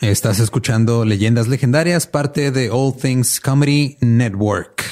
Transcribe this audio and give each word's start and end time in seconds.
Estás 0.00 0.38
escuchando 0.38 1.04
Leyendas 1.04 1.48
Legendarias, 1.48 2.06
parte 2.06 2.50
de 2.52 2.70
All 2.70 2.94
Things 2.96 3.40
Comedy 3.40 3.96
Network. 4.00 4.84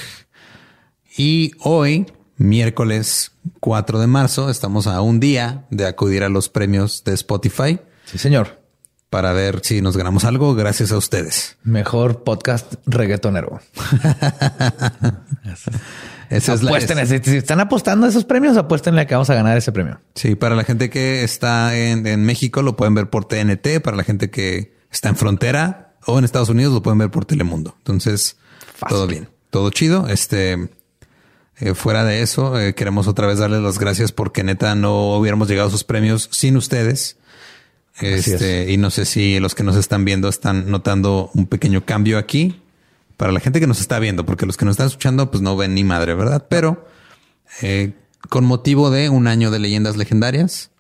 Y 1.17 1.53
hoy, 1.61 2.07
miércoles 2.37 3.33
4 3.61 4.01
de 4.01 4.07
marzo, 4.09 4.51
estamos 4.51 4.87
a 4.87 5.01
un 5.01 5.21
día 5.21 5.65
de 5.71 5.87
acudir 5.87 6.25
a 6.25 6.29
los 6.29 6.49
premios 6.49 7.05
de 7.05 7.15
Spotify. 7.15 7.79
Sí, 8.05 8.19
señor. 8.19 8.61
Para 9.09 9.33
ver 9.33 9.61
si 9.63 9.81
nos 9.81 9.97
ganamos 9.97 10.25
algo 10.25 10.57
gracias 10.57 10.91
a 10.91 10.97
ustedes. 10.99 11.57
Mejor 11.63 12.25
podcast 12.25 12.75
reggaetonero. 12.87 13.61
Esa 16.29 16.55
es 16.55 16.63
la- 16.65 16.71
apuesten, 16.73 16.99
es- 16.99 17.09
si 17.11 17.19
si 17.21 17.37
están 17.37 17.61
apostando 17.61 18.07
a 18.07 18.09
esos 18.09 18.25
premios, 18.25 18.57
apuéstenle 18.57 19.03
a 19.03 19.07
que 19.07 19.15
vamos 19.15 19.31
a 19.31 19.35
ganar 19.37 19.57
ese 19.57 19.71
premio. 19.71 20.01
Sí, 20.17 20.35
para 20.35 20.57
la 20.57 20.65
gente 20.65 20.91
que 20.91 21.23
está 21.23 21.77
en, 21.79 22.05
en 22.09 22.25
México 22.25 22.63
lo 22.63 22.75
pueden 22.77 22.97
ver 22.97 23.09
por 23.09 23.27
TNT. 23.27 23.81
Para 23.81 23.97
la 23.97 24.03
gente 24.03 24.29
que 24.29 24.75
está 24.91 25.09
en 25.09 25.17
frontera 25.17 25.95
o 26.07 26.19
en 26.19 26.25
Estados 26.25 26.49
Unidos 26.49 26.73
lo 26.73 26.83
pueden 26.83 26.99
ver 26.99 27.11
por 27.11 27.25
Telemundo. 27.25 27.75
Entonces, 27.79 28.37
Fácil. 28.75 28.89
todo 28.97 29.07
bien, 29.07 29.29
todo 29.51 29.71
chido. 29.71 30.09
Este, 30.09 30.71
eh, 31.59 31.75
fuera 31.75 32.05
de 32.05 32.23
eso, 32.23 32.59
eh, 32.61 32.75
queremos 32.75 33.07
otra 33.09 33.27
vez 33.27 33.39
darles 33.39 33.61
las 33.63 33.79
gracias 33.79 34.13
porque 34.13 34.45
neta 34.45 34.75
no 34.75 35.17
hubiéramos 35.17 35.49
llegado 35.49 35.69
a 35.69 35.71
sus 35.73 35.85
premios 35.85 36.29
sin 36.33 36.57
ustedes. 36.57 37.17
Este, 37.99 38.71
y 38.71 38.77
no 38.77 38.91
sé 38.91 39.07
si 39.07 39.41
los 39.41 39.55
que 39.55 39.63
nos 39.63 39.75
están 39.77 40.05
viendo 40.05 40.29
están 40.29 40.71
notando 40.71 41.31
un 41.33 41.47
pequeño 41.47 41.87
cambio 41.87 42.19
aquí 42.19 42.61
para 43.17 43.33
la 43.33 43.41
gente 43.41 43.59
que 43.59 43.67
nos 43.67 43.81
está 43.81 43.99
viendo, 43.99 44.27
porque 44.27 44.45
los 44.45 44.59
que 44.59 44.67
nos 44.67 44.73
están 44.75 44.89
escuchando, 44.89 45.31
pues 45.31 45.43
no 45.43 45.57
ven 45.57 45.75
ni 45.75 45.83
madre, 45.83 46.15
¿verdad? 46.15 46.45
Pero 46.51 46.87
eh, 47.63 47.95
con 48.29 48.45
motivo 48.45 48.91
de 48.91 49.09
un 49.09 49.27
año 49.27 49.51
de 49.51 49.61
leyendas 49.61 49.97
legendarias, 49.97 50.71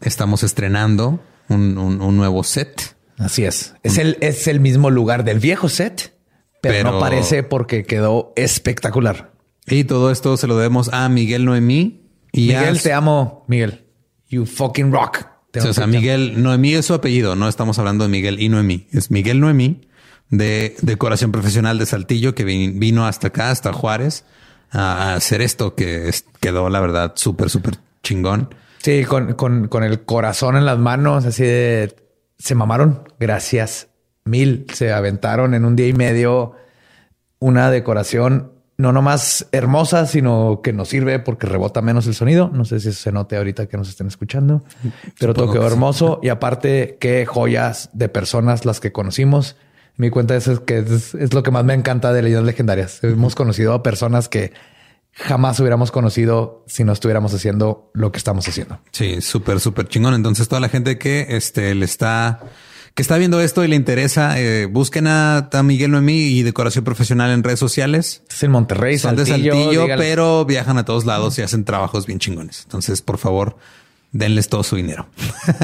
estamos 0.00 0.44
estrenando 0.44 1.20
un, 1.48 1.76
un- 1.78 2.00
un 2.00 2.16
nuevo 2.16 2.44
set. 2.44 2.94
Así 3.20 3.44
es. 3.44 3.74
Es 3.84 3.98
el, 3.98 4.16
es 4.20 4.46
el 4.48 4.58
mismo 4.60 4.90
lugar 4.90 5.22
del 5.24 5.38
viejo 5.38 5.68
set, 5.68 6.14
pero, 6.60 6.74
Pero- 6.74 6.90
no 6.92 6.98
parece 7.00 7.42
porque 7.44 7.84
quedó 7.84 8.32
espectacular. 8.36 9.30
Y 9.66 9.84
todo 9.84 10.10
esto 10.10 10.36
se 10.36 10.46
lo 10.48 10.56
debemos 10.56 10.88
a 10.92 11.08
Miguel 11.08 11.44
Noemí 11.44 12.08
y 12.32 12.52
a 12.54 12.60
Miguel, 12.60 12.82
te 12.82 12.92
amo, 12.92 13.44
Miguel. 13.46 13.84
You 14.28 14.46
fucking 14.46 14.90
rock. 14.92 15.26
Te 15.52 15.60
o 15.60 15.72
sea. 15.72 15.86
Miguel 15.86 16.42
Noemí 16.42 16.74
es 16.74 16.86
su 16.86 16.94
apellido. 16.94 17.36
No 17.36 17.48
estamos 17.48 17.78
hablando 17.78 18.04
de 18.04 18.10
Miguel 18.10 18.40
y 18.40 18.48
Noemí. 18.48 18.86
Es 18.90 19.10
Miguel 19.10 19.38
Noemí 19.40 19.82
de 20.30 20.76
decoración 20.82 21.30
profesional 21.32 21.78
de 21.78 21.86
Saltillo 21.86 22.34
que 22.34 22.44
vin- 22.46 22.78
vino 22.78 23.06
hasta 23.06 23.28
acá, 23.28 23.50
hasta 23.50 23.72
Juárez, 23.72 24.24
a 24.70 25.14
hacer 25.14 25.42
esto 25.42 25.74
que 25.74 26.10
quedó, 26.40 26.68
la 26.70 26.80
verdad, 26.80 27.12
súper, 27.16 27.50
súper 27.50 27.78
chingón. 28.02 28.54
Sí, 28.78 29.04
con, 29.04 29.34
con, 29.34 29.66
con 29.68 29.82
el 29.84 30.02
corazón 30.04 30.56
en 30.56 30.64
las 30.64 30.78
manos, 30.78 31.26
así 31.26 31.42
de 31.42 31.94
se 32.40 32.54
mamaron. 32.54 33.08
Gracias 33.20 33.88
mil. 34.24 34.66
Se 34.72 34.92
aventaron 34.92 35.54
en 35.54 35.64
un 35.64 35.76
día 35.76 35.86
y 35.86 35.92
medio 35.92 36.56
una 37.38 37.70
decoración 37.70 38.52
no 38.80 38.92
nomás 38.92 39.46
hermosa, 39.52 40.06
sino 40.06 40.62
que 40.62 40.72
nos 40.72 40.88
sirve 40.88 41.18
porque 41.18 41.46
rebota 41.46 41.82
menos 41.82 42.06
el 42.06 42.14
sonido. 42.14 42.50
No 42.52 42.64
sé 42.64 42.80
si 42.80 42.88
eso 42.88 43.02
se 43.02 43.12
note 43.12 43.36
ahorita 43.36 43.66
que 43.66 43.76
nos 43.76 43.90
estén 43.90 44.06
escuchando, 44.06 44.62
pero 45.18 45.34
todo 45.34 45.52
quedó 45.52 45.66
sí. 45.66 45.72
hermoso. 45.74 46.18
Y 46.22 46.30
aparte, 46.30 46.96
qué 46.98 47.26
joyas 47.26 47.90
de 47.92 48.08
personas 48.08 48.64
las 48.64 48.80
que 48.80 48.90
conocimos. 48.90 49.56
Mi 49.96 50.08
cuenta 50.08 50.34
es 50.34 50.48
que 50.60 50.78
es, 50.78 51.14
es 51.14 51.34
lo 51.34 51.42
que 51.42 51.50
más 51.50 51.62
me 51.62 51.74
encanta 51.74 52.14
de 52.14 52.22
leyendas 52.22 52.46
legendarias. 52.46 53.04
Hemos 53.04 53.34
conocido 53.34 53.74
a 53.74 53.82
personas 53.82 54.30
que 54.30 54.52
jamás 55.20 55.58
hubiéramos 55.60 55.90
conocido 55.90 56.64
si 56.66 56.84
no 56.84 56.92
estuviéramos 56.92 57.32
haciendo 57.34 57.90
lo 57.94 58.12
que 58.12 58.18
estamos 58.18 58.46
haciendo. 58.48 58.80
Sí, 58.92 59.20
súper, 59.20 59.60
súper 59.60 59.88
chingón. 59.88 60.14
Entonces, 60.14 60.48
toda 60.48 60.60
la 60.60 60.68
gente 60.68 60.98
que 60.98 61.26
este 61.30 61.74
le 61.74 61.84
está, 61.84 62.40
que 62.94 63.02
está 63.02 63.16
viendo 63.18 63.40
esto 63.40 63.64
y 63.64 63.68
le 63.68 63.76
interesa, 63.76 64.40
eh, 64.40 64.66
busquen 64.66 65.06
a, 65.06 65.48
a 65.52 65.62
Miguel 65.62 65.90
Noemí 65.92 66.14
y 66.18 66.42
decoración 66.42 66.84
profesional 66.84 67.30
en 67.30 67.42
redes 67.44 67.58
sociales. 67.60 68.22
Es 68.30 68.42
en 68.42 68.50
Monterrey, 68.50 68.98
Son 68.98 69.16
de 69.16 69.26
Saltillo, 69.26 69.52
Saltillo, 69.54 69.82
dígale. 69.82 70.02
pero 70.02 70.44
viajan 70.44 70.78
a 70.78 70.84
todos 70.84 71.04
lados 71.04 71.38
y 71.38 71.42
hacen 71.42 71.64
trabajos 71.64 72.06
bien 72.06 72.18
chingones. 72.18 72.62
Entonces, 72.64 73.02
por 73.02 73.18
favor, 73.18 73.56
denles 74.12 74.48
todo 74.48 74.62
su 74.62 74.76
dinero. 74.76 75.06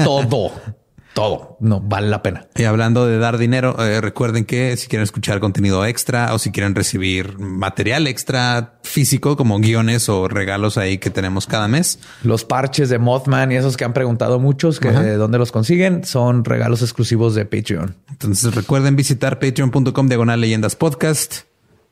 todo, 0.03 0.51
todo. 1.17 1.57
No 1.59 1.79
vale 1.81 2.09
la 2.09 2.21
pena. 2.21 2.45
Y 2.55 2.65
hablando 2.65 3.07
de 3.07 3.17
dar 3.17 3.39
dinero, 3.39 3.75
eh, 3.83 4.01
recuerden 4.01 4.45
que 4.45 4.77
si 4.77 4.87
quieren 4.87 5.01
escuchar 5.01 5.39
contenido 5.39 5.83
extra 5.83 6.31
o 6.35 6.37
si 6.37 6.51
quieren 6.51 6.75
recibir 6.75 7.39
material 7.39 8.05
extra 8.05 8.77
físico 8.83 9.35
como 9.35 9.57
guiones 9.57 10.09
o 10.09 10.27
regalos 10.27 10.77
ahí 10.77 10.99
que 10.99 11.09
tenemos 11.09 11.47
cada 11.47 11.67
mes, 11.67 11.97
Los 12.21 12.45
parches 12.45 12.89
de 12.89 12.99
Mothman 12.99 13.51
y 13.51 13.55
esos 13.55 13.77
que 13.77 13.83
han 13.83 13.93
preguntado 13.93 14.39
muchos 14.39 14.79
que 14.79 14.89
Ajá. 14.89 15.01
de 15.01 15.15
dónde 15.15 15.39
los 15.39 15.51
consiguen 15.51 16.03
son 16.05 16.45
regalos 16.45 16.83
exclusivos 16.83 17.33
de 17.33 17.45
Patreon. 17.45 17.95
entonces 18.11 18.53
recuerden 18.53 18.95
visitar 18.95 19.39
patreon.com 19.39 20.07
diagonal 20.09 20.39
leyendas 20.39 20.75
podcast 20.75 21.45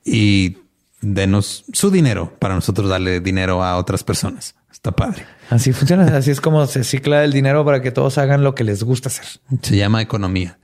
y 0.04 0.58
denos 1.02 1.66
su 1.74 1.90
dinero 1.90 2.32
para 2.38 2.54
nosotros 2.54 2.90
darle 2.92 3.22
dinero 3.22 3.64
a 3.64 3.78
otras 3.78 4.04
personas. 4.04 4.54
Está 4.76 4.92
padre. 4.92 5.26
Así 5.50 5.72
funciona. 5.72 6.18
Así 6.18 6.32
es 6.32 6.42
como 6.42 6.68
se 6.68 6.84
cicla 6.84 7.24
el 7.24 7.32
dinero 7.32 7.64
para 7.64 7.82
que 7.82 7.92
todos 7.92 8.18
hagan 8.18 8.44
lo 8.44 8.56
que 8.56 8.66
les 8.66 8.84
gusta 8.84 9.08
hacer. 9.08 9.26
Se 9.62 9.78
llama 9.78 10.02
economía. 10.02 10.60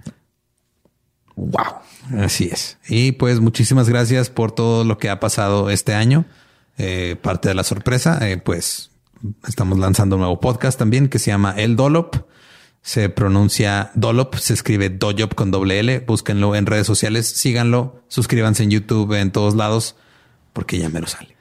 Wow. 1.37 2.19
Así 2.19 2.49
es. 2.51 2.77
Y 2.89 3.13
pues 3.13 3.39
muchísimas 3.39 3.87
gracias 3.87 4.29
por 4.29 4.51
todo 4.51 4.83
lo 4.83 4.97
que 4.97 5.09
ha 5.09 5.21
pasado 5.21 5.69
este 5.69 5.93
año. 5.93 6.25
Eh, 6.77 7.15
parte 7.21 7.47
de 7.47 7.55
la 7.55 7.63
sorpresa, 7.63 8.19
eh, 8.27 8.35
pues 8.35 8.91
estamos 9.47 9.79
lanzando 9.79 10.17
un 10.17 10.21
nuevo 10.21 10.41
podcast 10.41 10.77
también 10.77 11.07
que 11.07 11.17
se 11.17 11.31
llama 11.31 11.53
El 11.55 11.77
Dolop. 11.77 12.17
Se 12.81 13.07
pronuncia 13.07 13.91
Dolop, 13.95 14.35
se 14.35 14.53
escribe 14.53 14.89
Doyop 14.89 15.35
con 15.35 15.51
doble 15.51 15.79
L. 15.79 15.99
Búsquenlo 16.01 16.53
en 16.53 16.65
redes 16.65 16.85
sociales, 16.85 17.27
síganlo, 17.27 18.03
suscríbanse 18.09 18.63
en 18.63 18.71
YouTube, 18.71 19.13
en 19.13 19.31
todos 19.31 19.55
lados, 19.55 19.95
porque 20.51 20.79
ya 20.79 20.89
me 20.89 20.99
lo 20.99 21.07
sale. 21.07 21.37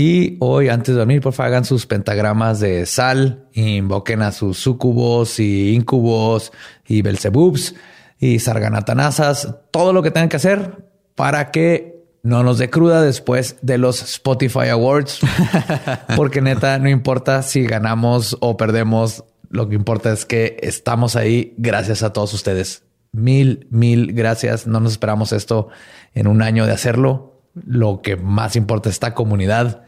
Y 0.00 0.36
hoy, 0.38 0.68
antes 0.68 0.94
de 0.94 1.00
dormir, 1.00 1.20
por 1.20 1.32
favor, 1.32 1.48
hagan 1.48 1.64
sus 1.64 1.84
pentagramas 1.84 2.60
de 2.60 2.86
sal, 2.86 3.48
invoquen 3.52 4.22
a 4.22 4.30
sus 4.30 4.56
sucubos 4.56 5.40
y 5.40 5.74
incubos 5.74 6.52
y 6.86 7.02
belzebubs 7.02 7.74
y 8.16 8.38
sarganatanasas, 8.38 9.56
todo 9.72 9.92
lo 9.92 10.04
que 10.04 10.12
tengan 10.12 10.28
que 10.28 10.36
hacer 10.36 10.84
para 11.16 11.50
que 11.50 12.04
no 12.22 12.44
nos 12.44 12.58
dé 12.58 12.70
cruda 12.70 13.02
después 13.02 13.56
de 13.60 13.76
los 13.76 14.00
Spotify 14.00 14.68
Awards. 14.68 15.18
Porque 16.14 16.42
neta, 16.42 16.78
no 16.78 16.88
importa 16.88 17.42
si 17.42 17.64
ganamos 17.64 18.36
o 18.38 18.56
perdemos, 18.56 19.24
lo 19.50 19.68
que 19.68 19.74
importa 19.74 20.12
es 20.12 20.24
que 20.24 20.58
estamos 20.62 21.16
ahí 21.16 21.54
gracias 21.58 22.04
a 22.04 22.12
todos 22.12 22.32
ustedes. 22.34 22.84
Mil, 23.10 23.66
mil 23.72 24.12
gracias. 24.12 24.64
No 24.64 24.78
nos 24.78 24.92
esperamos 24.92 25.32
esto 25.32 25.70
en 26.14 26.28
un 26.28 26.40
año 26.40 26.66
de 26.66 26.72
hacerlo. 26.72 27.42
Lo 27.66 28.00
que 28.00 28.14
más 28.14 28.54
importa 28.54 28.90
es 28.90 28.94
esta 28.94 29.12
comunidad. 29.12 29.87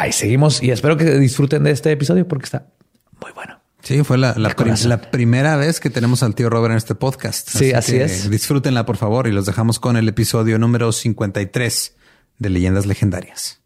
Ahí 0.00 0.12
seguimos 0.12 0.62
y 0.62 0.70
espero 0.70 0.96
que 0.96 1.04
disfruten 1.18 1.62
de 1.62 1.72
este 1.72 1.92
episodio 1.92 2.26
porque 2.26 2.44
está 2.46 2.66
muy 3.20 3.32
bueno. 3.32 3.60
Sí, 3.82 4.02
fue 4.02 4.16
la, 4.18 4.34
la, 4.36 4.50
prim- 4.56 4.74
la 4.86 5.00
primera 5.10 5.56
vez 5.56 5.78
que 5.80 5.90
tenemos 5.90 6.22
al 6.22 6.34
tío 6.34 6.48
Robert 6.50 6.72
en 6.72 6.78
este 6.78 6.94
podcast. 6.94 7.48
Sí, 7.50 7.72
así 7.72 7.92
que 7.92 8.04
es. 8.04 8.30
Disfrútenla, 8.30 8.86
por 8.86 8.96
favor, 8.96 9.26
y 9.26 9.32
los 9.32 9.44
dejamos 9.46 9.78
con 9.78 9.96
el 9.96 10.08
episodio 10.08 10.58
número 10.58 10.92
53 10.92 11.96
de 12.38 12.48
Leyendas 12.50 12.86
Legendarias. 12.86 13.59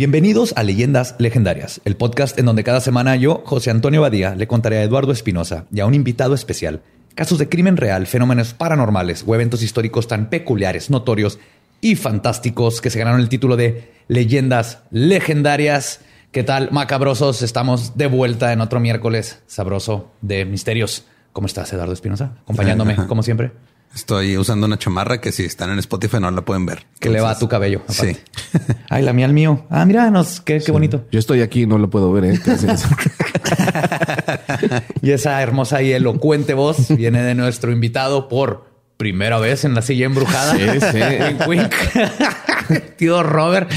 Bienvenidos 0.00 0.54
a 0.56 0.62
Leyendas 0.62 1.14
Legendarias, 1.18 1.82
el 1.84 1.94
podcast 1.94 2.38
en 2.38 2.46
donde 2.46 2.64
cada 2.64 2.80
semana 2.80 3.16
yo, 3.16 3.42
José 3.44 3.70
Antonio 3.70 4.00
Badía, 4.00 4.34
le 4.34 4.46
contaré 4.46 4.78
a 4.78 4.82
Eduardo 4.82 5.12
Espinosa 5.12 5.66
y 5.70 5.80
a 5.80 5.84
un 5.84 5.92
invitado 5.92 6.32
especial 6.32 6.80
casos 7.14 7.36
de 7.38 7.50
crimen 7.50 7.76
real, 7.76 8.06
fenómenos 8.06 8.54
paranormales 8.54 9.24
o 9.26 9.34
eventos 9.34 9.62
históricos 9.62 10.08
tan 10.08 10.30
peculiares, 10.30 10.88
notorios 10.88 11.38
y 11.82 11.96
fantásticos 11.96 12.80
que 12.80 12.88
se 12.88 12.98
ganaron 12.98 13.20
el 13.20 13.28
título 13.28 13.58
de 13.58 13.92
Leyendas 14.08 14.78
Legendarias. 14.90 16.00
¿Qué 16.32 16.44
tal, 16.44 16.70
macabrosos? 16.70 17.42
Estamos 17.42 17.98
de 17.98 18.06
vuelta 18.06 18.54
en 18.54 18.62
otro 18.62 18.80
miércoles 18.80 19.42
sabroso 19.48 20.10
de 20.22 20.46
misterios. 20.46 21.04
¿Cómo 21.34 21.46
estás, 21.46 21.70
Eduardo 21.74 21.92
Espinosa? 21.92 22.38
Acompañándome, 22.40 22.96
como 23.06 23.22
siempre. 23.22 23.52
Estoy 23.94 24.38
usando 24.38 24.66
una 24.66 24.78
chamarra 24.78 25.20
que 25.20 25.32
si 25.32 25.44
están 25.44 25.70
en 25.70 25.80
Spotify 25.80 26.18
no 26.20 26.30
la 26.30 26.42
pueden 26.42 26.64
ver. 26.64 26.86
Que 27.00 27.10
le 27.10 27.20
va 27.20 27.32
a 27.32 27.38
tu 27.38 27.48
cabello. 27.48 27.82
Sí. 27.88 28.16
Ay, 28.88 29.02
la 29.02 29.12
mía 29.12 29.26
al 29.26 29.32
mío. 29.32 29.66
Ah, 29.68 29.84
mira, 29.84 30.12
qué, 30.44 30.60
qué 30.60 30.70
bonito. 30.70 31.06
Yo 31.10 31.18
estoy 31.18 31.40
aquí, 31.40 31.66
no 31.66 31.76
lo 31.76 31.90
puedo 31.90 32.12
ver. 32.12 32.26
¿eh? 32.26 32.40
y 35.02 35.10
esa 35.10 35.42
hermosa 35.42 35.82
y 35.82 35.92
elocuente 35.92 36.54
voz 36.54 36.88
viene 36.96 37.22
de 37.22 37.34
nuestro 37.34 37.72
invitado 37.72 38.28
por 38.28 38.69
primera 39.00 39.38
vez 39.38 39.64
en 39.64 39.74
la 39.74 39.80
silla 39.80 40.04
embrujada. 40.04 40.52
Sí, 40.52 40.78
sí. 40.92 40.98
Tío 42.96 43.22
Robert. 43.22 43.70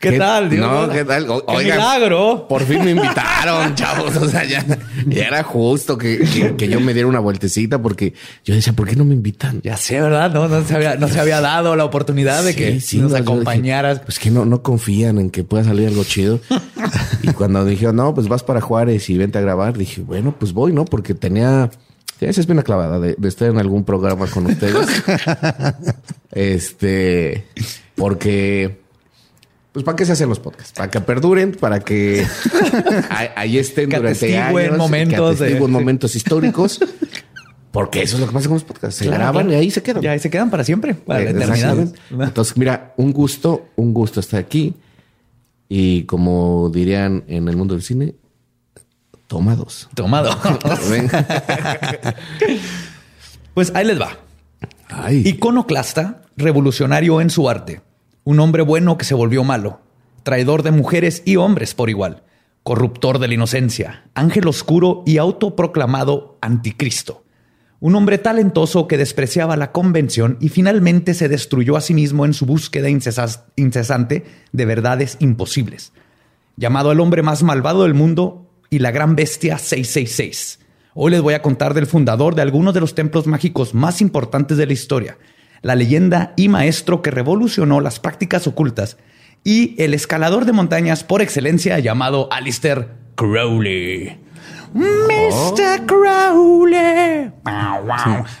¿Qué, 0.00 0.18
tal, 0.18 0.48
tío? 0.48 0.60
No, 0.60 0.88
¿qué 0.88 1.04
tal? 1.04 1.26
milagro. 1.58 2.46
Por 2.48 2.62
fin 2.64 2.84
me 2.84 2.92
invitaron, 2.92 3.74
chavos. 3.74 4.16
O 4.16 4.28
sea, 4.28 4.44
ya, 4.44 4.64
era 5.10 5.42
justo 5.42 5.96
que, 5.98 6.24
yo 6.56 6.80
me 6.80 6.94
diera 6.94 7.08
una 7.08 7.20
vueltecita 7.20 7.80
porque 7.80 8.14
yo 8.44 8.54
decía, 8.54 8.72
¿por 8.72 8.88
qué 8.88 8.96
no 8.96 9.04
me 9.04 9.14
invitan? 9.14 9.60
Ya 9.62 9.76
sé, 9.76 10.00
¿verdad? 10.00 10.32
No, 10.32 10.48
no 10.48 10.64
se 10.64 10.74
había, 10.74 10.96
no 10.96 11.08
se 11.08 11.20
había 11.20 11.40
dado 11.40 11.76
la 11.76 11.84
oportunidad 11.84 12.42
de 12.42 12.54
que 12.54 12.80
nos 12.98 13.14
acompañaras. 13.14 14.00
pues 14.00 14.18
que 14.18 14.30
no, 14.30 14.44
no 14.44 14.62
confían 14.62 15.18
en 15.18 15.30
que 15.30 15.44
pueda 15.44 15.64
salir 15.64 15.88
algo 15.88 16.04
chido. 16.04 16.40
y 17.22 17.28
cuando 17.32 17.64
dijeron, 17.64 17.96
no, 17.96 18.14
pues 18.14 18.28
vas 18.28 18.42
para 18.42 18.60
Juárez 18.60 19.08
y 19.10 19.18
vente 19.18 19.38
a 19.38 19.40
grabar, 19.42 19.76
dije, 19.76 20.02
bueno, 20.02 20.34
pues 20.38 20.52
voy, 20.52 20.72
¿no? 20.72 20.84
Porque 20.84 21.14
tenía 21.14 21.70
esa 22.20 22.40
es 22.40 22.48
una 22.48 22.62
clavada 22.62 22.98
de, 23.00 23.16
estar 23.24 23.48
en 23.48 23.58
algún 23.58 23.84
programa 23.84 24.26
con 24.26 24.46
ustedes. 24.46 24.86
este, 26.32 27.46
porque, 27.94 28.80
pues, 29.72 29.84
¿para 29.84 29.96
qué 29.96 30.04
se 30.04 30.12
hacen 30.12 30.28
los 30.28 30.40
podcasts? 30.40 30.72
Para 30.76 30.90
que 30.90 31.00
perduren, 31.00 31.52
para 31.52 31.80
que 31.80 32.26
ahí 33.36 33.58
estén 33.58 33.90
durante 33.90 34.38
años, 34.38 34.78
momentos, 34.78 35.38
que 35.38 35.60
momentos 35.60 36.16
históricos. 36.16 36.80
Porque 37.70 38.02
eso 38.02 38.16
es 38.16 38.20
lo 38.20 38.28
que 38.28 38.32
pasa 38.32 38.48
con 38.48 38.54
los 38.54 38.64
podcasts. 38.64 39.00
Se 39.00 39.06
graban 39.06 39.50
y 39.50 39.54
ahí 39.54 39.70
se 39.70 39.82
quedan. 39.82 40.04
Y 40.04 40.06
ahí 40.06 40.20
se 40.20 40.30
quedan 40.30 40.48
para 40.48 40.62
siempre, 40.62 40.94
para 40.94 41.24
la 41.24 41.30
eternidad. 41.30 41.92
Entonces, 42.10 42.56
mira, 42.56 42.94
un 42.96 43.12
gusto, 43.12 43.66
un 43.74 43.92
gusto 43.92 44.20
estar 44.20 44.38
aquí. 44.38 44.74
Y 45.68 46.04
como 46.04 46.70
dirían 46.72 47.24
en 47.26 47.48
el 47.48 47.56
mundo 47.56 47.74
del 47.74 47.82
cine, 47.82 48.14
Tomados. 49.26 49.88
Tomados. 49.94 50.36
pues 53.54 53.72
ahí 53.74 53.86
les 53.86 54.00
va. 54.00 54.18
Iconoclasta, 55.10 56.22
revolucionario 56.36 57.20
en 57.20 57.30
su 57.30 57.48
arte. 57.48 57.80
Un 58.24 58.40
hombre 58.40 58.62
bueno 58.62 58.96
que 58.98 59.04
se 59.04 59.14
volvió 59.14 59.44
malo. 59.44 59.80
Traidor 60.22 60.62
de 60.62 60.70
mujeres 60.70 61.22
y 61.24 61.36
hombres 61.36 61.74
por 61.74 61.90
igual. 61.90 62.22
Corruptor 62.62 63.18
de 63.18 63.28
la 63.28 63.34
inocencia. 63.34 64.04
Ángel 64.14 64.48
oscuro 64.48 65.02
y 65.06 65.18
autoproclamado 65.18 66.38
anticristo. 66.40 67.24
Un 67.80 67.94
hombre 67.96 68.16
talentoso 68.16 68.88
que 68.88 68.96
despreciaba 68.96 69.58
la 69.58 69.72
convención 69.72 70.38
y 70.40 70.48
finalmente 70.48 71.12
se 71.12 71.28
destruyó 71.28 71.76
a 71.76 71.82
sí 71.82 71.92
mismo 71.92 72.24
en 72.24 72.32
su 72.32 72.46
búsqueda 72.46 72.88
incesante 72.88 74.24
de 74.52 74.64
verdades 74.64 75.18
imposibles. 75.20 75.92
Llamado 76.56 76.92
el 76.92 77.00
hombre 77.00 77.22
más 77.22 77.42
malvado 77.42 77.82
del 77.82 77.92
mundo, 77.92 78.43
y 78.74 78.80
la 78.80 78.90
gran 78.90 79.14
bestia 79.14 79.56
666. 79.56 80.58
Hoy 80.94 81.12
les 81.12 81.22
voy 81.22 81.34
a 81.34 81.42
contar 81.42 81.74
del 81.74 81.86
fundador 81.86 82.34
de 82.34 82.42
algunos 82.42 82.74
de 82.74 82.80
los 82.80 82.96
templos 82.96 83.28
mágicos 83.28 83.72
más 83.72 84.00
importantes 84.00 84.56
de 84.56 84.66
la 84.66 84.72
historia, 84.72 85.16
la 85.62 85.76
leyenda 85.76 86.34
y 86.36 86.48
maestro 86.48 87.00
que 87.00 87.12
revolucionó 87.12 87.80
las 87.80 88.00
prácticas 88.00 88.48
ocultas 88.48 88.96
y 89.44 89.80
el 89.80 89.94
escalador 89.94 90.44
de 90.44 90.50
montañas 90.50 91.04
por 91.04 91.22
excelencia 91.22 91.78
llamado 91.78 92.28
Alistair 92.32 92.88
Crowley. 93.14 94.18
Mr. 94.72 95.86
Crowley. 95.86 97.30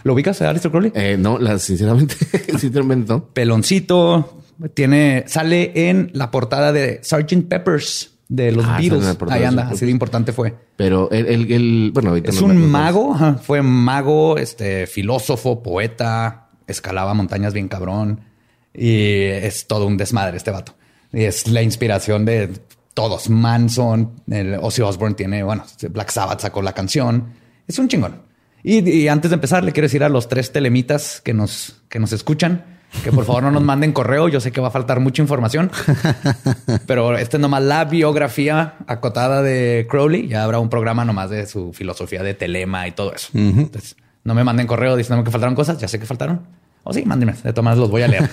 ¿Lo 0.02 0.14
ubicas 0.14 0.42
a 0.42 0.50
Alistair 0.50 0.72
Crowley? 0.72 0.90
Eh, 0.96 1.16
no, 1.16 1.38
sinceramente, 1.60 2.16
sinceramente 2.58 3.12
no. 3.12 3.26
Peloncito, 3.26 4.42
tiene, 4.74 5.26
sale 5.28 5.90
en 5.90 6.10
la 6.12 6.32
portada 6.32 6.72
de 6.72 7.04
Sgt. 7.04 7.46
Peppers 7.48 8.13
de 8.36 8.52
los 8.52 8.64
ah, 8.66 8.78
Beatles. 8.78 9.16
Ahí 9.30 9.44
anda, 9.44 9.68
así 9.68 9.84
de 9.84 9.90
importante 9.90 10.32
fue. 10.32 10.54
Pero 10.76 11.10
el, 11.10 11.90
bueno, 11.92 12.16
es 12.16 12.40
un 12.40 12.70
mago, 12.70 13.16
fue 13.42 13.62
mago, 13.62 14.38
este 14.38 14.86
filósofo, 14.86 15.62
poeta, 15.62 16.48
escalaba 16.66 17.14
montañas 17.14 17.52
bien 17.52 17.68
cabrón 17.68 18.20
y 18.72 19.22
es 19.22 19.66
todo 19.66 19.86
un 19.86 19.96
desmadre 19.96 20.36
este 20.36 20.50
vato. 20.50 20.74
Y 21.12 21.24
es 21.24 21.46
la 21.46 21.62
inspiración 21.62 22.24
de 22.24 22.50
todos. 22.92 23.30
Manson, 23.30 24.20
el 24.28 24.54
Ozzy 24.60 24.82
Osbourne 24.82 25.14
tiene, 25.14 25.42
bueno, 25.42 25.64
Black 25.90 26.10
Sabbath 26.10 26.40
sacó 26.40 26.62
la 26.62 26.72
canción. 26.72 27.34
Es 27.68 27.78
un 27.78 27.88
chingón. 27.88 28.22
Y, 28.62 28.88
y 28.88 29.08
antes 29.08 29.30
de 29.30 29.34
empezar, 29.36 29.62
le 29.62 29.72
quiero 29.72 29.86
decir 29.86 30.02
a 30.02 30.08
los 30.08 30.28
tres 30.28 30.50
telemitas 30.50 31.20
que 31.20 31.34
nos, 31.34 31.82
que 31.88 31.98
nos 31.98 32.12
escuchan 32.12 32.73
que 33.02 33.12
por 33.12 33.24
favor 33.24 33.42
no 33.42 33.50
nos 33.50 33.62
manden 33.62 33.92
correo. 33.92 34.28
Yo 34.28 34.40
sé 34.40 34.52
que 34.52 34.60
va 34.60 34.68
a 34.68 34.70
faltar 34.70 35.00
mucha 35.00 35.22
información, 35.22 35.70
pero 36.86 37.16
este 37.16 37.36
es 37.36 37.40
nomás 37.40 37.62
la 37.62 37.84
biografía 37.84 38.74
acotada 38.86 39.42
de 39.42 39.86
Crowley. 39.90 40.28
Ya 40.28 40.44
habrá 40.44 40.58
un 40.58 40.68
programa 40.68 41.04
nomás 41.04 41.30
de 41.30 41.46
su 41.46 41.72
filosofía 41.72 42.22
de 42.22 42.34
telema 42.34 42.86
y 42.86 42.92
todo 42.92 43.14
eso. 43.14 43.28
Entonces, 43.34 43.96
no 44.22 44.34
me 44.34 44.44
manden 44.44 44.66
correo 44.66 44.96
diciendo 44.96 45.24
que 45.24 45.30
faltaron 45.30 45.54
cosas. 45.54 45.78
Ya 45.78 45.88
sé 45.88 45.98
que 45.98 46.06
faltaron. 46.06 46.42
O 46.84 46.92
sí, 46.92 47.04
mándenme. 47.04 47.34
De 47.42 47.52
todas 47.52 47.78
los 47.78 47.90
voy 47.90 48.02
a 48.02 48.08
leer. 48.08 48.28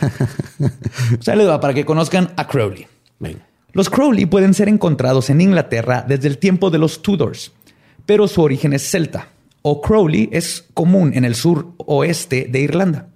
o 1.19 1.21
sea, 1.21 1.35
les 1.35 1.47
va 1.47 1.59
para 1.59 1.73
que 1.73 1.85
conozcan 1.85 2.31
a 2.35 2.47
Crowley. 2.47 2.87
Los 3.73 3.89
Crowley 3.89 4.25
pueden 4.25 4.53
ser 4.53 4.67
encontrados 4.67 5.29
en 5.29 5.39
Inglaterra 5.39 6.03
desde 6.07 6.27
el 6.27 6.37
tiempo 6.37 6.69
de 6.69 6.77
los 6.77 7.01
Tudors, 7.01 7.53
pero 8.05 8.27
su 8.27 8.41
origen 8.41 8.73
es 8.73 8.89
celta. 8.89 9.29
O 9.61 9.79
Crowley 9.81 10.29
es 10.31 10.65
común 10.73 11.11
en 11.13 11.23
el 11.23 11.35
sur 11.35 11.73
oeste 11.77 12.47
de 12.49 12.59
Irlanda. 12.59 13.07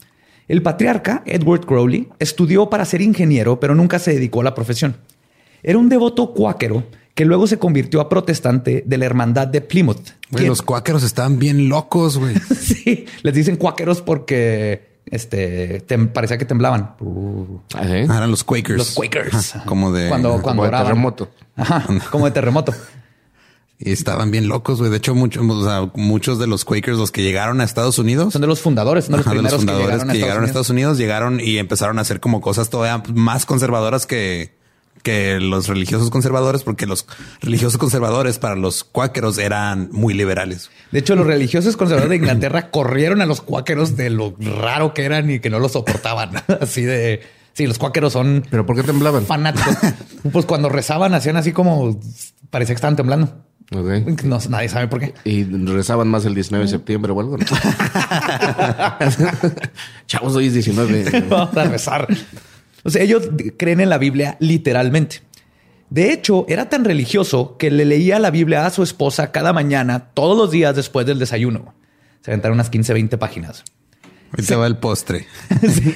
El 0.47 0.61
patriarca, 0.61 1.23
Edward 1.25 1.65
Crowley, 1.65 2.07
estudió 2.19 2.69
para 2.69 2.85
ser 2.85 3.01
ingeniero, 3.01 3.59
pero 3.59 3.73
nunca 3.73 3.99
se 3.99 4.13
dedicó 4.13 4.41
a 4.41 4.43
la 4.43 4.55
profesión. 4.55 4.95
Era 5.63 5.77
un 5.77 5.89
devoto 5.89 6.33
cuáquero 6.33 6.83
que 7.15 7.25
luego 7.25 7.47
se 7.47 7.57
convirtió 7.57 8.01
a 8.01 8.09
protestante 8.09 8.83
de 8.85 8.97
la 8.97 9.05
hermandad 9.05 9.47
de 9.47 9.61
Plymouth. 9.61 10.11
Los 10.31 10.61
cuáqueros 10.61 11.01
estaban 11.03 11.39
bien 11.39 11.69
locos, 11.69 12.17
güey. 12.17 12.35
sí, 12.59 13.05
les 13.23 13.33
dicen 13.33 13.55
cuáqueros 13.55 14.01
porque 14.01 14.95
este 15.05 15.81
parecía 16.13 16.37
que 16.37 16.45
temblaban. 16.45 16.95
¿Ah, 17.73 17.79
ah, 17.79 17.85
eran 17.87 18.29
los 18.29 18.43
Quakers. 18.43 18.77
Los 18.77 18.93
Quakers. 18.93 19.55
como 19.65 19.91
de 19.91 20.09
cuando, 20.09 20.41
cuando 20.41 20.43
como 20.43 20.63
de 20.65 20.71
terremoto. 20.71 21.29
Ajá, 21.55 21.85
como 22.11 22.25
de 22.25 22.31
terremoto. 22.31 22.73
Y 23.77 23.91
estaban 23.91 24.31
bien 24.31 24.47
locos, 24.47 24.79
güey. 24.79 24.89
De 24.89 24.97
hecho, 24.97 25.13
muchos, 25.15 25.43
muchos 25.95 26.39
de 26.39 26.47
los 26.47 26.63
Quakers, 26.63 26.97
los 26.97 27.11
que 27.11 27.23
llegaron 27.23 27.59
a 27.59 27.65
Estados 27.65 27.99
Unidos. 27.99 28.31
Son 28.31 28.41
de 28.41 28.47
los 28.47 28.61
fundadores, 28.61 29.09
¿no? 29.09 29.17
Los, 29.17 29.25
de 29.25 29.41
los 29.41 29.53
fundadores 29.53 30.03
que 30.05 30.13
llegaron, 30.17 30.43
a, 30.43 30.47
Estados 30.47 30.69
Unidos, 30.69 30.97
llegaron 30.97 31.39
y 31.41 31.57
empezaron 31.57 31.99
a 31.99 32.01
hacer 32.01 32.21
como 32.21 32.39
cosas 32.39 32.69
todavía 32.69 33.03
más 33.13 33.45
conservadoras 33.45 34.05
que, 34.05 34.55
que 35.03 35.39
los 35.41 35.67
religiosos 35.67 36.09
conservadores, 36.09 36.63
porque 36.63 36.85
los 36.85 37.05
religiosos 37.41 37.77
conservadores 37.77 38.39
para 38.39 38.55
los 38.55 38.85
cuáqueros 38.85 39.37
eran 39.37 39.89
muy 39.91 40.13
liberales. 40.13 40.71
De 40.91 40.99
hecho, 40.99 41.15
los 41.15 41.27
religiosos 41.27 41.75
conservadores 41.75 42.09
de 42.09 42.15
Inglaterra 42.15 42.69
corrieron 42.71 43.21
a 43.21 43.25
los 43.25 43.41
cuáqueros 43.41 43.97
de 43.97 44.09
lo 44.09 44.35
raro 44.39 44.93
que 44.93 45.03
eran 45.03 45.29
y 45.29 45.39
que 45.39 45.49
no 45.49 45.59
los 45.59 45.73
soportaban. 45.73 46.31
Así 46.61 46.81
de... 46.81 47.21
Sí, 47.53 47.67
los 47.67 47.77
cuáqueros 47.77 48.11
son... 48.11 48.45
¿Pero 48.49 48.65
por 48.65 48.75
qué 48.75 48.83
temblaban? 48.83 49.25
Fanáticos. 49.25 49.77
pues 50.33 50.45
cuando 50.45 50.67
rezaban 50.67 51.13
hacían 51.13 51.37
así 51.37 51.53
como... 51.53 51.97
Parecía 52.49 52.73
que 52.73 52.79
estaban 52.79 52.97
temblando. 52.97 53.45
No, 53.71 54.39
nadie 54.49 54.69
sabe 54.69 54.87
por 54.87 54.99
qué. 54.99 55.13
Y 55.23 55.43
rezaban 55.43 56.07
más 56.07 56.23
el 56.25 56.35
19 56.35 56.65
de 56.65 56.71
septiembre 56.71 57.11
o 57.11 57.19
algo. 57.19 57.37
Chavos, 60.07 60.35
hoy 60.35 60.47
es 60.47 60.53
19. 60.53 61.23
Vamos 61.29 61.57
a 61.57 61.63
rezar. 61.65 62.07
O 62.83 62.89
sea, 62.91 63.01
ellos 63.01 63.29
creen 63.57 63.79
en 63.79 63.89
la 63.89 63.97
Biblia 63.97 64.37
literalmente. 64.39 65.21
De 65.89 66.11
hecho, 66.11 66.45
era 66.47 66.69
tan 66.69 66.85
religioso 66.85 67.57
que 67.57 67.71
le 67.71 67.85
leía 67.85 68.19
la 68.19 68.29
Biblia 68.29 68.65
a 68.65 68.69
su 68.69 68.83
esposa 68.83 69.31
cada 69.31 69.53
mañana, 69.53 70.11
todos 70.13 70.37
los 70.37 70.51
días 70.51 70.75
después 70.75 71.05
del 71.07 71.17
desayuno. 71.19 71.73
Se 72.21 72.31
aventaron 72.31 72.55
unas 72.55 72.69
15, 72.69 72.93
20 72.93 73.17
páginas. 73.17 73.63
Ahorita 74.31 74.57
va 74.57 74.67
el 74.67 74.77
postre. 74.77 75.25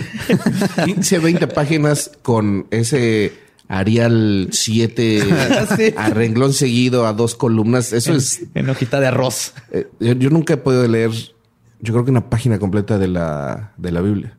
15, 0.86 1.20
20 1.20 1.48
páginas 1.48 2.12
con 2.22 2.68
ese 2.72 3.34
Arial 3.70 4.50
7 4.52 5.94
a 5.96 6.10
renglón 6.10 6.54
seguido 6.54 7.06
a 7.06 7.14
dos 7.14 7.36
columnas. 7.36 7.94
Eso 7.94 8.14
es. 8.14 8.42
En 8.56 8.68
hojita 8.68 9.00
de 9.00 9.08
arroz. 9.08 9.54
Eh, 9.72 9.88
yo, 10.00 10.30
nunca 10.32 10.56
he 10.56 10.58
podido 10.58 10.86
leer, 10.88 11.12
yo 11.80 11.94
creo 11.94 12.04
que 12.04 12.12
una 12.12 12.30
página 12.30 12.58
completa 12.60 12.98
de 12.98 13.08
la, 13.08 13.74
de 13.78 13.92
la 13.92 14.02
Biblia. 14.02 14.39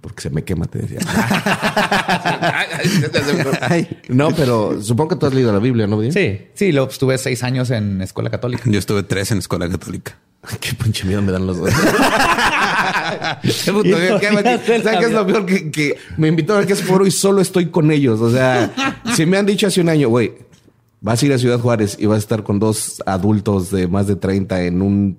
Porque 0.00 0.22
se 0.22 0.30
me 0.30 0.44
quema, 0.44 0.66
te 0.66 0.78
decía. 0.78 1.00
no, 4.08 4.30
pero 4.30 4.80
supongo 4.80 5.10
que 5.10 5.16
tú 5.16 5.26
has 5.26 5.34
leído 5.34 5.52
la 5.52 5.58
Biblia, 5.58 5.86
¿no? 5.86 6.00
Sí, 6.12 6.40
sí, 6.54 6.72
lo 6.72 6.88
estuve 6.88 7.18
seis 7.18 7.42
años 7.42 7.70
en 7.70 8.00
escuela 8.00 8.30
católica. 8.30 8.62
Yo 8.66 8.78
estuve 8.78 9.02
tres 9.02 9.32
en 9.32 9.38
escuela 9.38 9.68
católica. 9.68 10.16
Qué 10.60 10.72
pinche 10.74 11.04
miedo 11.04 11.20
me 11.20 11.32
dan 11.32 11.46
los 11.46 11.58
dos. 11.58 11.70
¿Sabes 13.42 13.64
qué 13.64 15.04
es 15.04 15.12
lo 15.12 15.26
peor? 15.26 15.46
Que, 15.46 15.96
me 16.16 16.28
invitaron 16.28 16.62
a 16.62 16.66
que 16.66 16.74
es 16.74 16.82
foro 16.82 17.06
y 17.06 17.10
solo 17.10 17.42
estoy 17.42 17.66
con 17.66 17.90
ellos. 17.90 18.20
O 18.20 18.30
sea, 18.30 18.72
si 19.14 19.26
me 19.26 19.36
han 19.36 19.46
dicho 19.46 19.66
hace 19.66 19.80
un 19.80 19.88
año, 19.88 20.08
güey, 20.08 20.32
vas 21.00 21.22
a 21.22 21.26
ir 21.26 21.32
a 21.32 21.38
Ciudad 21.38 21.58
Juárez 21.58 21.96
y 21.98 22.06
vas 22.06 22.16
a 22.16 22.20
estar 22.20 22.44
con 22.44 22.60
dos 22.60 23.02
adultos 23.04 23.72
de 23.72 23.88
más 23.88 24.06
de 24.06 24.16
30 24.16 24.62
en 24.62 24.80
un 24.80 25.18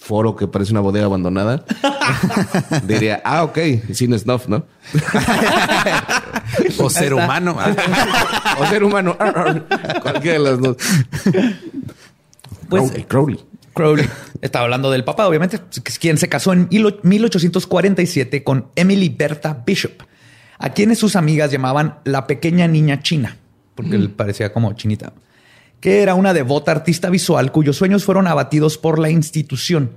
foro 0.00 0.34
que 0.34 0.48
parece 0.48 0.72
una 0.72 0.80
bodega 0.80 1.04
abandonada, 1.04 1.64
diría, 2.86 3.20
ah, 3.22 3.44
ok, 3.44 3.58
sin 3.92 4.18
snuff, 4.18 4.48
¿no? 4.48 4.64
o 6.78 6.90
ser 6.90 7.12
humano. 7.12 7.56
o 8.58 8.66
ser 8.66 8.82
humano. 8.82 9.16
Cualquiera 10.02 10.38
de 10.38 10.44
las 10.44 10.58
dos. 10.58 10.76
Pues, 12.70 12.92
Crowley. 13.06 13.38
Crowley. 13.74 14.08
Estaba 14.40 14.64
hablando 14.64 14.90
del 14.90 15.04
papá, 15.04 15.28
obviamente, 15.28 15.60
quien 16.00 16.16
se 16.16 16.28
casó 16.30 16.54
en 16.54 16.68
1847 16.70 18.42
con 18.42 18.68
Emily 18.76 19.10
Bertha 19.10 19.62
Bishop, 19.66 20.02
a 20.58 20.70
quienes 20.70 20.98
sus 20.98 21.14
amigas 21.14 21.52
llamaban 21.52 21.98
la 22.04 22.26
pequeña 22.26 22.66
niña 22.66 23.02
china, 23.02 23.36
porque 23.74 23.96
él 23.96 24.10
parecía 24.10 24.50
como 24.52 24.72
chinita, 24.72 25.12
que 25.80 26.02
era 26.02 26.14
una 26.14 26.34
devota 26.34 26.72
artista 26.72 27.10
visual 27.10 27.52
cuyos 27.52 27.76
sueños 27.76 28.04
fueron 28.04 28.26
abatidos 28.26 28.78
por 28.78 28.98
la 28.98 29.10
institución, 29.10 29.92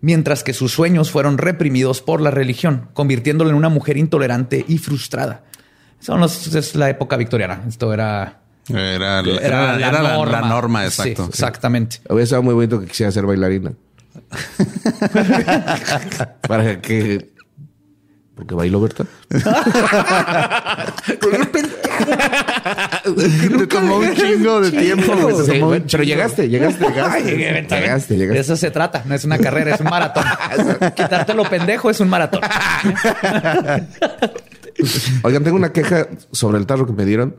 mientras 0.00 0.44
que 0.44 0.52
sus 0.52 0.72
sueños 0.72 1.10
fueron 1.10 1.38
reprimidos 1.38 2.02
por 2.02 2.20
la 2.20 2.30
religión, 2.30 2.88
convirtiéndola 2.92 3.50
en 3.50 3.56
una 3.56 3.68
mujer 3.68 3.96
intolerante 3.96 4.64
y 4.66 4.78
frustrada. 4.78 5.44
Eso 6.00 6.24
es 6.24 6.74
la 6.74 6.90
época 6.90 7.16
victoriana. 7.16 7.62
Esto 7.66 7.92
era 7.92 8.40
era, 8.68 9.22
la, 9.22 10.42
norma. 10.42 10.84
exacto. 10.84 11.26
exactamente. 11.28 12.00
Había 12.08 12.24
estado 12.24 12.42
muy 12.42 12.54
bonito 12.54 12.80
que 12.80 12.86
quisiera 12.86 13.12
ser 13.12 13.26
bailarina. 13.26 13.72
Para 16.48 16.80
que. 16.80 17.30
Porque 18.38 18.54
bailó, 18.54 18.80
Berta. 18.80 19.04
Te 19.28 19.42
tomó 23.66 23.96
un 23.96 24.14
chingo 24.14 24.60
de 24.60 24.70
tiempo. 24.70 25.12
pero 25.90 26.04
llegaste, 26.04 26.48
llegaste, 26.48 26.86
llegaste. 26.86 27.36
llegaste, 27.36 28.16
De 28.16 28.38
eso 28.38 28.56
se 28.56 28.70
trata. 28.70 29.02
No 29.06 29.16
es 29.16 29.24
una 29.24 29.38
carrera, 29.38 29.74
es 29.74 29.80
un 29.80 29.88
maratón. 29.88 30.22
Quitarte 30.94 31.34
lo 31.34 31.50
pendejo 31.50 31.90
es 31.90 31.98
un 31.98 32.08
maratón. 32.08 32.42
Oigan, 35.24 35.42
tengo 35.42 35.56
una 35.56 35.72
queja 35.72 36.06
sobre 36.30 36.58
el 36.58 36.66
tarro 36.66 36.86
que 36.86 36.92
me 36.92 37.04
dieron 37.04 37.34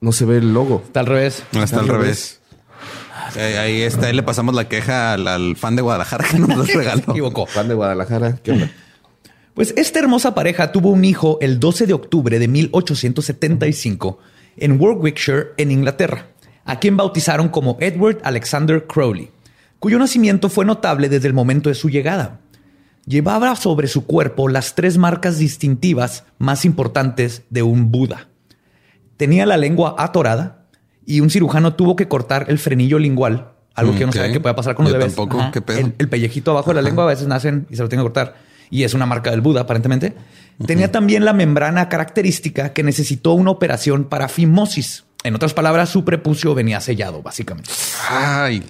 no 0.00 0.12
se 0.12 0.24
ve 0.26 0.36
el 0.38 0.54
logo. 0.54 0.82
Está 0.86 1.00
al 1.00 1.06
revés. 1.06 1.42
No, 1.50 1.64
está, 1.64 1.80
al 1.80 1.88
revés. 1.88 2.38
Eh, 3.34 3.58
ahí 3.58 3.82
está, 3.82 4.06
ahí 4.06 4.12
le 4.12 4.22
pasamos 4.22 4.54
la 4.54 4.68
queja 4.68 5.14
al, 5.14 5.56
fan 5.56 5.74
de 5.74 5.82
Guadalajara 5.82 6.24
que 6.28 6.38
nos 6.38 6.72
regaló. 6.72 7.02
Se 7.02 7.10
equivocó. 7.10 7.46
Fan 7.46 7.66
de 7.66 7.74
Guadalajara, 7.74 8.36
¿qué 8.44 8.52
onda? 8.52 8.70
Pues 9.56 9.74
esta 9.76 9.98
hermosa 9.98 10.36
pareja 10.36 10.70
tuvo 10.70 10.90
un 10.90 11.04
hijo 11.04 11.38
el 11.40 11.58
12 11.58 11.88
de 11.88 11.94
octubre 11.94 12.38
de 12.38 12.46
1875 12.46 14.18
en 14.58 14.80
Warwickshire, 14.80 15.48
en 15.56 15.72
Inglaterra, 15.72 16.28
a 16.64 16.78
quien 16.78 16.96
bautizaron 16.96 17.48
como 17.48 17.76
Edward 17.80 18.20
Alexander 18.22 18.86
Crowley, 18.86 19.30
cuyo 19.80 19.98
nacimiento 19.98 20.48
fue 20.48 20.64
notable 20.64 21.08
desde 21.08 21.26
el 21.26 21.34
momento 21.34 21.68
de 21.68 21.74
su 21.74 21.90
llegada. 21.90 22.38
Llevaba 23.04 23.56
sobre 23.56 23.88
su 23.88 24.06
cuerpo 24.06 24.48
las 24.48 24.76
tres 24.76 24.96
marcas 24.96 25.38
distintivas 25.38 26.22
más 26.38 26.64
importantes 26.64 27.42
de 27.50 27.64
un 27.64 27.90
Buda 27.90 28.28
tenía 29.16 29.46
la 29.46 29.56
lengua 29.56 29.94
atorada 29.98 30.66
y 31.04 31.20
un 31.20 31.30
cirujano 31.30 31.74
tuvo 31.74 31.96
que 31.96 32.08
cortar 32.08 32.46
el 32.48 32.58
frenillo 32.58 32.98
lingual, 32.98 33.52
algo 33.74 33.94
que 33.96 34.06
no 34.06 34.12
sabía 34.12 34.32
que 34.32 34.40
puede 34.40 34.54
pasar 34.54 34.74
con 34.74 34.84
los 34.84 34.92
bebés. 34.92 35.14
Tampoco, 35.14 35.50
¿Qué 35.52 35.60
pedo? 35.60 35.92
El, 35.98 36.08
pellejito 36.08 36.50
abajo 36.50 36.70
de 36.70 36.76
la 36.76 36.82
lengua 36.82 37.04
a 37.04 37.08
veces 37.08 37.26
nacen 37.26 37.66
y 37.70 37.76
se 37.76 37.82
lo 37.82 37.88
tienen 37.88 38.04
que 38.04 38.12
cortar. 38.12 38.45
Y 38.70 38.84
es 38.84 38.94
una 38.94 39.06
marca 39.06 39.30
del 39.30 39.40
Buda, 39.40 39.62
aparentemente. 39.62 40.14
Tenía 40.66 40.90
también 40.90 41.24
la 41.24 41.32
membrana 41.32 41.88
característica 41.88 42.72
que 42.72 42.82
necesitó 42.82 43.32
una 43.32 43.50
operación 43.50 44.04
para 44.04 44.28
fimosis. 44.28 45.04
En 45.22 45.34
otras 45.34 45.54
palabras, 45.54 45.88
su 45.88 46.04
prepucio 46.04 46.54
venía 46.54 46.80
sellado, 46.80 47.22
básicamente. 47.22 47.70
Ay. 48.08 48.62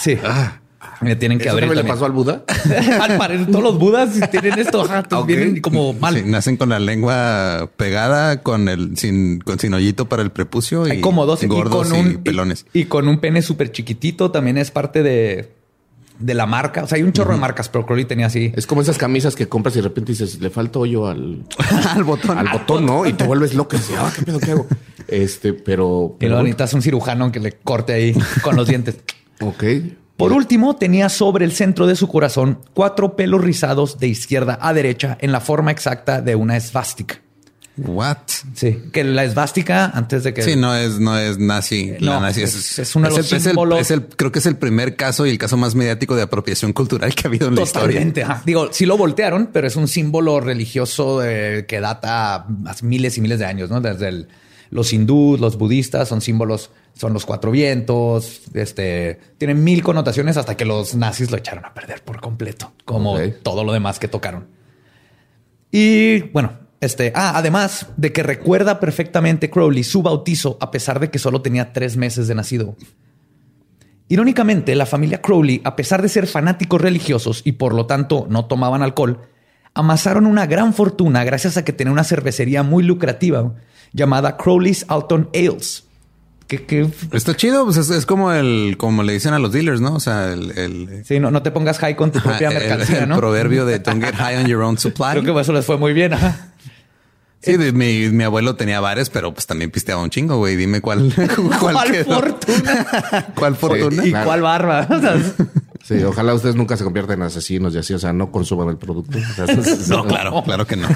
Sí. 0.00 0.18
Ah. 0.22 0.60
Me 1.00 1.16
tienen 1.16 1.38
que 1.38 1.48
abrir. 1.48 1.74
le 1.74 1.84
pasó 1.84 2.06
al 2.06 2.12
Buda? 2.12 2.44
al 3.00 3.18
parecer, 3.18 3.46
todos 3.46 3.62
los 3.62 3.78
Budas 3.78 4.10
tienen 4.30 4.58
esto. 4.58 4.86
Vienen 5.26 5.60
como 5.60 5.92
mal. 5.92 6.30
nacen 6.30 6.56
con 6.56 6.68
la 6.68 6.78
lengua 6.78 7.70
pegada, 7.76 8.42
con 8.42 8.68
el 8.68 8.96
sin, 8.96 9.40
con 9.40 9.58
sin 9.58 9.74
hoyito 9.74 10.06
para 10.06 10.22
el 10.22 10.30
prepucio 10.30 10.86
y 10.92 11.00
como 11.00 11.26
dos 11.26 11.44
gordos 11.44 11.88
y, 11.88 11.90
con 11.90 11.98
un, 11.98 12.22
pelones. 12.22 12.66
Y, 12.72 12.84
con 12.84 13.08
un 13.08 13.18
pene 13.18 13.42
súper 13.42 13.72
chiquitito 13.72 14.30
también 14.30 14.58
es 14.58 14.70
parte 14.70 15.02
de, 15.02 15.52
de 16.18 16.34
la 16.34 16.46
marca. 16.46 16.84
O 16.84 16.86
sea, 16.86 16.96
hay 16.96 17.02
un 17.02 17.12
chorro 17.12 17.34
de 17.34 17.40
marcas, 17.40 17.68
pero 17.68 17.86
Crowley 17.86 18.04
tenía 18.04 18.26
así. 18.26 18.52
Es 18.56 18.66
como 18.66 18.80
esas 18.80 18.98
camisas 18.98 19.34
que 19.34 19.48
compras 19.48 19.74
y 19.74 19.78
de 19.78 19.82
repente 19.82 20.12
dices, 20.12 20.40
le 20.40 20.50
falta 20.50 20.78
hoyo 20.78 21.06
al, 21.06 21.44
al 21.94 22.04
botón. 22.04 22.38
Al, 22.38 22.48
botón, 22.48 22.86
¿no? 22.86 23.06
Y 23.06 23.12
te 23.12 23.24
vuelves 23.24 23.54
loco. 23.54 23.76
Y 23.76 23.78
dices, 23.78 23.96
ah, 23.98 24.12
¿qué 24.14 24.22
pedo 24.22 24.38
qué 24.38 24.50
hago? 24.52 24.66
Este, 25.08 25.52
pero. 25.52 26.16
Luego 26.20 26.36
necesitas 26.38 26.74
un 26.74 26.82
cirujano 26.82 27.30
que 27.32 27.40
le 27.40 27.52
corte 27.52 27.92
ahí 27.92 28.14
con 28.42 28.56
los 28.56 28.68
dientes. 28.68 28.96
Ok. 29.40 29.64
Por 30.16 30.32
último, 30.32 30.76
tenía 30.76 31.10
sobre 31.10 31.44
el 31.44 31.52
centro 31.52 31.86
de 31.86 31.94
su 31.94 32.08
corazón 32.08 32.60
cuatro 32.72 33.16
pelos 33.16 33.42
rizados 33.42 33.98
de 33.98 34.08
izquierda 34.08 34.58
a 34.62 34.72
derecha 34.72 35.18
en 35.20 35.30
la 35.30 35.40
forma 35.40 35.70
exacta 35.70 36.22
de 36.22 36.34
una 36.34 36.56
esvástica. 36.56 37.20
What? 37.78 38.18
Sí, 38.54 38.84
que 38.92 39.04
la 39.04 39.24
esvástica 39.24 39.90
antes 39.92 40.24
de 40.24 40.32
que 40.32 40.42
sí 40.42 40.56
no 40.56 40.74
es 40.74 40.98
no 40.98 41.18
es 41.18 41.38
nazi. 41.38 41.94
la 41.98 42.20
nazi 42.20 42.42
es, 42.42 42.78
es, 42.78 42.96
uno 42.96 43.10
de 43.10 43.16
los 43.16 43.26
símbolos. 43.26 43.90
El, 43.90 44.06
creo 44.06 44.32
que 44.32 44.38
es 44.38 44.46
el 44.46 44.56
primer 44.56 44.96
caso 44.96 45.26
y 45.26 45.30
el 45.30 45.38
caso 45.38 45.56
más 45.56 45.74
mediático 45.74 46.16
de 46.16 46.22
apropiación 46.22 46.72
cultural 46.72 47.14
que 47.14 47.26
ha 47.26 47.28
habido 47.28 47.48
en 47.48 47.54
la 47.56 47.62
historia. 47.62 48.12
Digo, 48.46 48.70
sí 48.72 48.86
lo 48.86 48.96
voltearon, 48.96 49.50
pero 49.52 49.66
es 49.66 49.76
un 49.76 49.88
símbolo 49.88 50.40
religioso 50.40 51.20
que 51.20 51.78
data 51.80 52.46
miles 52.82 53.18
y 53.18 53.20
miles 53.20 53.38
de 53.38 53.44
años, 53.44 53.68
no? 53.68 53.80
Desde 53.80 54.08
el 54.08 54.28
los 54.70 54.92
hindús, 54.92 55.40
los 55.40 55.58
budistas 55.58 56.08
son 56.08 56.20
símbolos, 56.20 56.70
son 56.94 57.12
los 57.12 57.26
cuatro 57.26 57.50
vientos, 57.50 58.42
este, 58.54 59.18
tienen 59.38 59.62
mil 59.62 59.82
connotaciones 59.82 60.36
hasta 60.36 60.56
que 60.56 60.64
los 60.64 60.94
nazis 60.94 61.30
lo 61.30 61.36
echaron 61.36 61.64
a 61.64 61.74
perder 61.74 62.02
por 62.02 62.20
completo, 62.20 62.72
como 62.84 63.18
todo 63.42 63.64
lo 63.64 63.72
demás 63.72 63.98
que 63.98 64.08
tocaron. 64.08 64.48
Y 65.70 66.20
bueno, 66.30 66.52
este, 66.86 67.12
ah, 67.14 67.32
además 67.36 67.88
de 67.96 68.12
que 68.12 68.22
recuerda 68.22 68.80
perfectamente 68.80 69.50
Crowley 69.50 69.84
su 69.84 70.02
bautizo 70.02 70.56
a 70.60 70.70
pesar 70.70 71.00
de 71.00 71.10
que 71.10 71.18
solo 71.18 71.42
tenía 71.42 71.72
tres 71.72 71.96
meses 71.96 72.28
de 72.28 72.34
nacido. 72.34 72.76
Irónicamente, 74.08 74.74
la 74.74 74.86
familia 74.86 75.20
Crowley, 75.20 75.60
a 75.64 75.76
pesar 75.76 76.00
de 76.00 76.08
ser 76.08 76.26
fanáticos 76.26 76.80
religiosos 76.80 77.42
y 77.44 77.52
por 77.52 77.74
lo 77.74 77.86
tanto 77.86 78.26
no 78.30 78.46
tomaban 78.46 78.82
alcohol, 78.82 79.20
amasaron 79.74 80.26
una 80.26 80.46
gran 80.46 80.72
fortuna 80.72 81.24
gracias 81.24 81.56
a 81.56 81.64
que 81.64 81.72
tenían 81.72 81.92
una 81.92 82.04
cervecería 82.04 82.62
muy 82.62 82.82
lucrativa 82.82 83.54
llamada 83.92 84.36
Crowley's 84.36 84.86
Alton 84.88 85.28
Ales. 85.34 85.84
Que, 86.46 86.88
Está 87.10 87.34
chido, 87.34 87.64
pues 87.64 87.76
es, 87.76 88.06
como 88.06 88.30
el, 88.30 88.76
como 88.78 89.02
le 89.02 89.14
dicen 89.14 89.34
a 89.34 89.40
los 89.40 89.50
dealers, 89.50 89.80
¿no? 89.80 89.94
O 89.96 90.00
sea, 90.00 90.32
el, 90.32 91.02
sí, 91.04 91.18
no, 91.18 91.32
no 91.32 91.42
te 91.42 91.50
pongas 91.50 91.78
high 91.78 91.96
con 91.96 92.12
tu 92.12 92.20
propia 92.20 92.50
mercancía, 92.50 93.04
¿no? 93.04 93.14
El 93.16 93.20
proverbio 93.20 93.66
de 93.66 93.80
don't 93.80 94.00
get 94.00 94.14
high 94.14 94.36
on 94.36 94.46
your 94.46 94.62
own 94.62 94.78
supply. 94.78 95.10
Creo 95.20 95.34
que 95.34 95.40
eso 95.40 95.52
les 95.52 95.66
fue 95.66 95.76
muy 95.76 95.92
bien. 95.92 96.12
Sí, 97.42 97.56
mi, 97.58 98.08
mi, 98.08 98.24
abuelo 98.24 98.56
tenía 98.56 98.80
bares, 98.80 99.10
pero 99.10 99.32
pues 99.32 99.46
también 99.46 99.70
pisteaba 99.70 100.02
un 100.02 100.10
chingo, 100.10 100.38
güey. 100.38 100.56
Dime 100.56 100.80
cuál, 100.80 101.12
cuál, 101.60 101.94
fortuna. 102.04 103.26
¿Cuál 103.34 103.56
fortuna? 103.56 104.06
y 104.06 104.12
cuál 104.12 104.42
barba. 104.42 104.88
Sí, 105.86 106.02
ojalá 106.02 106.34
ustedes 106.34 106.56
nunca 106.56 106.76
se 106.76 106.82
conviertan 106.82 107.20
en 107.20 107.26
asesinos 107.26 107.72
y 107.72 107.78
así, 107.78 107.94
o 107.94 107.98
sea, 108.00 108.12
no 108.12 108.32
consuman 108.32 108.68
el 108.70 108.76
producto. 108.76 109.20
no, 109.88 110.04
claro, 110.04 110.42
claro 110.42 110.66
que 110.66 110.74
no. 110.74 110.88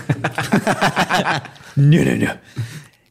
no, 1.76 2.04
no, 2.04 2.16
no. 2.16 2.32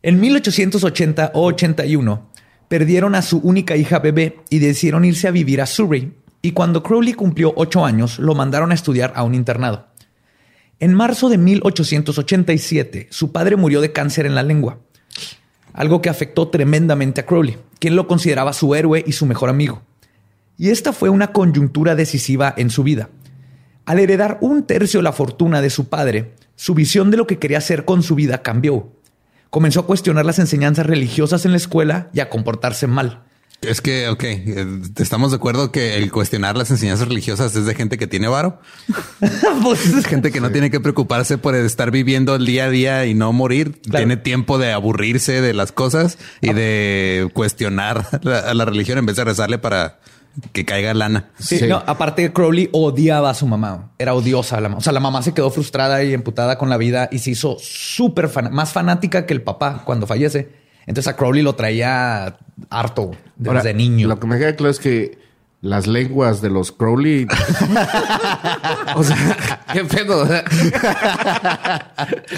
En 0.04 0.20
1880 0.20 1.32
o 1.36 1.46
81 1.46 2.30
perdieron 2.68 3.16
a 3.16 3.22
su 3.22 3.38
única 3.40 3.78
hija 3.78 4.00
bebé 4.00 4.40
y 4.50 4.60
decidieron 4.60 5.06
irse 5.06 5.30
a 5.30 5.32
vivir 5.32 5.62
a 5.62 5.66
Surrey. 5.66 6.14
Y 6.42 6.52
cuando 6.52 6.84
Crowley 6.84 7.14
cumplió 7.14 7.54
ocho 7.56 7.84
años, 7.84 8.20
lo 8.20 8.36
mandaron 8.36 8.72
a 8.72 8.76
estudiar 8.76 9.14
a 9.16 9.24
un 9.24 9.36
internado. 9.36 9.89
En 10.80 10.94
marzo 10.94 11.30
de 11.30 11.38
1887, 11.38 13.08
su 13.12 13.32
padre 13.32 13.56
murió 13.56 13.82
de 13.82 13.92
cáncer 13.92 14.26
en 14.26 14.36
la 14.36 14.44
lengua, 14.44 14.80
algo 15.74 16.02
que 16.02 16.10
afectó 16.10 16.48
tremendamente 16.48 17.22
a 17.22 17.26
Crowley, 17.26 17.58
quien 17.80 17.96
lo 17.96 18.08
consideraba 18.08 18.54
su 18.54 18.74
héroe 18.76 19.04
y 19.06 19.12
su 19.12 19.26
mejor 19.26 19.50
amigo. 19.50 19.82
Y 20.58 20.70
esta 20.70 20.94
fue 20.94 21.10
una 21.10 21.32
coyuntura 21.32 21.96
decisiva 21.96 22.54
en 22.58 22.70
su 22.70 22.84
vida. 22.84 23.10
Al 23.86 24.00
heredar 24.00 24.38
un 24.42 24.64
tercio 24.64 25.00
de 25.00 25.04
la 25.04 25.14
fortuna 25.14 25.62
de 25.62 25.70
su 25.70 25.90
padre, 25.90 26.34
su 26.56 26.74
visión 26.74 27.12
de 27.12 27.18
lo 27.18 27.28
que 27.28 27.40
quería 27.40 27.58
hacer 27.58 27.86
con 27.86 28.04
su 28.04 28.16
vida 28.16 28.42
cambió 28.42 28.92
comenzó 29.50 29.82
a 29.82 29.86
cuestionar 29.86 30.26
las 30.26 30.40
enseñanzas 30.40 30.86
religiosas 30.86 31.46
en 31.46 31.52
la 31.52 31.58
escuela 31.58 32.10
y 32.14 32.20
a 32.20 32.30
comportarse 32.30 32.88
mal. 32.88 33.24
Es 33.62 33.82
que, 33.82 34.08
ok, 34.08 34.24
eh, 34.24 34.82
estamos 34.98 35.32
de 35.32 35.38
acuerdo 35.38 35.72
que 35.72 35.98
el 35.98 36.12
cuestionar 36.12 36.56
las 36.56 36.72
enseñanzas 36.72 37.10
religiosas 37.10 37.56
es 37.56 37.66
de 37.66 37.76
gente 37.76 37.98
que 37.98 38.08
tiene 38.08 38.30
varo. 38.30 38.62
pues, 39.64 39.86
es 39.86 40.06
gente 40.06 40.32
que 40.32 40.40
no 40.40 40.52
tiene 40.52 40.72
que 40.72 40.80
preocuparse 40.80 41.38
por 41.38 41.56
estar 41.56 41.92
viviendo 41.92 42.36
el 42.36 42.46
día 42.46 42.66
a 42.66 42.70
día 42.70 43.06
y 43.06 43.16
no 43.16 43.34
morir. 43.34 43.82
Tiene 43.82 44.16
tiempo 44.16 44.58
de 44.58 44.72
aburrirse 44.72 45.42
de 45.42 45.54
las 45.54 45.74
cosas 45.74 46.18
y 46.42 46.54
de 46.54 47.30
cuestionar 47.34 48.08
a 48.26 48.54
la 48.54 48.66
religión 48.66 48.98
en 48.98 49.06
vez 49.06 49.18
de 49.18 49.26
rezarle 49.26 49.58
para 49.58 50.00
que 50.54 50.64
caiga 50.64 50.94
lana. 50.94 51.32
Sí, 51.38 51.60
No, 51.68 51.84
aparte 51.86 52.32
Crowley 52.32 52.70
odiaba 52.72 53.30
a 53.30 53.34
su 53.34 53.46
mamá. 53.46 53.92
Era 53.98 54.14
odiosa 54.14 54.58
a 54.58 54.62
la 54.62 54.70
mamá. 54.70 54.80
O 54.80 54.82
sea, 54.82 54.94
la 54.94 55.00
mamá 55.00 55.22
se 55.22 55.34
quedó 55.34 55.52
frustrada 55.52 56.02
y 56.04 56.14
emputada 56.14 56.58
con 56.58 56.70
la 56.70 56.78
vida 56.78 57.10
y 57.12 57.20
se 57.20 57.32
hizo 57.32 57.58
súper 57.60 58.30
más 58.52 58.72
fanática 58.72 59.26
que 59.26 59.34
el 59.34 59.42
papá 59.42 59.84
cuando 59.86 60.08
fallece. 60.08 60.69
Entonces 60.86 61.08
a 61.08 61.16
Crowley 61.16 61.42
lo 61.44 61.56
traía 61.56 62.38
harto 62.70 63.12
desde 63.36 63.74
niño. 63.74 64.08
Lo 64.08 64.20
que 64.20 64.28
me 64.28 64.38
queda 64.38 64.56
claro 64.56 64.72
es 64.72 64.80
que 64.80 65.20
las 65.62 65.88
lenguas 65.88 66.42
de 66.42 66.50
los 66.50 66.72
Crowley. 66.72 67.28
o 68.96 69.04
sea, 69.04 69.62
qué 69.74 69.84
pedo. 69.84 70.26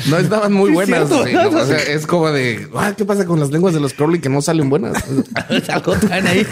no 0.10 0.18
estaban 0.18 0.54
muy 0.54 0.72
buenas. 0.72 1.12
o 1.12 1.26
sea, 1.66 1.78
es 1.78 2.08
como 2.08 2.32
de, 2.32 2.68
ah, 2.76 2.94
¿qué 2.98 3.06
pasa 3.06 3.26
con 3.26 3.40
las 3.40 3.52
lenguas 3.52 3.74
de 3.74 3.80
los 3.80 3.94
Crowley 3.94 4.20
que 4.20 4.30
no 4.30 4.42
salen 4.42 4.70
buenas? 4.70 5.04
Algo 5.70 5.96
traen 5.98 6.28
ahí. 6.28 6.48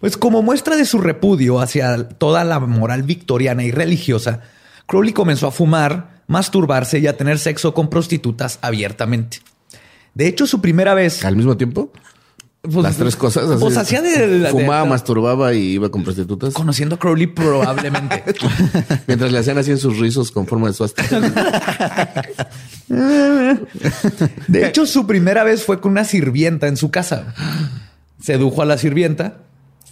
pues 0.00 0.16
como 0.16 0.42
muestra 0.42 0.76
de 0.76 0.84
su 0.84 1.00
repudio 1.00 1.60
hacia 1.60 2.08
toda 2.08 2.44
la 2.44 2.58
moral 2.58 3.04
victoriana 3.04 3.62
y 3.62 3.70
religiosa, 3.70 4.40
Crowley 4.86 5.12
comenzó 5.12 5.46
a 5.46 5.52
fumar, 5.52 6.19
masturbarse 6.30 7.00
y 7.00 7.08
a 7.08 7.16
tener 7.16 7.38
sexo 7.38 7.74
con 7.74 7.90
prostitutas 7.90 8.60
abiertamente. 8.62 9.38
De 10.14 10.28
hecho, 10.28 10.46
su 10.46 10.60
primera 10.60 10.94
vez... 10.94 11.24
¿Al 11.24 11.34
mismo 11.34 11.56
tiempo? 11.56 11.90
Pues, 12.62 12.76
Las 12.76 12.96
tres 12.96 13.16
cosas. 13.16 13.48
Así. 13.48 13.60
Pues 13.60 13.76
hacía 13.76 14.00
de, 14.00 14.48
Fumaba, 14.50 14.84
masturbaba 14.84 15.52
y 15.54 15.72
iba 15.72 15.90
con 15.90 16.04
prostitutas. 16.04 16.54
Conociendo 16.54 16.94
a 16.94 16.98
Crowley 16.98 17.26
probablemente. 17.26 18.22
Mientras 19.08 19.32
le 19.32 19.38
hacían 19.38 19.58
así 19.58 19.72
en 19.72 19.78
sus 19.78 19.98
rizos 19.98 20.30
con 20.30 20.46
forma 20.46 20.68
de 20.68 20.74
suástica. 20.74 21.20
de 24.46 24.66
hecho, 24.66 24.86
su 24.86 25.06
primera 25.06 25.42
vez 25.42 25.64
fue 25.64 25.80
con 25.80 25.92
una 25.92 26.04
sirvienta 26.04 26.68
en 26.68 26.76
su 26.76 26.92
casa. 26.92 27.34
Sedujo 28.22 28.62
a 28.62 28.66
la 28.66 28.78
sirvienta 28.78 29.38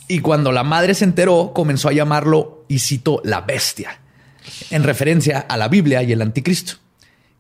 y 0.07 0.21
cuando 0.21 0.53
la 0.53 0.63
madre 0.63 0.95
se 0.95 1.05
enteró, 1.05 1.53
comenzó 1.55 1.89
a 1.89 1.93
llamarlo, 1.93 2.65
y 2.69 2.79
cito, 2.79 3.21
la 3.25 3.41
bestia, 3.41 3.99
en 4.71 4.85
referencia 4.85 5.41
a 5.41 5.57
la 5.57 5.69
Biblia 5.69 6.03
y 6.03 6.13
el 6.13 6.23
anticristo. 6.23 6.75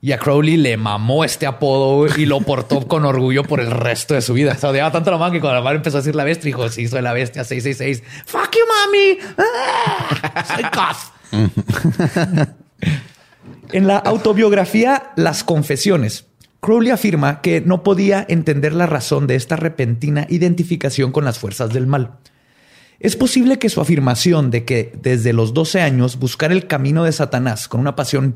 Y 0.01 0.13
a 0.13 0.19
Crowley 0.19 0.57
le 0.57 0.77
mamó 0.77 1.25
este 1.25 1.47
apodo 1.47 2.07
y 2.17 2.25
lo 2.27 2.41
portó 2.41 2.87
con 2.89 3.05
orgullo 3.05 3.43
por 3.43 3.61
el 3.61 3.71
resto 3.71 4.15
de 4.15 4.23
su 4.23 4.33
vida. 4.35 4.57
Se 4.57 4.67
odiaba 4.67 4.93
tanto 4.93 5.11
a 5.11 5.15
la 5.15 5.19
mamá 5.19 5.33
que 5.33 5.41
cuando 5.41 5.57
la 5.57 5.63
madre 5.63 5.79
empezó 5.79 5.97
a 5.97 6.01
decir 6.01 6.15
la 6.15 6.25
bestia, 6.25 6.47
dijo, 6.47 6.69
se 6.69 6.83
hizo 6.83 7.01
la 7.01 7.13
bestia 7.13 7.45
666. 7.45 8.03
Fuck 8.27 8.55
you, 8.55 8.61
mami. 8.69 9.19
Ah, 9.37 10.45
soy 10.47 10.65
en 13.73 13.87
la 13.87 13.99
autobiografía 13.99 15.13
Las 15.17 15.45
Confesiones, 15.45 16.25
Crowley 16.61 16.91
afirma 16.91 17.41
que 17.41 17.61
no 17.61 17.83
podía 17.83 18.25
entender 18.29 18.73
la 18.75 18.87
razón 18.87 19.27
de 19.27 19.37
esta 19.37 19.57
repentina 19.57 20.27
identificación 20.29 21.13
con 21.13 21.25
las 21.25 21.39
fuerzas 21.39 21.73
del 21.73 21.87
mal. 21.87 22.19
Es 23.01 23.15
posible 23.15 23.61
que 23.61 23.69
su 23.69 23.81
afirmación 23.81 24.51
de 24.51 24.65
que 24.65 24.93
desde 25.01 25.33
los 25.33 25.55
12 25.55 25.81
años 25.81 26.19
buscar 26.19 26.51
el 26.51 26.67
camino 26.67 27.05
de 27.05 27.13
Satanás 27.13 27.69
con 27.69 27.81
una 27.81 27.95
pasión 27.95 28.35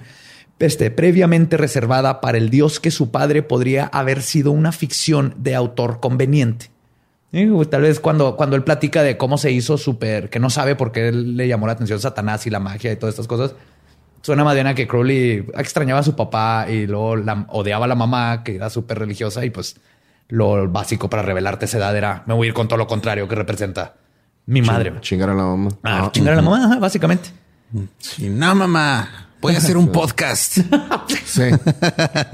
este, 0.60 0.92
previamente 0.92 1.56
reservada 1.56 2.20
para 2.20 2.38
el 2.38 2.48
Dios 2.48 2.78
que 2.78 2.92
su 2.92 3.10
padre 3.10 3.42
podría 3.42 3.86
haber 3.86 4.22
sido 4.22 4.52
una 4.52 4.70
ficción 4.70 5.34
de 5.38 5.56
autor 5.56 5.98
conveniente. 5.98 6.70
Tal 7.70 7.82
vez 7.82 7.98
cuando, 7.98 8.36
cuando 8.36 8.54
él 8.54 8.62
platica 8.62 9.02
de 9.02 9.16
cómo 9.16 9.38
se 9.38 9.50
hizo 9.50 9.78
súper, 9.78 10.30
que 10.30 10.38
no 10.38 10.50
sabe 10.50 10.76
por 10.76 10.92
qué 10.92 11.10
le 11.10 11.48
llamó 11.48 11.66
la 11.66 11.72
atención 11.72 11.98
Satanás 11.98 12.46
y 12.46 12.50
la 12.50 12.60
magia 12.60 12.92
y 12.92 12.96
todas 12.96 13.14
estas 13.14 13.26
cosas, 13.26 13.56
suena 14.20 14.44
más 14.44 14.54
bien 14.54 14.68
a 14.68 14.74
que 14.76 14.86
Crowley 14.86 15.46
extrañaba 15.56 16.00
a 16.00 16.04
su 16.04 16.14
papá 16.14 16.66
y 16.68 16.86
luego 16.86 17.16
odiaba 17.48 17.86
a 17.86 17.88
la 17.88 17.94
mamá, 17.96 18.44
que 18.44 18.54
era 18.54 18.70
súper 18.70 19.00
religiosa, 19.00 19.44
y 19.44 19.50
pues 19.50 19.80
lo 20.28 20.68
básico 20.68 21.10
para 21.10 21.22
revelarte 21.22 21.64
esa 21.64 21.78
edad 21.78 21.96
era 21.96 22.22
me 22.26 22.34
voy 22.34 22.46
a 22.46 22.48
ir 22.48 22.54
con 22.54 22.68
todo 22.68 22.76
lo 22.76 22.86
contrario 22.86 23.26
que 23.26 23.34
representa 23.34 23.94
mi 24.52 24.60
madre. 24.62 24.92
Chingar 25.00 25.30
a 25.30 25.34
la 25.34 25.44
mamá. 25.44 25.70
Ah, 25.82 26.10
chingar 26.12 26.34
a 26.34 26.36
la 26.36 26.42
mamá, 26.42 26.76
básicamente. 26.78 27.30
Sí, 27.98 28.28
no, 28.28 28.54
mamá. 28.54 29.28
Voy 29.40 29.54
a 29.54 29.58
hacer 29.58 29.76
un 29.78 29.90
podcast. 29.92 30.58
Sí. 31.24 31.44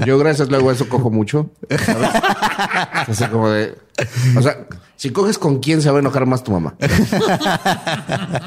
Yo 0.04 0.18
gracias 0.18 0.48
luego 0.48 0.70
a 0.70 0.72
eso 0.72 0.88
cojo 0.88 1.08
mucho. 1.10 1.50
¿sabes? 3.06 3.28
como 3.30 3.48
de... 3.48 3.78
O 4.37 4.42
sea, 4.42 4.66
si 4.96 5.10
coges 5.10 5.38
con 5.38 5.60
quién 5.60 5.80
se 5.80 5.88
va 5.90 5.98
a 5.98 6.00
enojar 6.00 6.26
más 6.26 6.42
tu 6.42 6.50
mamá. 6.50 6.75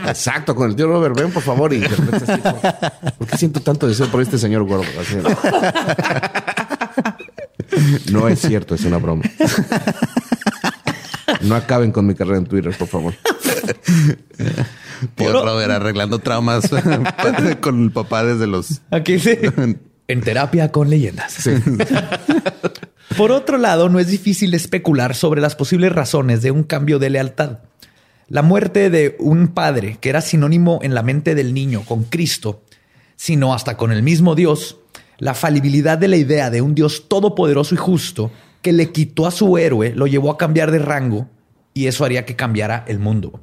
Exacto, 0.07 0.53
con 0.53 0.69
el 0.69 0.75
tío 0.75 0.87
Robert, 0.87 1.15
ven 1.17 1.31
por 1.31 1.41
favor 1.41 1.71
y 1.73 1.79
¿por 1.79 3.27
qué 3.27 3.37
siento 3.37 3.61
tanto 3.61 3.87
deseo 3.87 4.07
por 4.07 4.21
este 4.21 4.37
señor 4.37 4.65
gordo? 4.65 4.83
no 8.11 8.27
es 8.27 8.41
cierto, 8.41 8.75
es 8.75 8.83
una 8.83 8.97
broma. 8.97 9.23
No 11.41 11.55
acaben 11.55 11.93
con 11.93 12.05
mi 12.05 12.13
carrera 12.13 12.39
en 12.39 12.45
Twitter, 12.45 12.75
por 12.77 12.89
favor. 12.89 13.13
Tío 15.15 15.43
Robert 15.43 15.71
arreglando 15.71 16.19
traumas 16.19 16.69
con 17.61 17.83
el 17.83 17.91
papá 17.91 18.23
desde 18.23 18.47
los. 18.47 18.81
Aquí 18.91 19.19
sí. 19.19 19.37
en 20.07 20.21
terapia 20.21 20.71
con 20.71 20.89
leyendas. 20.89 21.49
Por 23.17 23.31
otro 23.31 23.57
lado, 23.57 23.89
no 23.89 23.99
es 23.99 24.07
difícil 24.07 24.53
especular 24.53 25.15
sobre 25.15 25.41
las 25.41 25.55
posibles 25.55 25.91
razones 25.91 26.41
de 26.41 26.51
un 26.51 26.63
cambio 26.63 26.99
de 26.99 27.09
lealtad. 27.09 27.59
La 28.27 28.41
muerte 28.41 28.89
de 28.89 29.15
un 29.19 29.49
padre, 29.49 29.97
que 29.99 30.09
era 30.09 30.21
sinónimo 30.21 30.79
en 30.83 30.93
la 30.93 31.03
mente 31.03 31.35
del 31.35 31.53
niño 31.53 31.83
con 31.85 32.03
Cristo, 32.03 32.63
sino 33.17 33.53
hasta 33.53 33.75
con 33.75 33.91
el 33.91 34.03
mismo 34.03 34.35
Dios, 34.35 34.77
la 35.17 35.33
falibilidad 35.33 35.97
de 35.97 36.07
la 36.07 36.17
idea 36.17 36.49
de 36.49 36.61
un 36.61 36.73
Dios 36.73 37.07
todopoderoso 37.07 37.75
y 37.75 37.77
justo 37.77 38.31
que 38.61 38.71
le 38.71 38.91
quitó 38.91 39.27
a 39.27 39.31
su 39.31 39.57
héroe, 39.57 39.93
lo 39.95 40.07
llevó 40.07 40.31
a 40.31 40.37
cambiar 40.37 40.71
de 40.71 40.79
rango 40.79 41.27
y 41.73 41.87
eso 41.87 42.05
haría 42.05 42.25
que 42.25 42.35
cambiara 42.35 42.85
el 42.87 42.99
mundo. 42.99 43.39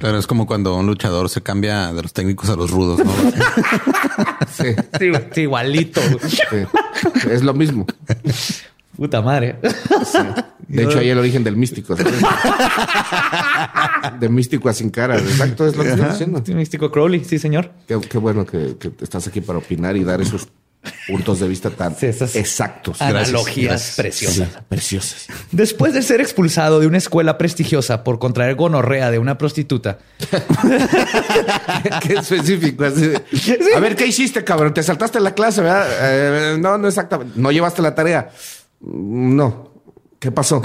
Claro, 0.00 0.18
es 0.18 0.26
como 0.26 0.46
cuando 0.46 0.74
un 0.76 0.86
luchador 0.86 1.28
se 1.28 1.42
cambia 1.42 1.92
de 1.92 2.02
los 2.02 2.14
técnicos 2.14 2.48
a 2.48 2.56
los 2.56 2.70
rudos, 2.70 3.04
¿no? 3.04 3.12
sí. 4.50 4.74
sí, 4.98 5.12
igualito. 5.42 6.00
Es 7.30 7.42
lo 7.42 7.52
mismo. 7.52 7.84
Puta 8.96 9.20
madre. 9.20 9.58
De 10.68 10.84
hecho, 10.84 11.00
ahí 11.00 11.10
el 11.10 11.18
origen 11.18 11.44
del 11.44 11.54
místico. 11.58 11.94
de 14.20 14.28
místico 14.30 14.70
a 14.70 14.72
sin 14.72 14.88
cara. 14.88 15.18
Exacto, 15.18 15.66
es 15.66 15.76
lo 15.76 15.82
que 15.82 15.90
estoy 15.90 16.08
diciendo. 16.08 16.42
místico 16.54 16.90
Crowley, 16.90 17.22
sí, 17.22 17.38
señor. 17.38 17.70
Qué, 17.86 17.96
bueno 18.16 18.46
que, 18.46 18.78
estás 19.02 19.28
aquí 19.28 19.42
para 19.42 19.58
opinar 19.58 19.98
y 19.98 20.04
dar 20.04 20.22
esos 20.22 20.48
puntos 21.06 21.40
de 21.40 21.48
vista 21.48 21.70
tan 21.70 21.96
exactos. 22.00 23.00
Analogías 23.00 23.94
preciosas. 23.96 24.48
preciosas. 24.68 25.26
Después 25.50 25.94
de 25.94 26.02
ser 26.02 26.20
expulsado 26.20 26.80
de 26.80 26.86
una 26.86 26.98
escuela 26.98 27.38
prestigiosa 27.38 28.04
por 28.04 28.18
contraer 28.18 28.54
gonorrea 28.54 29.10
de 29.10 29.18
una 29.18 29.38
prostituta. 29.38 29.98
qué 32.02 32.14
específico. 32.14 32.84
A 32.84 33.80
ver, 33.80 33.96
¿qué 33.96 34.06
hiciste, 34.06 34.44
cabrón? 34.44 34.74
Te 34.74 34.82
saltaste 34.82 35.20
la 35.20 35.34
clase, 35.34 35.62
¿verdad? 35.62 35.86
Eh, 36.00 36.58
no, 36.58 36.78
no 36.78 36.88
exactamente. 36.88 37.38
No 37.40 37.50
llevaste 37.50 37.82
la 37.82 37.94
tarea. 37.94 38.30
No. 38.80 39.72
¿Qué 40.18 40.30
pasó? 40.30 40.62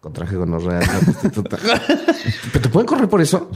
Contraje 0.00 0.36
gonorrea 0.36 0.78
de 0.78 0.84
una 0.84 1.00
prostituta. 1.00 1.58
¿Pero 2.52 2.62
te 2.62 2.68
pueden 2.68 2.86
correr 2.86 3.08
por 3.08 3.20
eso? 3.20 3.50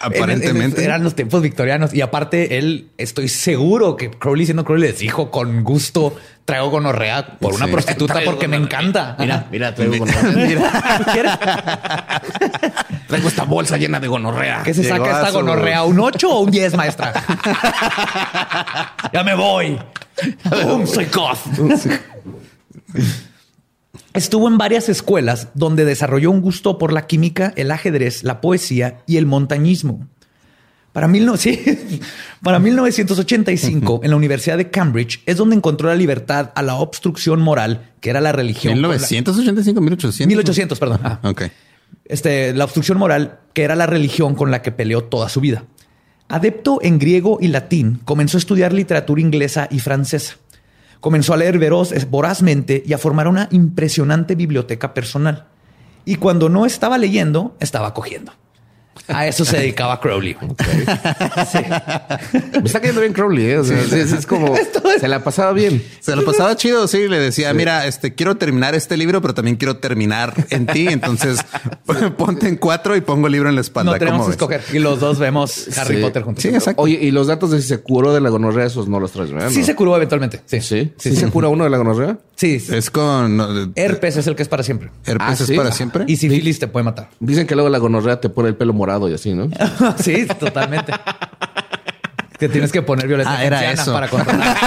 Aparentemente. 0.00 0.84
eran 0.84 1.02
los 1.02 1.14
tiempos 1.14 1.42
victorianos. 1.42 1.92
Y 1.94 2.00
aparte, 2.00 2.58
él, 2.58 2.88
estoy 2.98 3.28
seguro 3.28 3.96
que 3.96 4.10
Crowley, 4.10 4.46
siendo 4.46 4.64
Crowley, 4.64 4.90
les 4.90 4.98
dijo 4.98 5.30
con 5.30 5.64
gusto, 5.64 6.16
traigo 6.44 6.70
gonorrea 6.70 7.38
por 7.38 7.54
una 7.54 7.66
prostituta 7.66 8.20
porque 8.24 8.48
me 8.48 8.56
encanta. 8.56 9.16
Mira, 9.18 9.46
mira, 9.50 9.74
traigo 9.74 9.98
gonorrea. 9.98 10.72
traigo 13.08 13.28
esta 13.28 13.44
bolsa 13.44 13.76
llena 13.76 14.00
de 14.00 14.08
gonorrea. 14.08 14.62
¿Qué 14.64 14.72
se 14.74 14.84
saca 14.84 15.18
esta 15.18 15.30
gonorrea? 15.30 15.84
¿Un 15.84 15.98
8 15.98 16.30
o 16.30 16.40
un 16.40 16.50
10, 16.50 16.76
maestra? 16.76 17.12
ya 19.12 19.24
me 19.24 19.34
voy. 19.34 19.78
soy 20.86 21.06
goth. 21.06 21.38
Estuvo 24.14 24.48
en 24.48 24.58
varias 24.58 24.88
escuelas 24.88 25.48
donde 25.54 25.84
desarrolló 25.84 26.30
un 26.30 26.40
gusto 26.40 26.78
por 26.78 26.92
la 26.92 27.06
química, 27.06 27.52
el 27.56 27.70
ajedrez, 27.70 28.24
la 28.24 28.40
poesía 28.40 29.02
y 29.06 29.16
el 29.16 29.26
montañismo. 29.26 30.06
Para, 30.92 31.06
Para 32.42 32.58
1985, 32.58 34.00
en 34.02 34.10
la 34.10 34.16
Universidad 34.16 34.56
de 34.56 34.70
Cambridge, 34.70 35.22
es 35.26 35.36
donde 35.36 35.54
encontró 35.54 35.88
la 35.88 35.94
libertad 35.94 36.50
a 36.54 36.62
la 36.62 36.76
obstrucción 36.76 37.40
moral, 37.40 37.92
que 38.00 38.10
era 38.10 38.20
la 38.20 38.32
religión. 38.32 38.74
1985, 38.74 39.80
1800. 39.80 40.26
1800, 40.26 40.78
perdón. 40.78 41.00
Ah. 41.04 41.20
Ok. 41.22 41.42
Este, 42.06 42.54
la 42.54 42.64
obstrucción 42.64 42.98
moral, 42.98 43.38
que 43.52 43.62
era 43.62 43.76
la 43.76 43.86
religión 43.86 44.34
con 44.34 44.50
la 44.50 44.62
que 44.62 44.72
peleó 44.72 45.04
toda 45.04 45.28
su 45.28 45.40
vida. 45.40 45.64
Adepto 46.28 46.80
en 46.82 46.98
griego 46.98 47.38
y 47.40 47.48
latín, 47.48 48.00
comenzó 48.04 48.36
a 48.38 48.40
estudiar 48.40 48.72
literatura 48.72 49.20
inglesa 49.20 49.68
y 49.70 49.78
francesa. 49.78 50.36
Comenzó 51.00 51.34
a 51.34 51.36
leer 51.36 51.58
vorazmente 52.10 52.82
y 52.86 52.92
a 52.92 52.98
formar 52.98 53.28
una 53.28 53.48
impresionante 53.50 54.34
biblioteca 54.34 54.94
personal. 54.94 55.46
Y 56.04 56.16
cuando 56.16 56.48
no 56.48 56.66
estaba 56.66 56.98
leyendo, 56.98 57.54
estaba 57.60 57.94
cogiendo. 57.94 58.32
A 59.08 59.26
eso 59.26 59.44
se 59.44 59.58
dedicaba 59.58 60.00
Crowley. 60.00 60.36
Me 60.40 60.48
está 62.66 62.80
cayendo 62.80 63.00
bien 63.00 63.12
Crowley, 63.12 63.46
¿eh? 63.50 63.58
O 63.58 63.64
sea, 63.64 63.80
es, 63.80 64.12
es 64.12 64.26
como 64.26 64.54
se 65.00 65.08
la 65.08 65.22
pasaba 65.24 65.52
bien. 65.52 65.82
Se 66.00 66.14
lo 66.16 66.24
pasaba 66.24 66.56
chido, 66.56 66.86
sí. 66.88 67.08
Le 67.08 67.18
decía, 67.18 67.52
mira, 67.54 67.86
este 67.86 68.14
quiero 68.14 68.36
terminar 68.36 68.74
este 68.74 68.96
libro, 68.96 69.20
pero 69.20 69.34
también 69.34 69.56
quiero 69.56 69.76
terminar 69.78 70.34
en 70.50 70.66
ti. 70.66 70.88
Entonces 70.88 71.38
ponte 72.16 72.48
en 72.48 72.56
cuatro 72.56 72.96
y 72.96 73.00
pongo 73.00 73.26
el 73.26 73.32
libro 73.32 73.48
en 73.48 73.54
la 73.54 73.60
espalda. 73.60 73.92
No 73.92 73.98
tenemos 73.98 74.20
¿Cómo 74.20 74.28
que 74.48 74.54
escoger. 74.56 74.76
Y 74.76 74.78
los 74.78 75.00
dos 75.00 75.18
vemos 75.18 75.68
Harry 75.78 75.96
Sí. 75.96 76.02
Potter 76.02 76.22
juntos. 76.22 76.42
Sí, 76.42 76.48
exacto. 76.48 76.82
Oye, 76.82 76.98
y 77.00 77.10
los 77.10 77.26
datos 77.28 77.50
de 77.50 77.60
si 77.62 77.68
se 77.68 77.78
curó 77.78 78.12
de 78.12 78.20
la 78.20 78.28
gonorrea, 78.30 78.66
esos 78.66 78.88
no 78.88 79.00
los 79.00 79.12
traes, 79.12 79.32
¿verdad? 79.32 79.50
Sí 79.50 79.60
No. 79.60 79.66
se 79.66 79.74
curó 79.74 79.96
eventualmente. 79.96 80.40
Sí. 80.46 80.60
¿Sí? 80.60 80.92
¿Sí, 80.98 81.16
se 81.16 81.26
cura 81.28 81.48
uno 81.48 81.64
de 81.64 81.70
la 81.70 81.78
gonorrea? 81.78 82.18
Sí. 82.36 82.60
sí. 82.60 82.74
Es 82.74 82.90
con 82.90 83.72
Herpes 83.74 84.16
es 84.16 84.26
el 84.26 84.36
que 84.36 84.42
es 84.42 84.48
para 84.48 84.62
siempre. 84.62 84.90
herpes 85.06 85.26
Ah, 85.28 85.32
es 85.32 85.38
sí. 85.46 85.56
para 85.56 85.72
siempre. 85.72 86.04
Y 86.06 86.16
sífilis 86.16 86.58
te 86.58 86.68
puede 86.68 86.84
matar. 86.84 87.08
Dicen 87.20 87.46
que 87.46 87.54
luego 87.54 87.70
la 87.70 87.78
gonorrea 87.78 88.20
te 88.20 88.28
pone 88.28 88.48
el 88.48 88.56
pelo 88.56 88.72
morado 88.72 88.97
y 89.06 89.14
así, 89.14 89.34
¿no? 89.34 89.50
sí, 90.02 90.26
totalmente. 90.40 90.92
Que 92.38 92.48
tienes 92.48 92.72
que 92.72 92.80
poner 92.82 93.06
violeta 93.06 93.30
Ah, 93.36 93.44
era 93.44 93.70
eso. 93.72 93.92
para 93.92 94.08
controlar. 94.08 94.56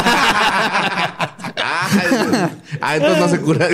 ah, 2.82 2.96
entonces 2.96 3.20
no 3.20 3.30
se 3.30 3.39
cura. 3.41 3.67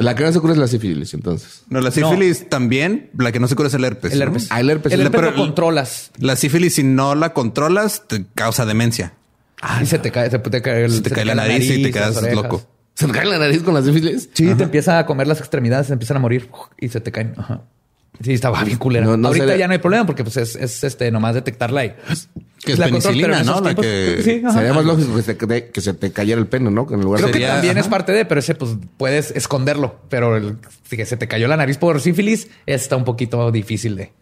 la 0.00 0.14
que 0.14 0.24
no 0.24 0.32
se 0.32 0.40
cura 0.40 0.52
es 0.52 0.58
la 0.58 0.68
sífilis, 0.68 1.14
entonces. 1.14 1.62
No, 1.68 1.80
la 1.80 1.90
sífilis 1.90 2.48
también, 2.48 3.10
la 3.18 3.32
que 3.32 3.40
no 3.40 3.48
se 3.48 3.56
cura 3.56 3.68
es 3.68 3.74
el 3.74 3.84
herpes. 3.84 4.12
El 4.12 4.18
¿no? 4.20 4.24
herpes. 4.26 4.46
Ah, 4.50 4.60
el 4.60 4.70
herpes. 4.70 4.92
El 4.92 5.00
El- 5.00 5.06
herpes 5.06 5.20
pero- 5.20 5.30
lo 5.32 5.36
controlas 5.36 6.10
La 6.18 6.36
sífilis, 6.36 6.74
si 6.74 6.82
no 6.84 7.14
la 7.14 7.32
controlas, 7.32 8.02
te 8.06 8.26
causa 8.34 8.66
demencia. 8.66 9.14
y 9.82 9.86
se 9.86 9.98
te 9.98 10.10
cae, 10.10 10.30
se 10.30 10.38
te 10.38 10.62
cae, 10.62 10.84
el- 10.84 10.92
Se 10.92 11.00
te 11.00 11.10
cae 11.10 11.24
la 11.24 11.34
nariz 11.34 11.68
y 11.70 11.82
te 11.82 11.90
quedas 11.90 12.20
loco. 12.32 12.62
¿Se 12.94 13.06
te 13.06 13.12
cae 13.12 13.26
la 13.26 13.38
nariz 13.38 13.62
con 13.62 13.74
la 13.74 13.82
sífilis? 13.82 14.28
Sí, 14.32 14.54
te 14.54 14.62
empieza 14.64 14.98
a 14.98 15.06
comer 15.06 15.26
las 15.26 15.40
extremidades, 15.40 15.88
se 15.88 15.92
empiezan 15.92 16.16
a 16.16 16.20
morir 16.20 16.48
y 16.78 16.88
se 16.88 17.00
te 17.00 17.10
caen. 17.12 17.34
Ajá. 17.36 17.62
Sí, 18.22 18.32
estaba 18.32 18.62
bien 18.62 18.78
culera. 18.78 19.04
No, 19.04 19.16
no 19.16 19.26
Ahorita 19.28 19.44
sería- 19.46 19.58
ya 19.58 19.66
no 19.66 19.72
hay 19.72 19.80
problema 19.80 20.06
porque 20.06 20.22
pues 20.22 20.36
es, 20.36 20.54
es, 20.54 20.84
este 20.84 21.10
nomás 21.10 21.34
detectarla 21.34 21.84
y 21.84 21.94
Que 22.64 22.72
es 22.74 22.78
la 22.78 22.86
penicilina, 22.86 23.42
¿no? 23.42 23.54
La 23.60 23.74
tiempos- 23.74 23.84
que- 23.84 24.16
sí. 24.22 24.42
Sería 24.52 24.72
más 24.72 24.84
lógico 24.84 25.16
que 25.16 25.22
se, 25.22 25.34
te- 25.34 25.70
que 25.70 25.80
se 25.80 25.94
te 25.94 26.12
cayera 26.12 26.40
el 26.40 26.46
pene, 26.46 26.70
¿no? 26.70 26.86
Que 26.86 26.94
en 26.94 27.00
lugar 27.00 27.20
Creo 27.22 27.32
de... 27.32 27.40
que 27.40 27.46
también 27.46 27.76
es 27.76 27.88
parte 27.88 28.12
de, 28.12 28.24
pero 28.24 28.38
ese 28.38 28.54
pues 28.54 28.70
puedes 28.96 29.32
esconderlo. 29.32 29.98
Pero 30.08 30.36
el 30.36 30.58
que 30.88 31.04
se 31.04 31.16
te 31.16 31.26
cayó 31.26 31.48
la 31.48 31.56
nariz 31.56 31.76
por 31.78 32.00
sífilis 32.00 32.46
está 32.66 32.94
un 32.96 33.04
poquito 33.04 33.50
difícil 33.50 33.96
de. 33.96 34.12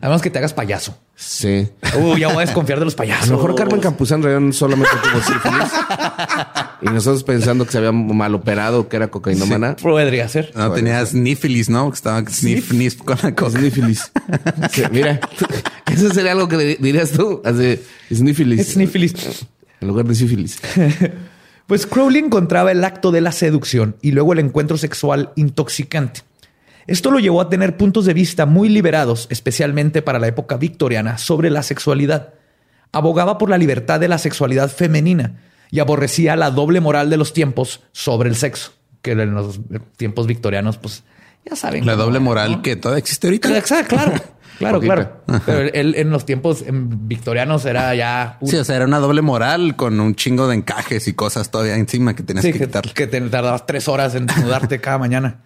Además 0.00 0.22
que 0.22 0.30
te 0.30 0.38
hagas 0.38 0.52
payaso. 0.54 0.96
Sí. 1.14 1.68
Uh, 1.98 2.16
ya 2.16 2.28
voy 2.28 2.38
a 2.38 2.40
desconfiar 2.46 2.78
de 2.78 2.84
los 2.84 2.94
A 2.94 2.98
payasos. 2.98 3.28
lo 3.30 3.36
mejor 3.36 3.54
Carmen 3.54 3.80
Campuzán 3.80 4.22
Rayón 4.22 4.52
solamente 4.52 4.92
tuvo 5.02 5.20
sífilis. 5.22 5.72
y 6.82 6.86
nosotros 6.86 7.24
pensando 7.24 7.64
que 7.64 7.72
se 7.72 7.78
había 7.78 7.92
mal 7.92 8.34
operado, 8.34 8.88
que 8.88 8.96
era 8.96 9.08
cocainómana. 9.08 9.76
podría 9.76 10.28
ser. 10.28 10.52
No, 10.54 10.70
tenías 10.72 11.14
nífilis, 11.14 11.68
¿no? 11.70 11.90
Que 11.90 11.94
estaba 11.96 12.20
sniff, 12.28 12.70
sniff 12.70 13.02
con 13.02 13.18
la 13.22 13.34
cosa. 13.34 13.58
Snífilis. 13.58 14.12
Sí, 14.70 14.82
mira, 14.90 15.20
eso 15.92 16.12
sería 16.12 16.32
algo 16.32 16.48
que 16.48 16.56
di- 16.58 16.76
dirías 16.78 17.10
tú. 17.12 17.40
Así, 17.44 17.80
snífilis. 18.12 18.60
Es 18.60 18.68
sífilis. 18.74 19.46
En 19.80 19.88
lugar 19.88 20.04
de 20.06 20.14
sífilis. 20.14 20.58
Pues 21.66 21.84
Crowley 21.84 22.20
encontraba 22.22 22.70
el 22.70 22.84
acto 22.84 23.10
de 23.10 23.20
la 23.20 23.32
seducción 23.32 23.96
y 24.00 24.12
luego 24.12 24.32
el 24.32 24.38
encuentro 24.38 24.76
sexual 24.78 25.32
intoxicante. 25.34 26.20
Esto 26.86 27.10
lo 27.10 27.18
llevó 27.18 27.40
a 27.40 27.48
tener 27.48 27.76
puntos 27.76 28.04
de 28.04 28.14
vista 28.14 28.46
muy 28.46 28.68
liberados, 28.68 29.26
especialmente 29.30 30.02
para 30.02 30.18
la 30.18 30.28
época 30.28 30.56
victoriana, 30.56 31.18
sobre 31.18 31.50
la 31.50 31.62
sexualidad. 31.62 32.34
Abogaba 32.92 33.38
por 33.38 33.50
la 33.50 33.58
libertad 33.58 33.98
de 34.00 34.08
la 34.08 34.18
sexualidad 34.18 34.70
femenina 34.70 35.40
y 35.70 35.80
aborrecía 35.80 36.36
la 36.36 36.50
doble 36.50 36.80
moral 36.80 37.10
de 37.10 37.16
los 37.16 37.32
tiempos 37.32 37.82
sobre 37.92 38.28
el 38.28 38.36
sexo, 38.36 38.72
que 39.02 39.12
en 39.12 39.34
los 39.34 39.60
tiempos 39.96 40.26
victorianos, 40.28 40.78
pues 40.78 41.02
ya 41.44 41.56
saben. 41.56 41.84
La 41.84 41.96
doble 41.96 42.16
era, 42.18 42.24
moral 42.24 42.52
¿no? 42.52 42.62
que 42.62 42.76
todavía 42.76 43.00
existe 43.00 43.26
ahorita. 43.26 43.56
Exacto, 43.58 43.96
claro, 43.96 44.12
claro, 44.58 44.76
Poquita. 44.76 44.94
claro. 45.26 45.42
Pero 45.44 45.58
él 45.74 45.94
en 45.96 46.10
los 46.10 46.24
tiempos 46.24 46.64
victorianos 46.68 47.64
era 47.66 47.94
ya 47.96 48.38
Sí, 48.44 48.56
o 48.56 48.64
sea, 48.64 48.76
era 48.76 48.84
una 48.84 49.00
doble 49.00 49.22
moral 49.22 49.74
con 49.74 49.98
un 49.98 50.14
chingo 50.14 50.46
de 50.46 50.54
encajes 50.54 51.08
y 51.08 51.14
cosas 51.14 51.50
todavía 51.50 51.74
encima 51.74 52.14
que 52.14 52.22
tenías 52.22 52.44
Sí, 52.44 52.52
que 52.52 52.60
que, 52.60 52.66
quitarle. 52.66 52.92
que 52.94 53.06
te 53.08 53.20
tardabas 53.22 53.66
tres 53.66 53.88
horas 53.88 54.14
en 54.14 54.26
mudarte 54.42 54.80
cada 54.80 54.98
mañana. 54.98 55.40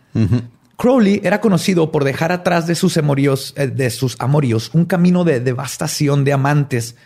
Crowley 0.81 1.21
era 1.25 1.43
conocido 1.43 1.93
por 1.93 2.05
dejar 2.05 2.33
atrás 2.33 2.67
de 2.67 2.75
sus 2.75 2.97
amoríos, 2.97 3.53
eh, 3.59 3.67
de 3.67 3.91
sus 3.91 4.17
amoríos, 4.19 4.71
un 4.73 4.87
camino 4.87 5.25
de 5.25 5.39
devastación 5.39 6.25
de 6.25 6.33
amantes. 6.33 6.97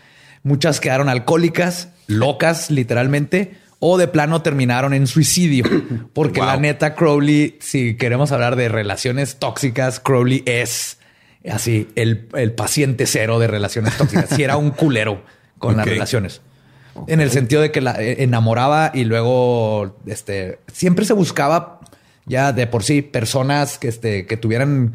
Muchas 0.44 0.78
quedaron 0.78 1.08
alcohólicas, 1.08 1.88
locas, 2.06 2.70
literalmente, 2.70 3.56
o 3.80 3.98
de 3.98 4.06
plano 4.06 4.42
terminaron 4.42 4.94
en 4.94 5.08
suicidio. 5.08 5.64
Porque 6.12 6.38
Wow. 6.38 6.50
la 6.50 6.56
neta, 6.56 6.94
Crowley, 6.94 7.58
si 7.60 7.96
queremos 7.96 8.30
hablar 8.30 8.54
de 8.54 8.68
relaciones 8.68 9.40
tóxicas, 9.40 9.98
Crowley 9.98 10.44
es 10.46 10.98
así 11.50 11.88
el, 11.96 12.28
el 12.34 12.52
paciente 12.52 13.06
cero 13.06 13.40
de 13.40 13.48
relaciones 13.48 13.96
tóxicas. 13.96 14.30
Si 14.30 14.44
era 14.44 14.56
un 14.56 14.70
culero 14.70 15.24
con 15.58 15.76
las 15.76 15.88
relaciones. 15.88 16.42
En 17.08 17.20
el 17.20 17.32
sentido 17.32 17.60
de 17.60 17.72
que 17.72 17.80
la 17.80 18.00
eh, 18.00 18.22
enamoraba 18.22 18.92
y 18.94 19.02
luego 19.02 19.96
este 20.06 20.60
siempre 20.72 21.04
se 21.04 21.12
buscaba 21.12 21.80
ya 22.26 22.52
de 22.52 22.66
por 22.66 22.82
sí 22.82 23.02
personas 23.02 23.78
que, 23.78 23.88
este, 23.88 24.26
que 24.26 24.36
tuvieran 24.36 24.94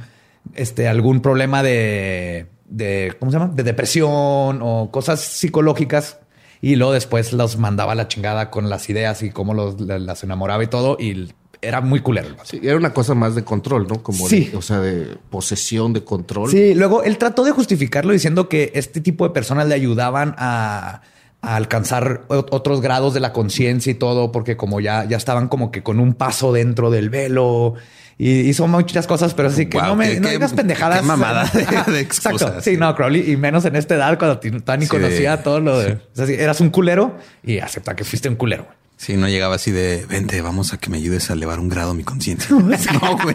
este, 0.55 0.87
algún 0.87 1.21
problema 1.21 1.61
de, 1.63 2.47
de, 2.67 3.13
¿cómo 3.19 3.31
se 3.31 3.37
llama? 3.39 3.51
De 3.53 3.63
depresión 3.63 4.59
o 4.61 4.89
cosas 4.91 5.19
psicológicas. 5.21 6.19
Y 6.61 6.75
luego 6.75 6.91
después 6.93 7.31
los 7.31 7.57
mandaba 7.57 7.93
a 7.93 7.95
la 7.95 8.07
chingada 8.09 8.49
con 8.51 8.69
las 8.69 8.89
ideas 8.89 9.23
y 9.23 9.29
cómo 9.29 9.53
los, 9.53 9.79
la- 9.79 9.97
las 9.99 10.23
enamoraba 10.23 10.61
y 10.63 10.67
todo. 10.67 10.97
Y 10.99 11.31
era 11.61 11.79
muy 11.81 12.01
culero. 12.01 12.35
Sí, 12.43 12.59
era 12.63 12.75
una 12.75 12.93
cosa 12.93 13.13
más 13.15 13.35
de 13.35 13.43
control, 13.45 13.87
¿no? 13.87 14.03
Como 14.03 14.27
Sí. 14.27 14.45
de- 14.51 14.57
o 14.57 14.61
sea, 14.61 14.79
de 14.79 15.17
posesión, 15.29 15.93
de 15.93 16.03
control. 16.03 16.49
Sí, 16.51 16.73
luego 16.73 17.03
él 17.03 17.17
trató 17.17 17.43
de 17.45 17.51
justificarlo 17.51 18.11
diciendo 18.11 18.49
que 18.49 18.71
este 18.75 18.99
tipo 19.01 19.25
de 19.25 19.33
personas 19.33 19.67
le 19.67 19.75
ayudaban 19.75 20.35
a, 20.37 21.01
a 21.41 21.55
alcanzar 21.55 22.23
otros 22.27 22.81
grados 22.81 23.13
de 23.13 23.19
la 23.21 23.31
conciencia 23.33 23.91
y 23.91 23.95
todo, 23.95 24.31
porque 24.31 24.57
como 24.57 24.79
ya, 24.81 25.05
ya 25.05 25.15
estaban 25.17 25.47
como 25.47 25.71
que 25.71 25.83
con 25.83 25.99
un 25.99 26.13
paso 26.13 26.51
dentro 26.51 26.89
del 26.91 27.09
velo 27.09 27.75
y 28.17 28.41
hizo 28.41 28.67
muchas 28.67 29.07
cosas, 29.07 29.33
pero 29.33 29.47
así 29.47 29.67
que 29.67 29.77
Wow, 29.77 29.87
no 29.87 29.95
me 29.95 30.09
qué- 30.15 30.19
no 30.19 30.27
digas 30.29 30.51
pendejadas. 30.51 30.99
qué 30.99 31.05
mamada 31.05 31.45
de- 31.85 31.91
de 31.93 31.99
Exacto. 32.01 32.55
Sí, 32.61 32.75
no, 32.75 32.93
Crowley, 32.93 33.31
y 33.31 33.37
menos 33.37 33.63
en 33.63 33.77
esta 33.77 33.95
edad 33.95 34.17
cuando 34.19 34.39
t- 34.39 34.51
tan 34.59 34.79
ni 34.81 34.85
Sí, 34.87 34.91
conocía 34.91 35.41
todo 35.41 35.61
lo 35.61 35.79
de. 35.79 35.93
O 35.93 35.99
sea, 36.13 36.25
sí, 36.27 36.33
eras 36.33 36.59
un 36.59 36.69
culero 36.71 37.17
y 37.43 37.59
acepta 37.59 37.95
que 37.95 38.03
fuiste 38.03 38.27
un 38.27 38.35
culero. 38.35 38.65
güey. 38.65 38.77
Sí, 38.97 39.15
no 39.15 39.29
llegaba 39.29 39.55
así 39.55 39.71
de 39.71 40.05
vente, 40.09 40.41
vamos 40.41 40.73
a 40.73 40.77
que 40.77 40.89
me 40.89 40.97
ayudes 40.97 41.29
a 41.29 41.33
elevar 41.33 41.61
un 41.61 41.69
grado 41.69 41.93
mi 41.93 42.03
conciencia. 42.03 42.49
no, 42.59 43.17
güey. 43.23 43.33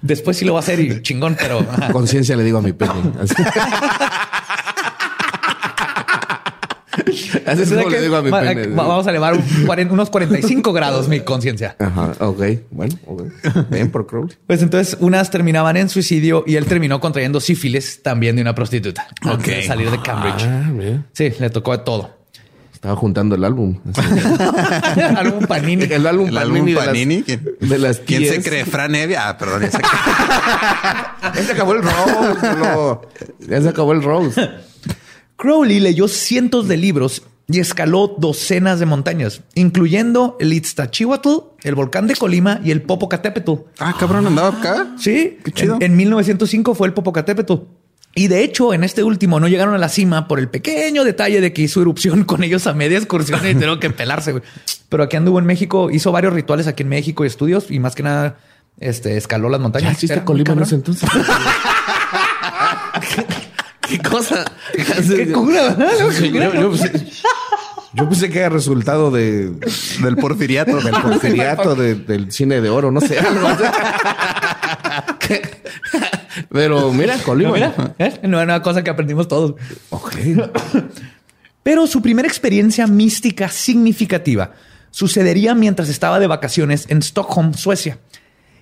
Después 0.00 0.38
sí 0.38 0.46
lo 0.46 0.54
va 0.54 0.60
a 0.60 0.62
hacer 0.62 0.80
y 0.80 1.02
chingón, 1.02 1.36
pero. 1.38 1.66
Conciencia 1.92 2.34
le 2.36 2.44
digo 2.44 2.56
a 2.58 2.62
mi 2.62 2.72
pene. 2.72 2.92
Así, 7.08 7.40
Así 7.46 7.62
es 7.62 7.68
O 7.72 7.74
sea 7.74 7.78
como 7.78 7.88
que 7.90 7.96
le 7.96 8.02
digo 8.02 8.16
a 8.16 8.22
mi 8.22 8.30
va- 8.30 8.40
pene. 8.40 8.66
va- 8.68 8.86
Vamos 8.86 9.06
a 9.06 9.10
elevar 9.10 9.34
un 9.34 9.88
unos 9.90 10.10
45 10.10 10.72
grados 10.72 11.08
mi 11.08 11.20
conciencia. 11.20 11.76
Ajá, 11.78 12.12
ok. 12.20 12.42
Bueno, 12.70 12.96
ok. 13.06 13.22
Bien 13.70 13.90
por 13.90 14.06
Crowley. 14.06 14.36
Pues 14.46 14.62
entonces 14.62 14.96
unas 15.00 15.30
terminaban 15.30 15.76
en 15.76 15.88
suicidio 15.88 16.44
y 16.46 16.56
él 16.56 16.66
terminó 16.66 17.00
contrayendo 17.00 17.40
sífilis 17.40 18.02
también 18.02 18.36
de 18.36 18.42
una 18.42 18.54
prostituta. 18.54 19.06
Antes 19.22 19.46
de 19.46 19.58
Ok. 19.60 19.64
salir 19.66 19.90
de 19.90 20.00
Cambridge. 20.02 20.42
Ah, 20.44 20.70
bien. 20.72 21.04
Sí, 21.12 21.32
le 21.38 21.50
tocó 21.50 21.72
de 21.76 21.84
todo. 21.84 22.16
Estaba 22.72 22.94
juntando 22.94 23.34
el 23.34 23.42
álbum. 23.44 23.76
Así. 23.92 24.00
Álbum 25.16 25.46
Panini. 25.46 25.84
El 25.90 26.06
álbum 26.06 26.28
El 26.28 26.38
álbum 26.38 26.58
Panini. 26.58 26.70
de 26.72 26.76
las- 26.76 26.86
Panini. 26.86 27.22
¿Quién, 27.24 27.44
de 27.60 27.78
las 27.78 27.98
¿quién 27.98 28.24
se 28.28 28.40
cree? 28.42 28.64
Fran 28.64 28.94
Evia. 28.94 29.28
Ah, 29.30 29.36
perdón. 29.36 29.62
ya 29.62 31.42
se 31.42 31.52
acabó 31.52 31.72
el 31.74 31.82
Rose. 31.82 32.54
bro. 32.56 33.02
Ya 33.48 33.62
se 33.62 33.68
acabó 33.68 33.92
el 33.92 34.02
Rose. 34.02 34.48
Crowley 35.38 35.78
leyó 35.80 36.08
cientos 36.08 36.66
de 36.68 36.76
libros 36.76 37.22
y 37.46 37.60
escaló 37.60 38.16
docenas 38.18 38.80
de 38.80 38.86
montañas, 38.86 39.40
incluyendo 39.54 40.36
el 40.40 40.52
Iztaccíhuatl, 40.52 41.28
el 41.62 41.74
volcán 41.74 42.06
de 42.08 42.16
Colima 42.16 42.60
y 42.62 42.72
el 42.72 42.82
Popocatépetl. 42.82 43.52
Ah, 43.78 43.94
cabrón, 43.98 44.26
andaba 44.26 44.48
acá. 44.48 44.94
Sí, 44.98 45.38
Qué 45.44 45.52
chido. 45.52 45.76
En, 45.76 45.92
en 45.92 45.96
1905 45.96 46.74
fue 46.74 46.88
el 46.88 46.92
Popocatépetl. 46.92 47.54
Y 48.14 48.26
de 48.26 48.42
hecho, 48.42 48.74
en 48.74 48.82
este 48.82 49.04
último 49.04 49.38
no 49.38 49.46
llegaron 49.46 49.74
a 49.74 49.78
la 49.78 49.88
cima 49.88 50.26
por 50.26 50.40
el 50.40 50.48
pequeño 50.48 51.04
detalle 51.04 51.40
de 51.40 51.52
que 51.52 51.62
hizo 51.62 51.80
erupción 51.80 52.24
con 52.24 52.42
ellos 52.42 52.66
a 52.66 52.74
media 52.74 52.98
excursión 52.98 53.40
y 53.48 53.52
tuvieron 53.54 53.78
que 53.78 53.90
pelarse. 53.90 54.32
güey. 54.32 54.42
Pero 54.88 55.04
aquí 55.04 55.16
anduvo 55.16 55.38
en 55.38 55.46
México, 55.46 55.88
hizo 55.90 56.10
varios 56.10 56.32
rituales 56.32 56.66
aquí 56.66 56.82
en 56.82 56.88
México 56.88 57.22
y 57.22 57.28
estudios 57.28 57.70
y 57.70 57.78
más 57.78 57.94
que 57.94 58.02
nada 58.02 58.38
este, 58.80 59.16
escaló 59.16 59.48
las 59.48 59.60
Ya 59.60 59.62
montañas. 59.62 59.92
existe 59.92 60.14
Era 60.14 60.22
muy 60.22 60.26
Colima 60.26 60.52
en 60.54 60.62
ese 60.62 60.74
entonces. 60.74 61.08
¿Qué 63.88 63.98
cosa? 63.98 64.44
Qué 64.72 65.32
cura, 65.32 65.76
yo, 65.98 66.10
yo 66.10 66.70
pensé, 66.70 67.06
yo 67.94 68.08
pensé 68.08 68.30
que 68.30 68.38
era 68.40 68.48
resultado 68.50 69.10
de, 69.10 69.50
Del 70.02 70.16
porfiriato. 70.16 70.76
del 70.80 70.94
porfiriato, 71.02 71.74
de- 71.74 71.94
del 71.94 72.30
cine 72.32 72.60
de 72.60 72.68
oro, 72.70 72.90
no 72.92 73.00
sé. 73.00 73.16
Pero 76.50 76.92
mira, 76.92 77.18
Colima. 77.18 77.48
No, 77.50 77.54
mira, 77.54 77.94
¿eh? 77.98 78.20
no 78.22 78.38
era 78.40 78.44
una 78.54 78.62
cosa 78.62 78.82
que 78.84 78.90
aprendimos 78.90 79.28
todos. 79.28 79.54
Ok. 79.90 80.14
Pero 81.62 81.86
su 81.86 82.00
primera 82.00 82.28
experiencia 82.28 82.86
mística 82.86 83.48
significativa 83.48 84.52
sucedería 84.90 85.54
mientras 85.54 85.88
estaba 85.88 86.18
de 86.18 86.26
vacaciones 86.26 86.86
en 86.88 86.98
Stockholm, 87.02 87.54
Suecia. 87.54 87.98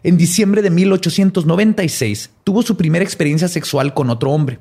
En 0.03 0.17
diciembre 0.17 0.63
de 0.63 0.71
1896 0.71 2.31
tuvo 2.45 2.63
su 2.63 2.77
primera 2.77 3.05
experiencia 3.05 3.49
sexual 3.49 3.93
con 3.95 4.11
otro 4.11 4.31
hombre, 4.33 4.61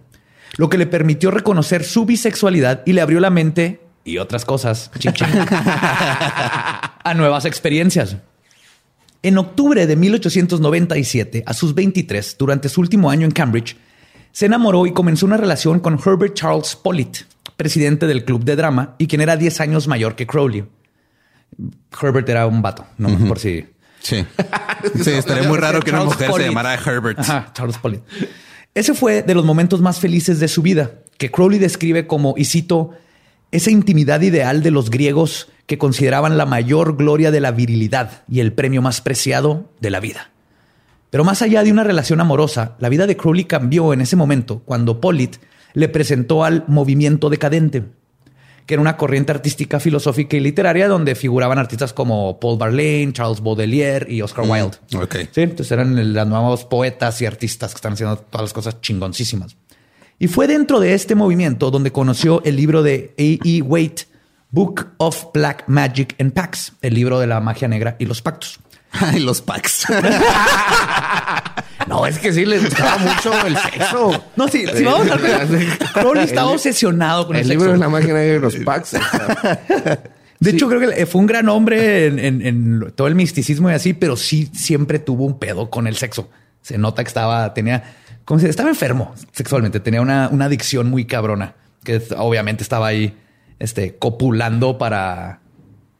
lo 0.57 0.69
que 0.69 0.77
le 0.77 0.87
permitió 0.87 1.31
reconocer 1.31 1.83
su 1.83 2.05
bisexualidad 2.05 2.83
y 2.85 2.93
le 2.93 3.01
abrió 3.01 3.19
la 3.19 3.29
mente 3.29 3.81
y 4.05 4.19
otras 4.19 4.45
cosas 4.45 4.91
a 7.03 7.13
nuevas 7.15 7.45
experiencias. 7.45 8.17
En 9.23 9.39
octubre 9.39 9.87
de 9.87 9.95
1897, 9.95 11.43
a 11.45 11.53
sus 11.53 11.73
23, 11.73 12.37
durante 12.37 12.69
su 12.69 12.79
último 12.81 13.09
año 13.09 13.25
en 13.25 13.31
Cambridge, 13.31 13.75
se 14.31 14.45
enamoró 14.45 14.85
y 14.85 14.93
comenzó 14.93 15.25
una 15.25 15.37
relación 15.37 15.79
con 15.79 15.99
Herbert 15.99 16.35
Charles 16.35 16.75
Pollitt, 16.75 17.23
presidente 17.57 18.05
del 18.05 18.23
club 18.23 18.43
de 18.43 18.55
drama 18.55 18.93
y 18.99 19.07
quien 19.07 19.21
era 19.21 19.35
10 19.35 19.61
años 19.61 19.87
mayor 19.87 20.15
que 20.15 20.27
Crowley. 20.27 20.65
Herbert 21.99 22.29
era 22.29 22.45
un 22.45 22.61
vato, 22.61 22.85
no 22.97 23.09
por 23.27 23.39
si. 23.39 23.65
Sí. 24.01 24.23
sí, 25.03 25.11
estaría 25.11 25.47
muy 25.47 25.57
raro 25.57 25.79
que 25.79 25.89
una 25.89 26.03
mujer 26.03 26.31
se 26.31 26.45
llamara 26.45 26.75
Herbert. 26.75 27.19
Charles 27.53 27.79
Pollitt. 27.79 28.03
Ese 28.75 28.93
fue 28.93 29.23
de 29.23 29.33
los 29.33 29.45
momentos 29.45 29.79
más 29.79 29.99
felices 29.99 30.41
de 30.41 30.49
su 30.49 30.61
vida, 30.61 30.91
que 31.17 31.31
Crowley 31.31 31.59
describe 31.59 32.07
como, 32.07 32.33
y 32.35 32.43
cito, 32.43 32.91
esa 33.51 33.71
intimidad 33.71 34.19
ideal 34.19 34.61
de 34.63 34.71
los 34.71 34.89
griegos 34.89 35.47
que 35.65 35.77
consideraban 35.77 36.37
la 36.37 36.45
mayor 36.45 36.97
gloria 36.97 37.31
de 37.31 37.39
la 37.39 37.51
virilidad 37.51 38.23
y 38.29 38.41
el 38.41 38.51
premio 38.51 38.81
más 38.81 38.99
preciado 38.99 39.69
de 39.79 39.91
la 39.91 40.01
vida. 40.01 40.29
Pero 41.09 41.23
más 41.23 41.41
allá 41.41 41.63
de 41.63 41.71
una 41.71 41.85
relación 41.85 42.19
amorosa, 42.19 42.75
la 42.79 42.89
vida 42.89 43.07
de 43.07 43.15
Crowley 43.15 43.45
cambió 43.45 43.93
en 43.93 44.01
ese 44.01 44.17
momento 44.17 44.61
cuando 44.65 44.99
Pollitt 44.99 45.37
le 45.73 45.87
presentó 45.87 46.43
al 46.43 46.65
movimiento 46.67 47.29
decadente, 47.29 47.85
que 48.65 48.73
era 48.73 48.81
una 48.81 48.97
corriente 48.97 49.31
artística, 49.31 49.79
filosófica 49.79 50.35
y 50.37 50.39
literaria 50.39 50.87
donde 50.87 51.15
figuraban 51.15 51.59
artistas 51.59 51.93
como 51.93 52.39
Paul 52.39 52.57
Verlaine, 52.57 53.13
Charles 53.13 53.41
Baudelaire 53.41 54.11
y 54.11 54.21
Oscar 54.21 54.45
mm, 54.45 54.49
Wilde. 54.49 54.77
Sí, 55.31 55.41
entonces 55.41 55.71
eran 55.71 56.13
los 56.13 56.27
nuevos 56.27 56.65
poetas 56.65 57.21
y 57.21 57.25
artistas 57.25 57.71
que 57.71 57.77
están 57.77 57.93
haciendo 57.93 58.17
todas 58.17 58.45
las 58.45 58.53
cosas 58.53 58.81
chingoncísimas. 58.81 59.55
Y 60.17 60.27
fue 60.27 60.47
dentro 60.47 60.79
de 60.79 60.93
este 60.93 61.13
movimiento 61.13 61.69
donde 61.71 61.91
conoció 61.91 62.41
el 62.45 62.55
libro 62.55 62.81
de 62.83 63.13
A. 63.19 63.47
E. 63.47 63.61
Waite, 63.61 64.03
Book 64.49 64.87
of 64.97 65.25
Black 65.33 65.65
Magic 65.67 66.15
and 66.19 66.31
Pacts, 66.31 66.73
el 66.81 66.93
libro 66.93 67.19
de 67.19 67.27
la 67.27 67.41
magia 67.41 67.67
negra 67.67 67.97
y 67.99 68.05
los 68.05 68.21
pactos. 68.21 68.59
Ay, 69.01 69.19
los 69.19 69.41
packs. 69.41 69.85
no, 71.87 72.05
es 72.05 72.19
que 72.19 72.33
sí 72.33 72.45
les 72.45 72.63
gustaba 72.63 72.97
mucho 72.97 73.45
el 73.45 73.57
sexo. 73.57 74.23
No, 74.35 74.47
sí, 74.47 74.65
si 74.73 74.83
vamos 74.83 75.07
a. 75.09 75.17
Crowley 75.93 76.23
estaba 76.23 76.51
obsesionado 76.51 77.27
con 77.27 77.35
el, 77.35 77.43
el 77.43 77.49
libro 77.49 77.71
de 77.71 77.77
la 77.77 77.87
negra 77.87 78.25
y 78.25 78.39
los 78.39 78.55
packs. 78.57 78.95
De 80.39 80.51
hecho, 80.51 80.67
creo 80.67 80.89
que 80.89 81.05
fue 81.05 81.21
un 81.21 81.27
gran 81.27 81.47
hombre 81.49 82.07
en, 82.07 82.91
todo 82.95 83.07
el 83.07 83.15
misticismo 83.15 83.69
y 83.71 83.73
así, 83.73 83.93
pero 83.93 84.17
sí 84.17 84.49
siempre 84.53 84.99
tuvo 84.99 85.25
un 85.25 85.39
pedo 85.39 85.69
con 85.69 85.87
el 85.87 85.95
sexo. 85.95 86.29
Se 86.61 86.77
nota 86.77 87.03
que 87.03 87.07
estaba, 87.07 87.53
tenía 87.53 87.83
como 88.25 88.39
si 88.39 88.47
estaba 88.47 88.69
enfermo 88.69 89.13
sexualmente, 89.31 89.79
tenía 89.79 90.01
una, 90.01 90.25
adicción 90.25 90.89
muy 90.89 91.05
cabrona, 91.05 91.55
que 91.83 92.01
obviamente 92.17 92.63
estaba 92.63 92.87
ahí 92.87 93.15
este, 93.59 93.95
copulando 93.97 94.77
para, 94.77 95.39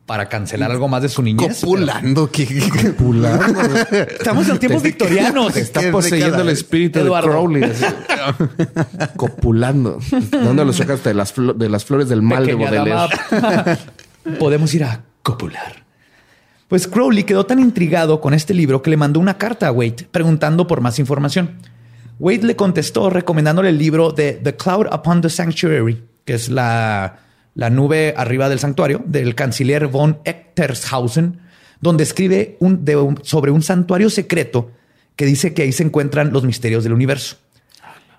para 0.06 0.30
cancelar 0.30 0.72
algo 0.72 0.88
más 0.88 1.02
de 1.02 1.10
su 1.10 1.24
niñez. 1.24 1.62
Copulando, 1.62 2.30
¿qué? 2.30 2.48
Copulando. 2.70 3.62
Estamos 3.92 4.48
en 4.50 4.60
tiempos 4.60 4.84
victorianos. 4.84 5.56
Está 5.58 5.92
poseyendo 5.92 6.42
el 6.42 6.50
espíritu 6.50 7.00
de 7.04 7.10
Crowley. 7.10 7.72
Copulando. 9.18 10.00
¿Dónde 10.32 10.64
lo 10.64 10.74
sacaste? 10.74 11.10
De 11.10 11.16
las, 11.16 11.34
de 11.36 11.70
las 11.70 11.86
flores 11.86 12.08
del 12.08 12.22
mal 12.22 12.46
de 12.46 12.54
Baudelaire. 12.54 13.78
Podemos 14.40 14.74
ir 14.74 14.84
a 14.84 15.02
copular. 15.24 15.84
Pues 16.68 16.88
Crowley 16.88 17.24
quedó 17.24 17.46
tan 17.46 17.60
intrigado 17.60 18.22
con 18.22 18.34
este 18.34 18.54
libro 18.54 18.82
que 18.82 18.90
le 18.90 18.98
mandó 18.98 19.20
una 19.20 19.38
carta 19.38 19.68
a 19.68 19.72
Waite 19.72 20.08
preguntando 20.12 20.68
por 20.68 20.82
más 20.82 21.00
información. 21.00 21.58
Wade 22.20 22.44
le 22.44 22.56
contestó 22.56 23.10
recomendándole 23.10 23.70
el 23.70 23.78
libro 23.78 24.12
de 24.12 24.34
The 24.34 24.56
Cloud 24.56 24.88
Upon 24.92 25.22
the 25.22 25.30
Sanctuary, 25.30 26.04
que 26.24 26.34
es 26.34 26.50
la, 26.50 27.25
nube 27.56 28.14
arriba 28.18 28.50
del 28.50 28.60
santuario 28.60 29.02
del 29.06 29.34
canciller 29.34 29.88
von 29.88 30.20
Echtershausen, 30.26 31.40
donde 31.82 32.04
escribe 32.04 32.58
sobre 33.24 33.52
un 33.52 33.62
santuario 33.62 34.10
secreto 34.10 34.72
que 35.16 35.26
dice 35.26 35.54
que 35.54 35.62
ahí 35.64 35.72
se 35.72 35.84
encuentran 35.84 36.34
los 36.34 36.44
misterios 36.44 36.84
del 36.84 36.94
universo. 36.94 37.38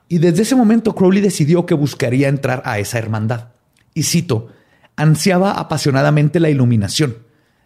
Y 0.09 0.18
desde 0.18 0.42
ese 0.42 0.57
momento 0.57 0.94
Crowley 0.94 1.20
decidió 1.20 1.66
que 1.66 1.75
buscaría 1.75 2.29
entrar 2.29 2.62
a 2.64 2.79
esa 2.79 2.99
hermandad. 2.99 3.49
Y 3.92 4.05
cito, 4.05 4.49
ansiaba 4.96 5.53
apasionadamente 5.53 6.40
la 6.40 6.49
iluminación, 6.49 7.18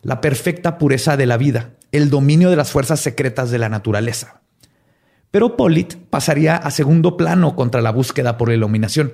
la 0.03 0.21
perfecta 0.21 0.79
pureza 0.79 1.17
de 1.17 1.27
la 1.27 1.37
vida, 1.37 1.71
el 1.93 2.11
dominio 2.11 2.51
de 2.51 2.57
las 2.57 2.71
fuerzas 2.71 3.01
secretas 3.01 3.51
de 3.51 3.59
la 3.59 3.69
naturaleza. 3.69 4.41
Pero 5.31 5.57
Pollitt 5.57 5.95
pasaría 5.95 6.57
a 6.57 6.71
segundo 6.71 7.17
plano 7.17 7.55
contra 7.55 7.83
la 7.83 7.93
búsqueda 7.93 8.37
por 8.37 8.49
la 8.49 8.55
iluminación 8.55 9.13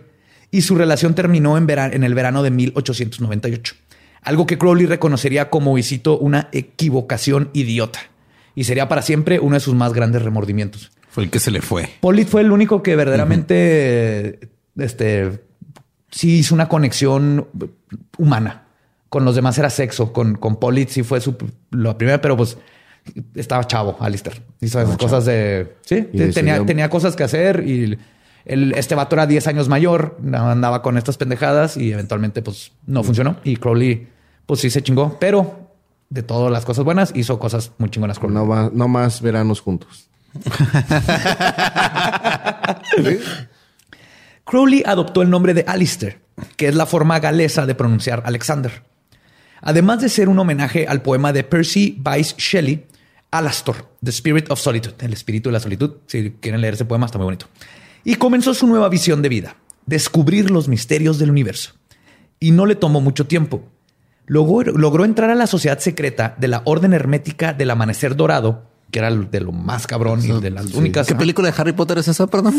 y 0.51 0.63
su 0.63 0.75
relación 0.75 1.15
terminó 1.15 1.57
en, 1.59 1.69
en 1.69 2.05
el 2.05 2.15
verano 2.15 2.43
de 2.43 2.51
1898. 2.51 3.75
Algo 4.23 4.47
que 4.47 4.59
Crowley 4.59 4.87
reconocería 4.87 5.51
como, 5.51 5.79
y 5.79 5.83
cito, 5.83 6.19
una 6.19 6.49
equivocación 6.53 7.51
idiota. 7.53 8.01
Y 8.55 8.65
sería 8.65 8.89
para 8.89 9.03
siempre 9.03 9.39
uno 9.39 9.55
de 9.55 9.61
sus 9.61 9.75
más 9.75 9.93
grandes 9.93 10.23
remordimientos. 10.23 10.91
Fue 11.09 11.25
el 11.25 11.31
que 11.31 11.39
se 11.39 11.51
le 11.51 11.63
fue. 11.63 11.89
Pollitt 12.01 12.29
fue 12.29 12.41
el 12.41 12.51
único 12.51 12.83
que 12.83 12.97
verdaderamente 12.97 14.51
este, 14.77 15.45
sí 16.11 16.39
hizo 16.39 16.55
una 16.55 16.69
conexión 16.69 17.47
humana. 18.19 18.65
Con 19.09 19.25
los 19.25 19.37
demás 19.37 19.57
era 19.59 19.71
sexo. 19.71 20.13
Con, 20.13 20.35
con 20.35 20.57
Pollitt 20.57 20.89
sí 20.89 21.03
fue 21.03 21.21
su, 21.21 21.37
la 21.71 21.97
primera, 21.97 22.21
pero 22.21 22.37
pues 22.37 22.59
estaba 23.35 23.67
chavo, 23.67 23.97
Alistair. 24.01 24.43
Hizo 24.61 24.81
esas 24.81 24.97
cosas 24.97 25.25
de... 25.25 25.77
Sí, 25.83 26.03
tenía, 26.35 26.65
tenía 26.67 26.91
cosas 26.91 27.15
que 27.15 27.23
hacer 27.23 27.63
y 27.67 27.97
el, 28.47 28.73
este 28.73 28.95
vato 28.95 29.17
era 29.17 29.27
10 29.27 29.49
años 29.49 29.69
mayor, 29.69 30.17
andaba 30.33 30.81
con 30.81 30.97
estas 30.97 31.17
pendejadas 31.17 31.77
y 31.77 31.93
eventualmente 31.93 32.41
pues 32.43 32.73
no 32.87 33.03
funcionó. 33.03 33.37
Y 33.45 33.57
Crowley 33.57 34.09
pues 34.47 34.61
sí 34.61 34.71
se 34.71 34.83
chingó, 34.83 35.19
pero 35.19 35.69
de 36.09 36.23
todas 36.23 36.53
las 36.53 36.65
cosas 36.65 36.85
buenas 36.85 37.11
hizo 37.15 37.39
cosas 37.41 37.73
muy 37.79 37.91
chingonas. 37.91 38.19
Crowley. 38.19 38.37
No, 38.37 38.71
no 38.71 38.89
más 38.89 39.21
veranos 39.21 39.61
juntos. 39.61 40.09
Crowley 44.45 44.85
adoptó 44.87 45.23
el 45.23 45.31
nombre 45.31 45.53
de 45.53 45.65
Alistair, 45.67 46.21
que 46.57 46.69
es 46.69 46.77
la 46.77 46.87
forma 46.87 47.19
galesa 47.19 47.67
de 47.67 47.75
pronunciar 47.75 48.23
Alexander. 48.27 48.85
Además 49.61 50.01
de 50.01 50.09
ser 50.09 50.29
un 50.29 50.39
homenaje 50.39 50.87
al 50.87 51.03
poema 51.03 51.33
de 51.33 51.43
Percy 51.43 51.97
Bysshe 51.99 52.37
Shelley, 52.39 52.87
Alastor, 53.33 53.89
The 54.05 54.11
Spirit 54.11 54.49
of 54.53 54.61
Solitude, 54.61 54.95
el 55.05 55.13
espíritu 55.13 55.49
de 55.49 55.55
la 55.55 55.61
solitud. 55.61 55.95
Si 56.07 56.37
quieren 56.41 56.61
leer 56.61 56.75
ese 56.75 56.85
poema, 56.85 57.07
está 57.07 57.19
muy 57.19 57.25
bonito. 57.25 57.47
Y 58.07 58.15
comenzó 58.15 58.55
su 58.55 58.67
nueva 58.69 58.89
visión 58.89 59.21
de 59.21 59.29
vida, 59.29 59.57
descubrir 59.85 60.53
los 60.53 60.69
misterios 60.69 61.19
del 61.19 61.29
universo. 61.29 61.73
Y 62.39 62.53
no 62.53 62.65
le 62.65 62.77
tomó 62.77 63.01
mucho 63.01 63.27
tiempo. 63.27 63.65
Logró, 64.27 65.05
entrar 65.05 65.29
a 65.29 65.35
la 65.35 65.49
sociedad 65.49 65.81
secreta 65.81 66.37
de 66.39 66.47
la 66.47 66.63
Orden 66.67 66.93
Hermética 66.93 67.53
del 67.53 67.69
Amanecer 67.69 68.15
Dorado, 68.15 68.71
que 68.93 69.01
era 69.01 69.11
de 69.11 69.41
lo 69.41 69.51
más 69.51 69.89
cabrón 69.89 70.25
y 70.25 70.41
de 70.41 70.53
las 70.53 70.73
únicas. 70.75 71.09
¿Qué 71.09 71.17
película 71.17 71.51
de 71.51 71.61
Harry 71.61 71.73
Potter 71.73 71.99
es 71.99 72.07
esa, 72.07 72.29
perdón? 72.29 72.55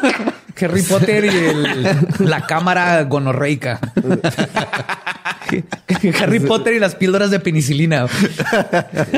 Harry 0.60 0.82
Potter 0.82 1.24
y 1.24 2.24
la 2.24 2.46
cámara 2.46 3.02
gonorreica. 3.04 3.80
Harry 6.20 6.40
Potter 6.40 6.74
y 6.74 6.78
las 6.78 6.96
píldoras 6.96 7.30
de 7.30 7.40
penicilina. 7.40 8.08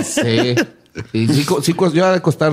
Sí. 0.04 0.54
Y 1.12 1.26
sí, 1.26 1.44
sí, 1.62 1.74
ya 1.94 2.12
de 2.12 2.20
costar 2.20 2.52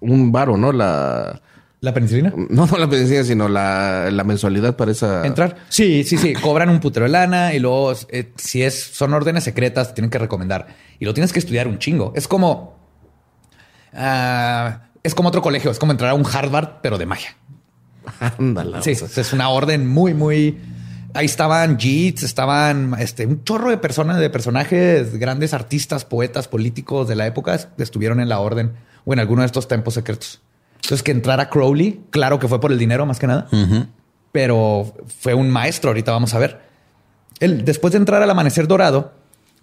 un 0.00 0.32
varo, 0.32 0.56
¿no? 0.56 0.72
La... 0.72 1.42
¿La 1.80 1.94
penicilina? 1.94 2.32
No, 2.50 2.66
no 2.66 2.78
la 2.78 2.88
penicilina, 2.88 3.24
sino 3.24 3.48
la, 3.48 4.10
mensualidad 4.24 4.76
para 4.76 4.92
esa... 4.92 5.26
¿Entrar? 5.26 5.56
Sí, 5.68 6.04
sí, 6.04 6.18
sí. 6.18 6.32
Cobran 6.34 6.68
un 6.70 6.80
putero 6.80 7.06
de 7.06 7.12
lana 7.12 7.54
y 7.54 7.58
luego, 7.58 7.92
eh, 8.10 8.32
si 8.36 8.62
es, 8.62 8.80
son 8.80 9.14
órdenes 9.14 9.44
secretas, 9.44 9.88
te 9.88 9.94
tienen 9.94 10.10
que 10.10 10.18
recomendar. 10.18 10.68
Y 10.98 11.04
lo 11.04 11.14
tienes 11.14 11.32
que 11.32 11.38
estudiar 11.38 11.68
un 11.68 11.78
chingo. 11.78 12.12
Es 12.16 12.28
como... 12.28 12.76
Ah, 13.94 14.88
es 15.02 15.14
como 15.14 15.28
otro 15.28 15.42
colegio. 15.42 15.70
Es 15.70 15.78
como 15.78 15.92
entrar 15.92 16.10
a 16.10 16.14
un 16.14 16.26
Harvard, 16.26 16.80
pero 16.82 16.98
de 16.98 17.06
magia. 17.06 17.36
Ándala. 18.38 18.82
Sí, 18.82 18.92
es 18.92 19.32
una 19.32 19.50
orden 19.50 19.86
muy, 19.86 20.14
muy 20.14 20.58
Ahí 21.14 21.26
estaban 21.26 21.78
Jeets, 21.78 22.22
estaban 22.22 22.94
este, 22.98 23.26
un 23.26 23.42
chorro 23.42 23.70
de 23.70 23.78
personas, 23.78 24.18
de 24.18 24.28
personajes, 24.28 25.16
grandes 25.16 25.54
artistas, 25.54 26.04
poetas, 26.04 26.48
políticos 26.48 27.08
de 27.08 27.16
la 27.16 27.26
época 27.26 27.58
estuvieron 27.78 28.20
en 28.20 28.28
la 28.28 28.40
orden 28.40 28.74
o 29.04 29.14
en 29.14 29.18
alguno 29.18 29.42
de 29.42 29.46
estos 29.46 29.68
tempos 29.68 29.94
secretos. 29.94 30.42
Entonces, 30.88 31.02
que 31.02 31.10
entrara 31.10 31.50
Crowley, 31.50 32.00
claro 32.08 32.38
que 32.38 32.48
fue 32.48 32.62
por 32.62 32.72
el 32.72 32.78
dinero 32.78 33.04
más 33.04 33.18
que 33.18 33.26
nada, 33.26 33.46
pero 34.32 34.94
fue 35.20 35.34
un 35.34 35.50
maestro. 35.50 35.90
Ahorita 35.90 36.12
vamos 36.12 36.32
a 36.32 36.38
ver. 36.38 36.62
Él, 37.40 37.62
después 37.66 37.92
de 37.92 37.98
entrar 37.98 38.22
al 38.22 38.30
amanecer 38.30 38.66
dorado, 38.66 39.12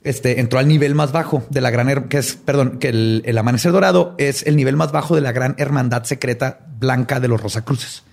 este, 0.03 0.39
entró 0.39 0.59
al 0.59 0.67
nivel 0.67 0.93
más 0.93 1.11
bajo 1.11 1.43
de 1.49 1.61
la 1.61 1.71
gran, 1.71 2.09
que 2.09 2.19
es, 2.19 2.35
perdón, 2.35 2.77
que 2.77 2.89
el, 2.89 3.23
el 3.25 3.39
amanecer 3.39 3.71
dorado 3.71 4.13
es 4.19 4.45
el 4.45 4.55
nivel 4.55 4.75
más 4.75 4.91
bajo 4.91 5.15
de 5.15 5.21
la 5.21 5.31
gran 5.31 5.55
hermandad 5.57 6.03
secreta 6.03 6.59
blanca 6.77 7.19
de 7.19 7.27
los 7.27 7.41
Rosacruces. 7.41 8.03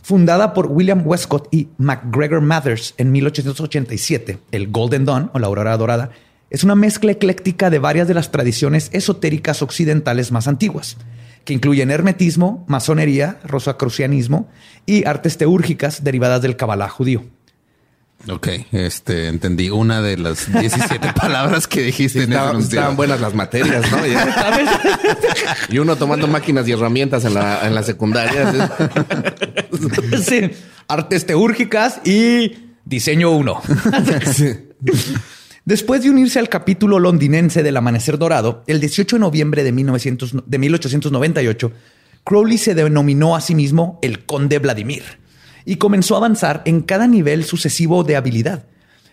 Fundada 0.00 0.54
por 0.54 0.68
William 0.68 1.02
Westcott 1.04 1.48
y 1.50 1.68
MacGregor 1.76 2.40
Mathers 2.40 2.94
en 2.96 3.12
1887, 3.12 4.38
el 4.50 4.68
Golden 4.68 5.04
Dawn 5.04 5.30
o 5.34 5.38
la 5.38 5.48
Aurora 5.48 5.76
Dorada 5.76 6.10
Es 6.48 6.64
una 6.64 6.74
mezcla 6.74 7.12
ecléctica 7.12 7.68
de 7.68 7.78
varias 7.78 8.08
de 8.08 8.14
las 8.14 8.30
tradiciones 8.30 8.88
esotéricas 8.94 9.60
occidentales 9.60 10.32
más 10.32 10.48
antiguas, 10.48 10.96
que 11.48 11.54
incluyen 11.54 11.90
hermetismo, 11.90 12.66
masonería, 12.68 13.40
rosacrucianismo 13.42 14.50
y 14.84 15.06
artes 15.06 15.38
teúrgicas 15.38 16.04
derivadas 16.04 16.42
del 16.42 16.56
cabalá 16.56 16.90
judío. 16.90 17.24
Ok, 18.28 18.48
este 18.72 19.28
entendí 19.28 19.70
una 19.70 20.02
de 20.02 20.18
las 20.18 20.52
17 20.52 21.10
palabras 21.16 21.66
que 21.66 21.80
dijiste. 21.80 22.24
estaban, 22.24 22.96
buenas 22.96 23.22
las 23.22 23.32
materias, 23.32 23.90
¿no? 23.90 23.98
y 25.70 25.78
uno 25.78 25.96
tomando 25.96 26.28
máquinas 26.28 26.68
y 26.68 26.72
herramientas 26.72 27.24
en 27.24 27.32
la, 27.32 27.66
en 27.66 27.74
la 27.74 27.82
secundaria. 27.82 28.70
sí, 30.22 30.50
artes 30.86 31.24
teúrgicas 31.24 32.02
y 32.04 32.74
diseño 32.84 33.30
1. 33.30 33.62
Después 35.68 36.02
de 36.02 36.08
unirse 36.08 36.38
al 36.38 36.48
capítulo 36.48 36.98
londinense 36.98 37.62
del 37.62 37.76
Amanecer 37.76 38.16
Dorado, 38.16 38.64
el 38.66 38.80
18 38.80 39.16
de 39.16 39.20
noviembre 39.20 39.64
de, 39.64 39.70
1900, 39.70 40.36
de 40.46 40.58
1898, 40.58 41.72
Crowley 42.24 42.56
se 42.56 42.74
denominó 42.74 43.36
a 43.36 43.42
sí 43.42 43.54
mismo 43.54 43.98
el 44.00 44.24
Conde 44.24 44.60
Vladimir 44.60 45.02
y 45.66 45.76
comenzó 45.76 46.14
a 46.14 46.18
avanzar 46.20 46.62
en 46.64 46.80
cada 46.80 47.06
nivel 47.06 47.44
sucesivo 47.44 48.02
de 48.02 48.16
habilidad. 48.16 48.64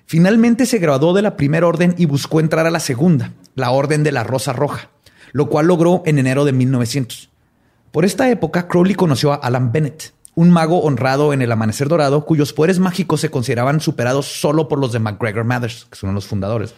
Finalmente 0.06 0.66
se 0.66 0.78
graduó 0.78 1.14
de 1.14 1.24
la 1.24 1.36
primera 1.36 1.68
orden 1.68 1.94
y 1.98 2.06
buscó 2.06 2.40
entrar 2.40 2.66
a 2.66 2.72
la 2.72 2.80
segunda, 2.80 3.34
la 3.56 3.72
Orden 3.72 4.04
de 4.04 4.14
la 4.14 4.24
Rosa 4.24 4.54
Roja, 4.54 4.92
lo 5.34 5.50
cual 5.50 5.68
logró 5.68 6.04
en 6.06 6.20
enero 6.20 6.46
de 6.46 6.54
1900. 6.54 7.32
Por 7.92 8.06
esta 8.06 8.30
época, 8.30 8.70
Crowley 8.70 8.96
conoció 8.96 9.34
a 9.34 9.36
Alan 9.36 9.74
Bennett, 9.74 10.14
un 10.36 10.52
mago 10.52 10.84
honrado 10.84 11.34
en 11.34 11.42
el 11.42 11.52
Amanecer 11.52 11.88
Dorado, 11.88 12.26
cuyos 12.26 12.54
poderes 12.54 12.80
mágicos 12.80 13.22
se 13.22 13.32
consideraban 13.32 13.80
superados 13.80 14.26
solo 14.26 14.68
por 14.68 14.80
los 14.80 14.92
de 14.92 15.00
McGregor 15.00 15.46
Mathers, 15.46 15.88
que 15.90 15.96
son 15.96 16.14
los 16.14 16.28
fundadores. 16.28 16.76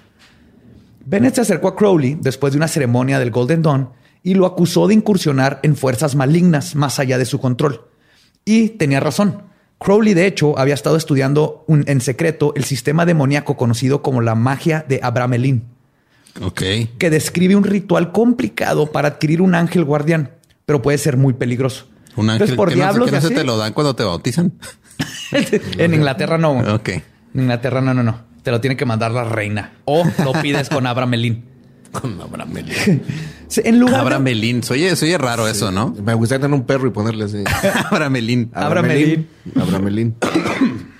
Bennett 1.05 1.35
se 1.35 1.41
acercó 1.41 1.69
a 1.69 1.75
Crowley 1.75 2.17
después 2.21 2.53
de 2.53 2.57
una 2.57 2.67
ceremonia 2.67 3.17
del 3.17 3.31
Golden 3.31 3.63
Dawn 3.63 3.89
y 4.23 4.35
lo 4.35 4.45
acusó 4.45 4.87
de 4.87 4.93
incursionar 4.93 5.59
en 5.63 5.75
fuerzas 5.75 6.15
malignas 6.15 6.75
más 6.75 6.99
allá 6.99 7.17
de 7.17 7.25
su 7.25 7.39
control. 7.39 7.81
Y 8.45 8.69
tenía 8.69 8.99
razón. 8.99 9.43
Crowley, 9.79 10.13
de 10.13 10.25
hecho, 10.25 10.57
había 10.57 10.73
estado 10.73 10.97
estudiando 10.97 11.65
en 11.67 12.01
secreto 12.01 12.53
el 12.55 12.63
sistema 12.63 13.05
demoníaco 13.05 13.57
conocido 13.57 14.01
como 14.01 14.21
la 14.21 14.35
magia 14.35 14.85
de 14.87 14.99
Abramelin. 15.01 15.63
Que 16.97 17.09
describe 17.09 17.55
un 17.55 17.63
ritual 17.63 18.11
complicado 18.11 18.91
para 18.91 19.07
adquirir 19.07 19.41
un 19.41 19.55
ángel 19.55 19.83
guardián, 19.83 20.31
pero 20.65 20.81
puede 20.81 20.97
ser 20.97 21.17
muy 21.17 21.33
peligroso. 21.33 21.85
Un 22.17 22.29
ángel 22.29 22.55
por 22.55 22.73
diablos, 22.73 23.11
no, 23.11 23.21
se 23.21 23.29
te 23.29 23.43
lo 23.43 23.57
dan 23.57 23.73
cuando 23.73 23.95
te 23.95 24.03
bautizan. 24.03 24.53
en 25.77 25.93
Inglaterra 25.93 26.37
no. 26.37 26.57
Ok. 26.73 26.89
En 26.89 27.03
Inglaterra 27.41 27.79
no, 27.79 27.93
no, 27.93 28.03
no. 28.03 28.21
Te 28.43 28.51
lo 28.51 28.59
tiene 28.59 28.75
que 28.75 28.85
mandar 28.85 29.11
la 29.11 29.23
reina. 29.23 29.73
O 29.85 30.03
lo 30.23 30.33
pides 30.33 30.69
con 30.69 30.85
Abramelin. 30.87 31.45
Con 31.91 32.19
Abramelin. 32.21 33.01
en 33.63 33.79
lugar 33.79 34.01
Abramelin. 34.01 34.61
Oye, 34.69 34.91
oye 34.91 35.17
raro 35.17 35.47
eso, 35.47 35.71
¿no? 35.71 35.95
Me 36.03 36.13
gustaría 36.13 36.41
tener 36.41 36.53
un 36.53 36.65
perro 36.65 36.87
y 36.87 36.91
ponerle 36.91 37.23
así. 37.23 37.43
Abramelin. 37.89 38.51
Abramelin. 38.53 39.27
Abramelin. 39.55 40.15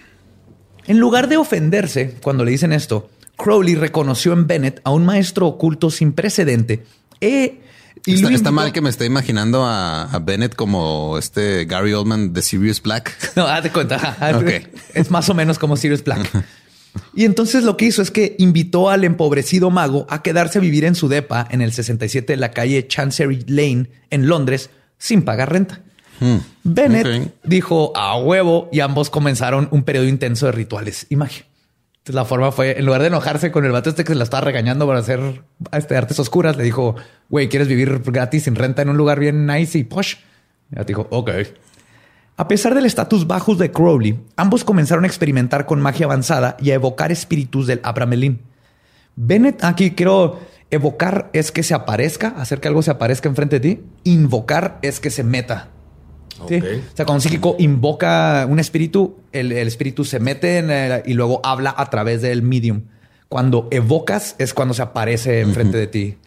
en 0.88 1.00
lugar 1.00 1.28
de 1.28 1.36
ofenderse 1.36 2.16
cuando 2.24 2.46
le 2.46 2.52
dicen 2.52 2.72
esto, 2.72 3.10
Crowley 3.36 3.76
reconoció 3.76 4.32
en 4.32 4.48
Bennett 4.48 4.80
a 4.86 4.92
un 4.92 5.06
maestro 5.06 5.46
oculto 5.46 5.92
sin 5.92 6.14
precedente 6.14 6.86
está, 8.14 8.52
mal 8.52 8.72
que 8.72 8.82
me 8.82 8.90
esté 8.90 9.06
imaginando 9.06 9.64
a, 9.66 10.20
Bennett 10.24 10.56
como 10.56 11.18
este 11.18 11.66
Gary 11.66 11.94
Oldman 11.94 12.34
de 12.34 12.42
Sirius 12.42 12.82
Black. 12.82 13.14
No, 13.36 13.46
hazte 13.46 13.72
cuenta. 13.72 14.18
Es 14.94 15.12
más 15.12 15.30
o 15.30 15.34
menos 15.34 15.60
como 15.60 15.78
Sirius 15.78 16.04
Black. 16.04 16.46
Y 17.14 17.26
entonces 17.26 17.64
lo 17.64 17.78
que 17.78 17.86
hizo 17.86 18.02
es 18.02 18.10
que 18.10 18.36
invitó 18.40 18.90
al 18.90 19.04
empobrecido 19.04 19.70
mago 19.70 20.08
a 20.10 20.24
quedarse 20.24 20.58
a 20.58 20.62
vivir 20.62 20.86
en 20.86 20.96
su 20.96 21.08
depa 21.08 21.48
en 21.52 21.62
el 21.62 21.72
67 21.72 22.34
de 22.34 22.38
la 22.38 22.52
calle 22.52 22.88
Chancery 22.88 23.46
Lane 23.48 23.90
en 24.10 24.28
Londres 24.28 24.72
sin 24.98 25.22
pagar 25.22 25.52
renta. 25.52 25.82
Hmm. 26.20 26.38
Bennett 26.64 27.36
dijo 27.44 27.96
a 27.96 28.18
huevo 28.18 28.70
y 28.72 28.80
ambos 28.80 29.12
comenzaron 29.12 29.68
un 29.72 29.84
periodo 29.84 30.08
intenso 30.08 30.48
de 30.48 30.54
rituales 30.54 31.06
y 31.10 31.16
magia 31.16 31.46
la 32.10 32.26
forma 32.26 32.52
fue, 32.52 32.80
en 32.80 32.86
lugar 32.86 33.02
de 33.02 33.08
enojarse 33.08 33.52
con 33.52 33.66
el 33.66 33.72
vato 33.72 33.90
este 33.90 34.04
que 34.04 34.14
se 34.14 34.16
la 34.16 34.24
estaba 34.24 34.42
regañando 34.42 34.86
por 34.86 34.96
hacer 34.96 35.44
este, 35.72 35.96
artes 35.96 36.20
oscuras, 36.20 36.58
le 36.58 36.64
dijo, 36.64 36.96
güey, 37.30 37.50
¿quieres 37.50 37.68
vivir 37.68 38.02
gratis 38.06 38.44
sin 38.44 38.56
renta 38.56 38.82
en 38.82 38.90
un 38.90 38.98
lugar 38.98 39.20
bien 39.20 39.46
nice 39.46 39.78
y 39.78 39.84
posh? 39.84 40.16
Y 40.72 40.84
dijo, 40.86 41.08
ok. 41.12 41.32
A 42.38 42.48
pesar 42.48 42.76
del 42.76 42.86
estatus 42.86 43.26
bajos 43.26 43.58
de 43.58 43.72
Crowley, 43.72 44.20
ambos 44.36 44.64
comenzaron 44.64 45.06
a 45.06 45.08
experimentar 45.08 45.66
con 45.66 45.82
magia 45.82 46.06
avanzada 46.06 46.56
y 46.60 46.72
a 46.72 46.76
evocar 46.76 47.12
espíritus 47.12 47.66
del 47.68 47.80
Abramelin. 47.84 48.42
Bennett, 49.16 49.64
aquí 49.64 49.92
quiero 49.92 50.40
evocar 50.70 51.30
es 51.34 51.52
que 51.52 51.64
se 51.64 51.74
aparezca, 51.74 52.30
hacer 52.38 52.60
que 52.60 52.68
algo 52.68 52.84
se 52.84 52.92
aparezca 52.92 53.28
enfrente 53.28 53.60
de 53.60 53.76
ti. 53.76 53.84
Invocar 54.04 54.78
es 54.84 55.00
que 55.00 55.10
se 55.10 55.24
meta 55.24 55.70
o 56.40 56.48
sea, 56.48 57.06
cuando 57.06 57.14
un 57.14 57.22
psíquico 57.22 57.56
invoca 57.60 58.46
un 58.50 58.60
espíritu, 58.60 59.18
el, 59.32 59.52
espíritu 59.52 60.06
se 60.06 60.20
mete 60.20 61.04
y 61.06 61.14
luego 61.14 61.42
habla 61.44 61.74
a 61.78 61.90
través 61.90 62.22
del 62.22 62.42
medium. 62.42 62.82
Cuando 63.30 63.68
evocas 63.72 64.36
es 64.38 64.54
cuando 64.54 64.74
se 64.74 64.82
aparece 64.82 65.42
enfrente 65.42 65.78
de 65.78 65.88
ti 65.88 66.18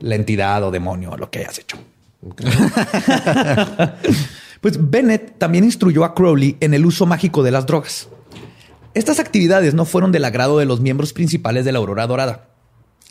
la 0.00 0.14
entidad 0.14 0.62
o 0.64 0.70
demonio 0.70 1.12
o 1.12 1.16
lo 1.16 1.30
que 1.30 1.40
hayas 1.40 1.58
hecho. 1.58 1.78
pues 4.60 4.90
Bennett 4.90 5.38
también 5.38 5.64
instruyó 5.64 6.04
a 6.04 6.14
Crowley 6.14 6.56
en 6.60 6.74
el 6.74 6.84
uso 6.84 7.06
mágico 7.06 7.42
de 7.42 7.50
las 7.50 7.66
drogas. 7.66 8.08
Estas 8.92 9.20
actividades 9.20 9.74
no 9.74 9.84
fueron 9.84 10.12
del 10.12 10.24
agrado 10.24 10.58
de 10.58 10.66
los 10.66 10.80
miembros 10.80 11.12
principales 11.12 11.64
de 11.64 11.72
la 11.72 11.78
Aurora 11.78 12.06
Dorada. 12.06 12.48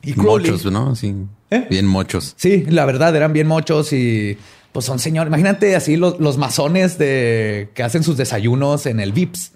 Y 0.04 0.14
mochos, 0.14 0.66
¿no? 0.66 0.96
Sí. 0.96 1.16
¿Eh? 1.50 1.68
Bien 1.70 1.86
mochos. 1.86 2.34
Sí, 2.38 2.66
la 2.70 2.86
verdad, 2.86 3.16
eran 3.16 3.34
bien 3.34 3.48
mochos 3.48 3.92
y 3.92 4.38
pues 4.72 4.86
son 4.86 5.00
señores. 5.00 5.30
Imagínate 5.30 5.76
así 5.76 5.98
los, 5.98 6.38
masones 6.38 6.98
de 6.98 7.70
que 7.74 7.84
hacen 7.84 8.04
sus 8.04 8.18
desayunos 8.18 8.86
en 8.86 9.00
el 9.00 9.14
Vips. 9.14 9.54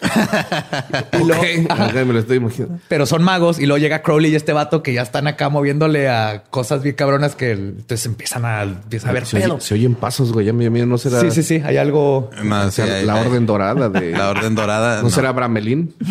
me 1.12 2.12
lo 2.12 2.18
estoy 2.18 2.36
imaginando. 2.36 2.78
Pero 2.88 3.06
son 3.06 3.22
magos 3.22 3.58
y 3.58 3.66
luego 3.66 3.78
llega 3.78 4.02
Crowley 4.02 4.32
y 4.32 4.36
este 4.36 4.52
vato 4.52 4.82
que 4.82 4.92
ya 4.92 5.02
están 5.02 5.26
acá 5.26 5.48
moviéndole 5.48 6.08
a 6.08 6.44
cosas 6.50 6.82
bien 6.82 6.94
cabronas 6.94 7.34
que 7.34 7.52
entonces 7.52 8.06
empiezan 8.06 8.44
a, 8.44 8.64
ver 8.64 9.26
se, 9.26 9.60
se, 9.60 9.74
oyen 9.74 9.94
pasos, 9.94 10.32
güey. 10.32 10.46
Ya 10.46 10.52
no 10.52 10.98
será. 10.98 11.20
Sí, 11.20 11.30
sí, 11.30 11.42
sí. 11.42 11.62
Hay 11.64 11.76
algo. 11.76 12.30
la 12.42 13.16
orden 13.16 13.46
dorada 13.46 13.88
de 13.88 14.10
la 14.16 14.30
orden 14.30 14.54
dorada. 14.54 15.02
No, 15.02 15.10
será 15.10 15.32
Bramelín. 15.32 15.94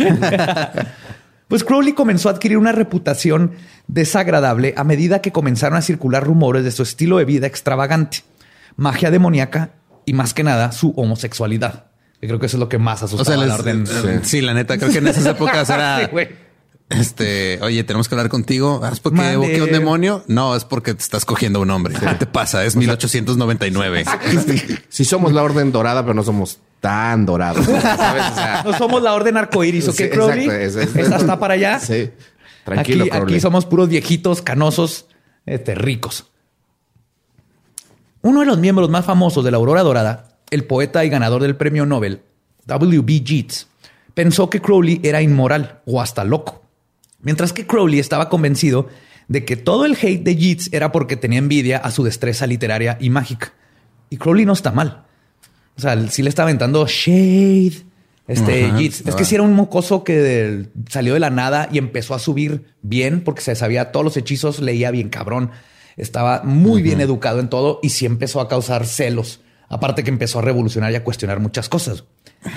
Pues 1.48 1.64
Crowley 1.64 1.94
comenzó 1.94 2.28
a 2.28 2.34
adquirir 2.34 2.58
una 2.58 2.74
reputación 2.74 3.54
desagradable 3.88 4.74
a 4.76 4.84
medida 4.84 5.22
que 5.22 5.32
comenzaron 5.32 5.78
a 5.78 5.82
circular 5.82 6.22
rumores 6.22 6.66
de 6.66 6.72
su 6.72 6.84
estilo 6.84 7.20
de 7.20 7.24
vida 7.24 7.48
extravagante 7.48 8.18
magia 8.78 9.12
demoníaca 9.12 9.72
y 10.06 10.14
más 10.14 10.34
que 10.34 10.44
nada 10.44 10.72
su 10.72 10.94
homosexualidad. 10.96 11.88
Yo 12.22 12.30
creo 12.30 12.40
que 12.40 12.46
eso 12.46 12.58
es 12.58 12.60
lo 12.60 12.70
que 12.70 12.78
más 12.78 13.04
asustaba 13.04 13.46
la 13.46 13.56
orden. 13.56 13.86
Eh, 14.06 14.22
sí. 14.24 14.42
la 14.42 14.54
neta, 14.54 14.78
creo 14.78 14.92
que 14.92 15.00
en 15.00 15.08
esas 15.08 15.26
épocas 15.36 15.70
era... 15.70 16.10
Este, 16.90 17.60
oye, 17.62 17.84
tenemos 17.84 18.08
que 18.08 18.16
hablar 18.16 18.30
contigo. 18.30 18.82
¿Es 18.90 19.02
porque 19.02 19.34
evoqué 19.34 19.62
un 19.62 19.72
demonio? 19.72 20.24
No, 20.28 20.56
es 20.56 20.64
porque 20.64 20.94
te 20.94 21.04
estás 21.04 21.26
cogiendo 21.26 21.60
un 21.60 21.70
hombre. 21.70 21.94
¿Qué 22.00 22.06
te 22.16 22.26
pasa? 22.26 22.64
Es 22.64 22.78
1899. 22.78 24.06
Si 24.88 25.04
somos 25.04 25.34
la 25.34 25.44
orden 25.44 25.74
dorada, 25.74 26.04
pero 26.04 26.14
no 26.14 26.24
somos 26.24 26.60
tan 26.80 27.26
dorados. 27.26 27.68
no 28.64 28.78
somos 28.78 29.04
la 29.04 29.14
orden 29.14 29.36
arcoíris, 29.36 29.90
¿ok, 29.90 29.96
sí, 29.96 30.10
Crowley? 30.10 30.48
Esta 30.48 31.18
está 31.18 31.38
para 31.38 31.56
allá. 31.56 31.80
Sí. 31.80 32.10
Tranquilo, 32.64 33.04
aquí, 33.04 33.18
aquí 33.18 33.40
somos 33.42 33.66
puros 33.66 33.90
viejitos, 33.90 34.42
canosos, 34.42 35.08
este, 35.46 35.76
ricos. 35.76 36.28
Uno 38.22 38.42
de 38.42 38.46
los 38.46 38.58
miembros 38.58 38.90
más 38.90 39.06
famosos 39.06 39.44
de 39.44 39.52
la 39.52 39.58
Aurora 39.58 39.84
Dorada, 39.84 40.38
el 40.50 40.66
poeta 40.66 41.06
y 41.06 41.10
ganador 41.10 41.42
del 41.42 41.56
premio 41.56 41.86
Nobel, 41.86 42.22
W.B. 42.66 43.22
Yeats, 43.22 43.68
pensó 44.14 44.50
que 44.50 44.62
Crowley 44.62 45.00
era 45.04 45.22
inmoral 45.22 45.82
o 45.86 46.02
hasta 46.02 46.24
loco, 46.24 46.64
mientras 47.22 47.54
que 47.54 47.68
Crowley 47.68 48.00
estaba 48.00 48.30
convencido 48.30 48.88
de 49.28 49.46
que 49.46 49.58
todo 49.58 49.86
el 49.86 49.98
hate 50.02 50.24
de 50.24 50.36
Yeats 50.36 50.70
era 50.72 50.92
porque 50.92 51.18
tenía 51.18 51.40
envidia 51.40 51.78
a 51.78 51.92
su 51.92 52.04
destreza 52.04 52.48
literaria 52.48 52.98
y 53.00 53.10
mágica. 53.10 53.54
Y 54.10 54.18
Crowley 54.18 54.46
no 54.46 54.54
está 54.54 54.72
mal. 54.72 55.04
O 55.78 55.82
sea, 55.82 56.08
sí 56.10 56.24
le 56.24 56.30
está 56.30 56.44
aventando 56.44 56.86
shade. 56.88 57.86
Este 58.28 58.72
Yeats. 58.78 59.04
Es 59.06 59.16
que 59.16 59.24
sí 59.24 59.36
era 59.36 59.44
un 59.44 59.54
mocoso 59.54 60.04
que 60.04 60.68
salió 60.90 61.14
de 61.14 61.20
la 61.20 61.30
nada 61.30 61.70
y 61.72 61.78
empezó 61.78 62.14
a 62.14 62.20
subir 62.20 62.74
bien 62.82 63.22
porque 63.22 63.42
se 63.42 63.56
sabía 63.56 63.92
todos 63.92 64.04
los 64.04 64.18
hechizos, 64.18 64.60
leía 64.60 64.92
bien 64.92 65.10
cabrón 65.10 65.52
estaba 65.98 66.44
muy 66.44 66.82
bien 66.82 67.02
educado 67.02 67.40
en 67.40 67.50
todo 67.50 67.80
y 67.84 67.90
sí 67.90 68.06
empezó 68.06 68.40
a 68.40 68.48
causar 68.48 68.86
celos. 68.86 69.42
Aparte 69.70 70.04
que 70.04 70.10
empezó 70.10 70.40
a 70.40 70.42
revolucionar 70.42 70.94
y 70.94 70.96
a 70.96 71.04
cuestionar 71.04 71.42
muchas 71.42 71.68
cosas. 71.68 72.06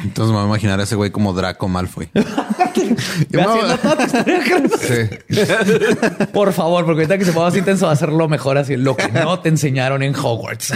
Entonces 0.05 0.31
me 0.31 0.37
voy 0.37 0.44
a 0.44 0.46
imaginar 0.46 0.79
a 0.79 0.85
ese 0.85 0.94
güey 0.94 1.11
como 1.11 1.33
Draco 1.33 1.66
Malfoy. 1.66 2.09
Por 6.33 6.53
favor, 6.53 6.85
porque 6.85 7.00
ahorita 7.00 7.18
que 7.18 7.24
se 7.24 7.33
ponga 7.33 7.48
así 7.48 7.59
intenso 7.59 7.88
a 7.88 7.92
hacerlo 7.92 8.29
mejor 8.29 8.59
así, 8.59 8.76
lo 8.76 8.96
que 8.96 9.11
no 9.11 9.40
te 9.40 9.48
enseñaron 9.48 10.05
en 10.05 10.14
Hogwarts. 10.14 10.74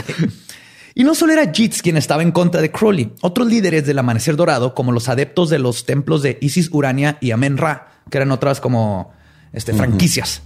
Y 0.95 1.05
no 1.05 1.15
solo 1.15 1.33
era 1.33 1.53
Jeets 1.53 1.83
quien 1.83 1.97
estaba 1.97 2.23
en 2.23 2.33
contra 2.33 2.61
de 2.61 2.71
Crowley, 2.71 3.13
otros 3.21 3.49
líderes 3.49 3.87
del 3.87 3.99
Amanecer 3.99 4.37
Dorado, 4.37 4.75
como 4.75 4.93
los 4.93 5.09
adeptos 5.09 5.51
de 5.51 5.59
los 5.59 5.87
templos 5.87 6.23
de 6.23 6.39
Isis 6.41 6.69
Urania 6.73 7.19
y 7.21 7.33
Amen 7.33 7.57
Ra, 7.57 7.89
que 8.11 8.19
eran 8.19 8.31
otras 8.31 8.61
como 8.61 9.13
este, 9.53 9.75
franquicias, 9.75 10.43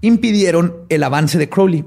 impidieron 0.00 0.76
el 0.88 1.02
avance 1.02 1.38
de 1.38 1.48
Crowley. 1.48 1.84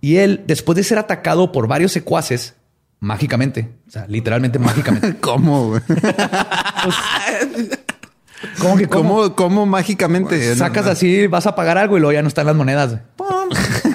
Y 0.00 0.16
él, 0.16 0.44
después 0.46 0.76
de 0.76 0.84
ser 0.84 0.98
atacado 0.98 1.50
por 1.52 1.66
varios 1.66 1.92
secuaces, 1.92 2.54
mágicamente, 3.00 3.70
o 3.86 3.90
sea, 3.90 4.06
literalmente 4.06 4.58
mágicamente. 4.58 5.16
¿Cómo? 5.20 5.80
¿Cómo 8.60 8.76
que 8.76 8.86
cómo? 8.86 9.14
¿Cómo, 9.14 9.34
cómo 9.34 9.66
mágicamente? 9.66 10.54
Sacas 10.54 10.86
así, 10.86 11.26
vas 11.26 11.46
a 11.46 11.56
pagar 11.56 11.76
algo 11.78 11.96
y 11.96 12.00
luego 12.00 12.12
ya 12.12 12.22
no 12.22 12.28
están 12.28 12.46
las 12.46 12.56
monedas. 12.56 12.98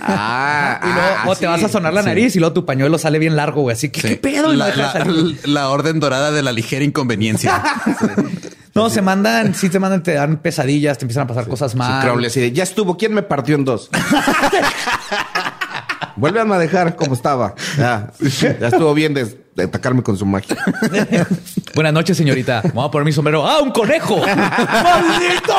Ah, 0.05 0.81
Y 0.83 0.87
luego 0.87 1.09
ah, 1.17 1.23
o 1.27 1.33
te 1.33 1.39
sí, 1.39 1.45
vas 1.45 1.63
a 1.63 1.69
sonar 1.69 1.93
la 1.93 2.01
sí. 2.01 2.09
nariz 2.09 2.35
y 2.35 2.39
luego 2.39 2.53
tu 2.53 2.65
pañuelo 2.65 2.97
sale 2.97 3.19
bien 3.19 3.37
largo, 3.37 3.61
güey. 3.61 3.73
Así 3.73 3.87
que, 3.87 4.01
¿qué 4.01 4.15
pedo? 4.17 4.51
La 4.51 5.69
orden 5.69 6.01
dorada 6.01 6.31
de 6.31 6.43
la 6.43 6.51
ligera 6.51 6.83
inconveniencia. 6.83 7.63
No, 8.75 8.89
se 8.89 9.01
mandan, 9.03 9.53
sí 9.53 9.69
te 9.69 9.79
mandan, 9.79 10.01
te 10.01 10.13
dan 10.13 10.37
pesadillas, 10.37 10.97
te 10.97 11.05
empiezan 11.05 11.23
a 11.23 11.27
pasar 11.27 11.47
cosas 11.47 11.71
Sí, 11.73 11.77
mal. 11.77 12.03
Crowley 12.03 12.25
así 12.27 12.39
de, 12.41 12.51
ya 12.51 12.63
estuvo, 12.63 12.97
¿quién 12.97 13.13
me 13.13 13.21
partió 13.21 13.55
en 13.55 13.65
dos? 13.65 13.89
Vuelvan 16.15 16.51
a 16.51 16.59
dejar 16.59 16.95
como 16.95 17.13
estaba. 17.15 17.55
Ya, 17.77 18.11
ya 18.59 18.67
estuvo 18.67 18.93
bien 18.93 19.13
de, 19.13 19.25
de 19.55 19.63
atacarme 19.63 20.03
con 20.03 20.17
su 20.17 20.25
magia. 20.25 20.55
Buenas 21.75 21.93
noches, 21.93 22.17
señorita. 22.17 22.61
Vamos 22.65 22.87
a 22.87 22.91
poner 22.91 23.05
mi 23.05 23.11
sombrero. 23.11 23.47
¡Ah, 23.47 23.59
un 23.61 23.71
conejo! 23.71 24.17
¡Maldito! 24.25 25.55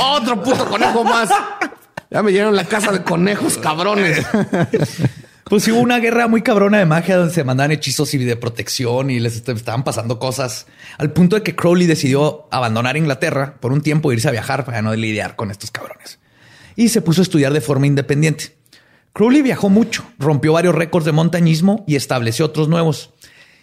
Otro 0.00 0.42
puto 0.42 0.64
conejo 0.66 1.04
más. 1.04 1.28
Ya 2.10 2.22
me 2.22 2.30
llenaron 2.30 2.56
la 2.56 2.64
casa 2.64 2.92
de 2.92 3.02
conejos, 3.02 3.58
cabrones. 3.58 4.24
Pues 5.48 5.66
hubo 5.68 5.80
una 5.80 5.98
guerra 5.98 6.28
muy 6.28 6.42
cabrona 6.42 6.78
de 6.78 6.84
magia 6.84 7.16
donde 7.16 7.32
se 7.32 7.42
mandaban 7.42 7.72
hechizos 7.72 8.12
y 8.12 8.18
de 8.18 8.36
protección 8.36 9.08
y 9.10 9.18
les 9.18 9.36
est- 9.36 9.48
estaban 9.48 9.82
pasando 9.82 10.18
cosas 10.18 10.66
al 10.98 11.12
punto 11.12 11.36
de 11.36 11.42
que 11.42 11.56
Crowley 11.56 11.86
decidió 11.86 12.46
abandonar 12.50 12.98
Inglaterra 12.98 13.56
por 13.58 13.72
un 13.72 13.80
tiempo 13.80 14.10
e 14.10 14.14
irse 14.16 14.28
a 14.28 14.32
viajar 14.32 14.66
para 14.66 14.82
no 14.82 14.94
lidiar 14.94 15.36
con 15.36 15.50
estos 15.50 15.70
cabrones. 15.70 16.18
Y 16.76 16.90
se 16.90 17.00
puso 17.00 17.22
a 17.22 17.24
estudiar 17.24 17.54
de 17.54 17.62
forma 17.62 17.86
independiente. 17.86 18.56
Crowley 19.14 19.40
viajó 19.40 19.70
mucho, 19.70 20.04
rompió 20.18 20.52
varios 20.52 20.74
récords 20.74 21.06
de 21.06 21.12
montañismo 21.12 21.82
y 21.88 21.96
estableció 21.96 22.44
otros 22.44 22.68
nuevos. 22.68 23.14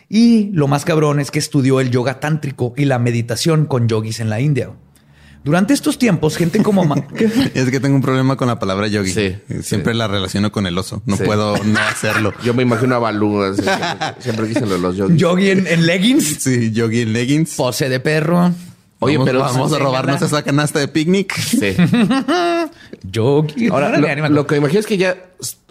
Y 0.09 0.49
lo 0.53 0.67
más 0.67 0.85
cabrón 0.85 1.19
es 1.19 1.29
que 1.29 1.39
estudió 1.39 1.79
el 1.81 1.91
yoga 1.91 2.19
tántrico 2.19 2.73
y 2.75 2.85
la 2.85 2.97
meditación 2.99 3.67
con 3.67 3.87
yogis 3.87 4.19
en 4.19 4.29
la 4.31 4.39
India. 4.41 4.71
Durante 5.45 5.73
estos 5.73 5.97
tiempos, 5.99 6.35
gente 6.35 6.61
como... 6.63 6.83
Ma- 6.83 6.95
es 7.53 7.69
que 7.69 7.79
tengo 7.79 7.95
un 7.95 8.01
problema 8.01 8.35
con 8.35 8.47
la 8.47 8.59
palabra 8.59 8.87
yogi. 8.87 9.11
Sí, 9.11 9.35
Siempre 9.61 9.93
la 9.93 10.07
relaciono 10.07 10.51
con 10.51 10.65
el 10.67 10.77
oso. 10.77 11.01
No 11.05 11.15
Sí. 11.15 11.23
puedo 11.23 11.55
no 11.63 11.79
hacerlo. 11.79 12.33
Yo 12.43 12.53
me 12.55 12.63
imagino 12.63 12.95
a 12.95 12.99
Balú. 12.99 13.41
así, 13.43 13.61
Siempre, 13.61 14.15
siempre 14.19 14.47
dicen 14.47 14.67
lo 14.67 14.75
de 14.75 14.81
los 14.81 14.97
yogis. 14.97 15.17
yogi 15.17 15.49
en, 15.51 15.67
en 15.67 15.85
leggings, 15.85 16.37
Sí, 16.39 16.71
yogi 16.71 17.01
en 17.01 17.13
leggings. 17.13 17.53
pose 17.55 17.87
de 17.89 17.99
perro. 18.01 18.51
Oye, 18.99 19.17
vamos, 19.17 19.29
pero 19.29 19.39
vamos 19.41 19.71
a 19.73 19.77
robarnos 19.79 20.21
esa 20.21 20.41
canasta 20.41 20.79
de 20.79 20.87
picnic. 20.87 21.33
Sí. 21.37 21.75
Yogi. 23.03 23.67
Ahora, 23.67 23.97
lo, 23.99 24.29
lo 24.29 24.47
que 24.47 24.55
imagino 24.57 24.79
es 24.79 24.85
que 24.85 24.97
ya, 24.97 25.15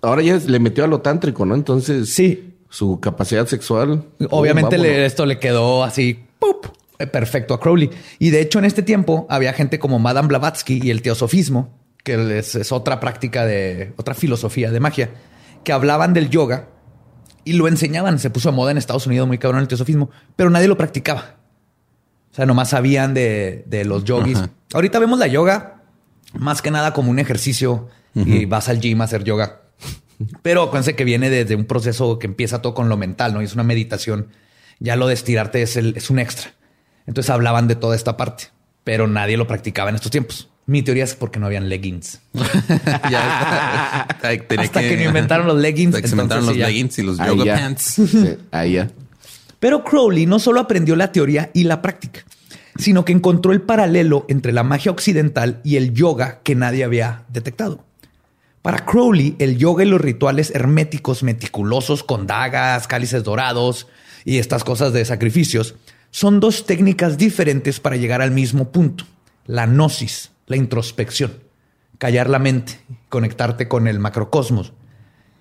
ahora 0.03 0.23
ya 0.23 0.37
le 0.47 0.59
metió 0.61 0.85
a 0.85 0.87
lo 0.87 1.01
tántrico, 1.01 1.45
¿no? 1.47 1.55
Entonces, 1.55 2.11
Sí. 2.11 2.55
su 2.71 3.01
capacidad 3.01 3.47
sexual. 3.47 4.05
Obviamente 4.31 4.79
uh, 4.79 4.83
le- 4.83 5.07
esto 5.07 5.27
le 5.27 5.39
quedó 5.39 5.85
así 5.85 6.19
¡pup! 6.39 6.67
Eh, 6.99 7.07
perfecto 7.07 7.55
a 7.55 7.61
Crowley. 7.61 7.91
Y 8.19 8.31
de 8.31 8.41
hecho, 8.41 8.59
en 8.59 8.65
este 8.65 8.83
tiempo 8.83 9.27
había 9.31 9.53
gente 9.53 9.79
como 9.79 9.99
Madame 9.99 10.29
Blavatsky 10.29 10.81
y 10.83 10.91
el 10.91 11.03
teosofismo, 11.03 11.79
que 12.03 12.39
es, 12.39 12.55
es 12.55 12.73
otra 12.73 13.01
práctica 13.01 13.45
de 13.47 13.93
otra 13.97 14.15
filosofía 14.15 14.71
de 14.71 14.81
magia, 14.81 15.11
que 15.65 15.73
hablaban 15.73 16.13
del 16.13 16.29
yoga 16.31 16.69
y 17.45 17.55
lo 17.55 17.69
enseñaban. 17.69 18.19
Se 18.19 18.31
puso 18.31 18.51
de 18.51 18.57
moda 18.57 18.71
en 18.71 18.79
Estados 18.79 19.07
Unidos 19.07 19.27
muy 19.27 19.39
cabrón 19.39 19.61
el 19.63 19.69
teosofismo, 19.69 20.11
pero 20.37 20.51
nadie 20.51 20.69
lo 20.69 20.77
practicaba. 20.77 21.37
O 22.31 22.35
sea, 22.35 22.47
nomás 22.47 22.71
sabían 22.71 23.15
de, 23.15 23.65
de 23.67 23.85
los 23.85 24.05
yogis. 24.05 24.39
Ajá. 24.39 24.51
Ahorita 24.75 24.99
vemos 24.99 25.19
la 25.19 25.27
yoga 25.29 25.83
más 26.33 26.63
que 26.63 26.71
nada 26.73 26.93
como 26.93 27.11
un 27.11 27.19
ejercicio 27.21 27.89
y 28.15 28.45
vas 28.45 28.69
al 28.69 28.81
gym 28.81 29.01
a 29.01 29.05
hacer 29.05 29.25
yoga. 29.25 29.61
Pero 30.43 30.63
acuérdense 30.63 30.95
que 30.97 31.05
viene 31.05 31.31
desde 31.31 31.57
un 31.57 31.65
proceso 31.65 32.19
que 32.19 32.27
empieza 32.27 32.61
todo 32.63 32.75
con 32.75 32.89
lo 32.89 32.97
mental, 32.97 33.35
¿no? 33.35 33.43
Y 33.43 33.45
es 33.45 33.55
una 33.55 33.63
meditación. 33.65 34.29
Ya 34.79 34.95
lo 34.97 35.07
de 35.09 35.15
estirarte 35.15 35.63
es, 35.63 35.77
el- 35.77 35.97
es 35.97 36.11
un 36.11 36.19
extra. 36.19 36.53
Entonces 37.07 37.31
hablaban 37.31 37.69
de 37.69 37.77
toda 37.77 37.97
esta 37.97 38.17
parte, 38.17 38.45
pero 38.83 39.07
nadie 39.07 39.37
lo 39.37 39.47
practicaba 39.47 39.91
en 39.91 39.97
estos 39.97 40.11
tiempos. 40.11 40.49
Mi 40.67 40.83
teoría 40.83 41.05
es 41.05 41.15
porque 41.15 41.39
no 41.39 41.47
habían 41.47 41.69
leggings. 41.69 42.21
ya, 43.11 44.01
Hasta 44.03 44.81
que 44.81 44.97
no 44.97 45.03
inventaron 45.05 45.47
los 45.47 45.59
leggings, 45.59 45.91
hasta 45.95 46.03
que 46.03 46.09
se 46.09 46.15
inventaron 46.15 46.47
los 46.47 46.57
ya. 46.57 46.67
leggings 46.69 46.99
y 46.99 47.03
los 47.03 47.21
Ahí 47.21 47.29
yoga 47.29 47.45
ya. 47.45 47.55
pants. 47.57 47.83
Sí, 47.83 48.37
ahí 48.51 48.73
ya. 48.75 48.91
Pero 49.61 49.85
Crowley 49.85 50.27
no 50.27 50.39
solo 50.39 50.61
aprendió 50.61 50.97
la 50.97 51.13
teoría 51.13 51.51
y 51.55 51.65
la 51.65 51.83
práctica, 51.83 52.25
sino 52.77 53.05
que 53.05 53.13
encontró 53.13 53.53
el 53.53 53.61
paralelo 53.63 54.25
entre 54.29 54.53
la 54.53 54.63
magia 54.63 54.91
occidental 54.91 55.61
y 55.65 55.77
el 55.77 55.93
yoga 55.93 56.41
que 56.43 56.55
nadie 56.55 56.85
había 56.85 57.25
detectado. 57.29 57.85
Para 58.63 58.87
Crowley, 58.87 59.37
el 59.39 59.59
yoga 59.59 59.85
y 59.85 59.89
los 59.89 60.01
rituales 60.01 60.51
herméticos 60.55 61.23
meticulosos 61.23 62.03
con 62.03 62.27
dagas, 62.27 62.87
cálices 62.87 63.23
dorados 63.23 63.87
y 64.25 64.39
estas 64.39 64.65
cosas 64.65 64.95
de 64.95 65.05
sacrificios 65.05 65.75
son 66.15 66.39
dos 66.39 66.65
técnicas 66.65 67.19
diferentes 67.19 67.81
para 67.81 67.97
llegar 67.97 68.23
al 68.23 68.31
mismo 68.31 68.71
punto, 68.71 69.05
la 69.47 69.67
gnosis, 69.67 70.31
la 70.47 70.55
introspección, 70.55 71.41
callar 71.99 72.31
la 72.31 72.39
mente, 72.39 72.79
conectarte 73.09 73.67
con 73.67 73.89
el 73.89 73.99
macrocosmos. 73.99 74.75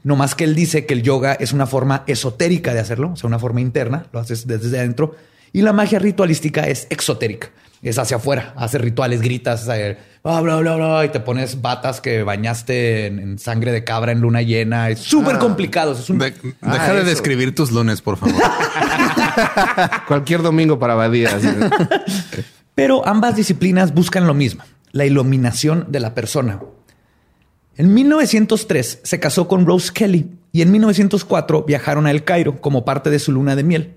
No 0.02 0.16
más 0.16 0.34
que 0.34 0.46
él 0.46 0.56
dice 0.56 0.88
que 0.88 0.96
el 0.96 1.04
yoga 1.04 1.34
es 1.34 1.54
una 1.54 1.68
forma 1.68 2.04
esotérica 2.08 2.74
de 2.74 2.80
hacerlo, 2.80 3.12
o 3.14 3.16
sea, 3.16 3.28
una 3.28 3.38
forma 3.38 3.62
interna, 3.62 4.08
lo 4.12 4.20
haces 4.20 4.48
desde 4.48 4.80
adentro, 4.80 5.16
y 5.52 5.62
la 5.62 5.74
magia 5.74 6.00
ritualística 6.00 6.64
es 6.64 6.88
exotérica, 6.90 7.52
es 7.90 8.00
hacia 8.00 8.18
afuera, 8.18 8.54
haces 8.56 8.80
rituales, 8.82 9.22
gritas, 9.22 9.68
eh, 9.70 9.98
bla, 10.24 10.40
bla, 10.42 10.58
bla, 10.58 10.76
bla, 10.76 11.06
y 11.06 11.10
te 11.10 11.20
pones 11.20 11.62
batas 11.62 12.00
que 12.02 12.24
bañaste 12.24 13.08
en, 13.08 13.20
en 13.20 13.40
sangre 13.40 13.72
de 13.72 13.84
cabra 13.84 14.12
en 14.12 14.22
luna 14.22 14.42
llena, 14.42 14.90
es 14.90 15.00
súper 15.00 15.36
Ah. 15.36 15.40
complicado. 15.40 15.92
Es 15.94 16.10
un... 16.10 16.20
De- 16.20 16.34
Ah, 16.62 16.74
deja 16.74 16.94
de 16.94 17.00
eso. 17.00 17.10
describir 17.10 17.54
tus 17.54 17.72
lunes, 17.72 18.02
por 18.02 18.18
favor. 18.18 18.36
Cualquier 20.08 20.42
domingo 20.42 20.80
para 20.80 20.96
Badía. 20.96 21.36
así. 21.36 21.48
Pero 22.76 23.06
ambas 23.08 23.36
disciplinas 23.36 23.94
buscan 23.94 24.26
lo 24.28 24.34
mismo, 24.34 24.64
la 24.92 25.06
iluminación 25.06 25.88
de 25.90 26.00
la 26.00 26.14
persona. 26.16 26.60
En 27.76 27.94
1903 27.94 29.02
se 29.04 29.20
casó 29.20 29.48
con 29.48 29.66
Rose 29.66 29.92
Kelly 29.94 30.30
y 30.52 30.62
en 30.62 30.72
1904 30.72 31.64
viajaron 31.64 32.06
a 32.08 32.12
El 32.12 32.24
Cairo 32.24 32.62
como 32.62 32.86
parte 32.86 33.10
de 33.10 33.20
su 33.20 33.32
luna 33.32 33.56
de 33.56 33.64
miel. 33.64 33.94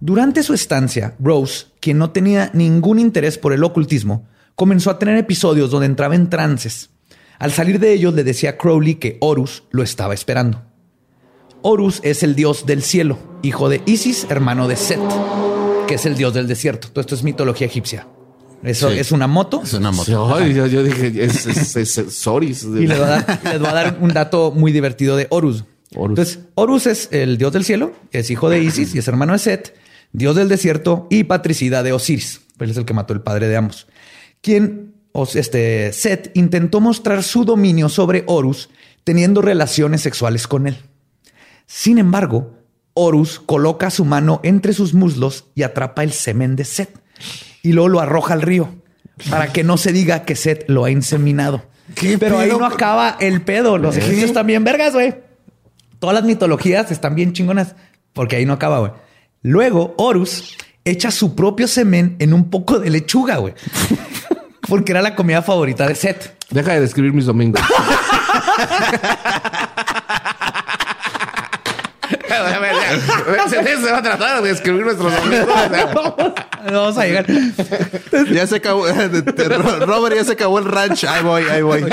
Durante 0.00 0.42
su 0.42 0.52
estancia, 0.54 1.14
Rose, 1.18 1.66
quien 1.80 1.98
no 1.98 2.10
tenía 2.10 2.50
ningún 2.54 2.98
interés 2.98 3.38
por 3.38 3.52
el 3.52 3.64
ocultismo, 3.64 4.26
comenzó 4.54 4.90
a 4.90 4.98
tener 4.98 5.16
episodios 5.16 5.70
donde 5.70 5.86
entraba 5.86 6.14
en 6.14 6.28
trances. 6.28 6.90
Al 7.38 7.52
salir 7.52 7.78
de 7.80 7.92
ellos 7.92 8.14
le 8.14 8.24
decía 8.24 8.50
a 8.50 8.56
Crowley 8.56 8.96
que 8.96 9.18
Horus 9.20 9.64
lo 9.70 9.82
estaba 9.82 10.14
esperando. 10.14 10.62
Horus 11.62 12.00
es 12.04 12.22
el 12.22 12.34
dios 12.34 12.66
del 12.66 12.82
cielo, 12.82 13.18
hijo 13.42 13.68
de 13.68 13.82
Isis, 13.86 14.26
hermano 14.30 14.68
de 14.68 14.76
Set, 14.76 15.00
que 15.88 15.94
es 15.94 16.06
el 16.06 16.16
dios 16.16 16.32
del 16.34 16.46
desierto. 16.46 16.88
Todo 16.88 17.00
esto 17.00 17.14
es 17.14 17.22
mitología 17.22 17.66
egipcia. 17.66 18.06
Eso 18.62 18.90
Sí. 18.90 18.98
es 18.98 19.12
una 19.12 19.26
moto. 19.26 19.62
Es 19.62 19.74
una 19.74 19.90
moto. 19.90 20.34
Ay, 20.34 20.54
yo, 20.54 20.66
yo 20.66 20.82
dije, 20.82 21.12
es, 21.24 21.46
es, 21.46 21.76
es- 21.76 21.98
es 21.98 22.14
Soris. 22.14 22.64
Y 22.64 22.86
les 22.86 22.98
voy, 22.98 23.06
a 23.06 23.10
dar, 23.10 23.40
les 23.44 23.58
voy 23.58 23.68
a 23.68 23.72
dar 23.74 23.98
un 24.00 24.12
dato 24.12 24.52
muy 24.52 24.72
divertido 24.72 25.16
de 25.16 25.26
Horus. 25.30 25.64
Horus. 25.94 26.18
Entonces, 26.18 26.38
Horus 26.54 26.86
es 26.86 27.08
el 27.12 27.36
dios 27.38 27.52
del 27.52 27.64
cielo, 27.64 27.92
es 28.12 28.30
hijo 28.30 28.48
de 28.48 28.62
Isis 28.62 28.94
y 28.94 28.98
es 28.98 29.08
hermano 29.08 29.32
de 29.34 29.38
Set, 29.38 29.74
dios 30.16 30.34
del 30.34 30.48
desierto 30.48 31.06
y 31.10 31.24
patricida 31.24 31.82
de 31.82 31.92
Osiris. 31.92 32.40
Él 32.58 32.70
es 32.70 32.76
el 32.78 32.86
que 32.86 32.94
mató 32.94 33.12
el 33.12 33.20
padre 33.20 33.48
de 33.48 33.56
ambos. 33.56 33.86
Quien, 34.40 34.94
este, 35.34 35.92
Set 35.92 36.30
intentó 36.32 36.80
mostrar 36.80 37.22
su 37.22 37.44
dominio 37.44 37.90
sobre 37.90 38.24
Horus 38.26 38.70
teniendo 39.04 39.42
relaciones 39.42 40.00
sexuales 40.00 40.46
con 40.48 40.66
él. 40.66 40.78
Sin 41.66 41.98
embargo, 41.98 42.54
Horus 42.94 43.40
coloca 43.40 43.90
su 43.90 44.06
mano 44.06 44.40
entre 44.42 44.72
sus 44.72 44.94
muslos 44.94 45.44
y 45.54 45.64
atrapa 45.64 46.02
el 46.02 46.12
semen 46.12 46.56
de 46.56 46.64
Set 46.64 46.98
y 47.62 47.72
luego 47.72 47.90
lo 47.90 48.00
arroja 48.00 48.32
al 48.32 48.40
río 48.40 48.74
para 49.28 49.52
que 49.52 49.64
no 49.64 49.76
se 49.76 49.92
diga 49.92 50.24
que 50.24 50.34
Set 50.34 50.64
lo 50.68 50.86
ha 50.86 50.90
inseminado. 50.90 51.62
¿Qué 51.94 52.16
Pero 52.16 52.38
ahí 52.38 52.48
no 52.48 52.64
acaba 52.64 53.18
el 53.20 53.42
pedo. 53.42 53.76
Los 53.76 53.98
egipcios 53.98 54.46
bien 54.46 54.64
vergas, 54.64 54.94
güey. 54.94 55.14
Todas 55.98 56.14
las 56.14 56.24
mitologías 56.24 56.90
están 56.90 57.14
bien 57.14 57.34
chingonas 57.34 57.76
porque 58.14 58.36
ahí 58.36 58.46
no 58.46 58.54
acaba, 58.54 58.78
güey. 58.78 58.92
Luego, 59.46 59.94
Horus 59.96 60.56
echa 60.84 61.12
su 61.12 61.36
propio 61.36 61.68
semen 61.68 62.16
en 62.18 62.34
un 62.34 62.50
poco 62.50 62.80
de 62.80 62.90
lechuga, 62.90 63.36
güey. 63.36 63.54
Porque 64.68 64.90
era 64.90 65.00
la 65.02 65.14
comida 65.14 65.40
favorita 65.40 65.86
de 65.86 65.94
Set. 65.94 66.36
Deja 66.50 66.72
de 66.72 66.80
describir 66.80 67.12
mis 67.12 67.26
domingos. 67.26 67.60
se, 73.48 73.62
se 73.62 73.92
va 73.92 73.98
a 73.98 74.02
tratar 74.02 74.42
de 74.42 74.48
describir 74.48 74.84
nuestros 74.84 75.14
domingos. 75.14 75.48
Vamos 76.64 76.98
a 76.98 77.06
llegar. 77.06 77.26
Ya 78.32 78.48
se 78.48 78.56
acabó. 78.56 78.84
Robert 79.86 80.16
ya 80.16 80.24
se 80.24 80.32
acabó 80.32 80.58
el 80.58 80.64
ranch. 80.64 81.04
Ahí 81.04 81.22
voy, 81.22 81.44
ahí 81.44 81.62
voy. 81.62 81.84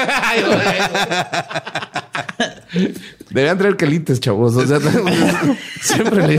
Deberían 3.29 3.57
traer 3.57 3.77
quelites, 3.77 4.19
chavos. 4.19 4.55
O 4.55 4.65
sea, 4.67 4.79
siempre 5.81 6.27
le... 6.27 6.37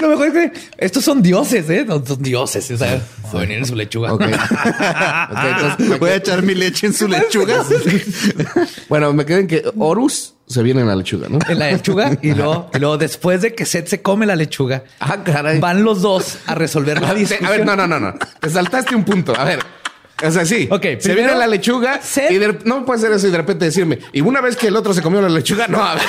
Lo 0.00 0.08
mejor 0.08 0.26
es 0.28 0.32
que 0.32 0.52
estos 0.78 1.04
son 1.04 1.22
dioses, 1.22 1.68
¿eh? 1.70 1.84
No, 1.86 2.04
son 2.04 2.22
dioses. 2.22 2.70
O 2.70 2.76
sea, 2.76 3.00
a 3.32 3.36
venir 3.36 3.58
en 3.58 3.66
su 3.66 3.74
lechuga. 3.74 4.12
Ok. 4.14 4.22
Ok, 5.30 5.38
entonces, 5.44 5.98
Voy 6.00 6.10
a 6.10 6.16
echar 6.16 6.42
mi 6.42 6.54
leche 6.54 6.86
en 6.88 6.92
su 6.92 7.06
lechuga. 7.06 7.62
bueno, 8.88 9.12
me 9.12 9.24
queden 9.24 9.46
que 9.46 9.62
Horus 9.78 10.34
se 10.46 10.62
viene 10.62 10.80
en 10.80 10.88
la 10.88 10.96
lechuga, 10.96 11.28
¿no? 11.28 11.38
En 11.48 11.58
la 11.58 11.70
lechuga 11.70 12.18
y 12.22 12.32
luego, 12.34 12.70
y 12.74 12.78
luego 12.78 12.98
después 12.98 13.40
de 13.42 13.54
que 13.54 13.64
Seth 13.64 13.86
se 13.88 14.02
come 14.02 14.26
la 14.26 14.34
lechuga, 14.34 14.82
Ah, 14.98 15.22
caray. 15.22 15.60
van 15.60 15.84
los 15.84 16.02
dos 16.02 16.38
a 16.46 16.54
resolver 16.56 17.00
la 17.00 17.10
A 17.10 17.12
ver, 17.14 17.20
discusión. 17.28 17.64
no, 17.66 17.76
no, 17.76 17.86
no, 17.86 18.00
no. 18.00 18.14
Te 18.40 18.50
saltaste 18.50 18.96
un 18.96 19.04
punto. 19.04 19.38
A 19.38 19.44
ver. 19.44 19.60
O 20.22 20.30
sea, 20.30 20.44
sí. 20.44 20.68
Ok, 20.70 20.84
se 20.98 21.14
viene 21.14 21.34
la 21.34 21.46
lechuga 21.46 22.00
y 22.28 22.34
de- 22.36 22.58
no 22.64 22.84
puede 22.84 23.00
ser 23.00 23.12
eso 23.12 23.26
y 23.26 23.30
de 23.30 23.36
repente 23.38 23.64
decirme, 23.64 23.98
y 24.12 24.20
una 24.20 24.40
vez 24.40 24.56
que 24.56 24.66
el 24.68 24.76
otro 24.76 24.92
se 24.94 25.02
comió 25.02 25.20
la 25.22 25.28
lechuga, 25.28 25.66
no, 25.68 25.82
a 25.82 25.94
ver. 25.94 26.02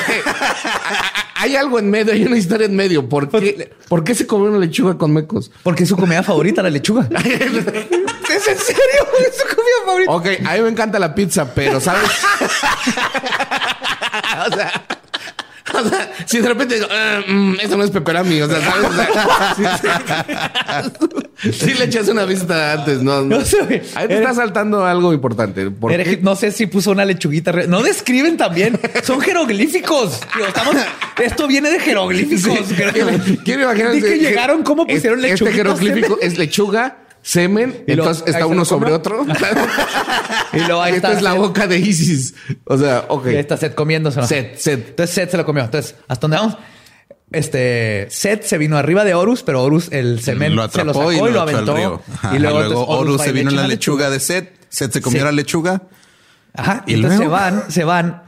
hay 1.35 1.55
algo 1.55 1.79
en 1.79 1.89
medio, 1.89 2.13
hay 2.13 2.23
una 2.25 2.37
historia 2.37 2.65
en 2.65 2.75
medio. 2.75 3.07
¿Por 3.07 3.29
qué, 3.29 3.73
¿por 3.87 4.03
qué 4.03 4.13
se 4.15 4.27
comió 4.27 4.49
una 4.49 4.59
lechuga 4.59 4.97
con 4.97 5.13
mecos? 5.13 5.51
Porque 5.63 5.83
es 5.83 5.89
su 5.89 5.95
comida 5.97 6.23
favorita, 6.23 6.61
la 6.61 6.69
lechuga. 6.69 7.07
¿Es 7.23 8.47
en 8.47 8.57
serio? 8.57 9.07
Es 9.27 9.37
su 9.37 9.55
comida 9.55 9.75
favorita. 9.85 10.11
Ok, 10.11 10.27
a 10.45 10.53
mí 10.55 10.61
me 10.61 10.69
encanta 10.69 10.99
la 10.99 11.13
pizza, 11.15 11.53
pero 11.53 11.79
¿sabes? 11.81 12.09
o 14.51 14.55
sea. 14.55 14.85
O 15.81 15.89
sea, 15.89 16.11
si 16.25 16.39
de 16.39 16.47
repente 16.47 16.75
digo, 16.75 16.87
"Ah, 16.91 17.19
mm, 17.27 17.55
eso 17.61 17.77
no 17.77 17.83
es 17.83 17.91
pepperami, 17.91 18.41
o 18.41 18.47
sea, 18.47 18.59
¿sabes? 18.61 18.85
O 18.89 18.93
sea, 18.93 19.55
sí, 19.57 19.63
sí. 19.81 21.51
Sí 21.51 21.73
le 21.73 21.85
echas 21.85 22.07
una 22.07 22.25
vista 22.25 22.73
antes, 22.73 23.01
¿no? 23.01 23.21
No 23.23 23.41
sé. 23.43 23.81
Ahí 23.95 24.07
te 24.07 24.17
está 24.17 24.33
saltando 24.33 24.85
algo 24.85 25.13
importante. 25.13 25.69
¿Por 25.71 25.91
Eres- 25.91 26.07
qué? 26.07 26.17
No 26.21 26.35
sé 26.35 26.51
si 26.51 26.67
puso 26.67 26.91
una 26.91 27.03
lechuguita. 27.05 27.51
No 27.67 27.81
describen 27.81 28.37
también. 28.37 28.79
Son 29.03 29.19
jeroglíficos. 29.21 30.19
Estamos- 30.47 30.75
esto 31.23 31.47
viene 31.47 31.69
de 31.71 31.79
jeroglíficos. 31.79 32.59
Quiero, 32.75 32.93
quiero 33.43 33.63
imaginar 33.63 33.93
que 33.93 34.17
llegaron, 34.19 34.63
cómo 34.63 34.85
pusieron 34.85 35.23
Este 35.25 35.51
jeroglífico 35.51 36.17
es 36.21 36.37
lechuga, 36.37 36.97
semen, 37.21 37.83
Y 37.87 37.91
entonces 37.93 38.23
está 38.27 38.45
uno 38.45 38.65
sobre 38.65 38.91
otro. 38.93 39.25
Y 40.53 40.59
luego 40.59 40.81
ahí 40.81 40.95
Esta 40.95 41.09
está 41.09 41.17
es 41.19 41.23
la 41.23 41.31
Seth. 41.31 41.39
boca 41.39 41.67
de 41.67 41.77
Isis. 41.79 42.35
O 42.65 42.77
sea, 42.77 43.05
ok. 43.07 43.25
Y 43.27 43.29
ahí 43.29 43.35
está 43.37 43.55
Seth 43.55 43.73
comiéndose. 43.73 44.21
Seth, 44.23 44.57
Seth. 44.57 44.89
Entonces 44.89 45.15
Seth 45.15 45.31
se 45.31 45.37
lo 45.37 45.45
comió. 45.45 45.63
Entonces, 45.63 45.95
¿hasta 46.07 46.27
dónde 46.27 46.37
vamos? 46.37 46.57
Este 47.31 48.07
Seth 48.09 48.43
se 48.43 48.57
vino 48.57 48.77
arriba 48.77 49.05
de 49.05 49.13
Horus, 49.13 49.43
pero 49.43 49.63
Horus 49.63 49.89
el 49.91 50.21
semen 50.21 50.53
lo 50.55 50.67
se 50.69 50.83
lo 50.83 50.93
sacó 50.93 51.13
y 51.13 51.31
lo, 51.31 51.39
aventó. 51.41 52.01
Ajá, 52.13 52.35
y 52.35 52.39
luego, 52.39 52.59
luego 52.59 52.81
entonces, 52.81 52.95
Horus 52.99 53.21
se 53.21 53.31
vino 53.31 53.49
en 53.49 53.55
la 53.55 53.67
lechuga 53.67 54.09
de 54.09 54.19
Seth. 54.19 54.49
Seth 54.67 54.91
se 54.91 55.01
comió 55.01 55.19
Sí. 55.21 55.25
la 55.25 55.31
lechuga. 55.31 55.83
Ajá. 56.53 56.83
Y 56.85 56.91
¿Y 56.91 56.95
entonces 56.95 57.19
se 57.19 57.27
van, 57.27 57.63
se 57.71 57.83
van 57.85 58.23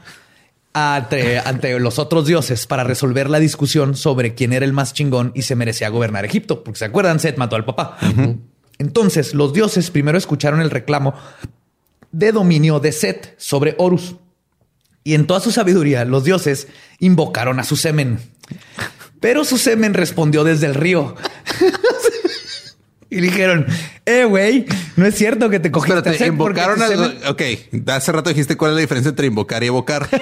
ante, 0.72 1.38
ante 1.38 1.78
los 1.78 1.98
otros 1.98 2.26
dioses 2.26 2.66
para 2.66 2.84
resolver 2.84 3.28
la 3.28 3.38
discusión 3.38 3.94
sobre 3.94 4.34
quién 4.34 4.54
era 4.54 4.64
el 4.64 4.72
más 4.72 4.94
chingón 4.94 5.32
y 5.34 5.42
se 5.42 5.54
merecía 5.54 5.90
gobernar 5.90 6.24
Egipto. 6.24 6.64
Porque 6.64 6.78
se 6.78 6.86
acuerdan, 6.86 7.20
Seth 7.20 7.36
mató 7.36 7.56
al 7.56 7.66
papá. 7.66 7.98
Entonces 8.78 9.34
los 9.34 9.52
dioses 9.52 9.90
primero 9.90 10.18
escucharon 10.18 10.60
el 10.60 10.70
reclamo 10.70 11.14
de 12.12 12.32
dominio 12.32 12.80
de 12.80 12.92
Set 12.92 13.34
sobre 13.38 13.74
Horus. 13.78 14.16
Y 15.04 15.14
en 15.14 15.26
toda 15.26 15.40
su 15.40 15.50
sabiduría, 15.52 16.04
los 16.04 16.24
dioses 16.24 16.68
invocaron 16.98 17.60
a 17.60 17.64
su 17.64 17.76
semen. 17.76 18.18
Pero 19.20 19.44
su 19.44 19.58
semen 19.58 19.94
respondió 19.94 20.44
desde 20.44 20.66
el 20.66 20.74
río. 20.74 21.14
y 23.10 23.20
dijeron, 23.20 23.66
eh, 24.06 24.24
güey, 24.24 24.66
no 24.96 25.06
es 25.06 25.14
cierto 25.14 25.50
que 25.50 25.60
te 25.60 25.70
cogiste 25.70 26.00
Set 26.16 26.34
porque 26.36 26.60
invocaron 26.60 26.82
al... 26.82 26.90
semen- 26.90 27.18
Ok, 27.28 27.42
hace 27.90 28.12
rato 28.12 28.30
dijiste 28.30 28.56
cuál 28.56 28.70
es 28.72 28.74
la 28.76 28.80
diferencia 28.80 29.10
entre 29.10 29.26
invocar 29.26 29.62
y 29.62 29.66
evocar. 29.66 30.08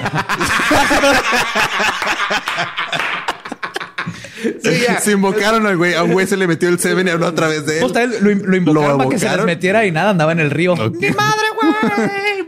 Sí, 4.63 4.71
ya. 4.89 5.01
se 5.01 5.13
invocaron 5.13 5.67
al 5.67 5.77
güey. 5.77 5.95
A 5.95 6.03
un 6.03 6.13
güey 6.13 6.27
se 6.27 6.37
le 6.37 6.47
metió 6.47 6.69
el 6.69 6.79
semen 6.79 7.09
y 7.09 7.11
habló 7.11 7.27
a 7.27 7.35
través 7.35 7.67
de 7.67 7.81
él. 7.81 7.87
Pues, 7.93 8.21
lo, 8.23 8.35
lo 8.35 8.57
invocaron 8.57 8.99
para 8.99 9.11
que 9.11 9.19
se 9.19 9.29
les 9.37 9.45
metiera 9.45 9.85
y 9.87 9.91
nada, 9.93 10.11
andaba 10.11 10.33
en 10.33 10.41
el 10.41 10.51
río. 10.51 10.75
Ok. 10.75 10.97
¡Mi 11.01 11.11
madre, 11.11 11.47
güey! 11.61 11.73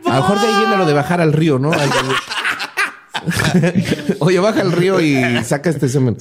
A 0.06 0.16
lo 0.16 0.22
mejor 0.22 0.40
de 0.40 0.46
ahí 0.46 0.54
viene 0.60 0.76
lo 0.76 0.86
de 0.86 0.92
bajar 0.92 1.20
al 1.20 1.32
río, 1.32 1.58
¿no? 1.58 1.72
Al- 1.72 1.90
Oye, 4.18 4.38
baja 4.38 4.60
al 4.60 4.72
río 4.72 5.00
y 5.00 5.22
saca 5.44 5.70
este 5.70 5.88
semen. 5.88 6.16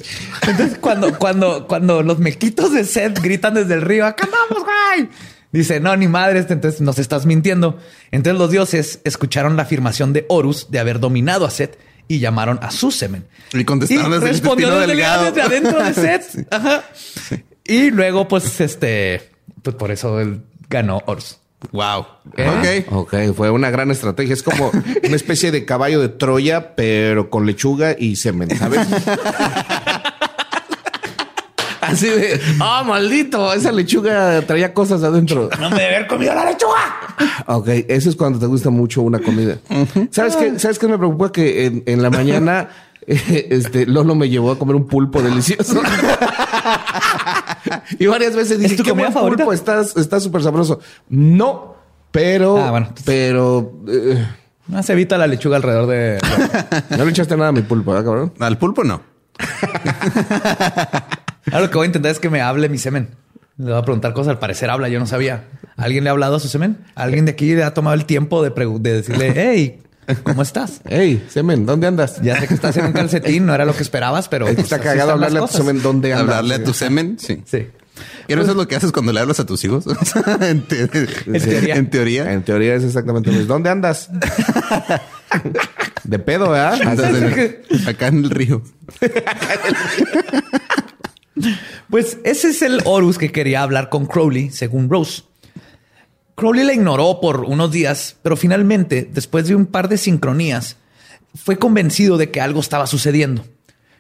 Entonces, 0.47 0.77
cuando, 0.79 1.17
cuando, 1.17 1.67
cuando 1.67 2.01
los 2.03 2.19
mequitos 2.19 2.71
de 2.71 2.85
Seth 2.85 3.19
gritan 3.19 3.55
desde 3.55 3.73
el 3.73 3.81
río, 3.81 4.05
¡acá 4.05 4.27
vamos, 4.31 4.63
güey! 4.63 5.09
Dice, 5.51 5.79
no, 5.79 5.95
ni 5.95 6.07
madre, 6.07 6.39
este, 6.39 6.53
entonces 6.53 6.81
nos 6.81 6.97
estás 6.99 7.25
mintiendo. 7.25 7.77
Entonces 8.11 8.39
los 8.39 8.49
dioses 8.51 8.99
escucharon 9.03 9.55
la 9.57 9.63
afirmación 9.63 10.13
de 10.13 10.25
Horus 10.29 10.71
de 10.71 10.79
haber 10.79 10.99
dominado 10.99 11.45
a 11.45 11.51
Seth 11.51 11.77
y 12.07 12.19
llamaron 12.19 12.59
a 12.61 12.71
su 12.71 12.91
semen. 12.91 13.25
Y 13.53 13.63
contestaron 13.63 14.11
desde 14.11 14.25
el 14.25 14.31
respondió 14.31 14.67
intestino 14.67 14.79
desde, 14.79 14.95
delgado. 14.95 15.25
desde 15.25 15.41
adentro 15.41 15.83
de 15.83 15.93
Seth. 15.93 16.47
Ajá. 16.51 16.83
Y 17.65 17.91
luego, 17.91 18.27
pues, 18.27 18.59
este, 18.61 19.29
pues 19.61 19.75
por 19.75 19.91
eso 19.91 20.19
él 20.19 20.41
ganó 20.69 21.01
Horus. 21.05 21.37
Wow. 21.71 22.05
¿Eh? 22.37 22.85
Ok. 22.89 23.13
Ok, 23.13 23.35
fue 23.35 23.49
una 23.49 23.69
gran 23.69 23.89
estrategia. 23.89 24.33
Es 24.33 24.43
como 24.43 24.69
una 24.69 25.15
especie 25.15 25.51
de 25.51 25.65
caballo 25.65 26.01
de 26.01 26.09
Troya, 26.09 26.75
pero 26.75 27.29
con 27.29 27.45
lechuga 27.45 27.95
y 27.97 28.17
semen, 28.17 28.55
¿sabes? 28.57 28.85
Así 31.93 32.07
de, 32.09 32.41
ah, 32.59 32.83
maldito, 32.85 33.53
esa 33.53 33.71
lechuga 33.71 34.41
traía 34.41 34.73
cosas 34.73 35.03
adentro. 35.03 35.49
No 35.59 35.69
me 35.69 35.77
debe 35.77 35.95
haber 35.95 36.07
comido 36.07 36.33
la 36.33 36.45
lechuga. 36.45 37.45
Ok, 37.47 37.67
eso 37.87 38.09
es 38.09 38.15
cuando 38.15 38.39
te 38.39 38.45
gusta 38.47 38.69
mucho 38.69 39.01
una 39.01 39.19
comida. 39.19 39.57
¿Sabes 40.11 40.35
qué? 40.35 40.59
¿Sabes 40.59 40.79
qué 40.79 40.87
me 40.87 40.97
preocupa? 40.97 41.31
Que 41.31 41.65
en, 41.65 41.83
en 41.85 42.01
la 42.01 42.09
mañana 42.09 42.69
este 43.07 43.85
Lolo 43.85 44.15
me 44.15 44.29
llevó 44.29 44.51
a 44.51 44.59
comer 44.59 44.75
un 44.75 44.87
pulpo 44.87 45.21
delicioso. 45.21 45.81
y 47.99 48.05
varias 48.07 48.35
veces 48.35 48.59
dije, 48.59 48.71
¿Es 48.73 48.77
tu 48.77 48.83
¿qué 48.83 48.89
comida 48.91 49.11
favorita? 49.11 49.43
pulpo? 49.45 49.53
Está 49.53 49.81
está 49.81 50.19
súper 50.19 50.43
sabroso. 50.43 50.79
No, 51.09 51.75
pero... 52.11 52.57
Ah, 52.57 52.71
bueno. 52.71 52.89
Pero... 53.05 53.71
eh, 53.87 54.25
No 54.67 54.83
se 54.83 54.93
evita 54.93 55.17
la 55.17 55.27
lechuga 55.27 55.57
alrededor 55.57 55.87
de. 55.87 56.19
no 56.97 57.05
le 57.05 57.11
echaste 57.11 57.35
nada 57.37 57.49
a 57.49 57.53
mi 57.53 57.61
pulpo, 57.61 57.91
¿verdad, 57.91 58.05
cabrón? 58.05 58.33
Al 58.39 58.57
pulpo 58.57 58.83
no. 58.83 59.01
Ahora 61.47 61.61
lo 61.61 61.69
que 61.69 61.77
voy 61.77 61.85
a 61.85 61.87
intentar 61.87 62.11
es 62.11 62.19
que 62.19 62.29
me 62.29 62.41
hable 62.41 62.69
mi 62.69 62.77
semen. 62.77 63.09
Le 63.57 63.65
voy 63.71 63.79
a 63.79 63.83
preguntar 63.83 64.13
cosas. 64.13 64.31
Al 64.31 64.39
parecer 64.39 64.69
habla, 64.69 64.89
yo 64.89 64.99
no 64.99 65.05
sabía. 65.05 65.45
¿Alguien 65.77 66.03
le 66.03 66.09
ha 66.09 66.13
hablado 66.13 66.35
a 66.37 66.39
su 66.39 66.47
semen? 66.47 66.77
¿Alguien 66.95 67.25
de 67.25 67.31
aquí 67.31 67.53
le 67.53 67.63
ha 67.63 67.73
tomado 67.73 67.95
el 67.95 68.05
tiempo 68.05 68.43
de, 68.43 68.49
decirle, 68.79 69.33
hey, 69.35 69.81
¿cómo 70.23 70.41
estás? 70.41 70.81
Hey, 70.85 71.25
semen, 71.29 71.65
¿dónde 71.65 71.87
andas? 71.87 72.21
Ya 72.21 72.39
sé 72.39 72.47
que 72.47 72.53
estás 72.53 72.77
en 72.77 72.85
un 72.85 72.93
calcetín, 72.93 73.45
no 73.45 73.53
era 73.53 73.65
lo 73.65 73.75
que 73.75 73.83
esperabas, 73.83 74.27
pero. 74.29 74.45
pues, 74.45 74.57
Está 74.59 74.79
cagado 74.79 75.11
hablarle 75.11 75.39
a 75.39 75.45
tu 75.45 75.47
semen, 75.57 75.81
¿dónde 75.81 76.13
andas? 76.13 76.37
Hablarle 76.37 76.55
a 76.55 76.63
tu 76.63 76.73
semen, 76.73 77.17
sí. 77.19 77.43
Sí. 77.45 77.67
¿Y 78.27 78.35
no 78.35 78.41
eso 78.41 78.51
es 78.51 78.57
lo 78.57 78.67
que 78.67 78.75
haces 78.75 78.91
cuando 78.91 79.13
le 79.13 79.19
hablas 79.19 79.39
a 79.39 79.45
tus 79.45 79.63
hijos? 79.65 79.85
en, 80.41 80.61
te- 80.63 80.87
teoría. 80.87 81.75
en 81.75 81.89
teoría. 81.91 82.31
En 82.33 82.43
teoría 82.43 82.73
es 82.75 82.83
exactamente 82.83 83.29
lo 83.31 83.37
mismo. 83.37 83.53
¿Dónde 83.53 83.69
andas? 83.69 84.09
De 86.03 86.17
pedo, 86.19 86.49
¿verdad? 86.49 86.81
Andas 86.87 87.13
en- 87.13 87.87
acá 87.87 88.07
en 88.07 88.17
el 88.25 88.29
río. 88.31 88.63
Pues 91.89 92.17
ese 92.23 92.49
es 92.49 92.61
el 92.61 92.81
Horus 92.85 93.17
que 93.17 93.31
quería 93.31 93.63
hablar 93.63 93.89
con 93.89 94.05
Crowley, 94.05 94.49
según 94.51 94.89
Rose. 94.89 95.23
Crowley 96.35 96.65
la 96.65 96.73
ignoró 96.73 97.19
por 97.21 97.41
unos 97.41 97.71
días, 97.71 98.17
pero 98.23 98.35
finalmente, 98.35 99.07
después 99.11 99.47
de 99.47 99.55
un 99.55 99.65
par 99.65 99.87
de 99.87 99.97
sincronías, 99.97 100.77
fue 101.35 101.57
convencido 101.57 102.17
de 102.17 102.31
que 102.31 102.41
algo 102.41 102.59
estaba 102.59 102.87
sucediendo. 102.87 103.45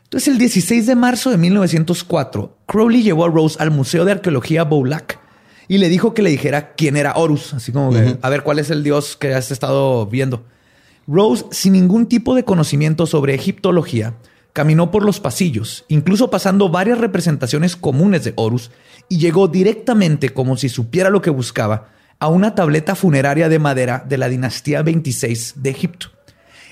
Entonces, 0.03 0.27
el 0.27 0.37
16 0.37 0.85
de 0.85 0.95
marzo 0.95 1.29
de 1.31 1.37
1904, 1.37 2.57
Crowley 2.67 3.03
llevó 3.03 3.25
a 3.25 3.29
Rose 3.29 3.57
al 3.59 3.71
Museo 3.71 4.05
de 4.05 4.11
Arqueología 4.11 4.63
Boulac 4.63 5.19
y 5.67 5.77
le 5.77 5.89
dijo 5.89 6.13
que 6.13 6.21
le 6.21 6.29
dijera 6.29 6.73
quién 6.73 6.97
era 6.97 7.13
Horus, 7.15 7.53
así 7.53 7.71
como 7.71 7.91
a 8.21 8.29
ver 8.29 8.43
cuál 8.43 8.59
es 8.59 8.69
el 8.69 8.83
dios 8.83 9.15
que 9.15 9.33
has 9.33 9.49
estado 9.49 10.05
viendo. 10.05 10.45
Rose, 11.07 11.45
sin 11.51 11.73
ningún 11.73 12.07
tipo 12.07 12.35
de 12.35 12.43
conocimiento 12.43 13.05
sobre 13.07 13.33
egiptología, 13.33 14.15
caminó 14.53 14.91
por 14.91 15.03
los 15.03 15.19
pasillos, 15.19 15.83
incluso 15.87 16.29
pasando 16.29 16.69
varias 16.69 16.99
representaciones 16.99 17.75
comunes 17.75 18.23
de 18.23 18.33
Horus, 18.35 18.71
y 19.09 19.17
llegó 19.17 19.47
directamente, 19.47 20.29
como 20.29 20.55
si 20.57 20.69
supiera 20.69 21.09
lo 21.09 21.21
que 21.21 21.29
buscaba, 21.31 21.89
a 22.19 22.27
una 22.27 22.55
tableta 22.55 22.95
funeraria 22.95 23.49
de 23.49 23.59
madera 23.59 24.05
de 24.07 24.17
la 24.17 24.29
dinastía 24.29 24.81
26 24.83 25.55
de 25.57 25.69
Egipto. 25.71 26.07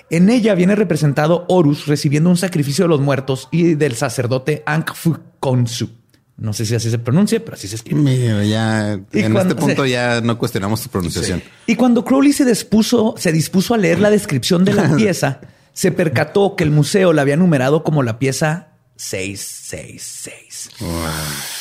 En 0.09 0.29
ella 0.29 0.55
viene 0.55 0.75
representado 0.75 1.45
Horus 1.49 1.88
recibiendo 1.88 2.29
un 2.29 2.38
sacrificio 2.38 2.86
de 2.86 2.89
los 2.89 3.01
muertos 3.01 3.47
y 3.51 3.75
del 3.75 3.95
sacerdote 3.95 4.61
Ankh-Fu-Konsu. 4.65 5.89
No 6.38 6.53
sé 6.53 6.65
si 6.65 6.73
así 6.75 6.89
se 6.89 6.97
pronuncia, 6.99 7.39
pero 7.43 7.55
así 7.55 7.67
se 7.67 7.75
escribe. 7.75 8.47
Ya 8.47 8.99
Y 9.13 9.19
en 9.19 9.32
cuando- 9.34 9.53
este 9.53 9.55
punto 9.65 9.86
ya 9.86 10.21
no 10.21 10.38
cuestionamos 10.38 10.82
tu 10.82 10.89
pronunciación. 10.89 11.41
Y 11.67 11.75
cuando 11.75 12.03
Crowley 12.03 12.34
se 12.34 12.45
dispuso, 12.45 13.13
se 13.17 13.32
dispuso 13.32 13.73
a 13.73 13.77
leer 13.77 13.99
la 13.99 14.09
descripción 14.09 14.65
de 14.65 14.73
la 14.73 14.84
pieza, 14.95 15.39
se 15.74 15.91
percató 15.91 16.55
que 16.55 16.63
el 16.63 16.72
museo 16.72 17.13
la 17.13 17.22
había 17.22 17.38
numerado 17.38 17.84
como 17.84 18.03
la 18.03 18.19
pieza 18.19 18.72
666. 18.97 20.69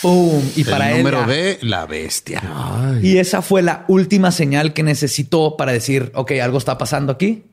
¡Pum! 0.02 0.42
Y 0.56 0.64
para 0.64 0.90
el 0.90 0.98
él. 0.98 1.02
número 1.02 1.26
B, 1.26 1.58
la 1.62 1.86
bestia. 1.86 2.42
Y 3.02 3.16
esa 3.16 3.40
fue 3.40 3.62
la 3.62 3.86
última 3.88 4.30
señal 4.30 4.74
que 4.74 4.82
necesitó 4.82 5.56
para 5.56 5.72
decir, 5.72 6.12
ok, 6.14 6.32
algo 6.42 6.58
está 6.58 6.76
pasando 6.76 7.12
aquí. 7.12 7.44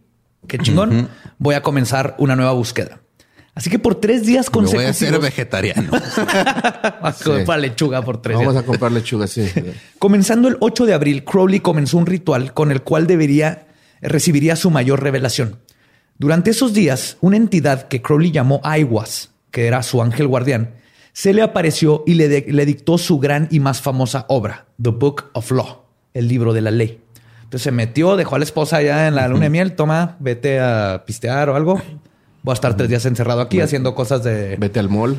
qué 0.48 0.58
chingón, 0.58 1.10
voy 1.38 1.56
a 1.56 1.62
comenzar 1.62 2.16
una 2.18 2.36
nueva 2.36 2.52
búsqueda. 2.52 3.00
Así 3.56 3.70
que 3.72 3.80
por 3.80 3.96
tres 3.96 4.26
días 4.26 4.52
consecutivos. 4.52 5.00
voy 5.00 5.08
a 5.08 5.12
ser 5.12 5.20
vegetariano. 5.20 5.90
a 5.92 7.16
comprar 7.24 7.60
lechuga 7.60 8.04
por 8.04 8.22
tres 8.22 8.38
Vamos 8.38 8.56
a 8.56 8.64
comprar 8.64 8.92
lechuga, 8.92 9.26
sí. 9.26 9.50
Comenzando 9.98 10.48
el 10.48 10.58
8 10.60 10.86
de 10.86 10.94
abril, 10.94 11.24
Crowley 11.24 11.60
comenzó 11.60 11.98
un 11.98 12.06
ritual 12.06 12.54
con 12.54 12.72
el 12.72 12.84
cual 12.84 13.08
debería 13.08 13.68
recibiría 14.02 14.56
su 14.56 14.70
mayor 14.70 15.02
revelación. 15.02 15.60
Durante 16.20 16.50
esos 16.50 16.74
días, 16.74 17.18
una 17.22 17.38
entidad 17.38 17.88
que 17.88 18.02
Crowley 18.02 18.32
llamó 18.32 18.60
Aiwas, 18.64 19.30
que 19.52 19.68
era 19.68 19.84
su 19.84 20.02
ángel 20.02 20.28
guardián, 20.28 20.74
se 21.14 21.32
le 21.32 21.44
apareció 21.44 22.04
y 22.08 22.16
le, 22.16 22.42
le 22.42 22.66
dictó 22.66 22.98
su 22.98 23.20
gran 23.20 23.48
y 23.52 23.60
más 23.60 23.82
famosa 23.82 24.26
obra, 24.28 24.66
The 24.82 24.90
Book 24.90 25.26
of 25.34 25.52
Law, 25.52 25.84
el 26.16 26.28
libro 26.28 26.54
de 26.54 26.62
la 26.62 26.72
ley. 26.72 27.02
Entonces 27.44 27.62
se 27.62 27.72
metió, 27.72 28.16
dejó 28.16 28.36
a 28.36 28.40
la 28.40 28.46
esposa 28.46 28.78
allá 28.78 29.08
en 29.08 29.16
la 29.16 29.28
luna 29.28 29.44
de 29.44 29.50
miel, 29.52 29.74
toma, 29.74 30.18
vete 30.20 30.60
a 30.60 31.04
pistear 31.06 31.50
o 31.50 31.56
algo. 31.56 31.82
Voy 32.48 32.52
a 32.52 32.56
estar 32.56 32.78
tres 32.78 32.88
días 32.88 33.06
encerrado 33.06 33.42
aquí 33.42 33.60
haciendo 33.60 33.94
cosas 33.94 34.24
de. 34.24 34.56
Vete 34.58 34.80
al 34.80 34.88
mall. 34.88 35.18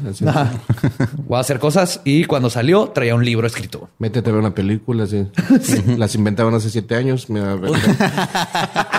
Voy 1.27 1.37
a 1.37 1.41
hacer 1.41 1.59
cosas 1.59 2.01
y 2.05 2.25
cuando 2.25 2.49
salió 2.49 2.89
traía 2.89 3.15
un 3.15 3.23
libro 3.23 3.47
escrito. 3.47 3.91
Métete 3.99 4.31
a 4.31 4.33
ver 4.33 4.41
una 4.41 4.55
película. 4.55 5.07
Sí. 5.61 5.83
Las 5.99 6.15
inventaban 6.15 6.55
hace 6.55 6.71
siete 6.71 6.95
años. 6.95 7.27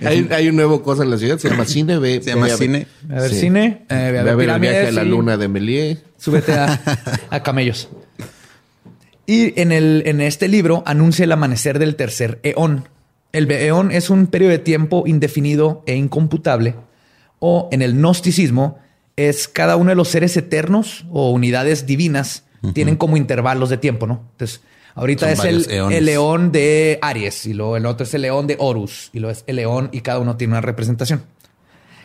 hay, 0.06 0.28
hay, 0.30 0.48
un 0.48 0.56
nuevo 0.56 0.82
cosa 0.82 1.02
en 1.02 1.10
la 1.10 1.18
ciudad. 1.18 1.38
Se 1.38 1.48
llama 1.48 1.64
cine. 1.64 1.98
Ve, 1.98 2.22
se 2.22 2.30
llama 2.30 2.48
cine. 2.48 2.86
A 3.10 3.20
ver 3.20 3.30
cine. 3.30 3.86
Eh, 3.88 3.94
a 4.18 4.34
ver, 4.34 4.50
el 4.50 4.60
viaje 4.60 4.86
a 4.88 4.92
la 4.92 5.04
luna 5.04 5.36
de 5.36 5.48
Méliès. 5.48 5.98
Súbete 6.18 6.52
a, 6.54 6.80
a 7.30 7.42
camellos. 7.42 7.88
Y 9.26 9.58
en, 9.60 9.72
el, 9.72 10.02
en 10.06 10.20
este 10.20 10.48
libro 10.48 10.82
anuncia 10.86 11.24
el 11.24 11.32
amanecer 11.32 11.78
del 11.78 11.96
tercer 11.96 12.40
eón 12.42 12.88
el 13.32 13.46
Beón 13.46 13.92
es 13.92 14.10
un 14.10 14.26
periodo 14.26 14.50
de 14.50 14.58
tiempo 14.58 15.04
indefinido 15.06 15.84
e 15.86 15.94
incomputable, 15.94 16.74
o 17.38 17.68
en 17.72 17.82
el 17.82 17.94
gnosticismo 17.94 18.78
es 19.16 19.48
cada 19.48 19.76
uno 19.76 19.90
de 19.90 19.96
los 19.96 20.08
seres 20.08 20.36
eternos 20.36 21.06
o 21.10 21.30
unidades 21.30 21.86
divinas 21.86 22.44
tienen 22.74 22.96
como 22.96 23.16
intervalos 23.16 23.70
de 23.70 23.78
tiempo, 23.78 24.06
¿no? 24.06 24.22
Entonces, 24.32 24.60
ahorita 25.00 25.32
es 25.32 25.44
el, 25.44 25.70
el, 25.70 26.04
león 26.04 26.52
de 26.52 26.98
Aries 27.02 27.46
y 27.46 27.54
luego 27.54 27.76
el 27.76 27.86
otro 27.86 28.04
es 28.04 28.14
el 28.14 28.22
león 28.22 28.46
de 28.46 28.56
Horus 28.58 29.10
y 29.12 29.18
luego 29.18 29.32
es 29.32 29.44
el 29.46 29.56
león 29.56 29.88
y 29.92 30.02
cada 30.02 30.18
uno 30.18 30.36
tiene 30.36 30.52
una 30.52 30.60
representación. 30.60 31.22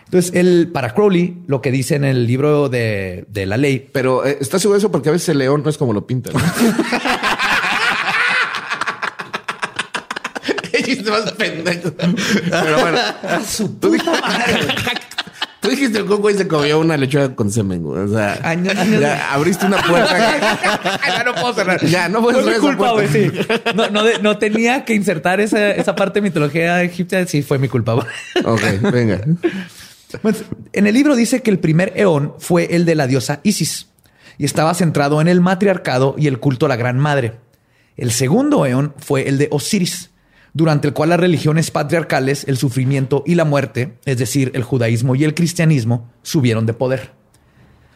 Entonces, 0.05 0.33
el, 0.35 0.69
para 0.71 0.93
Crowley, 0.93 1.37
lo 1.47 1.61
que 1.61 1.71
dice 1.71 1.95
en 1.95 2.03
el 2.03 2.27
libro 2.27 2.69
de, 2.69 3.25
la 3.33 3.57
ley. 3.57 3.89
Pero 3.91 4.25
eh, 4.25 4.37
está 4.39 4.59
seguro 4.59 4.75
de 4.75 4.79
eso 4.79 4.91
porque 4.91 5.09
a 5.09 5.11
veces 5.11 5.29
el 5.29 5.39
león 5.39 5.61
no 5.63 5.69
es 5.69 5.77
como 5.77 5.93
lo 5.93 6.05
pintan. 6.05 6.33
pendejo. 11.37 11.91
Pero 11.93 12.79
bueno, 12.79 12.99
tú, 13.81 13.95
tú 15.66 15.72
dijiste 15.72 15.99
el 15.99 16.05
coco 16.05 16.30
y 16.30 16.36
se 16.36 16.47
comió 16.47 16.80
una 16.80 16.97
lechuga 16.97 17.36
con 17.36 17.51
semen, 17.51 17.86
O 17.86 18.07
sea, 18.07 18.55
ya 18.55 19.34
abriste 19.34 19.66
una 19.66 19.82
puerta. 19.82 20.99
ya 21.07 21.24
no 21.24 21.34
puedo 21.34 21.53
cerrar. 21.53 21.86
Ya 21.86 22.09
no 22.09 22.22
puedo 22.22 22.39
cerrar. 22.43 22.59
Fue 22.59 22.72
mi 22.72 22.78
culpa, 22.78 22.91
güey. 22.91 23.07
Sí. 23.07 23.32
No, 24.22 24.38
tenía 24.38 24.86
que 24.86 24.93
insertar 24.93 25.39
esa, 25.39 25.72
esa 25.72 25.95
parte 25.95 26.20
de 26.20 26.24
mitología 26.24 26.82
egipcia. 26.84 27.26
Sí, 27.28 27.41
fue 27.41 27.57
mi 27.57 27.68
culpa. 27.68 27.93
Güey. 27.93 28.07
Ok, 28.45 28.91
venga. 28.91 29.22
En 30.74 30.88
el 30.88 30.93
libro 30.93 31.16
dice 31.16 31.41
que 31.41 31.51
el 31.51 31.59
primer 31.59 31.93
eón 31.95 32.36
fue 32.39 32.76
el 32.76 32.86
de 32.86 32.95
la 32.95 33.07
diosa 33.07 33.39
Isis 33.43 33.89
y 34.38 34.45
estaba 34.45 34.74
centrado 34.74 35.22
en 35.22 35.28
el 35.28 35.41
matriarcado 35.41 36.16
y 36.18 36.28
el 36.28 36.39
culto 36.39 36.66
a 36.66 36.70
la 36.70 36.76
gran 36.76 36.99
madre. 36.99 37.34
El 37.97 38.11
segundo 38.11 38.66
eón 38.66 38.93
fue 38.97 39.28
el 39.28 39.38
de 39.38 39.47
Osiris 39.51 40.11
durante 40.55 40.87
el 40.87 40.93
cual 40.93 41.09
las 41.09 41.19
religiones 41.19 41.69
patriarcales, 41.69 42.45
el 42.47 42.55
sufrimiento 42.55 43.23
y 43.25 43.35
la 43.35 43.43
muerte, 43.43 43.97
es 44.05 44.17
decir, 44.17 44.51
el 44.55 44.63
judaísmo 44.63 45.13
y 45.13 45.25
el 45.25 45.35
cristianismo, 45.35 46.09
subieron 46.23 46.65
de 46.65 46.73
poder. 46.73 47.11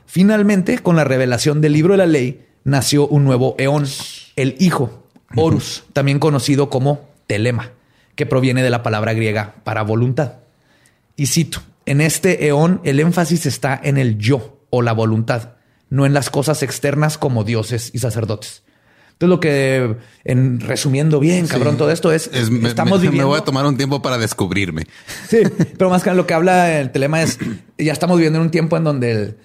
Finalmente, 0.06 0.80
con 0.80 0.98
la 0.98 1.06
revelación 1.06 1.62
del 1.62 1.72
libro 1.72 1.94
de 1.94 2.00
la 2.00 2.06
ley, 2.06 2.46
nació 2.66 3.08
un 3.08 3.24
nuevo 3.24 3.56
eón, 3.58 3.86
el 4.36 4.58
Hijo, 4.60 5.08
Horus, 5.38 5.86
también 5.94 6.20
conocido 6.20 6.70
como 6.70 7.08
Telema, 7.28 7.72
que 8.16 8.26
proviene 8.26 8.62
de 8.62 8.70
la 8.70 8.84
palabra 8.84 9.14
griega 9.14 9.56
para 9.64 9.84
voluntad. 9.84 10.40
Y 11.16 11.28
cito, 11.28 11.62
en 11.86 12.02
este 12.02 12.46
eón 12.46 12.82
el 12.84 13.00
énfasis 13.00 13.46
está 13.46 13.80
en 13.82 13.98
el 13.98 14.18
yo 14.18 14.66
o 14.70 14.82
la 14.82 14.92
voluntad, 14.92 15.54
no 15.90 16.06
en 16.06 16.14
las 16.14 16.30
cosas 16.30 16.62
externas 16.62 17.18
como 17.18 17.46
dioses 17.46 17.90
y 17.94 18.00
sacerdotes. 18.00 18.64
Entonces, 19.20 19.36
lo 19.36 19.40
que, 19.42 19.98
en 20.24 20.62
resumiendo 20.62 21.20
bien, 21.20 21.46
cabrón, 21.46 21.76
todo 21.76 21.92
esto 21.92 22.14
es, 22.14 22.32
estamos 22.34 23.02
viviendo. 23.02 23.24
Me 23.24 23.32
voy 23.32 23.38
a 23.38 23.44
tomar 23.44 23.66
un 23.66 23.76
tiempo 23.76 24.02
para 24.02 24.18
descubrirme. 24.18 24.84
Sí, 25.28 25.40
pero 25.78 25.90
más 25.90 26.04
que 26.04 26.14
lo 26.14 26.26
que 26.26 26.34
habla 26.34 26.80
el 26.80 26.90
telema 26.94 27.22
es, 27.22 27.38
ya 27.78 27.92
estamos 27.92 28.16
viviendo 28.16 28.40
en 28.40 28.46
un 28.46 28.50
tiempo 28.50 28.78
en 28.78 28.86
donde 28.86 29.36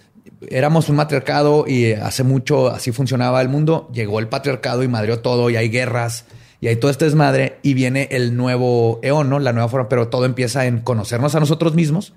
éramos 0.49 0.89
un 0.89 0.95
matriarcado 0.95 1.65
y 1.67 1.91
hace 1.91 2.23
mucho 2.23 2.69
así 2.69 2.93
funcionaba 2.93 3.43
el 3.43 3.49
mundo. 3.49 3.91
Llegó 3.93 4.21
el 4.21 4.29
patriarcado 4.29 4.85
y 4.85 4.89
madreó 4.89 5.19
todo 5.19 5.51
y 5.51 5.57
hay 5.57 5.71
guerras 5.71 6.27
y 6.61 6.69
hay 6.69 6.77
todo 6.77 6.93
este 6.93 7.07
desmadre 7.07 7.59
y 7.63 7.75
viene 7.75 8.07
el 8.13 8.37
nuevo 8.37 9.01
eón, 9.03 9.29
¿no? 9.29 9.41
La 9.41 9.53
nueva 9.53 9.69
forma, 9.69 9.89
pero 9.89 10.07
todo 10.07 10.25
empieza 10.25 10.67
en 10.67 10.83
conocernos 10.83 11.35
a 11.35 11.41
nosotros 11.41 11.75
mismos 11.75 12.13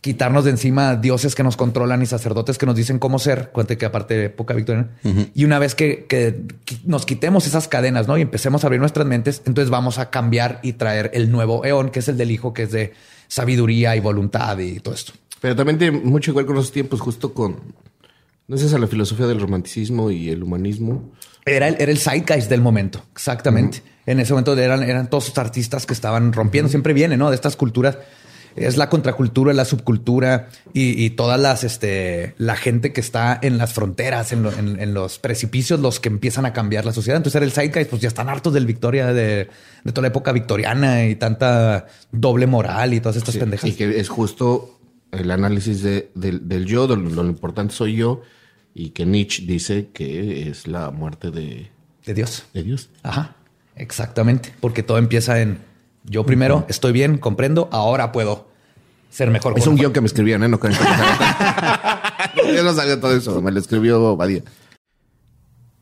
quitarnos 0.00 0.44
de 0.44 0.50
encima 0.50 0.96
dioses 0.96 1.34
que 1.34 1.42
nos 1.42 1.56
controlan 1.56 2.02
y 2.02 2.06
sacerdotes 2.06 2.56
que 2.56 2.66
nos 2.66 2.74
dicen 2.74 2.98
cómo 2.98 3.18
ser, 3.18 3.50
cuente 3.52 3.76
que 3.76 3.84
aparte 3.84 4.14
de 4.14 4.24
época 4.26 4.54
victoriana. 4.54 4.88
Y 5.34 5.44
una 5.44 5.58
vez 5.58 5.74
que, 5.74 6.46
nos 6.84 7.04
quitemos 7.04 7.46
esas 7.46 7.68
cadenas, 7.68 8.08
¿no? 8.08 8.16
Y 8.16 8.22
empecemos 8.22 8.64
a 8.64 8.68
abrir 8.68 8.80
nuestras 8.80 9.06
mentes, 9.06 9.42
entonces 9.46 9.70
vamos 9.70 9.98
a 9.98 10.10
cambiar 10.10 10.60
y 10.62 10.74
traer 10.74 11.10
el 11.14 11.30
nuevo 11.30 11.64
eón, 11.64 11.90
que 11.90 11.98
es 11.98 12.08
el 12.08 12.16
del 12.16 12.30
hijo, 12.30 12.54
que 12.54 12.62
es 12.62 12.72
de 12.72 12.94
sabiduría 13.28 13.94
y 13.94 14.00
voluntad 14.00 14.58
y 14.58 14.80
todo 14.80 14.94
esto. 14.94 15.12
Pero 15.40 15.54
también 15.54 15.78
tiene 15.78 15.98
mucho 15.98 16.30
igual 16.30 16.46
con 16.46 16.56
los 16.56 16.72
tiempos, 16.72 17.00
justo 17.00 17.34
con, 17.34 17.56
no 18.48 18.56
sé, 18.56 18.74
a 18.74 18.78
la 18.78 18.86
filosofía 18.86 19.26
del 19.26 19.40
romanticismo 19.40 20.10
y 20.10 20.30
el 20.30 20.42
humanismo. 20.42 21.10
Era 21.44 21.68
el, 21.68 21.76
era 21.78 21.92
el 21.92 21.98
zeitgeist 21.98 22.48
del 22.48 22.62
momento, 22.62 23.02
exactamente. 23.12 23.82
En 24.06 24.18
ese 24.18 24.32
momento 24.32 24.56
eran, 24.56 24.82
eran 24.82 25.08
todos 25.08 25.28
los 25.28 25.38
artistas 25.38 25.84
que 25.84 25.92
estaban 25.92 26.32
rompiendo, 26.32 26.70
siempre 26.70 26.94
viene, 26.94 27.16
¿no? 27.16 27.28
De 27.28 27.34
estas 27.34 27.56
culturas 27.56 27.98
es 28.60 28.76
la 28.76 28.88
contracultura, 28.88 29.52
la 29.52 29.64
subcultura 29.64 30.48
y, 30.72 31.10
todas 31.10 31.40
las, 31.40 31.64
este, 31.64 32.34
la 32.38 32.56
gente 32.56 32.92
que 32.92 33.00
está 33.00 33.38
en 33.40 33.58
las 33.58 33.72
fronteras, 33.72 34.32
en, 34.32 34.94
los 34.94 35.18
precipicios, 35.18 35.80
los 35.80 36.00
que 36.00 36.08
empiezan 36.08 36.46
a 36.46 36.52
cambiar 36.52 36.84
la 36.84 36.92
sociedad. 36.92 37.16
Entonces 37.16 37.36
era 37.36 37.44
el 37.44 37.52
Zeitgeist, 37.52 37.90
pues 37.90 38.02
ya 38.02 38.08
están 38.08 38.28
hartos 38.28 38.52
del 38.52 38.66
Victoria, 38.66 39.12
de, 39.12 39.48
toda 39.86 40.02
la 40.02 40.08
época 40.08 40.32
victoriana 40.32 41.06
y 41.06 41.16
tanta 41.16 41.86
doble 42.12 42.46
moral 42.46 42.94
y 42.94 43.00
todas 43.00 43.16
estas 43.16 43.36
pendejas. 43.36 43.68
Y 43.68 43.72
que 43.72 43.98
es 43.98 44.08
justo 44.08 44.78
el 45.10 45.30
análisis 45.30 45.82
del, 45.82 46.64
yo, 46.66 46.86
de 46.86 46.96
lo, 46.96 47.24
importante 47.24 47.74
soy 47.74 47.96
yo, 47.96 48.22
y 48.74 48.90
que 48.90 49.06
Nietzsche 49.06 49.44
dice 49.46 49.88
que 49.92 50.48
es 50.48 50.66
la 50.68 50.90
muerte 50.90 51.30
de, 51.30 51.70
de 52.06 52.14
Dios. 52.14 52.44
De 52.54 52.62
Dios. 52.62 52.90
Ajá, 53.02 53.36
exactamente, 53.74 54.52
porque 54.60 54.82
todo 54.82 54.98
empieza 54.98 55.40
en 55.40 55.70
yo 56.04 56.24
primero 56.24 56.64
estoy 56.68 56.92
bien, 56.92 57.18
comprendo, 57.18 57.68
ahora 57.72 58.12
puedo 58.12 58.48
ser 59.10 59.30
mejor. 59.30 59.54
Es 59.56 59.66
un 59.66 59.76
guion 59.76 59.92
que 59.92 60.00
me 60.00 60.06
escribían, 60.06 60.42
¿eh? 60.42 60.48
No 60.48 60.58
Yo 62.54 62.62
no 62.62 62.72
sabía 62.74 63.00
todo 63.00 63.14
eso, 63.14 63.42
me 63.42 63.50
lo 63.50 63.58
escribió 63.60 64.16
Badía. 64.16 64.42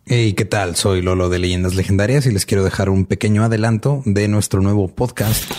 Hey, 0.07 0.33
¿qué 0.33 0.47
tal? 0.47 0.75
Soy 0.75 1.03
Lolo 1.03 1.29
de 1.29 1.39
Leyendas 1.39 1.75
Legendarias 1.75 2.25
y 2.25 2.33
les 2.33 2.47
quiero 2.47 2.65
dejar 2.65 2.89
un 2.89 3.05
pequeño 3.05 3.45
adelanto 3.45 4.01
de 4.07 4.27
nuestro 4.27 4.63
nuevo 4.63 4.89
podcast. 4.89 5.53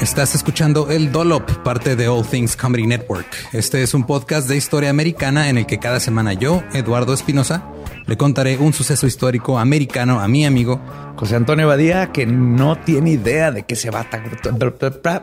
Estás 0.00 0.34
escuchando 0.34 0.90
El 0.90 1.10
Dolop, 1.10 1.50
parte 1.64 1.96
de 1.96 2.06
All 2.06 2.26
Things 2.26 2.56
Comedy 2.56 2.86
Network. 2.86 3.26
Este 3.54 3.82
es 3.82 3.94
un 3.94 4.04
podcast 4.04 4.46
de 4.46 4.58
historia 4.58 4.90
americana 4.90 5.48
en 5.48 5.56
el 5.56 5.64
que 5.64 5.78
cada 5.78 6.00
semana 6.00 6.34
yo, 6.34 6.62
Eduardo 6.74 7.14
Espinosa, 7.14 7.66
le 8.06 8.18
contaré 8.18 8.58
un 8.58 8.74
suceso 8.74 9.06
histórico 9.06 9.58
americano 9.58 10.20
a 10.20 10.28
mi 10.28 10.44
amigo 10.44 10.78
José 11.16 11.36
Antonio 11.36 11.66
Badía, 11.66 12.12
que 12.12 12.26
no 12.26 12.76
tiene 12.76 13.12
idea 13.12 13.50
de 13.50 13.62
qué 13.62 13.74
se 13.74 13.88
va 13.88 14.00
a... 14.00 15.22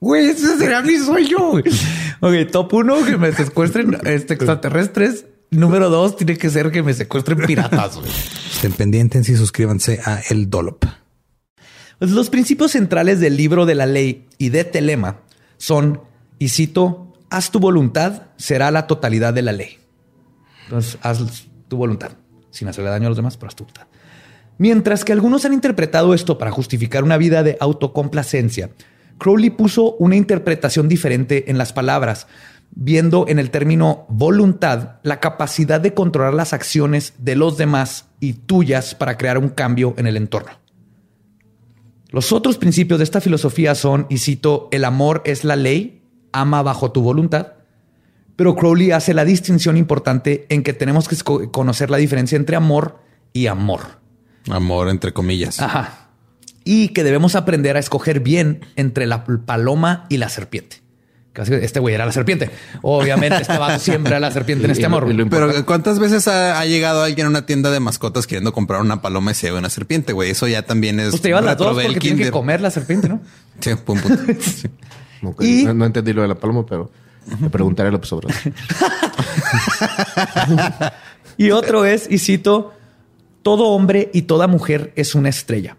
Güey, 0.00 0.28
ese 0.28 0.58
será 0.58 0.82
mi 0.82 0.96
sueño. 0.98 1.52
Ok, 2.20 2.50
top 2.50 2.74
uno, 2.74 3.04
que 3.04 3.16
me 3.16 3.32
secuestren 3.32 3.96
este, 4.04 4.34
extraterrestres. 4.34 5.26
Número 5.50 5.90
dos, 5.90 6.16
tiene 6.16 6.36
que 6.36 6.50
ser 6.50 6.70
que 6.70 6.82
me 6.82 6.92
secuestren 6.92 7.38
piratas. 7.46 7.98
Estén 8.52 8.72
pendientes 8.72 9.28
y 9.28 9.36
suscríbanse 9.36 10.00
a 10.04 10.20
El 10.28 10.50
Dolop. 10.50 10.84
Pues 11.98 12.10
los 12.10 12.28
principios 12.30 12.72
centrales 12.72 13.20
del 13.20 13.36
libro 13.36 13.64
de 13.64 13.74
la 13.74 13.86
ley 13.86 14.26
y 14.38 14.50
de 14.50 14.64
Telema 14.64 15.20
son, 15.56 16.02
y 16.38 16.50
cito, 16.50 17.14
haz 17.30 17.50
tu 17.50 17.58
voluntad, 17.58 18.24
será 18.36 18.70
la 18.70 18.86
totalidad 18.86 19.32
de 19.32 19.42
la 19.42 19.52
ley. 19.52 19.78
Entonces, 20.64 20.98
haz 21.02 21.46
tu 21.68 21.76
voluntad, 21.76 22.10
sin 22.50 22.68
hacerle 22.68 22.90
daño 22.90 23.06
a 23.06 23.10
los 23.10 23.16
demás, 23.16 23.36
pero 23.36 23.48
haz 23.48 23.56
tu 23.56 23.64
voluntad. 23.64 23.86
Mientras 24.58 25.04
que 25.04 25.12
algunos 25.12 25.44
han 25.44 25.52
interpretado 25.52 26.12
esto 26.12 26.38
para 26.38 26.50
justificar 26.50 27.04
una 27.04 27.16
vida 27.16 27.42
de 27.42 27.56
autocomplacencia, 27.60 28.70
Crowley 29.18 29.50
puso 29.50 29.94
una 29.96 30.16
interpretación 30.16 30.88
diferente 30.88 31.50
en 31.50 31.58
las 31.58 31.72
palabras, 31.72 32.26
viendo 32.74 33.26
en 33.28 33.38
el 33.38 33.50
término 33.50 34.06
voluntad 34.08 34.96
la 35.02 35.20
capacidad 35.20 35.80
de 35.80 35.94
controlar 35.94 36.34
las 36.34 36.52
acciones 36.52 37.14
de 37.18 37.36
los 37.36 37.56
demás 37.56 38.06
y 38.20 38.34
tuyas 38.34 38.94
para 38.94 39.16
crear 39.16 39.38
un 39.38 39.48
cambio 39.48 39.94
en 39.96 40.06
el 40.06 40.16
entorno. 40.16 40.52
Los 42.10 42.32
otros 42.32 42.58
principios 42.58 42.98
de 42.98 43.04
esta 43.04 43.20
filosofía 43.20 43.74
son, 43.74 44.06
y 44.08 44.18
cito, 44.18 44.68
el 44.70 44.84
amor 44.84 45.22
es 45.24 45.44
la 45.44 45.56
ley, 45.56 46.02
ama 46.32 46.62
bajo 46.62 46.92
tu 46.92 47.02
voluntad, 47.02 47.54
pero 48.36 48.54
Crowley 48.54 48.90
hace 48.90 49.14
la 49.14 49.24
distinción 49.24 49.76
importante 49.76 50.46
en 50.50 50.62
que 50.62 50.74
tenemos 50.74 51.08
que 51.08 51.16
conocer 51.50 51.90
la 51.90 51.96
diferencia 51.96 52.36
entre 52.36 52.56
amor 52.56 53.00
y 53.32 53.46
amor. 53.46 54.00
Amor 54.50 54.88
entre 54.88 55.12
comillas. 55.12 55.60
Ajá. 55.60 56.05
Y 56.68 56.88
que 56.88 57.04
debemos 57.04 57.36
aprender 57.36 57.76
a 57.76 57.78
escoger 57.78 58.20
bien 58.20 58.66
entre 58.74 59.06
la 59.06 59.24
paloma 59.24 60.04
y 60.10 60.16
la 60.16 60.28
serpiente. 60.28 60.82
Este 61.44 61.80
güey 61.80 61.94
era 61.94 62.06
la 62.06 62.12
serpiente. 62.12 62.50
Obviamente, 62.82 63.42
este 63.42 63.58
va 63.58 63.78
siempre 63.78 64.14
a 64.14 64.20
la 64.20 64.30
serpiente 64.30 64.64
en 64.64 64.70
este 64.72 64.86
amor. 64.86 65.06
Pero 65.30 65.66
¿cuántas 65.66 65.98
veces 65.98 66.26
ha, 66.28 66.64
llegado 66.64 67.02
alguien 67.02 67.26
a 67.26 67.30
una 67.30 67.46
tienda 67.46 67.70
de 67.70 67.80
mascotas 67.80 68.26
queriendo 68.26 68.52
comprar 68.52 68.80
una 68.80 69.02
paloma 69.02 69.32
y 69.32 69.34
se 69.34 69.50
ve 69.50 69.58
una 69.58 69.70
serpiente, 69.70 70.12
güey? 70.12 70.30
Eso 70.30 70.48
ya 70.48 70.62
también 70.62 70.98
es. 70.98 71.10
Pues 71.10 71.22
te 71.22 71.28
llevas 71.28 71.44
las 71.44 71.58
dos 71.58 71.80
porque 71.80 72.00
tiene 72.00 72.24
que 72.24 72.30
comer 72.30 72.60
la 72.60 72.70
serpiente, 72.70 73.08
¿no? 73.08 73.20
Sí, 73.60 73.70
pum, 73.74 73.98
pum. 73.98 75.34
y... 75.40 75.64
no, 75.64 75.86
entendí 75.86 76.12
lo 76.12 76.22
de 76.22 76.28
la 76.28 76.34
paloma, 76.34 76.66
pero 76.66 76.90
me 77.40 77.48
preguntaré 77.48 77.90
lo 77.90 78.00
que 78.00 78.06
sobra. 78.06 78.28
y 81.38 81.50
otro 81.52 81.86
es, 81.86 82.06
y 82.10 82.18
cito, 82.18 82.74
todo 83.42 83.68
hombre 83.68 84.10
y 84.12 84.22
toda 84.22 84.46
mujer 84.46 84.92
es 84.94 85.14
una 85.14 85.30
estrella. 85.30 85.76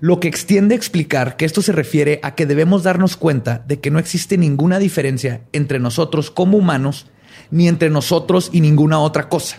Lo 0.00 0.20
que 0.20 0.28
extiende 0.28 0.74
a 0.74 0.78
explicar 0.78 1.36
que 1.36 1.44
esto 1.44 1.62
se 1.62 1.72
refiere 1.72 2.20
a 2.22 2.34
que 2.34 2.46
debemos 2.46 2.82
darnos 2.82 3.16
cuenta 3.16 3.64
de 3.66 3.80
que 3.80 3.90
no 3.90 3.98
existe 3.98 4.36
ninguna 4.36 4.78
diferencia 4.78 5.42
entre 5.52 5.78
nosotros 5.78 6.30
como 6.30 6.58
humanos 6.58 7.06
ni 7.50 7.68
entre 7.68 7.90
nosotros 7.90 8.50
y 8.52 8.60
ninguna 8.60 8.98
otra 8.98 9.28
cosa. 9.28 9.58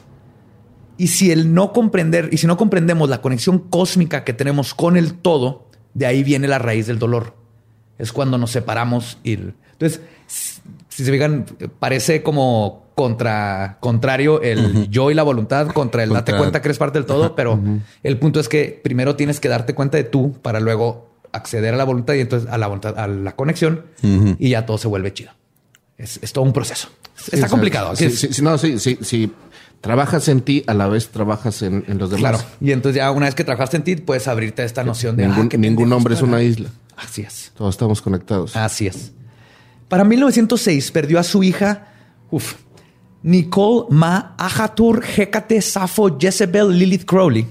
Y 0.97 1.07
si 1.07 1.31
el 1.31 1.53
no 1.53 1.73
comprender 1.73 2.29
y 2.31 2.37
si 2.37 2.47
no 2.47 2.57
comprendemos 2.57 3.09
la 3.09 3.21
conexión 3.21 3.59
cósmica 3.59 4.23
que 4.23 4.33
tenemos 4.33 4.73
con 4.73 4.97
el 4.97 5.15
todo, 5.15 5.69
de 5.93 6.05
ahí 6.05 6.23
viene 6.23 6.47
la 6.47 6.59
raíz 6.59 6.87
del 6.87 6.99
dolor. 6.99 7.35
Es 7.97 8.11
cuando 8.11 8.37
nos 8.37 8.51
separamos 8.51 9.17
y 9.23 9.33
entonces 9.33 10.01
si 10.27 11.03
se 11.03 11.11
fijan 11.11 11.45
parece 11.79 12.23
como 12.23 12.84
contra 12.95 13.77
contrario 13.81 14.41
el 14.41 14.89
yo 14.89 15.11
y 15.11 15.13
la 15.13 15.23
voluntad 15.23 15.67
contra 15.67 16.03
el 16.03 16.09
date 16.09 16.35
cuenta 16.35 16.61
que 16.61 16.69
eres 16.69 16.77
parte 16.77 16.97
del 16.97 17.05
todo, 17.05 17.35
pero 17.35 17.59
el 18.01 18.17
punto 18.17 18.39
es 18.39 18.49
que 18.49 18.79
primero 18.83 19.15
tienes 19.15 19.39
que 19.39 19.49
darte 19.49 19.75
cuenta 19.75 19.97
de 19.97 20.05
tú 20.05 20.33
para 20.41 20.59
luego 20.59 21.09
acceder 21.31 21.73
a 21.73 21.77
la 21.77 21.83
voluntad 21.83 22.13
y 22.13 22.21
entonces 22.21 22.49
a 22.49 22.57
la 22.57 22.67
voluntad, 22.67 22.97
a 22.97 23.07
la 23.07 23.35
conexión 23.35 23.85
y 24.01 24.49
ya 24.49 24.65
todo 24.65 24.77
se 24.77 24.87
vuelve 24.87 25.13
chido. 25.13 25.31
Es, 25.97 26.19
todo 26.33 26.43
un 26.43 26.53
proceso. 26.53 26.89
Está 27.31 27.47
complicado. 27.47 27.95
Sí, 27.95 28.09
sí, 28.09 28.41
no, 28.41 28.57
sí, 28.57 28.79
sí, 28.79 28.97
sí. 29.01 29.31
Trabajas 29.79 30.27
en 30.29 30.41
ti, 30.41 30.63
a 30.67 30.73
la 30.73 30.87
vez 30.87 31.09
trabajas 31.09 31.61
en, 31.61 31.83
los 31.99 32.09
demás. 32.09 32.19
Claro. 32.19 32.39
Y 32.59 32.71
entonces 32.71 32.97
ya 32.97 33.11
una 33.11 33.27
vez 33.27 33.35
que 33.35 33.43
trabajaste 33.43 33.77
en 33.77 33.83
ti, 33.83 33.95
puedes 33.97 34.27
abrirte 34.27 34.63
a 34.63 34.65
esta 34.65 34.83
noción 34.83 35.15
de... 35.15 35.27
Ningún, 35.27 35.49
ah, 35.53 35.57
ningún 35.57 35.93
hombre 35.93 36.15
es 36.15 36.21
una 36.21 36.41
isla. 36.41 36.69
Así 36.97 37.21
es. 37.21 37.51
Todos 37.55 37.75
estamos 37.75 38.01
conectados. 38.01 38.55
Así 38.55 38.87
es. 38.87 39.11
Para 39.87 40.03
1906 40.03 40.91
perdió 40.91 41.19
a 41.19 41.23
su 41.23 41.43
hija, 41.43 41.87
uf, 42.31 42.55
Nicole 43.25 43.87
Ma 43.89 44.35
Ahatur 44.37 45.03
Hecate 45.03 45.59
Safo 45.59 46.15
Jezebel 46.19 46.77
Lilith 46.77 47.05
Crowley 47.05 47.47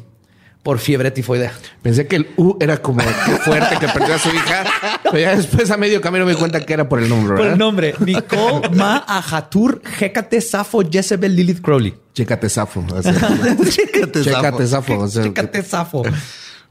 por 0.63 0.79
fiebre 0.79 1.11
tifoidea. 1.11 1.53
Pensé 1.83 2.07
que 2.07 2.17
el 2.17 2.29
U 2.37 2.57
era 2.61 2.81
como 2.81 3.03
fuerte 3.45 3.77
que 3.79 3.89
perdió 3.89 4.15
a 4.15 4.19
su 4.19 4.29
hija, 4.29 4.65
pero 5.03 5.19
ya 5.19 5.37
después 5.37 5.71
a 5.73 5.77
medio 5.77 6.01
camino 6.01 6.25
me 6.25 6.33
di 6.33 6.39
cuenta 6.39 6.65
que 6.65 6.73
era 6.73 6.89
por 6.89 7.03
el 7.03 7.09
nombre. 7.09 7.37
Por 7.37 7.47
el 7.47 7.59
nombre. 7.59 7.95
Nicole 8.07 8.71
Ma 8.71 9.05
Ahatur 9.07 9.83
Hecate 10.01 10.41
Safo 10.41 10.81
Jezebel 10.89 11.35
Lilith 11.35 11.61
Crowley. 11.61 11.93
Chécate 12.15 12.49
Safo. 12.49 12.87
Chécate 13.69 14.69
Safo. 14.69 15.09
Chécate 15.09 15.63
Safo. 15.65 16.03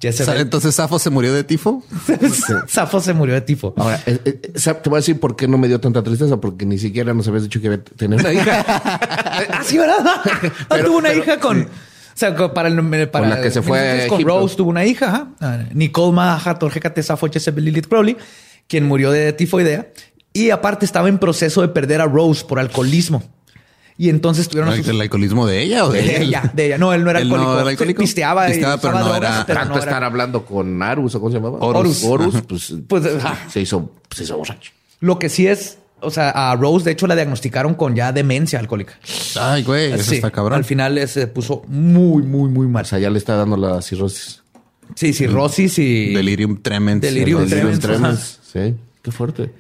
Entonces 0.10 0.76
Safo 0.76 0.99
se 0.99 1.10
murió 1.10 1.34
de 1.34 1.43
tifo. 1.43 1.84
Safo 2.68 2.99
se 2.99 3.14
murió 3.14 3.36
de 3.36 3.41
tifo. 3.41 3.74
Ahora, 3.78 4.01
eh, 4.06 4.20
eh, 4.26 4.34
te 4.34 4.89
voy 4.89 4.97
a 4.97 4.99
decir 4.99 5.20
por 5.20 5.36
qué 5.36 5.47
no 5.47 5.58
me 5.58 5.68
dio 5.68 5.80
tanta 5.80 6.04
tristeza, 6.04 6.38
porque 6.38 6.66
ni 6.66 6.78
siquiera 6.78 7.14
nos 7.14 7.28
habías 7.28 7.43
dicho 7.43 7.62
que 7.62 7.78
tenía 7.78 8.18
una 8.18 8.34
hija. 8.34 8.62
Así, 9.60 9.78
¿verdad? 9.78 9.97
Ah, 10.70 10.78
tuvo 10.84 10.97
una 10.97 11.14
hija 11.14 11.39
con. 11.39 11.62
O 11.62 11.68
sea, 12.16 12.36
para 12.54 12.68
el 12.68 13.10
para 13.10 13.28
la 13.28 13.41
que 13.41 13.51
se 13.51 13.62
fue. 13.62 14.06
Con 14.08 14.24
Rose 14.24 14.56
tuvo 14.56 14.70
una 14.70 14.86
hija, 14.86 15.30
ah, 15.39 15.64
Nicole 15.74 16.14
Maha 16.14 16.58
Torjecate 16.60 17.01
Safo 17.01 17.28
Lilith 17.28 17.88
Crowley, 17.88 18.18
quien 18.68 18.86
murió 18.86 19.12
de 19.12 19.34
tifoidea. 19.34 19.88
Y 20.34 20.49
aparte 20.49 20.86
estaba 20.86 21.10
en 21.10 21.20
proceso 21.20 21.62
de 21.62 21.68
perder 21.68 22.01
a 22.01 22.06
Rose 22.06 22.43
por 22.45 22.60
alcoholismo. 22.60 23.24
Y 23.98 24.10
entonces 24.10 24.50
tuvieron 24.50 24.74
¿El 24.74 25.02
alcoholismo 25.02 25.46
de 25.46 25.62
ella 25.62 25.86
o 25.86 25.91
de, 25.91 26.24
ella? 26.24 26.52
De 26.54 26.66
ella. 26.68 26.78
No, 26.78 26.94
él 26.94 27.04
no 27.04 27.12
era 27.12 27.20
alcohólico. 27.20 27.54
No 27.54 27.60
era 27.60 27.70
alcohólico. 27.70 28.02
Pisteaba, 28.02 28.48
Pisteaba 28.48 28.78
pero 28.78 29.00
no 29.00 29.16
era... 29.16 29.44
Pero 29.46 29.60
Tanto 29.60 29.80
estar 29.80 30.04
hablando 30.04 30.46
con 30.46 30.82
Arus 30.82 31.16
o 31.16 31.20
cómo 31.20 31.32
se 31.32 31.38
llamaba. 31.38 31.60
Horus. 31.60 32.04
Horus, 32.04 32.41
pues, 32.48 32.74
pues 32.88 33.04
se 33.50 33.62
hizo, 33.62 33.91
se 34.10 34.24
hizo 34.24 34.38
borracho. 34.38 34.72
Lo 35.00 35.20
que 35.20 35.30
sí 35.30 35.48
es, 35.48 35.78
o 36.00 36.10
sea, 36.10 36.30
a 36.30 36.56
Rose 36.56 36.86
de 36.86 36.91
hecho 36.91 37.08
la 37.08 37.16
diagnosticaron 37.16 37.76
con 37.76 37.96
ya 37.96 38.12
demencia 38.12 38.58
alcohólica. 38.60 38.98
Ay, 39.39 39.64
güey, 39.64 39.91
eso 39.91 40.14
está 40.14 40.32
cabrón. 40.32 40.58
Al 40.58 40.66
final 40.66 41.08
se 41.08 41.28
puso 41.28 41.64
muy, 41.68 42.24
muy, 42.24 42.50
muy 42.50 42.68
mal. 42.68 42.84
O 42.84 42.88
sea, 42.88 43.00
ya 43.00 43.10
le 43.10 43.18
está 43.18 43.36
dando 43.36 43.58
la 43.58 43.82
cirrosis. 43.82 44.41
Sí, 44.96 45.14
cirrosis 45.14 45.80
y... 45.80 46.14
Delirium 46.14 46.62
tremens. 46.62 47.02
Delirium, 47.02 47.48
tremens. 47.48 47.80
tremens. 47.80 48.39
Sí, 48.52 48.76
qué 49.02 49.12
fuerte. 49.12 49.52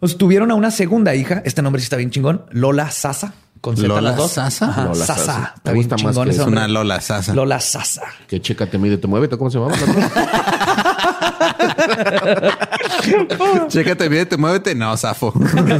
Pues 0.00 0.16
tuvieron 0.16 0.50
a 0.50 0.54
una 0.54 0.70
segunda 0.70 1.14
hija, 1.14 1.42
este 1.44 1.60
nombre 1.60 1.80
sí 1.80 1.84
está 1.84 1.96
bien 1.96 2.10
chingón, 2.10 2.44
Lola 2.50 2.90
Sasa. 2.90 3.34
Con 3.60 3.80
Lola 3.82 4.16
Sasa. 4.28 4.84
Lola 4.84 5.06
Sasa. 5.06 5.54
Te 5.62 5.72
gusta 5.72 5.96
más 5.98 6.18
que 6.18 6.30
es 6.30 6.38
una 6.38 6.68
Lola 6.68 7.00
Sasa. 7.00 7.34
Lola 7.34 7.60
Sasa. 7.60 8.02
Que 8.26 8.40
checa, 8.40 8.66
te 8.66 8.78
mide, 8.78 8.98
te 8.98 9.06
mueve. 9.06 9.28
¿Cómo 9.28 9.50
se 9.50 9.58
llama? 9.58 9.74
Chécate, 13.68 14.10
mide, 14.10 14.26
te 14.26 14.36
muévete. 14.36 14.74
No, 14.74 14.96
Safo. 14.96 15.32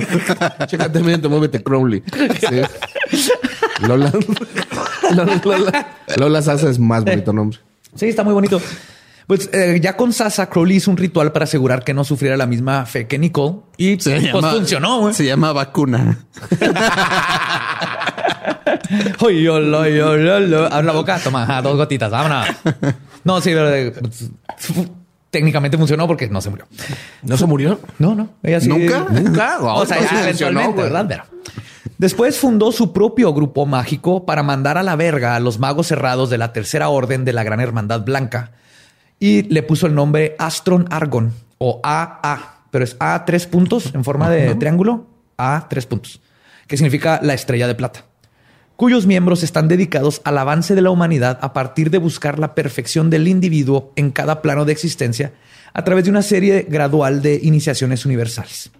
Chécate, 0.66 1.00
mide, 1.00 1.18
te 1.18 1.28
muévete, 1.28 1.62
Crowley. 1.62 2.02
Lola, 3.86 4.12
Lola, 5.14 5.40
Lola, 5.44 5.88
Lola 6.16 6.42
Sasa 6.42 6.68
es 6.68 6.78
más 6.78 7.04
bonito 7.04 7.32
nombre. 7.32 7.58
Sí, 7.94 8.06
está 8.06 8.24
muy 8.24 8.34
bonito. 8.34 8.60
Pues 9.28 9.50
eh, 9.52 9.78
ya 9.82 9.94
con 9.94 10.14
Sasa, 10.14 10.48
Crowley 10.48 10.78
hizo 10.78 10.90
un 10.90 10.96
ritual 10.96 11.32
para 11.32 11.44
asegurar 11.44 11.84
que 11.84 11.92
no 11.92 12.02
sufriera 12.02 12.38
la 12.38 12.46
misma 12.46 12.86
fe 12.86 13.06
que 13.06 13.18
Nicole. 13.18 13.56
Y 13.76 13.96
pues 13.96 14.30
funcionó. 14.32 15.12
Se 15.12 15.26
llama 15.26 15.52
vacuna. 15.52 16.26
Lo, 19.20 19.30
yo, 19.30 19.60
lo, 19.60 19.80
Abre 19.80 20.86
la 20.86 20.92
boca, 20.92 21.18
toma, 21.18 21.60
dos 21.60 21.76
gotitas, 21.76 22.10
vámonos. 22.10 22.46
No, 23.22 23.40
sí, 23.42 23.50
pero 23.52 23.92
pues, 24.00 24.30
técnicamente 25.30 25.76
funcionó 25.76 26.06
porque 26.06 26.28
no 26.28 26.40
se 26.40 26.48
murió. 26.48 26.66
¿No 27.22 27.36
se 27.36 27.44
murió? 27.44 27.80
No, 27.98 28.14
no. 28.14 28.30
Ella 28.42 28.60
sí, 28.60 28.68
¿Nunca? 28.68 29.06
Nunca. 29.10 29.58
o 29.60 29.84
sea, 29.84 30.00
ya 30.00 30.22
eventualmente, 30.22 30.80
¿verdad? 30.80 31.24
Después 31.98 32.38
fundó 32.38 32.72
su 32.72 32.94
propio 32.94 33.34
grupo 33.34 33.66
mágico 33.66 34.24
para 34.24 34.42
mandar 34.42 34.78
a 34.78 34.82
la 34.82 34.96
verga 34.96 35.34
a 35.34 35.40
los 35.40 35.58
magos 35.58 35.88
cerrados 35.88 36.30
de 36.30 36.38
la 36.38 36.54
Tercera 36.54 36.88
Orden 36.88 37.26
de 37.26 37.34
la 37.34 37.42
Gran 37.42 37.60
Hermandad 37.60 38.00
Blanca 38.04 38.52
y 39.20 39.42
le 39.42 39.62
puso 39.62 39.86
el 39.86 39.94
nombre 39.94 40.36
Astron 40.38 40.86
Argon 40.90 41.32
o 41.58 41.80
AA, 41.82 42.64
pero 42.70 42.84
es 42.84 42.96
A 43.00 43.24
tres 43.24 43.46
puntos 43.46 43.92
en 43.94 44.04
forma 44.04 44.30
de 44.30 44.54
triángulo, 44.54 45.06
A 45.36 45.66
tres 45.68 45.86
puntos, 45.86 46.20
que 46.66 46.76
significa 46.76 47.20
la 47.22 47.34
estrella 47.34 47.66
de 47.66 47.74
plata, 47.74 48.04
cuyos 48.76 49.06
miembros 49.06 49.42
están 49.42 49.68
dedicados 49.68 50.20
al 50.24 50.38
avance 50.38 50.74
de 50.74 50.82
la 50.82 50.90
humanidad 50.90 51.38
a 51.42 51.52
partir 51.52 51.90
de 51.90 51.98
buscar 51.98 52.38
la 52.38 52.54
perfección 52.54 53.10
del 53.10 53.26
individuo 53.26 53.92
en 53.96 54.10
cada 54.10 54.40
plano 54.42 54.64
de 54.64 54.72
existencia 54.72 55.32
a 55.74 55.84
través 55.84 56.04
de 56.04 56.10
una 56.10 56.22
serie 56.22 56.66
gradual 56.68 57.20
de 57.22 57.40
iniciaciones 57.42 58.06
universales. 58.06 58.70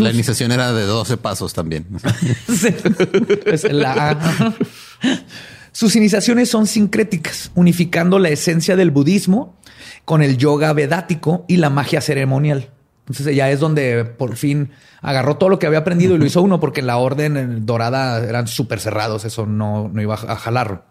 la 0.00 0.10
iniciación 0.10 0.52
era 0.52 0.72
de 0.72 0.84
12 0.84 1.16
pasos 1.18 1.52
también. 1.52 1.86
la 3.70 4.10
A. 4.10 4.54
Sus 5.74 5.96
iniciaciones 5.96 6.48
son 6.48 6.68
sincréticas, 6.68 7.50
unificando 7.56 8.20
la 8.20 8.28
esencia 8.28 8.76
del 8.76 8.92
budismo 8.92 9.56
con 10.04 10.22
el 10.22 10.38
yoga 10.38 10.72
vedático 10.72 11.44
y 11.48 11.56
la 11.56 11.68
magia 11.68 12.00
ceremonial. 12.00 12.70
Entonces 13.08 13.34
ya 13.34 13.50
es 13.50 13.58
donde 13.58 14.04
por 14.04 14.36
fin 14.36 14.70
agarró 15.02 15.36
todo 15.36 15.48
lo 15.48 15.58
que 15.58 15.66
había 15.66 15.80
aprendido 15.80 16.14
y 16.14 16.18
lo 16.18 16.26
hizo 16.26 16.42
uno, 16.42 16.60
porque 16.60 16.80
la 16.80 16.98
orden 16.98 17.66
dorada 17.66 18.24
eran 18.24 18.46
súper 18.46 18.78
cerrados, 18.78 19.24
eso 19.24 19.46
no, 19.46 19.90
no 19.92 20.00
iba 20.00 20.14
a 20.14 20.36
jalarlo. 20.36 20.84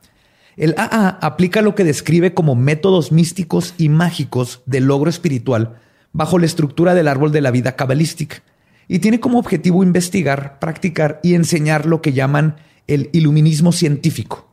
El 0.57 0.75
AA 0.77 1.17
aplica 1.21 1.61
lo 1.61 1.75
que 1.75 1.86
describe 1.86 2.34
como 2.34 2.55
métodos 2.55 3.13
místicos 3.13 3.75
y 3.77 3.88
mágicos 3.88 4.63
de 4.65 4.81
logro 4.81 5.09
espiritual 5.09 5.77
bajo 6.11 6.39
la 6.39 6.45
estructura 6.45 6.93
del 6.93 7.07
árbol 7.07 7.31
de 7.31 7.39
la 7.39 7.51
vida 7.51 7.77
cabalística 7.77 8.43
y 8.89 8.99
tiene 8.99 9.21
como 9.21 9.39
objetivo 9.39 9.81
investigar, 9.81 10.59
practicar 10.59 11.21
y 11.23 11.36
enseñar 11.36 11.86
lo 11.86 12.01
que 12.01 12.11
llaman 12.11 12.57
el 12.88 13.09
iluminismo 13.13 13.71
científico, 13.71 14.53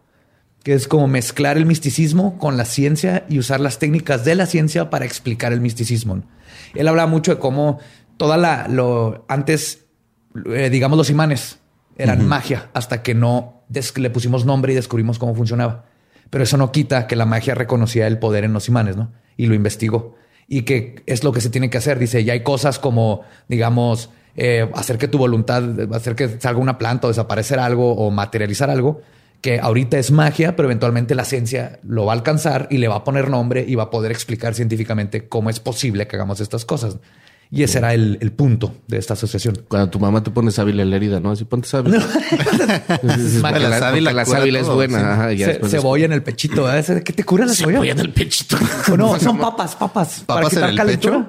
que 0.62 0.74
es 0.74 0.88
como 0.88 1.08
mezclar 1.08 1.56
el 1.56 1.66
misticismo 1.66 2.38
con 2.38 2.56
la 2.56 2.64
ciencia 2.64 3.24
y 3.28 3.38
usar 3.38 3.60
las 3.60 3.78
técnicas 3.78 4.24
de 4.24 4.34
la 4.34 4.46
ciencia 4.46 4.90
para 4.90 5.04
explicar 5.04 5.52
el 5.52 5.60
misticismo. 5.60 6.22
Él 6.74 6.88
habla 6.88 7.06
mucho 7.06 7.34
de 7.34 7.40
cómo 7.40 7.78
toda 8.16 8.36
la, 8.36 8.68
lo, 8.68 9.24
antes, 9.28 9.86
eh, 10.46 10.68
digamos, 10.70 10.98
los 10.98 11.10
imanes 11.10 11.58
eran 11.96 12.26
magia 12.26 12.70
hasta 12.74 13.02
que 13.02 13.14
no 13.14 13.64
le 13.96 14.10
pusimos 14.10 14.44
nombre 14.44 14.72
y 14.72 14.76
descubrimos 14.76 15.18
cómo 15.18 15.34
funcionaba. 15.34 15.86
Pero 16.28 16.44
eso 16.44 16.56
no 16.56 16.72
quita 16.72 17.06
que 17.06 17.16
la 17.16 17.26
magia 17.26 17.54
reconocía 17.54 18.06
el 18.06 18.18
poder 18.18 18.44
en 18.44 18.52
los 18.52 18.68
imanes, 18.68 18.96
¿no? 18.96 19.12
Y 19.36 19.46
lo 19.46 19.54
investigó. 19.54 20.16
Y 20.46 20.62
que 20.62 21.02
es 21.06 21.24
lo 21.24 21.32
que 21.32 21.40
se 21.40 21.50
tiene 21.50 21.70
que 21.70 21.78
hacer. 21.78 21.98
Dice, 21.98 22.24
ya 22.24 22.32
hay 22.34 22.42
cosas 22.42 22.78
como, 22.78 23.22
digamos, 23.48 24.10
eh, 24.36 24.70
hacer 24.74 24.98
que 24.98 25.08
tu 25.08 25.18
voluntad, 25.18 25.62
hacer 25.92 26.14
que 26.14 26.40
salga 26.40 26.60
una 26.60 26.78
planta 26.78 27.06
o 27.06 27.10
desaparecer 27.10 27.58
algo 27.58 27.92
o 27.94 28.10
materializar 28.10 28.70
algo, 28.70 29.02
que 29.40 29.58
ahorita 29.58 29.98
es 29.98 30.10
magia, 30.10 30.54
pero 30.54 30.68
eventualmente 30.68 31.14
la 31.14 31.24
ciencia 31.24 31.80
lo 31.82 32.04
va 32.04 32.12
a 32.12 32.16
alcanzar 32.16 32.68
y 32.70 32.78
le 32.78 32.88
va 32.88 32.96
a 32.96 33.04
poner 33.04 33.30
nombre 33.30 33.64
y 33.66 33.74
va 33.74 33.84
a 33.84 33.90
poder 33.90 34.12
explicar 34.12 34.54
científicamente 34.54 35.28
cómo 35.28 35.50
es 35.50 35.60
posible 35.60 36.06
que 36.06 36.16
hagamos 36.16 36.40
estas 36.40 36.64
cosas. 36.64 36.98
Y 37.52 37.64
ese 37.64 37.78
era 37.78 37.94
el, 37.94 38.16
el, 38.20 38.30
punto 38.30 38.76
de 38.86 38.96
esta 38.96 39.14
asociación. 39.14 39.64
Cuando 39.66 39.90
tu 39.90 39.98
mamá 39.98 40.22
te 40.22 40.30
pone 40.30 40.52
sábila 40.52 40.82
en 40.82 40.90
la 40.90 40.96
herida, 40.96 41.18
¿no? 41.18 41.32
Así 41.32 41.44
ponte 41.44 41.66
sábila. 41.66 41.98
la 41.98 43.78
sábila, 43.80 44.12
la 44.12 44.24
sábila 44.24 44.60
es 44.60 44.68
buena. 44.68 45.14
Ajá, 45.14 45.30
Ce 45.30 45.58
cebolla 45.68 46.04
en 46.04 46.12
el 46.12 46.22
pechito. 46.22 46.64
¿Qué 47.04 47.12
te 47.12 47.24
cura 47.24 47.46
la 47.46 47.52
cebolla? 47.52 47.78
Cebolla 47.78 47.92
en 47.92 47.98
el 47.98 48.12
pechito. 48.12 48.56
no, 48.96 49.18
son 49.18 49.36
papas, 49.38 49.74
papas. 49.74 50.22
¿Papas 50.24 50.54
para 50.54 50.68
quitar 50.70 50.74
calentura. 50.76 51.28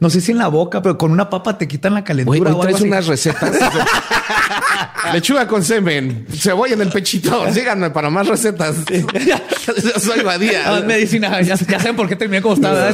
No 0.00 0.08
sé 0.08 0.22
si 0.22 0.32
en 0.32 0.38
la 0.38 0.48
boca, 0.48 0.80
pero 0.80 0.96
con 0.96 1.10
una 1.10 1.28
papa 1.28 1.58
te 1.58 1.68
quitan 1.68 1.92
la 1.92 2.04
calentura. 2.04 2.52
Güey, 2.52 2.62
traes 2.62 2.80
unas 2.80 3.06
recetas. 3.06 3.54
Lechuga 5.12 5.46
con 5.46 5.62
semen, 5.62 6.26
cebolla 6.34 6.72
en 6.72 6.80
el 6.80 6.88
pechito. 6.88 7.52
Síganme 7.52 7.90
para 7.90 8.08
más 8.08 8.26
recetas. 8.26 8.76
Soy 10.00 10.22
Badía. 10.22 10.80
medicina. 10.86 11.42
Ya, 11.42 11.54
ya, 11.56 11.78
saben 11.78 11.96
por 11.96 12.08
qué 12.08 12.16
terminé 12.16 12.40
como 12.40 12.54
estaba. 12.54 12.88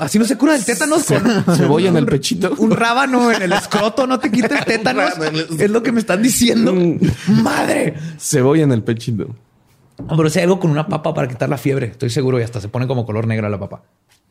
Así 0.00 0.18
no 0.18 0.26
se 0.26 0.36
cura 0.36 0.54
el 0.54 0.64
tétanos 0.64 1.04
con 1.04 1.44
cebolla 1.54 1.88
en 1.88 1.96
el 1.96 2.06
pechito. 2.06 2.54
Un 2.58 2.70
rábano 2.70 3.30
en 3.30 3.42
el 3.42 3.52
escroto 3.52 4.06
no 4.06 4.18
te 4.18 4.30
quita 4.30 4.58
el 4.58 4.64
tétanos. 4.64 5.12
es 5.58 5.70
lo 5.70 5.82
que 5.82 5.92
me 5.92 6.00
están 6.00 6.22
diciendo. 6.22 6.74
Madre. 7.28 7.94
Cebolla 8.18 8.64
en 8.64 8.72
el 8.72 8.82
pechito. 8.82 9.34
Pero 9.96 10.30
si 10.30 10.38
hay 10.38 10.44
algo 10.44 10.60
con 10.60 10.70
una 10.70 10.88
papa 10.88 11.14
para 11.14 11.28
quitar 11.28 11.48
la 11.48 11.58
fiebre, 11.58 11.86
estoy 11.86 12.10
seguro 12.10 12.38
y 12.40 12.42
hasta 12.42 12.60
se 12.60 12.68
pone 12.68 12.86
como 12.86 13.06
color 13.06 13.26
negra 13.26 13.48
la 13.48 13.58
papa. 13.58 13.82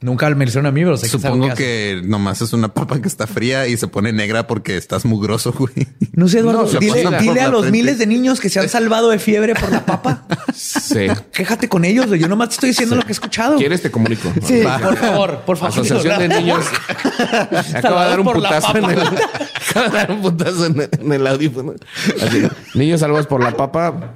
Nunca 0.04 0.30
me 0.32 0.44
hicieron 0.44 0.66
a 0.66 0.72
mí, 0.72 0.84
pero 0.84 0.98
sé 0.98 1.08
Supongo 1.08 1.48
que, 1.50 1.56
que, 1.56 2.02
nomás 2.04 2.42
es 2.42 2.52
una 2.52 2.74
papa 2.74 3.02
que 3.02 3.08
está 3.08 3.26
fría 3.26 3.68
y 3.68 3.78
se 3.78 3.88
pone 3.88 4.12
negra 4.12 4.48
porque 4.48 4.76
estás 4.76 5.06
mugroso, 5.06 5.54
güey. 5.58 5.88
No 6.12 6.28
sé, 6.28 6.40
Eduardo. 6.40 6.66
dile, 6.78 7.06
dile 7.22 7.40
a 7.40 7.48
los 7.48 7.72
miles 7.72 8.00
de 8.00 8.06
niños 8.06 8.42
que 8.42 8.50
se 8.50 8.60
han 8.60 8.68
salvado 8.68 9.10
de 9.10 9.20
fiebre 9.20 9.56
por 9.56 9.72
la 9.72 9.86
papa. 9.86 10.26
Sí. 10.54 11.08
Quéjate 11.32 11.68
con 11.68 11.84
ellos. 11.84 12.08
Yo 12.12 12.28
nomás 12.28 12.50
te 12.50 12.54
estoy 12.56 12.70
diciendo 12.70 12.96
lo 12.96 13.02
que 13.02 13.08
he 13.10 13.12
escuchado. 13.14 13.58
¿Quieres? 13.58 13.82
Te 13.82 13.90
comunico. 13.90 14.32
Sí, 14.46 14.62
por 14.84 14.98
favor, 14.98 15.40
por 15.40 15.58
favor. 15.58 15.74
Asociación 15.74 16.20
de 16.20 16.28
niños. 16.28 16.64
acaba 17.74 18.04
de 18.04 18.10
dar 18.10 18.20
un 18.20 18.28
putazo 18.28 18.78
en 18.78 18.86
el, 18.86 19.00
acaba 19.70 19.90
de 19.90 19.98
dar 19.98 20.12
un 20.12 20.22
putazo 20.22 20.66
en 20.68 20.82
el, 20.82 20.90
en 21.00 21.12
el 21.12 21.26
audífono. 21.26 21.74
Así, 22.22 22.48
niños 22.76 23.00
salvados 23.00 23.26
por 23.26 23.42
la 23.42 23.58
papa. 23.58 24.14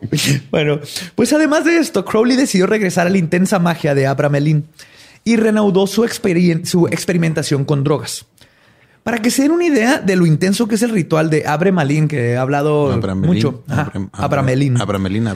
Bueno, 0.50 0.80
pues 1.14 1.32
además 1.32 1.64
de 1.64 1.78
esto, 1.78 2.04
Crowley 2.04 2.36
decidió 2.36 2.66
regresar 2.66 3.06
a 3.06 3.10
la 3.10 3.18
intensa 3.18 3.58
magia 3.58 3.94
de 3.94 4.06
Abramelin 4.06 4.66
y 5.24 5.36
reanudó 5.36 5.86
su, 5.86 6.06
su 6.64 6.86
experimentación 6.88 7.64
con 7.64 7.84
drogas. 7.84 8.26
Para 9.02 9.18
que 9.18 9.30
se 9.30 9.42
den 9.42 9.52
una 9.52 9.64
idea 9.64 9.98
de 9.98 10.14
lo 10.14 10.26
intenso 10.26 10.68
que 10.68 10.74
es 10.74 10.82
el 10.82 10.90
ritual 10.90 11.30
de 11.30 11.46
Abre 11.46 11.72
Malin, 11.72 12.06
que 12.06 12.32
he 12.32 12.36
hablado 12.36 13.00
mucho. 13.16 13.64
Abramelin. 14.12 14.78
Abramelin. 14.80 15.26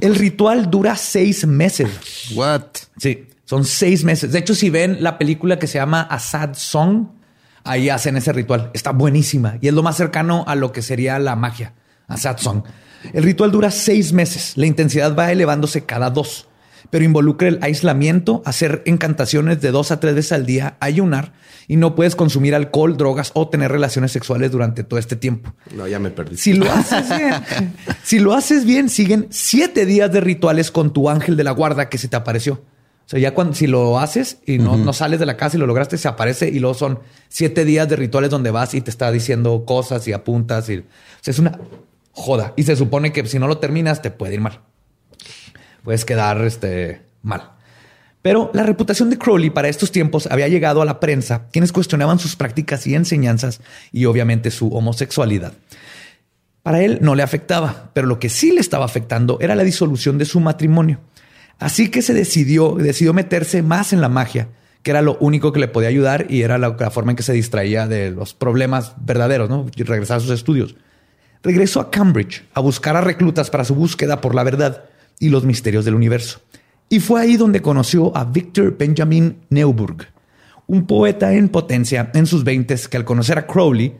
El 0.00 0.14
ritual 0.14 0.70
dura 0.70 0.96
seis 0.96 1.46
meses. 1.46 1.88
What? 2.34 2.62
Sí, 2.96 3.26
son 3.44 3.66
seis 3.66 4.02
meses. 4.02 4.32
De 4.32 4.38
hecho, 4.38 4.54
si 4.54 4.70
ven 4.70 4.98
la 5.00 5.18
película 5.18 5.58
que 5.58 5.66
se 5.66 5.78
llama 5.78 6.02
A 6.02 6.18
Sad 6.18 6.54
Song, 6.54 7.08
ahí 7.64 7.90
hacen 7.90 8.16
ese 8.16 8.32
ritual. 8.32 8.70
Está 8.72 8.92
buenísima 8.92 9.58
y 9.60 9.68
es 9.68 9.74
lo 9.74 9.82
más 9.82 9.96
cercano 9.96 10.44
a 10.46 10.54
lo 10.54 10.72
que 10.72 10.80
sería 10.80 11.18
la 11.18 11.36
magia. 11.36 11.74
A 12.08 12.16
Sad 12.16 12.38
Song. 12.38 12.62
El 13.12 13.22
ritual 13.22 13.52
dura 13.52 13.70
seis 13.70 14.12
meses. 14.12 14.52
La 14.56 14.66
intensidad 14.66 15.16
va 15.16 15.30
elevándose 15.30 15.84
cada 15.84 16.10
dos 16.10 16.48
pero 16.90 17.04
involucra 17.04 17.48
el 17.48 17.58
aislamiento, 17.62 18.42
hacer 18.44 18.82
encantaciones 18.86 19.60
de 19.60 19.70
dos 19.70 19.90
a 19.90 20.00
tres 20.00 20.14
veces 20.14 20.32
al 20.32 20.46
día, 20.46 20.76
ayunar 20.80 21.32
y 21.68 21.76
no 21.76 21.94
puedes 21.94 22.14
consumir 22.14 22.54
alcohol, 22.54 22.96
drogas 22.96 23.32
o 23.34 23.48
tener 23.48 23.72
relaciones 23.72 24.12
sexuales 24.12 24.52
durante 24.52 24.84
todo 24.84 24.98
este 24.98 25.16
tiempo. 25.16 25.52
No, 25.74 25.88
ya 25.88 25.98
me 25.98 26.10
perdí. 26.10 26.36
Si 26.36 26.52
lo 26.52 26.70
haces 26.70 27.08
bien, 27.08 27.34
si 28.02 28.18
lo 28.18 28.34
haces 28.34 28.64
bien, 28.64 28.88
siguen 28.88 29.26
siete 29.30 29.86
días 29.86 30.12
de 30.12 30.20
rituales 30.20 30.70
con 30.70 30.92
tu 30.92 31.10
ángel 31.10 31.36
de 31.36 31.44
la 31.44 31.50
guarda 31.50 31.88
que 31.88 31.98
se 31.98 32.08
te 32.08 32.16
apareció. 32.16 32.54
O 32.54 33.08
sea, 33.08 33.20
ya 33.20 33.34
cuando 33.34 33.54
si 33.54 33.68
lo 33.68 34.00
haces 34.00 34.38
y 34.46 34.58
no, 34.58 34.76
no 34.76 34.92
sales 34.92 35.20
de 35.20 35.26
la 35.26 35.36
casa 35.36 35.56
y 35.56 35.60
lo 35.60 35.66
lograste, 35.66 35.96
se 35.96 36.08
aparece 36.08 36.48
y 36.48 36.58
luego 36.58 36.74
son 36.74 36.98
siete 37.28 37.64
días 37.64 37.88
de 37.88 37.94
rituales 37.94 38.30
donde 38.30 38.50
vas 38.50 38.74
y 38.74 38.80
te 38.80 38.90
está 38.90 39.12
diciendo 39.12 39.64
cosas 39.64 40.08
y 40.08 40.12
apuntas. 40.12 40.68
Y, 40.70 40.78
o 40.78 40.84
sea, 41.20 41.30
es 41.30 41.38
una 41.38 41.56
joda. 42.16 42.54
Y 42.56 42.64
se 42.64 42.74
supone 42.74 43.12
que 43.12 43.24
si 43.26 43.38
no 43.38 43.46
lo 43.46 43.58
terminas, 43.58 44.02
te 44.02 44.10
puede 44.10 44.34
ir 44.34 44.40
mal 44.40 44.62
puedes 45.86 46.04
quedar 46.04 46.44
este, 46.44 47.02
mal. 47.22 47.52
Pero 48.20 48.50
la 48.52 48.64
reputación 48.64 49.08
de 49.08 49.18
Crowley 49.18 49.50
para 49.50 49.68
estos 49.68 49.92
tiempos 49.92 50.26
había 50.26 50.48
llegado 50.48 50.82
a 50.82 50.84
la 50.84 50.98
prensa, 50.98 51.46
quienes 51.52 51.70
cuestionaban 51.70 52.18
sus 52.18 52.34
prácticas 52.34 52.88
y 52.88 52.96
enseñanzas 52.96 53.60
y 53.92 54.06
obviamente 54.06 54.50
su 54.50 54.66
homosexualidad. 54.74 55.52
Para 56.64 56.82
él 56.82 56.98
no 57.02 57.14
le 57.14 57.22
afectaba, 57.22 57.90
pero 57.92 58.08
lo 58.08 58.18
que 58.18 58.30
sí 58.30 58.50
le 58.50 58.58
estaba 58.58 58.84
afectando 58.84 59.38
era 59.40 59.54
la 59.54 59.62
disolución 59.62 60.18
de 60.18 60.24
su 60.24 60.40
matrimonio. 60.40 60.98
Así 61.60 61.88
que 61.88 62.02
se 62.02 62.14
decidió, 62.14 62.74
decidió 62.74 63.14
meterse 63.14 63.62
más 63.62 63.92
en 63.92 64.00
la 64.00 64.08
magia, 64.08 64.48
que 64.82 64.90
era 64.90 65.02
lo 65.02 65.16
único 65.20 65.52
que 65.52 65.60
le 65.60 65.68
podía 65.68 65.88
ayudar 65.88 66.26
y 66.28 66.42
era 66.42 66.58
la, 66.58 66.74
forma 66.90 67.12
en 67.12 67.16
que 67.16 67.22
se 67.22 67.32
distraía 67.32 67.86
de 67.86 68.10
los 68.10 68.34
problemas 68.34 68.94
verdaderos, 68.98 69.48
¿no? 69.48 69.66
Y 69.76 69.84
regresar 69.84 70.16
a 70.16 70.20
sus 70.20 70.30
estudios. 70.30 70.74
Regresó 71.42 71.80
a 71.80 71.90
Cambridge 71.90 72.44
a 72.54 72.60
buscar 72.60 72.96
a 72.96 73.00
reclutas 73.00 73.50
para 73.50 73.64
su 73.64 73.74
búsqueda 73.74 74.20
por 74.20 74.34
la 74.34 74.44
verdad 74.44 74.84
y 75.18 75.28
los 75.28 75.44
misterios 75.44 75.84
del 75.84 75.94
universo. 75.94 76.40
Y 76.88 77.00
fue 77.00 77.20
ahí 77.20 77.36
donde 77.36 77.62
conoció 77.62 78.16
a 78.16 78.24
Victor 78.24 78.76
Benjamin 78.76 79.38
Neuburg, 79.50 80.06
un 80.66 80.86
poeta 80.86 81.32
en 81.32 81.48
potencia 81.48 82.10
en 82.14 82.26
sus 82.26 82.44
veintes 82.44 82.88
que 82.88 82.96
al 82.96 83.04
conocer 83.04 83.38
a 83.38 83.46
Crowley, 83.46 83.96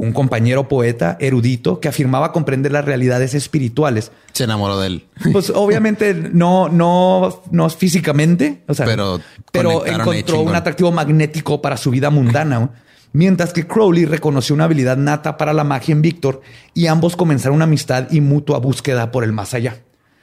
un 0.00 0.12
compañero 0.12 0.66
poeta 0.66 1.18
erudito 1.20 1.78
que 1.78 1.88
afirmaba 1.88 2.32
comprender 2.32 2.72
las 2.72 2.86
realidades 2.86 3.34
espirituales. 3.34 4.10
Se 4.32 4.44
enamoró 4.44 4.80
de 4.80 4.86
él. 4.86 5.06
Pues 5.30 5.50
obviamente 5.54 6.14
no, 6.14 6.70
no, 6.70 7.42
no 7.50 7.68
físicamente, 7.68 8.62
o 8.66 8.72
sea, 8.72 8.86
pero, 8.86 9.20
pero 9.52 9.84
encontró 9.84 10.40
un 10.40 10.54
atractivo 10.54 10.90
magnético 10.90 11.60
para 11.60 11.76
su 11.76 11.90
vida 11.90 12.08
mundana. 12.08 12.70
Mientras 13.12 13.52
que 13.52 13.66
Crowley 13.66 14.04
reconoció 14.04 14.54
una 14.54 14.64
habilidad 14.64 14.96
nata 14.96 15.36
para 15.36 15.52
la 15.52 15.64
magia 15.64 15.92
en 15.92 16.02
Víctor 16.02 16.42
y 16.74 16.86
ambos 16.86 17.16
comenzaron 17.16 17.56
una 17.56 17.64
amistad 17.64 18.08
y 18.10 18.20
mutua 18.20 18.58
búsqueda 18.58 19.10
por 19.10 19.24
el 19.24 19.32
más 19.32 19.52
allá. 19.54 19.78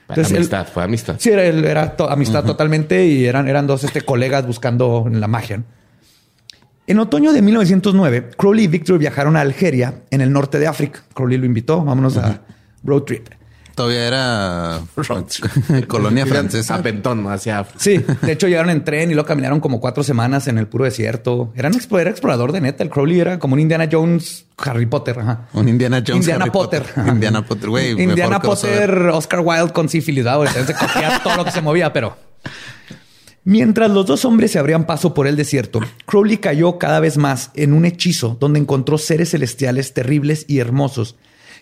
Entonces, 0.10 0.38
amistad, 0.38 0.68
fue 0.74 0.84
amistad. 0.84 1.16
Sí, 1.20 1.30
era, 1.30 1.44
era 1.44 1.96
amistad 2.10 2.46
totalmente 2.46 3.06
y 3.06 3.26
eran, 3.26 3.48
eran 3.48 3.68
dos 3.68 3.84
este, 3.84 4.02
colegas 4.02 4.48
buscando 4.48 5.06
la 5.12 5.28
magia. 5.28 5.64
En 6.88 7.00
otoño 7.00 7.34
de 7.34 7.42
1909, 7.42 8.30
Crowley 8.38 8.64
y 8.64 8.68
Victor 8.68 8.98
viajaron 8.98 9.36
a 9.36 9.42
Algeria, 9.42 10.04
en 10.10 10.22
el 10.22 10.32
norte 10.32 10.58
de 10.58 10.68
África. 10.68 11.04
Crowley 11.14 11.38
lo 11.38 11.46
invitó, 11.46 11.84
vámonos 11.84 12.16
a 12.16 12.40
road 12.86 13.02
trip. 13.02 13.28
Todavía 13.78 14.08
era 14.08 14.82
colonia 15.88 16.26
francesa. 16.26 16.82
Pentón, 16.82 17.28
hacia 17.28 17.64
Sí, 17.78 18.04
de 18.24 18.32
hecho 18.32 18.48
llegaron 18.48 18.72
en 18.72 18.84
tren 18.84 19.12
y 19.12 19.14
luego 19.14 19.28
caminaron 19.28 19.60
como 19.60 19.80
cuatro 19.80 20.04
semanas 20.04 20.48
en 20.48 20.58
el 20.58 20.66
puro 20.66 20.86
desierto. 20.86 21.54
Eran 21.56 21.74
era 21.92 22.10
explorador 22.10 22.54
de 22.54 22.62
neta. 22.62 22.82
El 22.82 22.90
Crowley 22.90 23.20
era 23.20 23.38
como 23.38 23.54
un 23.54 23.60
Indiana 23.60 23.88
Jones, 23.90 24.48
Harry 24.58 24.88
Potter. 24.88 25.20
Ajá. 25.20 25.48
Un 25.54 25.70
Indiana 25.70 25.98
Jones, 25.98 26.28
Indiana 26.28 26.52
Potter. 26.52 26.84
Indiana 27.06 27.46
Potter, 27.46 27.70
güey. 27.70 28.02
Indiana 28.02 28.42
Potter, 28.42 28.92
Oscar 29.14 29.42
Wilde 29.42 29.72
con 29.72 29.90
sífilis. 29.90 30.26
Se 30.66 30.74
cogía 30.74 31.22
todo 31.24 31.36
lo 31.36 31.46
que 31.46 31.52
se 31.52 31.62
movía, 31.62 31.94
pero... 31.94 32.18
Mientras 33.44 33.92
los 33.92 34.08
dos 34.08 34.26
hombres 34.26 34.54
se 34.54 34.58
abrían 34.58 34.88
paso 34.88 35.14
por 35.14 35.28
el 35.28 35.36
desierto, 35.36 35.82
Crowley 36.08 36.38
cayó 36.38 36.80
cada 36.80 37.00
vez 37.00 37.18
más 37.18 37.52
en 37.54 37.74
un 37.74 37.86
hechizo 37.86 38.38
donde 38.40 38.60
encontró 38.60 38.98
seres 38.98 39.30
celestiales 39.30 39.94
terribles 39.94 40.46
y 40.48 40.58
hermosos 40.58 41.16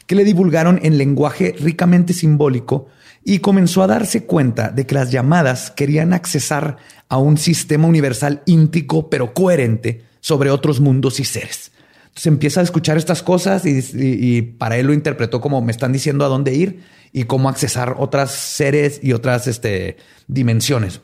que 0.07 0.15
le 0.15 0.23
divulgaron 0.23 0.79
en 0.83 0.97
lenguaje 0.97 1.55
ricamente 1.59 2.13
simbólico 2.13 2.87
y 3.23 3.39
comenzó 3.39 3.81
a 3.81 3.87
darse 3.87 4.25
cuenta 4.25 4.69
de 4.69 4.85
que 4.85 4.95
las 4.95 5.11
llamadas 5.11 5.71
querían 5.71 6.13
accesar 6.13 6.77
a 7.09 7.17
un 7.17 7.37
sistema 7.37 7.87
universal 7.87 8.43
íntico 8.45 9.09
pero 9.09 9.33
coherente 9.33 10.03
sobre 10.21 10.51
otros 10.51 10.79
mundos 10.79 11.19
y 11.19 11.25
seres. 11.25 11.71
Entonces 12.15 12.27
empieza 12.27 12.61
a 12.61 12.63
escuchar 12.63 12.97
estas 12.97 13.23
cosas 13.23 13.63
y, 13.65 14.41
para 14.41 14.77
él 14.77 14.87
lo 14.87 14.93
interpretó 14.93 15.41
como 15.41 15.61
me 15.61 15.71
están 15.71 15.91
diciendo 15.91 16.23
a 16.23 16.29
dónde 16.29 16.53
ir 16.53 16.83
y 17.11 17.23
cómo 17.23 17.49
accesar 17.49 17.95
otras 17.99 18.31
seres 18.31 18.99
y 19.03 19.11
otras 19.13 19.47
este, 19.47 19.97
dimensiones. 20.27 21.01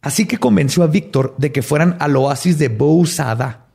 Así 0.00 0.26
que 0.26 0.38
convenció 0.38 0.82
a 0.82 0.86
Víctor 0.86 1.34
de 1.36 1.52
que 1.52 1.62
fueran 1.62 1.96
al 2.00 2.16
oasis 2.16 2.58
de 2.58 2.68
Bousada, 2.68 3.66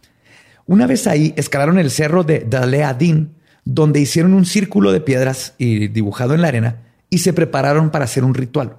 Una 0.65 0.87
vez 0.87 1.05
ahí, 1.05 1.33
escalaron 1.37 1.77
el 1.77 1.91
cerro 1.91 2.23
de 2.23 2.39
Daleadin, 2.39 3.34
donde 3.65 3.99
hicieron 3.99 4.33
un 4.33 4.45
círculo 4.45 4.91
de 4.91 5.01
piedras 5.01 5.55
y 5.57 5.87
dibujado 5.87 6.33
en 6.33 6.41
la 6.41 6.47
arena 6.47 6.83
y 7.09 7.17
se 7.17 7.33
prepararon 7.33 7.89
para 7.89 8.05
hacer 8.05 8.23
un 8.23 8.35
ritual. 8.35 8.77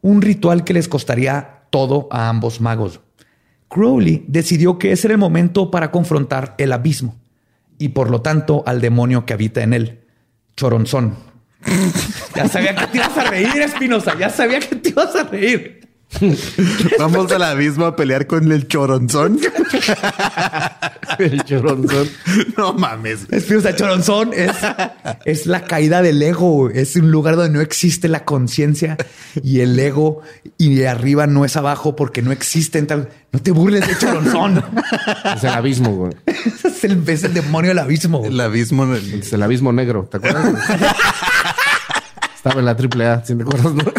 Un 0.00 0.22
ritual 0.22 0.64
que 0.64 0.72
les 0.72 0.88
costaría 0.88 1.62
todo 1.70 2.08
a 2.10 2.28
ambos 2.28 2.60
magos. 2.60 3.00
Crowley 3.68 4.24
decidió 4.28 4.78
que 4.78 4.92
ese 4.92 5.08
era 5.08 5.14
el 5.14 5.18
momento 5.18 5.70
para 5.70 5.90
confrontar 5.90 6.54
el 6.58 6.72
abismo 6.72 7.16
y 7.78 7.90
por 7.90 8.10
lo 8.10 8.22
tanto 8.22 8.62
al 8.66 8.80
demonio 8.80 9.26
que 9.26 9.34
habita 9.34 9.62
en 9.62 9.74
él, 9.74 10.00
Choronzón. 10.56 11.14
ya 12.34 12.48
sabía 12.48 12.74
que 12.74 12.86
te 12.86 12.98
ibas 12.98 13.16
a 13.18 13.24
reír, 13.24 13.60
Espinosa, 13.60 14.16
ya 14.18 14.30
sabía 14.30 14.60
que 14.60 14.76
te 14.76 14.90
ibas 14.90 15.14
a 15.14 15.24
reír. 15.24 15.87
Vamos 16.98 17.30
al 17.32 17.42
abismo 17.42 17.84
a 17.84 17.94
pelear 17.94 18.26
con 18.26 18.50
el 18.50 18.66
choronzón. 18.66 19.38
el 21.18 21.44
choronzón. 21.44 22.08
No 22.56 22.72
mames. 22.72 23.26
Espinosa, 23.30 23.76
choronzón 23.76 24.32
es, 24.32 24.52
es 25.24 25.46
la 25.46 25.64
caída 25.64 26.02
del 26.02 26.22
ego. 26.22 26.70
Es 26.70 26.96
un 26.96 27.10
lugar 27.10 27.36
donde 27.36 27.52
no 27.52 27.60
existe 27.60 28.08
la 28.08 28.24
conciencia 28.24 28.96
y 29.42 29.60
el 29.60 29.78
ego 29.78 30.22
y 30.56 30.74
de 30.74 30.88
arriba 30.88 31.26
no 31.26 31.44
es 31.44 31.56
abajo 31.56 31.94
porque 31.94 32.22
no 32.22 32.32
existe. 32.32 32.80
No 32.80 33.40
te 33.42 33.50
burles 33.50 33.86
de 33.86 33.98
choronzón. 33.98 34.64
Es 35.36 35.44
el 35.44 35.50
abismo, 35.50 35.94
güey. 35.94 36.12
Es 36.26 36.84
el, 36.84 37.06
es 37.06 37.24
el 37.24 37.34
demonio 37.34 37.70
del 37.70 37.78
abismo. 37.80 38.24
El 38.24 38.40
abismo. 38.40 38.94
Es 38.94 39.32
el 39.32 39.42
abismo 39.42 39.72
negro. 39.72 40.08
¿Te 40.10 40.16
acuerdas? 40.16 40.54
Estaba 42.36 42.60
en 42.60 42.66
la 42.66 42.76
triple 42.76 43.06
A, 43.06 43.24
si 43.24 43.34
te 43.34 43.42
acuerdas, 43.42 43.74
¿no? 43.74 43.82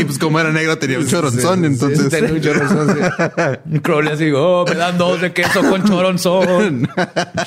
y 0.00 0.04
pues 0.04 0.18
como 0.18 0.38
era 0.38 0.52
negro 0.52 0.78
tenía 0.78 0.98
un 0.98 1.06
choronzón, 1.06 1.64
entonces. 1.64 2.04
Sí, 2.04 2.10
tenía 2.10 2.32
un 2.32 2.40
choronzón, 2.40 2.96
sí. 2.96 3.78
Crowley 3.82 4.12
así, 4.12 4.30
oh, 4.32 4.64
me 4.68 4.74
dan 4.74 4.98
dos 4.98 5.20
de 5.20 5.32
queso 5.32 5.62
con 5.62 5.84
choronzón. 5.84 6.88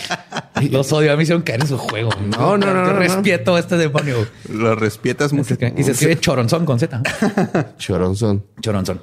Los 0.72 0.92
odio, 0.92 1.14
a 1.14 1.16
mí 1.16 1.24
hicieron 1.24 1.44
caer 1.44 1.62
en 1.62 1.68
su 1.68 1.78
juego. 1.78 2.10
No, 2.38 2.58
no, 2.58 2.74
no. 2.74 2.86
Yo 2.88 2.94
respeto 2.94 3.56
a 3.56 3.60
este 3.60 3.78
demonio. 3.78 4.28
Lo 4.52 4.76
respetas 4.76 5.32
mucho. 5.34 5.56
Y 5.78 5.84
se 5.84 5.92
escribe 5.92 6.20
choronzón 6.20 6.66
con 6.66 6.80
Z. 6.80 7.02
choronzón. 7.78 8.44
Choronzón. 8.62 9.00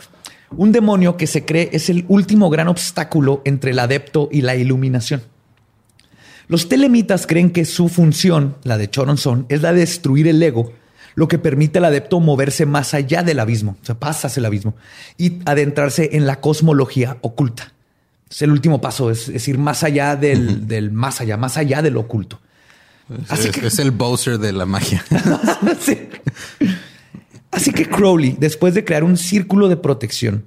Un 0.51 0.73
demonio 0.73 1.17
que 1.17 1.27
se 1.27 1.45
cree 1.45 1.71
es 1.73 1.89
el 1.89 2.05
último 2.09 2.51
gran 2.51 2.69
obstáculo 2.69 3.43
entre 3.45 3.73
el 3.73 3.79
adepto 3.79 4.29
y 4.31 4.43
la 4.43 4.55
iluminación. 4.55 5.23
Los 6.49 6.69
telemitas 6.69 7.27
creen 7.27 7.51
que 7.51 7.65
su 7.65 7.89
función, 7.89 8.57
la 8.63 8.79
de 8.79 8.89
Choronzón, 8.89 9.47
es 9.49 9.63
la 9.63 9.73
de 9.73 9.81
destruir 9.81 10.29
el 10.29 10.41
ego 10.41 10.73
lo 11.17 11.29
que 11.29 11.39
permite 11.39 11.79
al 11.79 11.87
adepto 11.87 12.21
moverse 12.21 12.67
más 12.67 12.95
allá 12.95 13.25
del 13.25 13.41
abismo, 13.41 13.77
o 13.83 13.85
sea, 13.85 13.99
pasas 13.99 14.37
el 14.37 14.45
abismo 14.45 14.77
y 15.17 15.39
adentrarse 15.47 16.11
en 16.13 16.27
la 16.27 16.41
cosmología 16.41 17.17
oculta. 17.23 17.73
Es 18.31 18.43
el 18.43 18.51
último 18.51 18.81
paso, 18.81 19.11
es, 19.11 19.49
ir 19.49 19.59
más 19.59 19.83
allá 19.83 20.15
del, 20.15 20.91
más 20.93 21.21
allá, 21.21 21.39
más 21.39 21.57
allá 21.57 21.81
del 21.81 21.97
oculto. 21.97 22.41
Así 23.29 23.49
es, 23.49 23.57
que, 23.57 23.67
es 23.67 23.79
el 23.79 23.93
Bowser 23.93 24.39
de 24.39 24.53
la 24.53 24.67
magia. 24.67 25.03
Así 27.51 27.73
que 27.73 27.89
Crowley, 27.89 28.37
después 28.39 28.75
de 28.75 28.85
crear 28.85 29.03
un 29.03 29.17
círculo 29.17 29.69
de 29.69 29.79
protección, 29.79 30.45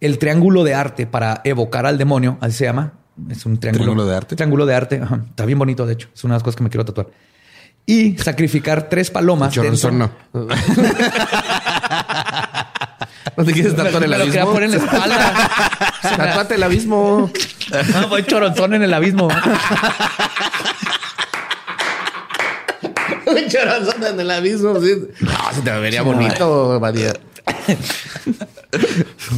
el 0.00 0.18
triángulo 0.18 0.64
de 0.64 0.74
arte 0.74 1.06
para 1.06 1.40
evocar 1.44 1.86
al 1.86 1.96
demonio, 1.96 2.36
así 2.42 2.58
se 2.58 2.64
llama, 2.64 2.92
es 3.30 3.46
un 3.46 3.58
triángulo, 3.58 4.04
de 4.04 4.16
arte. 4.16 4.36
Triángulo 4.36 4.66
de 4.66 4.74
arte, 4.74 5.00
está 5.30 5.46
bien 5.46 5.58
bonito, 5.58 5.86
de 5.86 5.94
hecho, 5.94 6.08
es 6.12 6.24
una 6.24 6.34
de 6.34 6.36
las 6.36 6.42
cosas 6.42 6.56
que 6.56 6.64
me 6.64 6.68
quiero 6.68 6.84
tatuar 6.84 7.08
y 7.90 8.16
sacrificar 8.18 8.88
tres 8.88 9.10
palomas. 9.10 9.52
Choronzón 9.52 9.98
no. 9.98 10.12
¿No 13.36 13.44
te 13.44 13.52
quieres 13.52 13.74
tatuar 13.74 14.04
el 14.04 14.14
abismo? 14.14 14.32
Me 14.32 14.38
lo 14.38 14.52
poner 14.52 14.70
en 14.70 14.70
la 14.70 14.84
espalda. 14.84 15.50
Tatuate 16.16 16.54
el 16.54 16.62
abismo. 16.62 17.32
No, 17.92 18.08
voy 18.08 18.22
choronzón 18.22 18.74
en 18.74 18.84
el 18.84 18.94
abismo. 18.94 19.28
Un 23.26 23.48
choronzón 23.48 24.06
en 24.06 24.20
el 24.20 24.30
abismo. 24.30 24.74
No, 24.74 24.80
se 25.52 25.62
te 25.62 25.72
vería 25.72 26.02
bonito, 26.02 26.78
María. 26.80 27.12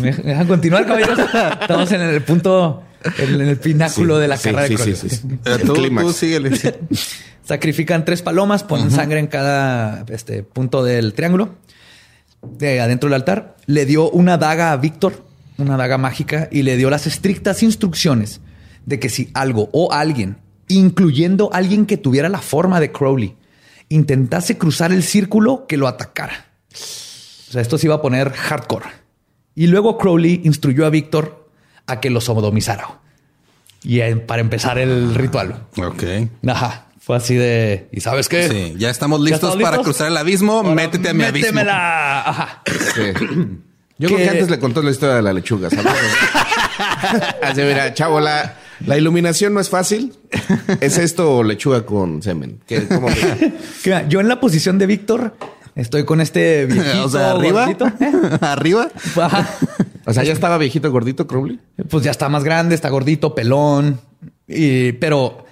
¿Me 0.01 0.13
dejan 0.13 0.47
continuar, 0.47 0.85
caballeros? 0.87 1.19
Estamos 1.19 1.91
en 1.93 2.03
el 2.03 2.23
punto, 2.23 2.83
en 3.19 3.41
el 3.41 3.57
pináculo 3.59 4.19
de 4.19 4.29
la 4.29 4.39
carrera 4.39 4.69
de 4.69 4.77
sí, 4.77 5.09
sí, 5.09 5.09
sí. 5.09 5.39
Tú, 5.65 5.75
tú 5.75 6.13
síguele. 6.13 6.51
Sacrifican 7.45 8.05
tres 8.05 8.23
palomas, 8.23 8.63
ponen 8.63 8.91
sangre 8.91 9.19
en 9.19 9.27
cada 9.27 10.05
este, 10.09 10.43
punto 10.45 10.85
del 10.85 11.13
triángulo, 11.13 11.57
de 12.43 12.81
adentro 12.81 13.09
del 13.09 13.15
altar. 13.15 13.57
Le 13.67 13.85
dio 13.85 14.11
una 14.11 14.39
daga 14.39 14.73
a 14.73 14.77
Víctor, 14.77 15.25
una 15.59 15.77
daga 15.77 15.99
mágica, 15.99 16.49
y 16.53 16.63
le 16.63 16.77
dio 16.77 16.89
las 16.89 17.07
estrictas 17.07 17.63
instrucciones 17.63 18.41
de 18.87 19.01
que 19.01 19.09
si 19.09 19.31
algo 19.35 19.71
o 19.73 19.93
alguien, 19.93 20.39
incluyendo 20.69 21.51
alguien 21.53 21.87
que 21.87 21.97
tuviera 21.97 22.29
la 22.29 22.41
forma 22.41 22.79
de 22.79 22.93
Crowley, 22.93 23.37
intentase 23.89 24.57
cruzar 24.57 24.93
el 24.93 25.03
círculo, 25.03 25.67
que 25.67 25.77
lo 25.77 25.89
atacara. 25.89 26.47
O 26.73 27.53
sea, 27.53 27.61
esto 27.61 27.77
se 27.77 27.89
iba 27.89 27.97
a 27.97 28.03
poner 28.03 28.31
hardcore. 28.31 28.87
Y 29.55 29.67
luego 29.67 29.99
Crowley 29.99 30.41
instruyó 30.45 30.87
a 30.87 30.91
Víctor 30.91 31.42
a 31.87 32.01
que 32.01 32.11
lo 32.11 32.21
sodomizara. 32.21 33.01
Y 33.85 34.01
para 34.15 34.41
empezar 34.41 34.79
el 34.79 35.15
ritual. 35.15 35.67
Ok. 35.77 36.05
Ajá. 36.47 36.87
Fue 37.01 37.17
así 37.17 37.35
de, 37.35 37.89
¿y 37.91 38.01
sabes 38.01 38.29
qué? 38.29 38.49
Sí, 38.49 38.75
ya 38.79 38.89
estamos 38.89 39.21
listos 39.21 39.57
para 39.57 39.79
cruzar 39.79 40.07
el 40.07 40.17
abismo. 40.17 40.63
métete 40.63 41.09
a 41.09 41.13
mi 41.13 41.25
métemela. 41.25 42.21
Ajá. 42.21 42.63
Yo 43.99 44.09
creo 44.09 44.19
que 44.19 44.29
antes 44.29 44.51
le 44.51 44.59
contó 44.59 44.83
la 44.83 44.91
historia 44.91 45.17
de 45.17 45.23
la 45.23 45.33
lechuga, 45.33 45.69
¿sabes? 45.71 45.93
así, 47.43 47.61
mira, 47.63 47.93
chavo, 47.95 48.21
la, 48.21 48.57
la, 48.87 48.99
iluminación 48.99 49.55
no 49.55 49.61
es 49.61 49.69
fácil. 49.69 50.15
¿Es 50.81 50.99
esto 50.99 51.37
o 51.37 51.43
lechuga 51.43 51.85
con 51.85 52.23
semen? 52.23 52.61
¿Qué, 52.67 52.87
cómo 52.87 53.09
Yo 54.09 54.21
en 54.21 54.29
la 54.29 54.41
posición 54.41 54.79
de 54.79 54.87
Víctor 54.87 55.37
estoy 55.75 56.05
con 56.05 56.21
este 56.21 56.67
viejito 56.67 57.05
o 57.05 57.09
sea, 57.09 57.33
arriba. 57.33 57.71
¿eh? 57.71 58.13
¿Arriba? 58.41 58.89
Ajá. 59.21 59.49
O 60.07 60.13
sea, 60.13 60.25
ya 60.25 60.33
estaba 60.33 60.59
viejito, 60.59 60.91
gordito, 60.91 61.27
Crowley. 61.27 61.61
Pues 61.89 62.05
ya 62.05 62.11
está 62.11 62.29
más 62.29 62.45
grande, 62.45 62.75
está 62.75 62.89
gordito, 62.89 63.35
pelón. 63.35 64.01
Y, 64.49 64.93
pero 64.93 65.45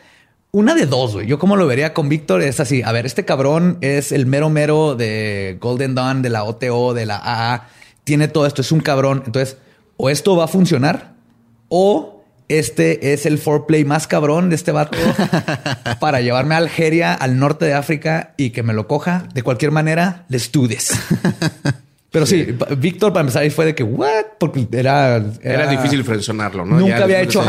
una 0.52 0.74
de 0.74 0.86
dos, 0.86 1.14
güey. 1.14 1.26
Yo 1.26 1.38
como 1.38 1.56
lo 1.56 1.66
vería 1.66 1.94
con 1.94 2.08
Víctor 2.08 2.42
es 2.42 2.60
así. 2.60 2.82
A 2.82 2.92
ver, 2.92 3.06
este 3.06 3.24
cabrón 3.24 3.78
es 3.80 4.12
el 4.12 4.26
mero 4.26 4.50
mero 4.50 4.96
de 4.96 5.58
Golden 5.60 5.94
Dawn, 5.94 6.22
de 6.22 6.30
la 6.30 6.44
OTO, 6.44 6.94
de 6.94 7.06
la 7.06 7.20
AA. 7.22 7.68
Tiene 8.04 8.28
todo 8.28 8.46
esto, 8.46 8.62
es 8.62 8.72
un 8.72 8.80
cabrón. 8.80 9.22
Entonces, 9.26 9.58
o 9.96 10.10
esto 10.10 10.36
va 10.36 10.44
a 10.44 10.48
funcionar 10.48 11.14
o 11.68 12.24
este 12.48 13.12
es 13.12 13.26
el 13.26 13.38
foreplay 13.38 13.84
más 13.84 14.08
cabrón 14.08 14.50
de 14.50 14.56
este 14.56 14.72
vato 14.72 14.98
para 16.00 16.20
llevarme 16.20 16.56
a 16.56 16.58
Algeria, 16.58 17.14
al 17.14 17.38
norte 17.38 17.64
de 17.64 17.74
África 17.74 18.34
y 18.36 18.50
que 18.50 18.64
me 18.64 18.74
lo 18.74 18.88
coja 18.88 19.28
de 19.32 19.42
cualquier 19.44 19.70
manera, 19.70 20.24
le 20.28 20.36
estudes. 20.36 20.90
Pero 22.10 22.26
sí, 22.26 22.56
Víctor 22.78 23.12
para 23.12 23.20
empezar 23.20 23.42
ahí 23.42 23.50
fue 23.50 23.66
de 23.66 23.74
que, 23.74 23.84
what? 23.84 24.24
Porque 24.38 24.66
era... 24.72 25.24
Era, 25.42 25.68
difícil 25.68 26.04
frencionarlo, 26.04 26.64
¿no? 26.64 26.78
Nunca 26.78 27.04
había 27.04 27.20
hecho... 27.20 27.42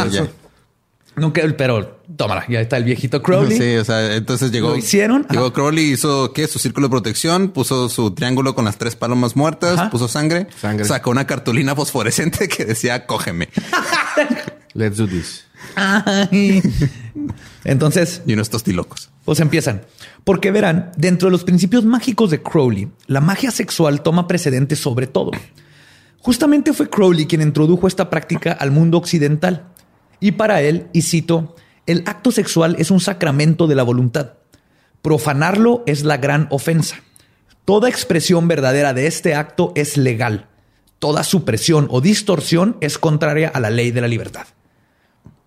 Nunca, 1.16 1.42
pero 1.58 2.00
tómala, 2.16 2.46
ya 2.48 2.62
está 2.62 2.78
el 2.78 2.86
viejito 2.86 3.22
Crowley. 3.22 3.58
Sí, 3.58 3.76
o 3.76 3.84
sea, 3.84 4.16
entonces 4.16 4.50
llegó. 4.52 4.70
Lo 4.70 4.78
hicieron. 4.78 5.28
Llegó 5.30 5.52
Crowley, 5.52 5.92
hizo 5.92 6.32
qué? 6.32 6.48
Su 6.48 6.58
círculo 6.58 6.88
de 6.88 6.92
protección, 6.92 7.50
puso 7.50 7.90
su 7.90 8.12
triángulo 8.12 8.56
con 8.56 8.64
las 8.64 8.78
tres 8.78 8.96
palomas 8.96 9.36
muertas, 9.36 9.90
puso 9.90 10.08
sangre, 10.08 10.48
sangre, 10.60 10.86
sacó 10.86 11.12
una 11.12 11.28
cartulina 11.28 11.76
fosforescente 11.76 12.48
que 12.50 12.66
decía 12.66 13.06
cógeme. 13.06 13.50
Let's 14.74 14.98
do 14.98 15.06
this. 15.06 15.44
Entonces. 17.64 18.22
Y 18.26 18.34
unos 18.34 18.50
tostilocos. 18.50 19.10
Pues 19.26 19.40
empiezan. 19.40 19.82
Porque 20.24 20.52
verán, 20.52 20.92
dentro 20.98 21.28
de 21.28 21.32
los 21.32 21.44
principios 21.44 21.86
mágicos 21.86 22.32
de 22.32 22.42
Crowley, 22.42 22.90
la 23.08 23.22
magia 23.22 23.52
sexual 23.52 24.02
toma 24.02 24.28
precedente 24.28 24.76
sobre 24.76 25.08
todo. 25.08 25.32
Justamente 26.20 26.74
fue 26.74 26.90
Crowley 26.90 27.26
quien 27.26 27.42
introdujo 27.42 27.88
esta 27.88 28.10
práctica 28.10 28.52
al 28.52 28.72
mundo 28.72 28.98
occidental 28.98 29.72
y 30.22 30.34
para 30.34 30.62
él, 30.62 30.88
y 30.94 31.02
cito, 31.02 31.56
el 31.88 32.04
acto 32.06 32.32
sexual 32.32 32.76
es 32.78 32.92
un 32.92 33.00
sacramento 33.00 33.66
de 33.68 33.76
la 33.76 33.84
voluntad. 33.84 34.34
Profanarlo 35.02 35.84
es 35.88 36.04
la 36.04 36.18
gran 36.18 36.48
ofensa. 36.52 36.98
Toda 37.66 37.90
expresión 37.90 38.48
verdadera 38.48 38.94
de 38.94 39.08
este 39.08 39.34
acto 39.34 39.74
es 39.76 39.98
legal. 39.98 40.48
Toda 41.00 41.24
supresión 41.24 41.88
o 41.90 42.02
distorsión 42.02 42.78
es 42.82 43.00
contraria 43.00 43.50
a 43.50 43.60
la 43.60 43.72
ley 43.72 43.90
de 43.90 44.02
la 44.02 44.08
libertad. 44.08 44.46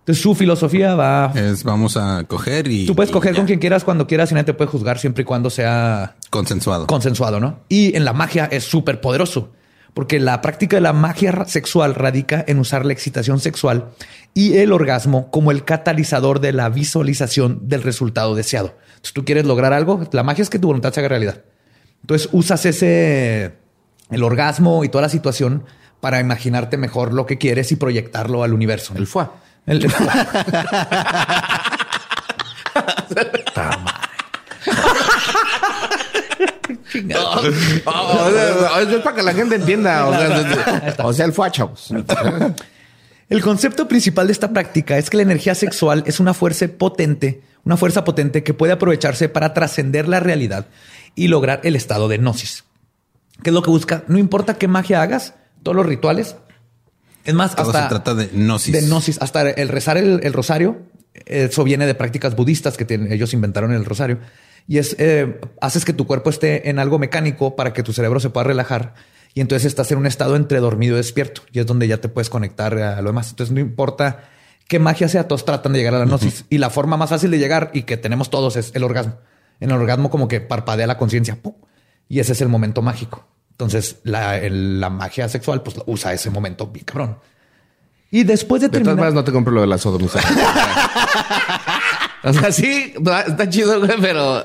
Entonces 0.05 0.21
su 0.21 0.35
filosofía 0.35 0.93
va... 0.93 1.31
Es 1.33 1.63
vamos 1.63 1.97
a 1.97 2.25
coger 2.27 2.67
y... 2.67 2.85
Tú 2.85 2.95
puedes 2.95 3.11
coger 3.11 3.35
con 3.35 3.47
quien 3.47 3.57
quieras, 3.57 3.83
cuando 3.83 4.05
quieras, 4.05 4.29
y 4.29 4.35
nadie 4.35 4.45
te 4.45 4.53
puede 4.53 4.69
juzgar 4.69 4.99
siempre 4.99 5.23
y 5.23 5.25
cuando 5.25 5.49
sea... 5.49 6.15
Consensuado. 6.29 6.85
Consensuado, 6.85 7.39
¿no? 7.39 7.61
Y 7.69 7.97
en 7.97 8.05
la 8.05 8.13
magia 8.13 8.45
es 8.45 8.65
súper 8.65 9.01
poderoso 9.01 9.51
porque 9.95 10.19
la 10.19 10.41
práctica 10.41 10.75
de 10.75 10.81
la 10.81 10.93
magia 10.93 11.45
sexual 11.47 11.95
radica 11.95 12.43
en 12.47 12.59
usar 12.59 12.85
la 12.85 12.91
excitación 12.91 13.39
sexual 13.39 13.91
y 14.33 14.57
el 14.57 14.73
orgasmo 14.73 15.31
como 15.31 15.51
el 15.51 15.63
catalizador 15.63 16.41
de 16.41 16.51
la 16.51 16.69
visualización 16.69 17.61
del 17.63 17.81
resultado 17.81 18.35
deseado. 18.35 18.77
Si 19.01 19.13
tú 19.13 19.23
quieres 19.23 19.45
lograr 19.45 19.71
algo, 19.71 20.05
la 20.11 20.21
magia 20.21 20.41
es 20.41 20.49
que 20.49 20.59
tu 20.59 20.67
voluntad 20.67 20.93
se 20.93 20.99
haga 20.99 21.07
realidad. 21.07 21.43
Entonces 22.01 22.27
usas 22.33 22.65
ese, 22.65 23.53
el 24.11 24.23
orgasmo 24.23 24.83
y 24.83 24.89
toda 24.89 25.03
la 25.03 25.09
situación 25.09 25.63
para 26.01 26.19
imaginarte 26.19 26.75
mejor 26.77 27.13
lo 27.13 27.25
que 27.25 27.37
quieres 27.37 27.71
y 27.71 27.77
proyectarlo 27.77 28.43
al 28.43 28.53
universo. 28.53 28.93
El 28.97 29.07
fue. 29.07 29.27
El- 29.67 29.87
Oh, 37.85 38.27
o 38.27 38.31
sea, 38.31 38.81
eso 38.81 38.97
es 38.97 39.03
para 39.03 39.15
que 39.15 39.23
la 39.23 39.33
gente 39.33 39.55
entienda. 39.55 40.05
O 40.07 40.13
sea, 40.13 40.95
o 41.05 41.13
sea, 41.13 41.25
el 41.25 41.33
fue 41.33 41.47
a 41.47 41.51
chavos. 41.51 41.93
El 43.29 43.41
concepto 43.41 43.87
principal 43.87 44.27
de 44.27 44.33
esta 44.33 44.49
práctica 44.51 44.97
es 44.97 45.09
que 45.09 45.17
la 45.17 45.23
energía 45.23 45.55
sexual 45.55 46.03
es 46.05 46.19
una 46.19 46.33
fuerza 46.33 46.67
potente, 46.67 47.41
una 47.63 47.75
fuerza 47.77 48.03
potente 48.03 48.43
que 48.43 48.53
puede 48.53 48.73
aprovecharse 48.73 49.29
para 49.29 49.53
trascender 49.53 50.07
la 50.07 50.19
realidad 50.19 50.67
y 51.15 51.27
lograr 51.27 51.61
el 51.63 51.75
estado 51.75 52.07
de 52.07 52.17
gnosis. 52.17 52.63
¿Qué 53.43 53.49
es 53.49 53.53
lo 53.53 53.61
que 53.63 53.71
busca? 53.71 54.03
No 54.07 54.17
importa 54.17 54.53
qué 54.55 54.67
magia 54.67 55.01
hagas, 55.01 55.33
todos 55.63 55.75
los 55.75 55.85
rituales. 55.85 56.35
Es 57.25 57.33
más, 57.33 57.55
Todo 57.55 57.67
hasta 57.71 57.83
se 57.83 57.89
trata 57.89 58.13
de 58.15 58.27
gnosis. 58.27 58.71
de 58.73 58.81
gnosis, 58.81 59.17
hasta 59.21 59.49
el 59.49 59.67
rezar 59.69 59.97
el, 59.97 60.19
el 60.23 60.33
rosario. 60.33 60.77
Eso 61.25 61.63
viene 61.63 61.85
de 61.87 61.95
prácticas 61.95 62.35
budistas 62.35 62.77
que 62.77 62.85
tienen- 62.85 63.11
ellos 63.11 63.33
inventaron 63.33 63.73
el 63.73 63.83
rosario. 63.85 64.19
Y 64.67 64.77
es, 64.79 64.95
eh, 64.99 65.39
haces 65.61 65.85
que 65.85 65.93
tu 65.93 66.05
cuerpo 66.07 66.29
esté 66.29 66.69
en 66.69 66.79
algo 66.79 66.99
mecánico 66.99 67.55
para 67.55 67.73
que 67.73 67.83
tu 67.83 67.93
cerebro 67.93 68.19
se 68.19 68.29
pueda 68.29 68.43
relajar. 68.45 68.93
Y 69.33 69.41
entonces 69.41 69.65
estás 69.65 69.91
en 69.91 69.97
un 69.97 70.05
estado 70.07 70.35
entre 70.35 70.59
dormido 70.59 70.93
y 70.95 70.97
despierto. 70.97 71.41
Y 71.51 71.59
es 71.59 71.65
donde 71.65 71.87
ya 71.87 71.97
te 71.97 72.09
puedes 72.09 72.29
conectar 72.29 72.77
a 72.77 73.01
lo 73.01 73.09
demás. 73.09 73.29
Entonces 73.29 73.53
no 73.53 73.59
importa 73.59 74.23
qué 74.67 74.79
magia 74.79 75.07
sea, 75.09 75.27
todos 75.27 75.45
tratan 75.45 75.73
de 75.73 75.79
llegar 75.79 75.93
a 75.95 75.99
la 75.99 76.05
gnosis. 76.05 76.45
Y 76.49 76.57
la 76.57 76.69
forma 76.69 76.95
más 76.97 77.09
fácil 77.09 77.31
de 77.31 77.37
llegar 77.39 77.69
y 77.73 77.83
que 77.83 77.97
tenemos 77.97 78.29
todos 78.29 78.55
es 78.55 78.71
el 78.75 78.83
orgasmo. 78.83 79.17
En 79.59 79.71
el 79.71 79.77
orgasmo 79.77 80.09
como 80.09 80.27
que 80.27 80.41
parpadea 80.41 80.87
la 80.87 80.97
conciencia. 80.97 81.37
Y 82.09 82.19
ese 82.19 82.33
es 82.33 82.41
el 82.41 82.49
momento 82.49 82.81
mágico. 82.81 83.25
Entonces 83.55 83.97
la, 84.03 84.37
el- 84.37 84.81
la 84.81 84.89
magia 84.89 85.29
sexual 85.29 85.61
pues 85.63 85.77
usa 85.85 86.11
ese 86.13 86.29
momento 86.29 86.67
bien 86.67 86.85
cabrón. 86.85 87.17
Y 88.11 88.23
después 88.23 88.61
de 88.61 88.67
De 88.67 88.71
todas 88.71 88.83
terminar... 88.83 88.95
maneras, 88.97 89.13
no 89.13 89.23
te 89.23 89.31
compro 89.31 89.53
lo 89.53 89.61
de 89.61 89.67
la 89.67 89.77
sodomización. 89.77 90.37
o 92.23 92.33
sea, 92.33 92.51
sí, 92.51 92.93
está 93.27 93.49
chido, 93.49 93.79
güey, 93.79 93.91
pero 93.99 94.43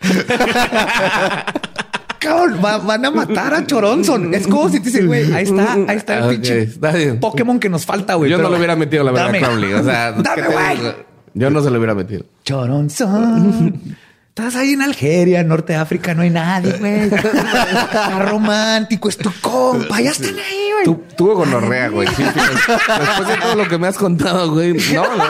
Cabrón, 2.18 2.60
va- 2.64 2.78
van 2.78 3.04
a 3.04 3.10
matar 3.10 3.54
a 3.54 3.64
Choronzon. 3.66 4.34
Es 4.34 4.46
como 4.48 4.68
si 4.68 4.80
te 4.80 4.90
dicen, 4.90 5.06
güey, 5.06 5.32
ahí 5.32 5.44
está, 5.44 5.74
ahí 5.74 5.96
está 5.96 6.18
el 6.18 6.24
Ok, 6.24 6.30
pinche 6.30 6.62
está. 6.62 6.92
Pokémon 7.20 7.60
que 7.60 7.68
nos 7.68 7.84
falta, 7.86 8.14
güey. 8.14 8.30
yo 8.30 8.36
pero- 8.38 8.48
no 8.48 8.52
lo 8.52 8.58
hubiera 8.58 8.74
metido, 8.74 9.04
la 9.04 9.12
verdad, 9.12 9.26
Dame. 9.26 9.40
Crowley. 9.40 9.72
O 9.74 9.84
sea, 9.84 10.14
¿qué 10.16 10.22
Dame, 10.22 10.42
güey. 10.48 10.94
Yo 11.34 11.50
no 11.50 11.62
se 11.62 11.70
lo 11.70 11.76
hubiera 11.78 11.94
metido. 11.94 12.24
Choronzon. 12.44 13.96
Estás 14.38 14.54
ahí 14.56 14.74
en 14.74 14.82
Algeria, 14.82 15.40
en 15.40 15.48
Norte 15.48 15.72
de 15.72 15.78
África, 15.78 16.12
no 16.12 16.20
hay 16.20 16.28
nadie, 16.28 16.72
güey. 16.72 17.04
Está 17.04 18.18
romántico, 18.28 19.08
es 19.08 19.16
tu 19.16 19.32
compa. 19.40 19.98
Ya 20.02 20.10
están 20.10 20.38
ahí, 20.38 20.68
güey. 20.74 20.84
Tú, 20.84 21.02
tuvo 21.16 21.36
gonorrea, 21.36 21.88
güey. 21.88 22.06
Sí. 22.08 22.22
Después 22.22 23.28
de 23.28 23.36
todo 23.40 23.54
lo 23.54 23.66
que 23.66 23.78
me 23.78 23.86
has 23.86 23.96
contado, 23.96 24.52
güey. 24.52 24.74
No, 24.92 25.16
no. 25.16 25.24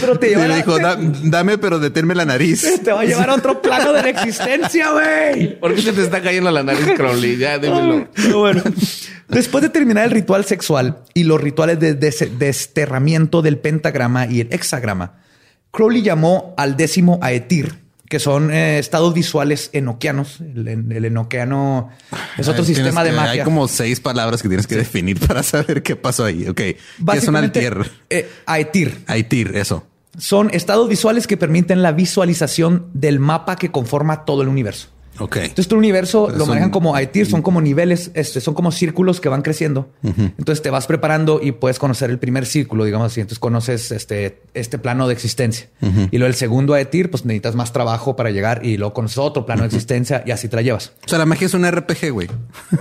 Pero 0.00 0.18
te 0.18 0.36
dijo, 0.54 0.78
"Da- 0.78 0.98
dame, 1.00 1.56
pero 1.56 1.78
deténme 1.78 2.14
la 2.14 2.26
nariz. 2.26 2.78
te 2.84 2.92
va 2.92 3.00
a 3.00 3.04
llevar 3.06 3.30
a 3.30 3.36
otro 3.36 3.62
plano 3.62 3.94
de 3.94 4.02
la 4.02 4.10
existencia, 4.10 4.90
güey. 4.90 5.58
¿Por 5.58 5.74
qué 5.74 5.80
se 5.80 5.94
te 5.94 6.02
está 6.02 6.20
cayendo 6.20 6.50
la 6.50 6.62
nariz, 6.62 6.88
Crowley? 6.94 7.38
Ya, 7.38 7.56
dímelo. 7.58 8.06
Pero 8.14 8.38
bueno, 8.40 8.62
después 9.28 9.62
de 9.62 9.70
terminar 9.70 10.04
el 10.04 10.10
ritual 10.10 10.44
sexual 10.44 10.98
y 11.14 11.24
los 11.24 11.40
rituales 11.40 11.80
de 11.80 11.94
des- 11.94 12.38
desterramiento 12.38 13.40
del 13.40 13.56
pentagrama 13.56 14.26
y 14.26 14.42
el 14.42 14.48
hexagrama, 14.52 15.14
Crowley 15.70 16.02
llamó 16.02 16.54
al 16.56 16.76
décimo 16.76 17.18
Aetir, 17.22 17.78
que 18.08 18.18
son 18.18 18.50
eh, 18.50 18.78
estados 18.78 19.12
visuales 19.14 19.70
enoquianos. 19.72 20.40
El, 20.40 20.66
el 20.90 21.04
enoquiano 21.04 21.90
es 22.38 22.48
otro 22.48 22.62
Ay, 22.62 22.74
sistema 22.74 23.04
de 23.04 23.10
que- 23.10 23.16
magia. 23.16 23.30
Hay 23.32 23.44
como 23.44 23.68
seis 23.68 24.00
palabras 24.00 24.42
que 24.42 24.48
tienes 24.48 24.66
que 24.66 24.76
definir 24.76 25.18
para 25.26 25.42
saber 25.42 25.82
qué 25.82 25.94
pasó 25.96 26.24
ahí. 26.24 26.46
Ok. 26.48 26.56
¿Qué 26.56 26.76
altier? 27.34 27.90
eh, 28.10 28.30
Aetir 28.46 29.04
Aitir, 29.06 29.56
eso. 29.56 29.86
son 30.16 30.50
estados 30.52 30.88
visuales 30.88 31.26
que 31.26 31.36
permiten 31.36 31.82
la 31.82 31.92
visualización 31.92 32.86
del 32.94 33.20
mapa 33.20 33.56
que 33.56 33.70
conforma 33.70 34.24
todo 34.24 34.42
el 34.42 34.48
universo. 34.48 34.88
Ok. 35.20 35.36
Entonces, 35.36 35.68
tu 35.68 35.76
universo 35.76 36.28
lo 36.30 36.38
Son- 36.40 36.48
manejan 36.48 36.70
como 36.70 36.94
Aitir, 36.94 37.26
son 37.26 37.42
como 37.42 37.60
niveles, 37.60 38.10
este, 38.14 38.40
son 38.40 38.54
como 38.54 38.70
círculos 38.72 39.20
que 39.20 39.28
van 39.28 39.42
creciendo. 39.42 39.90
Entonces 40.02 40.62
te 40.62 40.70
vas 40.70 40.86
preparando 40.86 41.40
y 41.42 41.52
puedes 41.52 41.78
conocer 41.78 42.10
el 42.10 42.18
primer 42.18 42.46
círculo, 42.46 42.84
digamos 42.84 43.12
así. 43.12 43.20
Entonces 43.20 43.38
conoces 43.38 43.90
este, 43.90 44.40
este 44.54 44.78
plano 44.78 45.08
de 45.08 45.14
existencia. 45.14 45.68
Y 46.10 46.18
luego 46.18 46.28
el 46.28 46.34
segundo 46.34 46.74
Aitir, 46.74 47.10
pues 47.10 47.24
necesitas 47.24 47.54
más 47.54 47.72
trabajo 47.72 48.16
para 48.16 48.30
llegar 48.30 48.64
y 48.64 48.76
luego 48.76 48.94
conoces 48.94 49.18
otro 49.18 49.44
plano 49.46 49.62
de 49.62 49.66
existencia 49.66 50.22
y 50.26 50.30
así 50.30 50.48
te 50.48 50.56
la 50.56 50.62
llevas. 50.62 50.92
O 51.04 51.08
sea, 51.08 51.18
la 51.18 51.26
magia 51.26 51.46
es 51.46 51.54
un 51.54 51.64
RPG, 51.68 52.10
güey. 52.12 52.28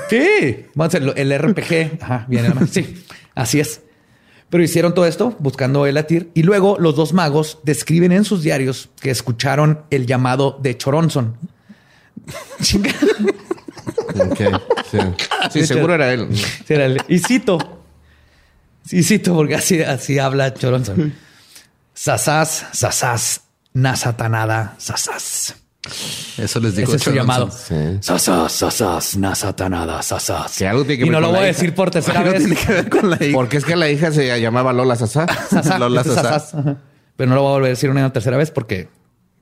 Sí, 0.09 0.65
vamos 0.75 0.93
a 0.93 0.97
hacer 0.97 1.13
el 1.17 1.38
RPG. 1.38 2.01
Ajá, 2.01 2.25
viene 2.29 2.49
la 2.49 2.55
mano. 2.55 2.67
Sí, 2.71 3.03
así 3.35 3.59
es. 3.59 3.81
Pero 4.49 4.63
hicieron 4.63 4.93
todo 4.93 5.05
esto 5.05 5.35
buscando 5.39 5.85
el 5.88 5.97
Atir 5.97 6.29
y 6.33 6.43
luego 6.43 6.77
los 6.79 6.95
dos 6.95 7.11
magos 7.13 7.59
describen 7.63 8.13
en 8.13 8.23
sus 8.23 8.43
diarios 8.43 8.89
que 9.01 9.09
escucharon 9.09 9.81
el 9.89 10.05
llamado 10.05 10.57
de 10.61 10.77
Choronzon. 10.77 11.35
Chinga. 12.61 12.91
Ok, 14.19 14.39
sí. 14.91 14.97
Sí, 15.51 15.65
seguro 15.67 15.93
era 15.95 16.11
él. 16.13 16.28
Sí, 16.36 16.73
era 16.73 16.88
Y 17.07 17.19
cito. 17.19 17.84
Sí, 18.86 19.03
cito, 19.03 19.34
porque 19.36 19.55
así, 19.55 19.82
así 19.82 20.17
habla 20.19 20.53
Choronzon. 20.53 21.13
Sasas, 21.93 22.65
sasas, 22.73 23.41
nasatanada, 23.73 24.75
sasas. 24.78 25.55
Eso 26.38 26.59
les 26.59 26.75
digo. 26.75 26.88
Ese 26.89 26.97
es 26.97 27.03
su 27.03 27.11
llamado. 27.11 27.49
Sí. 27.51 27.75
Sasas, 28.01 28.51
sasas, 28.51 29.17
nasatanada, 29.17 30.01
sasas. 30.03 30.57
Que 30.57 30.67
algo 30.67 30.84
tiene 30.84 31.03
que 31.03 31.07
y 31.07 31.09
no 31.09 31.19
lo 31.21 31.30
voy 31.30 31.39
a 31.39 31.43
decir 31.43 31.73
por 31.73 31.91
tercera 31.91 32.19
Algo 32.19 32.32
vez. 32.34 32.41
tiene 32.43 32.55
que 32.59 32.71
ver 32.73 32.89
con 32.89 33.09
la 33.09 33.17
hija. 33.23 33.34
Porque 33.34 33.57
es 33.57 33.65
que 33.65 33.75
la 33.75 33.89
hija 33.89 34.11
se 34.11 34.39
llamaba 34.41 34.73
Lola 34.73 34.95
Sasá. 34.95 35.25
Sasá, 35.49 35.78
Lola 35.80 36.01
este 36.01 36.13
Sasá. 36.13 36.39
sasás. 36.39 36.75
Pero 37.15 37.30
no 37.30 37.36
lo 37.36 37.41
voy 37.41 37.49
a 37.49 37.53
volver 37.53 37.67
a 37.67 37.69
decir 37.69 37.89
una 37.89 38.11
tercera 38.13 38.38
vez 38.38 38.51
porque 38.51 38.89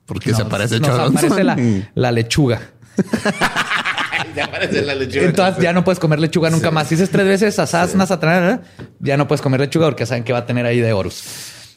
Porque 0.06 0.26
se 0.30 0.38
nos- 0.38 0.46
aparece 0.46 0.80
nos 0.80 0.88
aparece 0.90 1.44
la, 1.44 1.56
la 1.94 2.12
lechuga. 2.12 2.60
Ya 4.34 4.44
aparece 4.44 4.82
la 4.82 4.94
lechuga. 4.94 5.24
Entonces 5.24 5.62
ya 5.62 5.72
no 5.72 5.82
puedes 5.82 5.98
comer 5.98 6.18
lechuga 6.18 6.50
nunca 6.50 6.70
más. 6.70 6.88
Si 6.88 6.94
dices 6.94 7.10
tres 7.10 7.26
veces 7.26 7.54
sasás, 7.54 7.94
nasatanada, 7.94 8.62
ya 9.00 9.16
no 9.16 9.26
puedes 9.26 9.40
comer 9.40 9.60
lechuga 9.60 9.86
porque 9.86 10.04
saben 10.04 10.24
que 10.24 10.32
va 10.32 10.40
a 10.40 10.46
tener 10.46 10.66
ahí 10.66 10.80
de 10.80 10.92
Horus. 10.92 11.22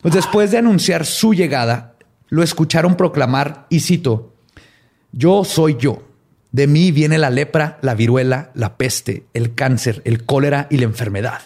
Pues 0.01 0.13
después 0.13 0.51
de 0.51 0.57
anunciar 0.57 1.05
su 1.05 1.33
llegada, 1.33 1.95
lo 2.29 2.43
escucharon 2.43 2.95
proclamar, 2.95 3.65
y 3.69 3.79
cito, 3.81 4.33
yo 5.11 5.43
soy 5.43 5.77
yo. 5.77 6.03
De 6.51 6.67
mí 6.67 6.91
viene 6.91 7.17
la 7.17 7.29
lepra, 7.29 7.77
la 7.81 7.93
viruela, 7.93 8.51
la 8.55 8.77
peste, 8.77 9.25
el 9.33 9.53
cáncer, 9.55 10.01
el 10.05 10.25
cólera 10.25 10.67
y 10.69 10.77
la 10.77 10.85
enfermedad. 10.85 11.41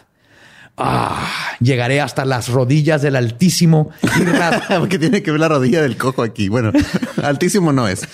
Ah, 0.76 1.56
llegaré 1.60 2.02
hasta 2.02 2.26
las 2.26 2.50
rodillas 2.50 3.04
del 3.04 3.16
Altísimo 3.16 3.92
y 4.02 4.08
Porque 4.80 4.98
tiene 4.98 5.22
que 5.22 5.30
ver 5.30 5.40
la 5.40 5.48
rodilla 5.48 5.84
del 5.84 5.98
cojo 5.98 6.24
aquí. 6.24 6.50
Bueno, 6.50 6.72
altísimo 7.24 7.72
no 7.72 7.88
es. 7.88 8.08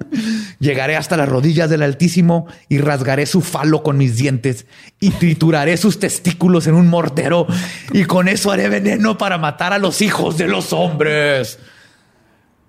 Llegaré 0.58 0.96
hasta 0.96 1.16
las 1.16 1.28
rodillas 1.28 1.70
del 1.70 1.82
Altísimo 1.82 2.46
y 2.68 2.78
rasgaré 2.78 3.24
su 3.24 3.40
falo 3.40 3.82
con 3.82 3.96
mis 3.96 4.16
dientes 4.16 4.66
y 5.00 5.10
trituraré 5.10 5.78
sus 5.78 5.98
testículos 5.98 6.66
en 6.66 6.74
un 6.74 6.88
mortero 6.88 7.46
y 7.92 8.04
con 8.04 8.28
eso 8.28 8.50
haré 8.50 8.68
veneno 8.68 9.16
para 9.16 9.38
matar 9.38 9.72
a 9.72 9.78
los 9.78 10.02
hijos 10.02 10.36
de 10.36 10.46
los 10.46 10.74
hombres. 10.74 11.58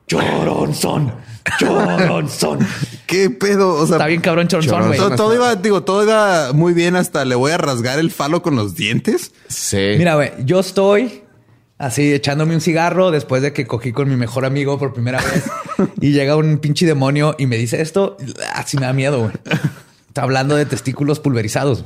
Choronzón, 0.07 1.13
choronzón. 1.59 2.59
¿Qué 3.05 3.29
pedo? 3.29 3.75
O 3.75 3.85
sea, 3.85 3.97
Está 3.97 4.07
bien 4.07 4.21
cabrón 4.21 4.47
choronzón, 4.47 4.87
güey. 4.87 4.99
todo, 4.99 5.15
todo 5.15 5.35
iba, 5.35 5.55
digo, 5.55 5.83
todo 5.83 6.03
iba 6.03 6.53
muy 6.53 6.73
bien 6.73 6.95
hasta 6.95 7.25
le 7.25 7.35
voy 7.35 7.51
a 7.51 7.57
rasgar 7.57 7.99
el 7.99 8.11
falo 8.11 8.41
con 8.41 8.55
los 8.55 8.75
dientes. 8.75 9.31
Sí. 9.47 9.95
Mira, 9.97 10.15
güey, 10.15 10.31
yo 10.43 10.59
estoy 10.59 11.23
así 11.77 12.13
echándome 12.13 12.55
un 12.55 12.61
cigarro 12.61 13.11
después 13.11 13.41
de 13.41 13.53
que 13.53 13.67
cogí 13.67 13.91
con 13.91 14.09
mi 14.09 14.15
mejor 14.15 14.45
amigo 14.45 14.79
por 14.79 14.93
primera 14.93 15.21
vez 15.21 15.43
y 16.01 16.11
llega 16.13 16.35
un 16.35 16.57
pinche 16.59 16.85
demonio 16.85 17.35
y 17.37 17.47
me 17.47 17.57
dice 17.57 17.81
esto, 17.81 18.17
así 18.53 18.77
me 18.77 18.85
da 18.85 18.93
miedo, 18.93 19.19
güey. 19.19 19.31
Está 20.07 20.23
hablando 20.23 20.55
de 20.55 20.65
testículos 20.65 21.19
pulverizados. 21.19 21.85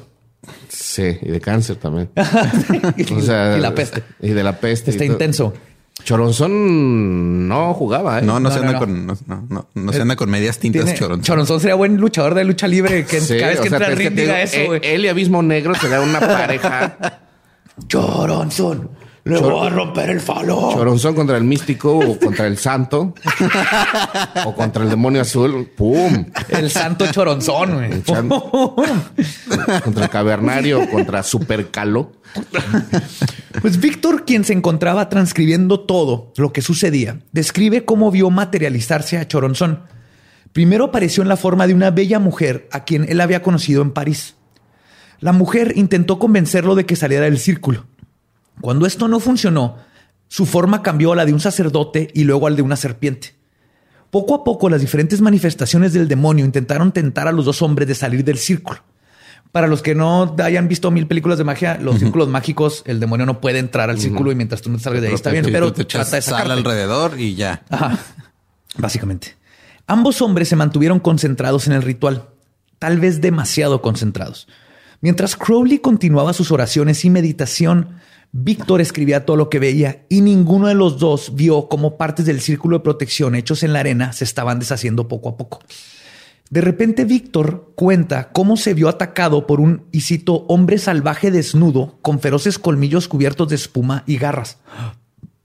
Sí, 0.69 1.17
y 1.21 1.29
de 1.29 1.41
cáncer 1.41 1.75
también. 1.77 2.09
y, 2.97 3.13
O 3.13 3.21
sea, 3.21 3.57
y 3.57 3.59
la 3.59 3.75
peste. 3.75 4.03
Y 4.21 4.29
de 4.29 4.43
la 4.43 4.59
peste. 4.59 4.91
Está 4.91 5.05
todo. 5.05 5.53
Choronzón 6.03 7.47
no 7.47 7.73
jugaba, 7.73 8.19
¿eh? 8.19 8.21
No, 8.21 8.33
no, 8.39 8.49
No, 8.49 8.51
se 8.51 8.59
anda 8.59 8.71
no. 8.73 8.79
con, 8.79 9.05
no, 9.07 9.17
no, 9.27 9.45
no, 9.49 9.67
no 9.75 9.93
se 9.93 10.01
anda 10.01 10.15
con 10.15 10.29
medias 10.29 10.57
tintas 10.59 10.83
Tiene- 10.85 10.97
choronzón. 10.99 11.23
Choronzón 11.23 11.59
sería 11.59 11.75
buen 11.75 11.97
luchador 11.97 12.33
de 12.35 12.43
lucha 12.45 12.67
libre 12.67 13.05
que 13.05 13.19
Sí, 13.21 13.37
cada 13.37 13.51
vez 13.51 13.59
que 13.59 13.67
entra 13.67 13.87
al 13.87 13.93
pero 13.93 13.93
es 13.93 13.97
que 13.99 14.09
ring 14.09 14.17
diga 14.19 14.33
digo, 14.37 14.43
eso, 14.45 14.65
güey. 14.67 14.79
eh, 14.83 14.95
Él 14.95 15.05
y 15.05 15.07
Abismo 15.07 15.41
Negro 15.43 15.75
sería 15.75 16.01
una 16.01 16.19
pareja. 16.19 16.97
Choronzón, 17.87 18.89
le 19.25 19.37
voy 19.39 19.67
a 19.67 19.69
romper 19.69 20.09
el 20.09 20.19
falo. 20.21 20.71
Choronzón 20.73 21.13
contra 21.15 21.37
el 21.37 21.43
místico 21.43 21.97
o 21.97 22.17
contra 22.19 22.47
el 22.47 22.57
santo 22.57 23.13
o 24.45 24.55
contra 24.55 24.83
el 24.83 24.89
demonio 24.89 25.21
azul. 25.21 25.69
¡Pum! 25.75 26.25
El 26.49 26.69
santo 26.71 27.05
choronzón, 27.11 27.73
güey. 27.75 27.91
El 27.91 28.03
chan- 28.03 28.29
Contra 29.83 30.03
el 30.05 30.09
cavernario 30.09 30.81
o 30.83 30.89
contra 30.89 31.21
Supercalo. 31.23 32.11
Pues 33.61 33.79
Víctor, 33.79 34.25
quien 34.25 34.43
se 34.43 34.53
encontraba 34.53 35.09
transcribiendo 35.09 35.79
todo 35.81 36.31
lo 36.37 36.53
que 36.53 36.61
sucedía, 36.61 37.19
describe 37.31 37.85
cómo 37.85 38.11
vio 38.11 38.29
materializarse 38.29 39.17
a 39.17 39.27
Choronzón. 39.27 39.83
Primero 40.53 40.85
apareció 40.85 41.23
en 41.23 41.29
la 41.29 41.37
forma 41.37 41.67
de 41.67 41.73
una 41.73 41.91
bella 41.91 42.19
mujer 42.19 42.67
a 42.71 42.83
quien 42.83 43.05
él 43.09 43.21
había 43.21 43.41
conocido 43.41 43.81
en 43.81 43.91
París. 43.91 44.35
La 45.19 45.31
mujer 45.33 45.73
intentó 45.75 46.17
convencerlo 46.19 46.75
de 46.75 46.85
que 46.85 46.95
saliera 46.95 47.25
del 47.25 47.37
círculo. 47.39 47.85
Cuando 48.61 48.85
esto 48.85 49.07
no 49.07 49.19
funcionó, 49.19 49.77
su 50.27 50.45
forma 50.45 50.81
cambió 50.81 51.13
a 51.13 51.15
la 51.15 51.25
de 51.25 51.33
un 51.33 51.39
sacerdote 51.39 52.09
y 52.13 52.23
luego 52.23 52.47
al 52.47 52.55
de 52.55 52.61
una 52.61 52.75
serpiente. 52.75 53.35
Poco 54.11 54.35
a 54.35 54.43
poco 54.43 54.69
las 54.69 54.81
diferentes 54.81 55.21
manifestaciones 55.21 55.93
del 55.93 56.07
demonio 56.07 56.45
intentaron 56.45 56.91
tentar 56.91 57.27
a 57.27 57.31
los 57.31 57.45
dos 57.45 57.61
hombres 57.61 57.87
de 57.87 57.95
salir 57.95 58.23
del 58.23 58.37
círculo. 58.37 58.81
Para 59.51 59.67
los 59.67 59.81
que 59.81 59.95
no 59.95 60.35
hayan 60.43 60.67
visto 60.67 60.91
mil 60.91 61.07
películas 61.07 61.39
de 61.39 61.43
magia, 61.43 61.79
los 61.81 61.97
círculos 61.97 62.27
mágicos, 62.27 62.83
el 62.85 62.99
demonio 62.99 63.25
no 63.25 63.41
puede 63.41 63.57
entrar 63.57 63.89
al 63.89 63.99
círculo 63.99 64.31
y 64.31 64.35
mientras 64.35 64.61
tú 64.61 64.69
no 64.69 64.77
salgas 64.77 65.01
de 65.01 65.07
ahí 65.07 65.13
está 65.15 65.31
bien, 65.31 65.45
pero 65.51 65.73
te 65.73 65.83
echas 65.83 66.09
sal 66.23 66.51
alrededor 66.51 67.19
y 67.19 67.33
ya. 67.33 67.63
Básicamente. 68.77 69.35
Ambos 69.87 70.21
hombres 70.21 70.49
se 70.49 70.55
mantuvieron 70.55 70.99
concentrados 70.99 71.65
en 71.65 71.73
el 71.73 71.81
ritual, 71.81 72.29
tal 72.77 72.99
vez 72.99 73.21
demasiado 73.21 73.81
concentrados. 73.81 74.47
Mientras 75.01 75.35
Crowley 75.35 75.79
continuaba 75.79 76.33
sus 76.33 76.51
oraciones 76.51 77.03
y 77.05 77.09
meditación, 77.09 77.99
Víctor 78.31 78.79
escribía 78.79 79.25
todo 79.25 79.37
lo 79.37 79.49
que 79.49 79.59
veía 79.59 80.05
y 80.07 80.21
ninguno 80.21 80.67
de 80.67 80.75
los 80.75 80.99
dos 80.99 81.33
vio 81.35 81.67
cómo 81.67 81.97
partes 81.97 82.25
del 82.25 82.41
círculo 82.41 82.77
de 82.77 82.83
protección 82.83 83.33
hechos 83.35 83.63
en 83.63 83.73
la 83.73 83.79
arena 83.79 84.13
se 84.13 84.23
estaban 84.23 84.59
deshaciendo 84.59 85.07
poco 85.07 85.29
a 85.29 85.37
poco. 85.37 85.59
De 86.49 86.61
repente 86.61 87.05
Víctor 87.05 87.73
cuenta 87.75 88.29
cómo 88.31 88.57
se 88.57 88.73
vio 88.73 88.89
atacado 88.89 89.45
por 89.45 89.59
un, 89.59 89.83
y 89.91 90.03
hombre 90.47 90.77
salvaje 90.79 91.31
desnudo 91.31 91.97
con 92.01 92.19
feroces 92.19 92.57
colmillos 92.57 93.07
cubiertos 93.07 93.49
de 93.49 93.55
espuma 93.55 94.03
y 94.07 94.17
garras. 94.17 94.57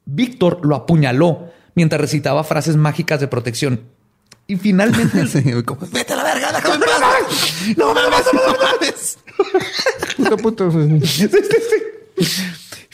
Víctor 0.06 0.60
lo 0.64 0.76
apuñaló 0.76 1.50
mientras 1.74 2.00
recitaba 2.00 2.44
frases 2.44 2.76
mágicas 2.76 3.20
de 3.20 3.28
protección. 3.28 3.80
Y 4.46 4.56
finalmente... 4.56 5.24
Vete 5.92 6.12
a 6.12 6.16
la 6.16 6.24
verga, 6.24 6.52
déjame 6.52 6.86
No 7.76 7.94
mames, 7.94 8.24
no 8.32 8.40
mames. 8.62 9.18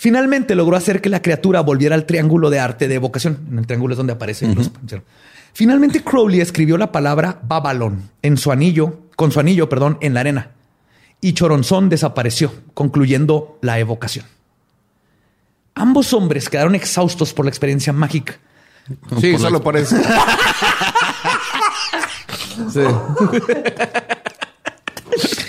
Finalmente 0.01 0.55
logró 0.55 0.78
hacer 0.78 1.02
que 1.02 1.10
la 1.10 1.20
criatura 1.20 1.60
volviera 1.60 1.94
al 1.94 2.06
triángulo 2.06 2.48
de 2.48 2.59
arte 2.59 2.89
de 2.89 2.94
evocación. 2.94 3.40
En 3.51 3.59
el 3.59 3.66
triángulo 3.66 3.93
es 3.93 3.98
donde 3.98 4.14
aparecen 4.14 4.55
los. 4.55 4.70
Finalmente 5.52 6.02
Crowley 6.02 6.40
escribió 6.40 6.78
la 6.78 6.90
palabra 6.90 7.39
Babylon 7.43 8.09
en 8.22 8.39
su 8.39 8.51
anillo, 8.51 9.01
con 9.14 9.31
su 9.31 9.40
anillo, 9.40 9.68
perdón, 9.68 9.98
en 10.01 10.14
la 10.14 10.20
arena. 10.20 10.52
Y 11.20 11.35
Choronzón 11.35 11.90
desapareció, 11.90 12.51
concluyendo 12.72 13.59
la 13.60 13.78
evocación. 13.78 14.24
Ambos 15.74 16.14
hombres 16.14 16.48
quedaron 16.48 16.74
exhaustos 16.74 17.35
por 17.35 17.44
la 17.44 17.51
experiencia 17.51 17.93
mágica. 17.93 18.39
Sí, 19.20 19.36
solo 19.36 19.62
por 19.62 19.77
eso. 19.77 19.97
sí. 22.72 22.81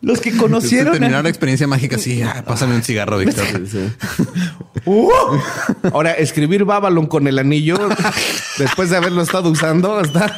Los 0.00 0.20
que 0.20 0.36
conocieron. 0.36 0.92
terminar 0.92 1.24
la 1.24 1.28
experiencia 1.28 1.66
mágica, 1.66 1.98
sí, 1.98 2.22
ah, 2.22 2.44
pásame 2.46 2.74
un 2.76 2.82
cigarro, 2.82 3.18
Víctor. 3.18 3.44
Uh. 4.84 5.10
ahora, 5.92 6.12
escribir 6.12 6.64
Babylon 6.64 7.06
con 7.06 7.26
el 7.26 7.38
anillo, 7.38 7.76
después 8.58 8.90
de 8.90 8.96
haberlo 8.96 9.22
estado 9.22 9.50
usando, 9.50 9.98
hasta. 9.98 10.34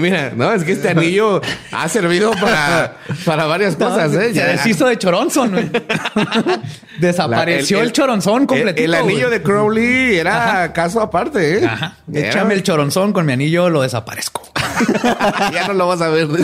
Mira, 0.00 0.32
no, 0.36 0.52
es 0.52 0.64
que 0.64 0.72
este 0.72 0.90
anillo 0.90 1.40
ha 1.70 1.88
servido 1.88 2.32
para, 2.32 2.98
para 3.24 3.46
varias 3.46 3.76
cosas. 3.76 4.12
¿eh? 4.14 4.34
Se 4.34 4.44
deshizo 4.44 4.86
de 4.86 4.98
Choronzón. 4.98 5.72
Desapareció 7.00 7.80
el, 7.80 7.92
choronzón 7.92 8.46
completito. 8.46 8.84
El, 8.84 8.94
anillo 8.94 9.30
de 9.30 9.42
Crowley 9.42 10.16
era 10.16 10.72
caso 10.72 11.00
aparte. 11.00 11.64
¿eh? 11.64 11.70
Échame 12.12 12.54
el 12.54 12.62
choronzón 12.62 13.12
con 13.12 13.26
mi 13.26 13.32
anillo, 13.32 13.70
lo 13.70 13.82
desaparezco. 13.82 14.42
ya 15.52 15.68
no 15.68 15.74
lo 15.74 15.86
vas 15.86 16.00
a 16.00 16.08
ver. 16.08 16.28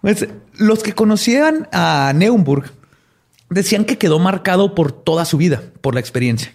Pues, 0.00 0.26
los 0.54 0.82
que 0.82 0.94
conocían 0.94 1.68
a 1.72 2.12
Neuburg 2.14 2.72
decían 3.50 3.84
que 3.84 3.98
quedó 3.98 4.18
marcado 4.18 4.74
por 4.74 4.92
toda 4.92 5.26
su 5.26 5.36
vida, 5.36 5.62
por 5.82 5.92
la 5.92 6.00
experiencia. 6.00 6.54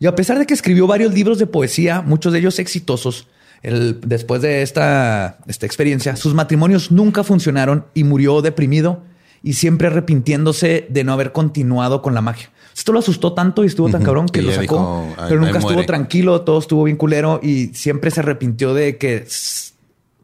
Y 0.00 0.06
a 0.06 0.14
pesar 0.14 0.38
de 0.38 0.46
que 0.46 0.54
escribió 0.54 0.86
varios 0.86 1.12
libros 1.12 1.38
de 1.38 1.46
poesía, 1.46 2.02
muchos 2.02 2.32
de 2.32 2.38
ellos 2.38 2.58
exitosos, 2.58 3.26
después 3.62 4.42
de 4.42 4.62
esta, 4.62 5.38
esta 5.46 5.66
experiencia, 5.66 6.16
sus 6.16 6.34
matrimonios 6.34 6.90
nunca 6.92 7.24
funcionaron 7.24 7.86
y 7.94 8.04
murió 8.04 8.40
deprimido 8.40 9.02
y 9.42 9.54
siempre 9.54 9.88
arrepintiéndose 9.88 10.86
de 10.88 11.04
no 11.04 11.12
haber 11.12 11.32
continuado 11.32 12.02
con 12.02 12.14
la 12.14 12.20
magia. 12.20 12.50
Esto 12.76 12.92
lo 12.92 13.00
asustó 13.00 13.32
tanto 13.32 13.64
y 13.64 13.66
estuvo 13.66 13.88
tan 13.88 14.04
cabrón 14.04 14.26
que, 14.28 14.40
lo 14.40 14.52
sacó, 14.52 15.08
pero 15.28 15.40
nunca 15.40 15.58
estuvo 15.58 15.84
tranquilo, 15.84 16.42
todo 16.42 16.60
estuvo 16.60 16.84
bien 16.84 16.96
culero 16.96 17.40
y 17.42 17.74
siempre 17.74 18.10
se 18.12 18.20
arrepintió 18.20 18.72
de 18.72 18.98
que 18.98 19.26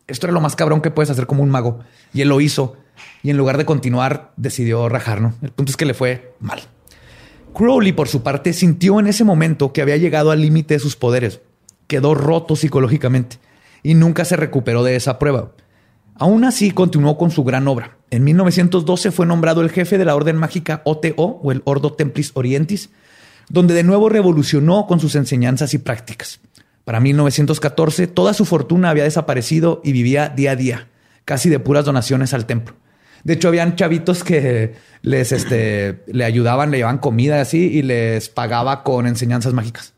esto 0.07 0.27
era 0.27 0.33
lo 0.33 0.41
más 0.41 0.55
cabrón 0.55 0.81
que 0.81 0.93
puedes 0.93 1.11
hacer 1.11 1.27
como 1.27 1.43
un 1.43 1.51
mago. 1.51 1.81
Y 2.13 2.21
él 2.21 2.29
lo 2.29 2.41
hizo 2.41 2.77
y 3.25 3.31
en 3.31 3.37
lugar 3.37 3.59
de 3.59 3.65
continuar 3.65 4.33
decidió 4.37 4.89
rajar, 4.89 5.21
¿no? 5.21 5.35
El 5.43 5.51
punto 5.51 5.71
es 5.71 5.77
que 5.77 5.85
le 5.85 5.95
fue 5.95 6.35
mal. 6.39 6.63
Crowley, 7.55 7.93
por 7.93 8.09
su 8.09 8.23
parte, 8.23 8.53
sintió 8.53 9.01
en 9.01 9.07
ese 9.07 9.25
momento 9.25 9.73
que 9.73 9.81
había 9.81 9.97
llegado 9.97 10.31
al 10.31 10.43
límite 10.43 10.75
de 10.75 10.81
sus 10.81 10.97
poderes. 10.97 11.41
Quedó 11.87 12.15
roto 12.15 12.57
psicológicamente 12.57 13.39
y 13.83 13.95
nunca 13.95 14.25
se 14.25 14.37
recuperó 14.37 14.83
de 14.83 14.97
esa 14.97 15.19
prueba. 15.19 15.53
Aún 16.17 16.45
así, 16.45 16.73
continuó 16.73 17.17
con 17.17 17.31
su 17.31 17.45
gran 17.45 17.69
obra. 17.69 17.97
En 18.11 18.25
1912 18.25 19.11
fue 19.11 19.27
nombrado 19.27 19.63
el 19.63 19.71
jefe 19.71 19.99
de 19.99 20.05
la 20.05 20.15
Orden 20.15 20.37
Mágica 20.37 20.83
OTO 20.85 21.41
o 21.43 21.53
el 21.53 21.63
Ordo 21.65 21.93
Templis 21.93 22.33
Orientis, 22.35 22.91
donde 23.49 23.75
de 23.75 23.83
nuevo 23.83 24.09
revolucionó 24.09 24.87
con 24.87 25.01
sus 25.01 25.15
enseñanzas 25.15 25.75
y 25.75 25.79
prácticas. 25.79 26.41
Para 26.85 27.01
1914, 27.01 28.07
toda 28.07 28.35
su 28.35 28.45
fortuna 28.45 28.91
había 28.91 29.05
desaparecido 29.05 29.81
y 29.85 29.93
vivía 29.93 30.29
día 30.29 30.53
a 30.53 30.57
día, 30.57 30.89
casi 31.25 31.49
de 31.49 31.59
puras 31.59 31.85
donaciones 31.85 32.35
al 32.35 32.47
templo. 32.47 32.75
De 33.25 33.35
hecho, 33.35 33.49
habían 33.49 33.75
chavitos 33.75 34.23
que 34.23 34.75
les 35.03 35.33
este, 35.33 36.05
le 36.07 36.25
ayudaban, 36.25 36.71
le 36.71 36.79
llevaban 36.79 36.99
comida 36.99 37.41
así 37.41 37.59
y 37.59 37.83
les 37.83 38.29
pagaba 38.29 38.83
con 38.83 39.07
enseñanzas 39.07 39.55
mágicas. 39.55 39.95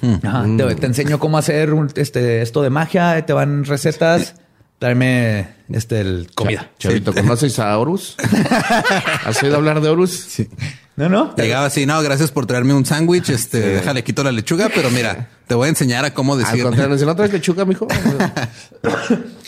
Hmm. 0.00 0.56
te, 0.56 0.86
enseño 0.86 1.18
cómo 1.18 1.38
hacer 1.38 1.72
este, 1.94 2.42
esto 2.42 2.62
de 2.62 2.70
magia, 2.70 3.24
te 3.24 3.32
van 3.32 3.64
recetas. 3.64 4.34
Tráeme 4.84 5.48
este, 5.72 6.26
comida. 6.34 6.70
Chavito, 6.78 7.14
¿conoces 7.14 7.58
a 7.58 7.78
Horus? 7.78 8.16
¿Has 9.24 9.42
oído 9.42 9.56
hablar 9.56 9.80
de 9.80 9.88
Horus? 9.88 10.10
Sí. 10.10 10.46
No, 10.96 11.08
no. 11.08 11.34
Llegaba 11.36 11.64
así, 11.64 11.86
no, 11.86 12.02
gracias 12.02 12.30
por 12.30 12.44
traerme 12.44 12.74
un 12.74 12.84
sándwich. 12.84 13.30
Este, 13.30 13.60
déjale, 13.60 14.04
quito 14.04 14.22
la 14.22 14.30
lechuga, 14.30 14.68
pero 14.74 14.90
mira, 14.90 15.30
te 15.46 15.54
voy 15.54 15.68
a 15.68 15.68
enseñar 15.70 16.04
a 16.04 16.12
cómo 16.12 16.36
decir. 16.36 16.56
Si 16.58 17.06
no 17.06 17.16
traes 17.16 17.32
lechuga, 17.32 17.64
mijo. 17.64 17.88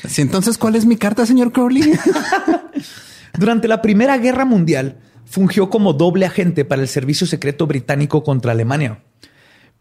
sí, 0.08 0.22
entonces, 0.22 0.56
¿cuál 0.56 0.74
es 0.74 0.86
mi 0.86 0.96
carta, 0.96 1.26
señor 1.26 1.52
Crowley? 1.52 1.82
Durante 3.38 3.68
la 3.68 3.82
Primera 3.82 4.16
Guerra 4.16 4.46
Mundial, 4.46 4.96
fungió 5.26 5.68
como 5.68 5.92
doble 5.92 6.24
agente 6.24 6.64
para 6.64 6.80
el 6.80 6.88
Servicio 6.88 7.26
Secreto 7.26 7.66
Británico 7.66 8.24
contra 8.24 8.52
Alemania. 8.52 9.00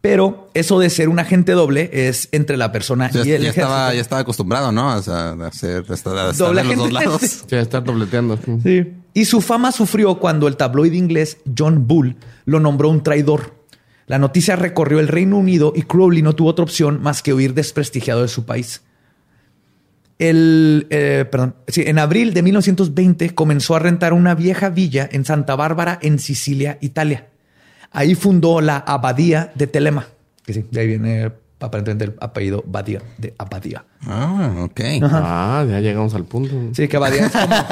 Pero 0.02 0.50
eso 0.54 0.78
de 0.78 0.90
ser 0.92 1.10
un 1.10 1.18
agente 1.18 1.54
doble 1.54 1.90
es 1.92 2.30
entre 2.32 2.58
la 2.58 2.72
persona 2.72 3.10
y 3.12 3.32
el 3.32 3.42
ya 3.42 3.50
estaba, 3.50 3.94
ya 3.94 4.02
estaba 4.02 4.22
acostumbrado, 4.22 4.72
¿no? 4.72 4.92
a 4.92 4.98
hacer 4.98 5.84
doble 6.38 6.64
los 6.64 6.76
dos 6.76 6.94
lados. 6.94 7.46
Ya 7.48 7.60
estar 7.60 7.84
dobleteando. 7.84 8.38
Sí. 8.62 8.94
Y 9.16 9.26
su 9.26 9.42
fama 9.42 9.72
sufrió 9.72 10.20
cuando 10.20 10.48
el 10.48 10.58
tabloide 10.58 10.98
inglés 10.98 11.38
John 11.58 11.88
Bull 11.88 12.18
lo 12.46 12.60
nombró 12.60 12.90
un 12.90 13.02
traidor. 13.02 13.56
La 14.08 14.20
noticia 14.20 14.56
recorrió 14.56 15.00
el 15.00 15.08
Reino 15.08 15.38
Unido 15.38 15.74
y 15.76 15.84
Crowley 15.84 16.22
no 16.22 16.36
tuvo 16.36 16.50
otra 16.50 16.64
opción 16.64 17.02
más 17.02 17.24
que 17.24 17.34
huir 17.34 17.54
desprestigiado 17.54 18.22
de 18.22 18.28
su 18.28 18.46
país. 18.46 18.84
El, 20.20 20.88
eh, 20.92 21.26
perdón, 21.30 21.56
sí, 21.68 21.84
en 21.86 22.00
abril 22.00 22.34
de 22.34 22.42
1920 22.42 23.34
comenzó 23.34 23.76
a 23.76 23.80
rentar 23.80 24.14
una 24.14 24.36
vieja 24.36 24.70
villa 24.70 25.10
en 25.12 25.26
Santa 25.26 25.56
Bárbara, 25.56 25.98
en 26.02 26.20
Sicilia, 26.20 26.78
Italia. 26.82 27.28
Ahí 27.92 28.16
fundó 28.16 28.62
la 28.62 28.78
abadía 28.78 29.52
de 29.56 29.68
Telema, 29.68 30.08
que 30.46 30.54
sí, 30.54 30.66
de 30.70 30.80
ahí 30.80 30.88
viene 30.88 31.32
aparentemente 31.60 32.06
el 32.06 32.16
apellido 32.20 32.64
Badía, 32.66 33.02
de 33.18 33.34
Abadía. 33.38 33.86
Ah, 34.06 34.54
ok. 34.60 34.82
Ah, 35.04 35.66
ya 35.68 35.80
llegamos 35.80 36.14
al 36.14 36.26
punto. 36.26 36.54
Sí, 36.74 36.88
que 36.88 36.98
Abadía 36.98 37.26
es 37.26 37.32
como... 37.32 37.56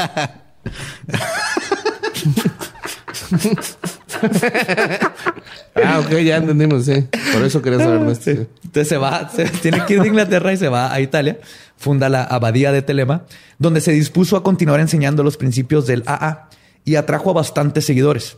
ah, 5.84 6.00
ok, 6.00 6.12
ya 6.20 6.38
entendimos, 6.38 6.86
sí. 6.86 7.06
Por 7.34 7.44
eso 7.44 7.62
quería 7.62 7.80
saber 7.80 8.10
esto. 8.10 8.32
Entonces 8.32 8.88
se 8.88 8.98
va, 8.98 9.30
se, 9.30 9.46
tiene 9.46 9.84
que 9.86 9.96
ir 9.96 10.02
de 10.02 10.08
Inglaterra 10.08 10.54
y 10.54 10.58
se 10.58 10.70
va 10.70 10.94
a 10.94 11.02
Italia. 11.02 11.40
Funda 11.78 12.10
la 12.10 12.24
Abadía 12.24 12.72
de 12.72 12.82
Telema, 12.82 13.26
donde 13.60 13.82
se 13.82 13.92
dispuso 13.92 14.38
a 14.38 14.44
continuar 14.44 14.80
enseñando 14.80 15.24
los 15.24 15.38
principios 15.38 15.86
del 15.86 16.04
AA 16.06 16.50
y 16.86 16.96
atrajo 16.96 17.32
a 17.32 17.34
bastantes 17.34 17.86
seguidores. 17.86 18.38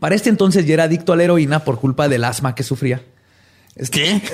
Para 0.00 0.14
este 0.14 0.30
entonces 0.30 0.66
ya 0.66 0.74
era 0.74 0.84
adicto 0.84 1.12
a 1.12 1.16
la 1.16 1.24
heroína 1.24 1.60
por 1.60 1.80
culpa 1.80 2.08
del 2.08 2.24
asma 2.24 2.54
que 2.54 2.62
sufría. 2.62 3.02
¿Qué? 3.90 4.22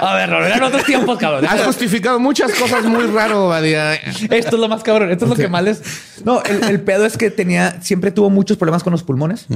A 0.00 0.14
ver, 0.16 0.28
no 0.28 0.44
eran 0.44 0.62
otros 0.62 0.84
tiempos, 0.84 1.16
cabrón. 1.18 1.46
Has 1.46 1.62
justificado 1.62 2.20
muchas 2.20 2.52
cosas 2.52 2.84
muy 2.84 3.04
raro, 3.04 3.48
Badía. 3.48 3.94
Esto 3.94 4.56
es 4.56 4.60
lo 4.60 4.68
más 4.68 4.82
cabrón. 4.82 5.10
Esto 5.10 5.24
es 5.24 5.30
lo 5.30 5.36
que 5.36 5.48
mal 5.48 5.66
es. 5.66 5.82
No, 6.24 6.42
el, 6.42 6.80
pedo 6.82 7.06
es 7.06 7.16
que 7.16 7.30
tenía, 7.30 7.80
siempre 7.80 8.10
tuvo 8.10 8.28
muchos 8.28 8.58
problemas 8.58 8.82
con 8.82 8.90
los 8.90 9.02
pulmones 9.02 9.46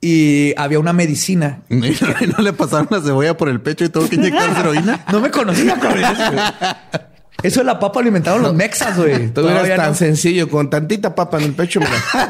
y 0.00 0.54
había 0.56 0.78
una 0.78 0.92
medicina. 0.92 1.62
¿No 1.68 2.42
le 2.42 2.52
pasaron 2.52 2.88
la 2.90 3.00
cebolla 3.00 3.36
por 3.36 3.48
el 3.48 3.60
pecho 3.60 3.84
y 3.84 3.88
tuvo 3.88 4.08
que 4.08 4.16
inyectarse 4.16 4.60
heroína? 4.60 5.04
No 5.12 5.20
me 5.20 5.30
conocía, 5.30 5.76
Eso 7.42 7.60
de 7.60 7.66
la 7.66 7.78
papa 7.78 8.00
alimentaron 8.00 8.42
los 8.42 8.54
mexas, 8.54 8.96
güey. 8.96 9.28
Todo 9.32 9.50
era 9.50 9.76
tan 9.76 9.94
sencillo, 9.94 10.48
con 10.48 10.68
tantita 10.70 11.14
papa 11.14 11.38
en 11.38 11.44
el 11.44 11.54
pecho. 11.54 11.80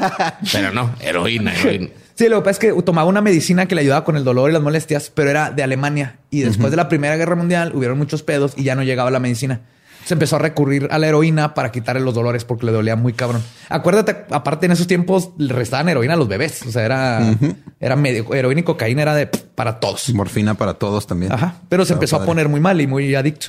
pero 0.53 0.73
no, 0.73 0.95
heroína, 1.01 1.55
heroína. 1.55 1.89
Sí, 2.15 2.29
lo 2.29 2.39
que 2.39 2.51
pasa 2.51 2.51
es 2.51 2.59
que 2.59 2.83
tomaba 2.83 3.09
una 3.09 3.21
medicina 3.21 3.67
que 3.67 3.75
le 3.75 3.83
ayudaba 3.83 4.05
con 4.05 4.17
el 4.17 4.25
dolor 4.25 4.51
y 4.51 4.53
las 4.53 4.61
molestias, 4.61 5.11
pero 5.15 5.31
era 5.31 5.51
de 5.51 5.63
Alemania. 5.63 6.17
Y 6.31 6.41
después 6.41 6.73
de 6.73 6.77
la 6.77 6.89
Primera 6.89 7.17
Guerra 7.17 7.37
Mundial 7.37 7.73
hubieron 7.75 7.97
muchos 7.97 8.25
pedos 8.25 8.55
y 8.57 8.65
ya 8.65 8.75
no 8.75 8.83
llegaba 8.83 9.11
la 9.11 9.21
medicina. 9.21 9.61
Se 10.05 10.15
empezó 10.15 10.37
a 10.37 10.41
recurrir 10.41 10.89
a 10.91 10.99
la 10.99 11.07
heroína 11.07 11.55
para 11.55 11.71
quitarle 11.71 12.03
los 12.03 12.15
dolores 12.15 12.45
porque 12.45 12.67
le 12.67 12.73
dolía 12.73 12.97
muy 12.97 13.13
cabrón. 13.13 13.43
Acuérdate, 13.69 14.25
aparte 14.31 14.67
en 14.67 14.73
esos 14.73 14.89
tiempos 14.89 15.31
le 15.39 15.55
restaban 15.55 15.89
heroína 15.89 16.15
a 16.15 16.17
los 16.17 16.29
bebés. 16.29 16.63
O 16.67 16.73
sea, 16.73 16.85
era, 16.85 17.35
era 17.79 17.95
medio 17.95 18.35
heroína 18.35 18.63
y 18.63 18.65
cocaína 18.65 19.03
era 19.03 19.15
de 19.15 19.27
para 19.27 19.79
todos. 19.79 20.13
Morfina 20.13 20.55
para 20.55 20.75
todos 20.75 21.07
también. 21.07 21.31
Ajá. 21.31 21.55
Pero 21.69 21.85
se 21.85 21.93
empezó 21.93 22.17
a 22.17 22.25
poner 22.25 22.49
muy 22.49 22.61
mal 22.61 22.81
y 22.81 22.87
muy 22.87 23.15
adicto. 23.15 23.49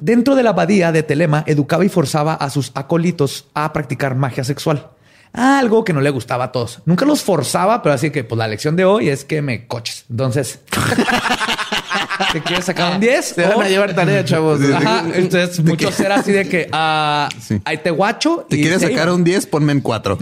Dentro 0.00 0.34
de 0.34 0.42
la 0.42 0.50
abadía 0.50 0.92
de 0.92 1.02
Telema, 1.02 1.44
educaba 1.46 1.84
y 1.84 1.88
forzaba 1.88 2.34
a 2.34 2.50
sus 2.50 2.70
acólitos 2.74 3.46
a 3.54 3.72
practicar 3.72 4.14
magia 4.14 4.44
sexual. 4.44 4.90
Algo 5.32 5.84
que 5.84 5.92
no 5.92 6.00
le 6.00 6.10
gustaba 6.10 6.44
a 6.44 6.52
todos. 6.52 6.80
Nunca 6.86 7.04
los 7.04 7.22
forzaba, 7.22 7.82
pero 7.82 7.94
así 7.94 8.10
que 8.10 8.24
pues 8.24 8.38
la 8.38 8.48
lección 8.48 8.76
de 8.76 8.84
hoy 8.84 9.08
es 9.08 9.24
que 9.24 9.42
me 9.42 9.66
coches. 9.66 10.04
Entonces, 10.10 10.60
¿te 12.32 12.40
quieres 12.42 12.64
sacar 12.64 12.94
un 12.94 13.00
10? 13.00 13.24
Se 13.24 13.46
van 13.46 13.60
a 13.60 13.68
llevar 13.68 13.94
tarea, 13.94 14.24
chavos. 14.24 14.60
Ajá, 14.62 15.04
entonces 15.12 15.62
muchos 15.62 15.98
era 16.00 16.16
así 16.16 16.32
de 16.32 16.48
que 16.48 16.68
ah, 16.72 17.28
ahí 17.64 17.78
te 17.78 17.90
guacho. 17.90 18.46
¿Te 18.48 18.56
quieres 18.56 18.82
sacar 18.82 19.10
un 19.10 19.22
10? 19.22 19.46
Ponme 19.46 19.72
en 19.72 19.80
4. 19.80 20.18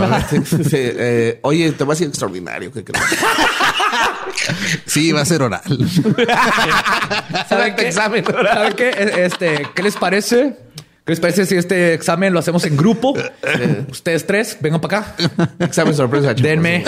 Eh, 0.72 1.38
oye, 1.42 1.72
te 1.72 1.84
va 1.84 1.92
a 1.92 1.96
ser 1.96 2.08
extraordinario. 2.08 2.72
¿Qué 2.72 2.82
crees? 2.84 3.04
Sí, 4.86 5.12
va 5.12 5.22
a 5.22 5.24
ser 5.24 5.42
oral. 5.42 5.62
¿Saben 7.48 7.76
qué? 7.76 7.88
Examen 7.88 8.24
¿Saben 8.24 8.72
qué? 8.74 8.90
Este, 9.24 9.66
¿qué 9.74 9.82
les 9.82 9.96
parece? 9.96 10.56
¿Qué 11.04 11.12
les 11.12 11.20
parece 11.20 11.46
si 11.46 11.54
este 11.54 11.94
examen 11.94 12.32
lo 12.32 12.40
hacemos 12.40 12.64
en 12.64 12.76
grupo? 12.76 13.14
Ustedes 13.90 14.26
tres, 14.26 14.58
vengan 14.60 14.80
para 14.80 14.98
acá. 14.98 15.14
Examen 15.60 15.94
sorpresa. 15.94 16.34
Denme. 16.34 16.84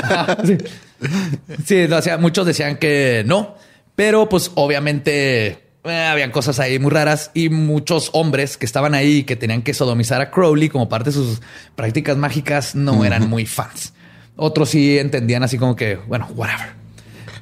sí, 1.65 1.87
muchos 2.19 2.47
decían 2.47 2.79
que 2.79 3.23
no, 3.27 3.57
pero 3.95 4.29
pues 4.29 4.51
obviamente 4.57 5.59
eh, 5.85 6.07
habían 6.11 6.33
cosas 6.33 6.59
ahí 6.59 6.79
muy 6.79 6.91
raras 6.91 7.31
y 7.35 7.49
muchos 7.49 8.11
hombres 8.13 8.57
que 8.57 8.67
estaban 8.67 8.95
ahí 8.95 9.23
que 9.23 9.37
tenían 9.37 9.63
que 9.63 9.73
sodomizar 9.73 10.21
a 10.21 10.31
Crowley 10.31 10.69
como 10.69 10.89
parte 10.89 11.11
de 11.11 11.15
sus 11.15 11.41
prácticas 11.77 12.17
mágicas 12.17 12.75
no 12.75 13.05
eran 13.05 13.29
muy 13.29 13.47
fans. 13.47 13.95
Otros 14.35 14.71
sí 14.71 14.99
entendían 14.99 15.43
así 15.43 15.59
como 15.59 15.75
que, 15.77 15.97
bueno, 15.97 16.29
whatever. 16.35 16.78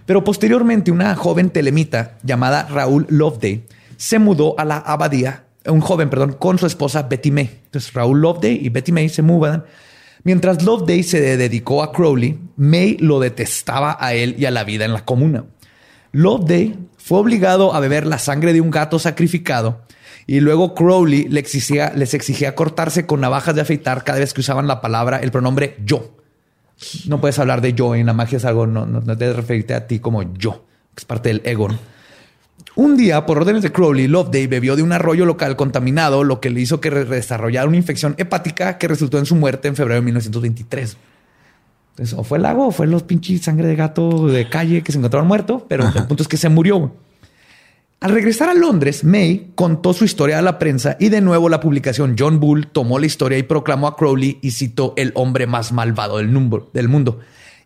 Pero 0.06 0.22
posteriormente 0.22 0.90
una 0.90 1.14
joven 1.16 1.50
telemita 1.50 2.16
llamada 2.22 2.66
Raúl 2.70 3.06
Loveday 3.10 3.64
se 3.96 4.18
mudó 4.18 4.58
a 4.58 4.64
la 4.64 4.78
abadía, 4.78 5.44
un 5.66 5.80
joven, 5.80 6.08
perdón, 6.08 6.36
con 6.38 6.58
su 6.58 6.66
esposa 6.66 7.02
Betty 7.02 7.32
May. 7.32 7.60
Entonces 7.64 7.92
Raúl 7.92 8.20
Loveday 8.20 8.64
y 8.64 8.68
Betty 8.68 8.92
May 8.92 9.08
se 9.08 9.22
mudan. 9.22 9.64
Mientras 10.22 10.62
Loveday 10.62 11.02
se 11.02 11.20
dedicó 11.36 11.82
a 11.82 11.92
Crowley, 11.92 12.38
May 12.56 12.96
lo 12.98 13.20
detestaba 13.20 13.96
a 14.00 14.14
él 14.14 14.36
y 14.38 14.44
a 14.44 14.50
la 14.50 14.64
vida 14.64 14.84
en 14.84 14.92
la 14.92 15.04
comuna. 15.04 15.44
Loveday 16.12 16.76
fue 16.96 17.18
obligado 17.18 17.74
a 17.74 17.80
beber 17.80 18.06
la 18.06 18.18
sangre 18.18 18.52
de 18.52 18.60
un 18.60 18.70
gato 18.70 18.98
sacrificado 18.98 19.82
y 20.26 20.40
luego 20.40 20.74
Crowley 20.74 21.28
les 21.28 21.44
exigía, 21.44 21.92
les 21.94 22.14
exigía 22.14 22.54
cortarse 22.54 23.06
con 23.06 23.20
navajas 23.20 23.54
de 23.54 23.60
afeitar 23.60 24.02
cada 24.02 24.18
vez 24.18 24.34
que 24.34 24.40
usaban 24.40 24.66
la 24.66 24.80
palabra, 24.80 25.18
el 25.18 25.30
pronombre 25.30 25.76
yo. 25.84 26.16
No 27.06 27.20
puedes 27.20 27.38
hablar 27.38 27.60
de 27.60 27.72
yo 27.72 27.94
en 27.94 28.06
la 28.06 28.12
magia 28.12 28.36
es 28.36 28.44
algo, 28.44 28.66
no, 28.66 28.84
no, 28.86 29.00
debes 29.00 29.36
referirte 29.36 29.74
a 29.74 29.86
ti 29.86 29.98
como 29.98 30.22
yo, 30.34 30.64
que 30.94 31.00
es 31.00 31.04
parte 31.04 31.30
del 31.30 31.42
ego. 31.44 31.68
Un 32.74 32.96
día, 32.96 33.24
por 33.24 33.38
órdenes 33.38 33.62
de 33.62 33.72
Crowley, 33.72 34.06
Loveday 34.06 34.46
bebió 34.46 34.76
de 34.76 34.82
un 34.82 34.92
arroyo 34.92 35.24
local 35.24 35.56
contaminado, 35.56 36.24
lo 36.24 36.40
que 36.40 36.50
le 36.50 36.60
hizo 36.60 36.80
que 36.80 36.90
desarrollara 36.90 37.66
una 37.66 37.78
infección 37.78 38.14
hepática 38.18 38.76
que 38.76 38.88
resultó 38.88 39.18
en 39.18 39.24
su 39.24 39.34
muerte 39.34 39.68
en 39.68 39.76
febrero 39.76 40.00
de 40.00 40.04
1923. 40.04 40.96
Entonces, 41.92 42.18
o 42.18 42.24
fue 42.24 42.36
el 42.36 42.42
lago 42.42 42.66
o 42.66 42.70
fue 42.70 42.86
los 42.86 43.04
pinches 43.04 43.40
sangre 43.40 43.66
de 43.66 43.76
gato 43.76 44.26
de 44.26 44.50
calle 44.50 44.82
que 44.82 44.92
se 44.92 44.98
encontraron 44.98 45.26
muerto, 45.26 45.64
pero 45.66 45.86
el 45.86 46.06
punto 46.06 46.22
es 46.22 46.28
que 46.28 46.36
se 46.36 46.50
murió. 46.50 46.92
Al 48.00 48.12
regresar 48.12 48.50
a 48.50 48.54
Londres, 48.54 49.04
May 49.04 49.52
contó 49.54 49.94
su 49.94 50.04
historia 50.04 50.38
a 50.38 50.42
la 50.42 50.58
prensa 50.58 50.96
y 51.00 51.08
de 51.08 51.22
nuevo 51.22 51.48
la 51.48 51.60
publicación 51.60 52.14
John 52.18 52.40
Bull 52.40 52.66
tomó 52.66 52.98
la 52.98 53.06
historia 53.06 53.38
y 53.38 53.42
proclamó 53.42 53.86
a 53.86 53.96
Crowley 53.96 54.38
y 54.42 54.50
citó 54.50 54.92
el 54.96 55.12
hombre 55.14 55.46
más 55.46 55.72
malvado 55.72 56.18
del, 56.18 56.28
mundo. 56.28 57.20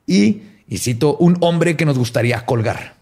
Y, 0.07 0.43
y 0.69 0.79
citó 0.79 1.17
un 1.17 1.37
hombre 1.41 1.77
que 1.77 1.85
nos 1.85 1.99
gustaría 1.99 2.47
colgar. 2.47 2.95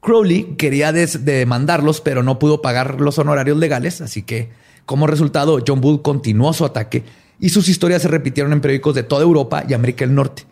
Crowley 0.00 0.54
quería 0.56 0.92
demandarlos, 0.92 2.00
pero 2.00 2.22
no 2.22 2.38
pudo 2.38 2.62
pagar 2.62 3.00
los 3.02 3.18
honorarios 3.18 3.58
legales, 3.58 4.00
así 4.00 4.22
que 4.22 4.50
como 4.86 5.06
resultado 5.06 5.62
John 5.66 5.80
Bull 5.82 6.02
continuó 6.02 6.54
su 6.54 6.64
ataque 6.64 7.04
y 7.38 7.50
sus 7.50 7.68
historias 7.68 8.02
se 8.02 8.08
repitieron 8.08 8.52
en 8.52 8.62
periódicos 8.62 8.94
de 8.94 9.02
toda 9.02 9.22
Europa 9.22 9.64
y 9.68 9.74
América 9.74 10.06
del 10.06 10.14
Norte. 10.14 10.44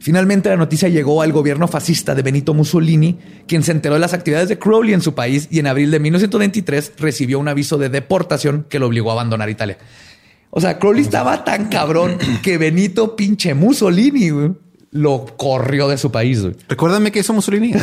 Finalmente 0.00 0.48
la 0.48 0.56
noticia 0.56 0.88
llegó 0.88 1.20
al 1.20 1.30
gobierno 1.30 1.68
fascista 1.68 2.14
de 2.14 2.22
Benito 2.22 2.54
Mussolini, 2.54 3.18
quien 3.46 3.62
se 3.62 3.72
enteró 3.72 3.94
de 3.94 4.00
las 4.00 4.14
actividades 4.14 4.48
de 4.48 4.58
Crowley 4.58 4.94
en 4.94 5.02
su 5.02 5.14
país 5.14 5.46
y 5.50 5.58
en 5.58 5.66
abril 5.66 5.90
de 5.90 6.00
1923 6.00 6.94
recibió 6.96 7.38
un 7.38 7.48
aviso 7.48 7.76
de 7.76 7.90
deportación 7.90 8.64
que 8.70 8.78
lo 8.78 8.86
obligó 8.86 9.10
a 9.10 9.12
abandonar 9.12 9.50
Italia. 9.50 9.76
O 10.48 10.58
sea, 10.58 10.78
Crowley 10.78 11.02
estaba 11.02 11.44
tan 11.44 11.68
cabrón 11.68 12.16
que 12.42 12.56
Benito 12.56 13.14
pinche 13.14 13.52
Mussolini 13.52 14.54
lo 14.90 15.26
corrió 15.36 15.86
de 15.86 15.98
su 15.98 16.10
país. 16.10 16.42
Recuérdame 16.66 17.12
que 17.12 17.18
hizo 17.20 17.34
Mussolini. 17.34 17.74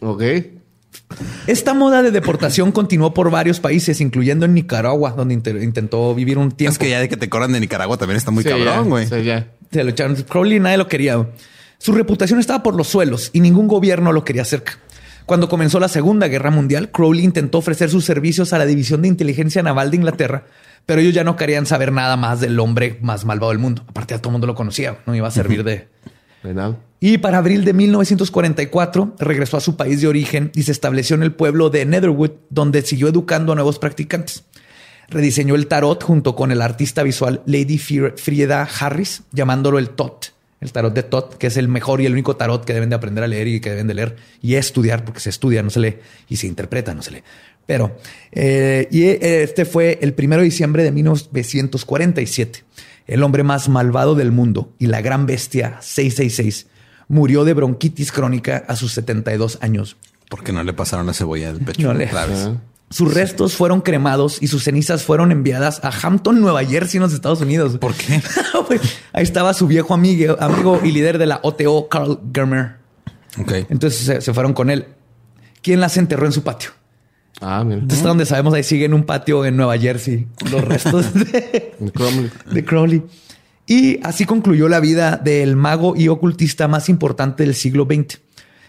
ok. 0.00 0.22
Esta 1.46 1.74
moda 1.74 2.02
de 2.02 2.10
deportación 2.10 2.72
continuó 2.72 3.12
por 3.12 3.30
varios 3.30 3.60
países, 3.60 4.00
incluyendo 4.00 4.46
en 4.46 4.54
Nicaragua, 4.54 5.12
donde 5.12 5.34
intentó 5.34 6.14
vivir 6.14 6.38
un 6.38 6.50
tiempo. 6.50 6.72
Es 6.72 6.78
que 6.78 6.88
ya 6.88 7.00
de 7.00 7.08
que 7.08 7.18
te 7.18 7.28
corran 7.28 7.52
de 7.52 7.60
Nicaragua 7.60 7.98
también 7.98 8.16
está 8.16 8.30
muy 8.30 8.44
cabrón, 8.44 8.88
güey. 8.88 9.06
Sí, 9.06 9.22
ya. 9.24 9.48
Se 9.70 9.84
lo 9.84 9.90
echaron. 9.90 10.16
Crowley 10.16 10.58
nadie 10.58 10.78
lo 10.78 10.88
quería. 10.88 11.26
Su 11.76 11.92
reputación 11.92 12.40
estaba 12.40 12.62
por 12.62 12.74
los 12.76 12.88
suelos 12.88 13.28
y 13.34 13.40
ningún 13.40 13.68
gobierno 13.68 14.10
lo 14.10 14.24
quería 14.24 14.46
cerca. 14.46 14.78
Cuando 15.26 15.50
comenzó 15.50 15.80
la 15.80 15.88
Segunda 15.88 16.28
Guerra 16.28 16.50
Mundial, 16.50 16.90
Crowley 16.90 17.24
intentó 17.24 17.58
ofrecer 17.58 17.90
sus 17.90 18.06
servicios 18.06 18.54
a 18.54 18.58
la 18.58 18.64
División 18.64 19.02
de 19.02 19.08
Inteligencia 19.08 19.62
Naval 19.62 19.90
de 19.90 19.98
Inglaterra, 19.98 20.44
pero 20.86 21.02
ellos 21.02 21.14
ya 21.14 21.24
no 21.24 21.36
querían 21.36 21.66
saber 21.66 21.92
nada 21.92 22.16
más 22.16 22.40
del 22.40 22.58
hombre 22.58 22.98
más 23.02 23.26
malvado 23.26 23.50
del 23.50 23.58
mundo. 23.58 23.84
Aparte, 23.86 24.14
a 24.14 24.18
todo 24.18 24.30
el 24.30 24.32
mundo 24.32 24.46
lo 24.46 24.54
conocía, 24.54 24.98
no 25.06 25.14
iba 25.14 25.28
a 25.28 25.30
servir 25.30 25.62
de, 25.64 25.88
y 27.00 27.18
para 27.18 27.36
abril 27.36 27.64
de 27.64 27.74
1944 27.74 29.16
regresó 29.18 29.58
a 29.58 29.60
su 29.60 29.76
país 29.76 30.00
de 30.00 30.08
origen 30.08 30.50
y 30.54 30.62
se 30.62 30.72
estableció 30.72 31.16
en 31.16 31.22
el 31.22 31.32
pueblo 31.32 31.68
de 31.68 31.84
Netherwood, 31.84 32.30
donde 32.48 32.80
siguió 32.80 33.08
educando 33.08 33.52
a 33.52 33.54
nuevos 33.54 33.78
practicantes. 33.78 34.44
Rediseñó 35.08 35.54
el 35.54 35.66
tarot 35.66 36.02
junto 36.02 36.34
con 36.34 36.50
el 36.50 36.62
artista 36.62 37.02
visual 37.02 37.42
Lady 37.44 37.76
Frieda 37.76 38.66
Harris, 38.80 39.22
llamándolo 39.32 39.78
el 39.78 39.90
Tot, 39.90 40.32
el 40.62 40.72
tarot 40.72 40.94
de 40.94 41.02
Tot, 41.02 41.36
que 41.36 41.48
es 41.48 41.58
el 41.58 41.68
mejor 41.68 42.00
y 42.00 42.06
el 42.06 42.12
único 42.12 42.36
tarot 42.36 42.64
que 42.64 42.72
deben 42.72 42.88
de 42.88 42.96
aprender 42.96 43.22
a 43.22 43.26
leer 43.26 43.48
y 43.48 43.60
que 43.60 43.68
deben 43.68 43.86
de 43.86 43.94
leer 43.94 44.16
y 44.40 44.54
estudiar, 44.54 45.04
porque 45.04 45.20
se 45.20 45.28
estudia, 45.28 45.62
no 45.62 45.68
se 45.68 45.80
lee, 45.80 45.96
y 46.30 46.36
se 46.36 46.46
interpreta, 46.46 46.94
no 46.94 47.02
se 47.02 47.10
lee. 47.10 47.22
Pero, 47.66 47.98
eh, 48.32 48.88
y 48.90 49.02
eh, 49.02 49.42
este 49.42 49.66
fue 49.66 49.98
el 50.00 50.14
primero 50.14 50.40
de 50.40 50.46
diciembre 50.46 50.82
de 50.84 50.90
1947 50.90 52.64
el 53.06 53.22
hombre 53.22 53.42
más 53.42 53.68
malvado 53.68 54.14
del 54.14 54.32
mundo 54.32 54.72
y 54.78 54.86
la 54.86 55.00
gran 55.00 55.26
bestia 55.26 55.78
666, 55.80 56.66
murió 57.08 57.44
de 57.44 57.54
bronquitis 57.54 58.12
crónica 58.12 58.64
a 58.68 58.76
sus 58.76 58.92
72 58.92 59.58
años. 59.60 59.96
Porque 60.28 60.52
no 60.52 60.62
le 60.62 60.72
pasaron 60.72 61.06
la 61.06 61.12
cebolla 61.12 61.52
del 61.52 61.64
pecho. 61.64 61.82
No 61.82 61.94
le. 61.94 62.10
Sus 62.90 63.12
restos 63.12 63.56
fueron 63.56 63.80
cremados 63.80 64.38
y 64.40 64.46
sus 64.46 64.62
cenizas 64.64 65.02
fueron 65.02 65.32
enviadas 65.32 65.80
a 65.82 65.90
Hampton, 65.90 66.40
Nueva 66.40 66.64
Jersey, 66.64 66.98
en 66.98 67.02
los 67.02 67.12
Estados 67.12 67.40
Unidos. 67.40 67.78
¿Por 67.78 67.94
qué? 67.94 68.22
Ahí 69.12 69.22
estaba 69.22 69.52
su 69.52 69.66
viejo 69.66 69.94
amigo, 69.94 70.36
amigo 70.38 70.80
y 70.84 70.92
líder 70.92 71.18
de 71.18 71.26
la 71.26 71.40
OTO, 71.42 71.88
Carl 71.88 72.20
Germer. 72.32 72.76
Ok. 73.38 73.52
Entonces 73.68 74.00
se, 74.00 74.20
se 74.20 74.32
fueron 74.32 74.52
con 74.52 74.70
él. 74.70 74.86
¿Quién 75.62 75.80
las 75.80 75.96
enterró 75.96 76.26
en 76.26 76.32
su 76.32 76.42
patio? 76.42 76.70
Ah, 77.40 77.64
mira. 77.64 77.80
Entonces, 77.80 78.02
donde 78.02 78.26
sabemos, 78.26 78.54
ahí 78.54 78.62
sigue 78.62 78.84
en 78.84 78.94
un 78.94 79.04
patio 79.04 79.44
en 79.44 79.56
Nueva 79.56 79.76
Jersey 79.78 80.26
los 80.50 80.64
restos 80.64 81.12
de, 81.32 81.74
Crowley. 81.92 82.30
de 82.50 82.64
Crowley. 82.64 83.02
Y 83.66 84.00
así 84.04 84.26
concluyó 84.26 84.68
la 84.68 84.80
vida 84.80 85.16
del 85.16 85.56
mago 85.56 85.94
y 85.96 86.08
ocultista 86.08 86.68
más 86.68 86.88
importante 86.88 87.44
del 87.44 87.54
siglo 87.54 87.86
XX, 87.86 88.20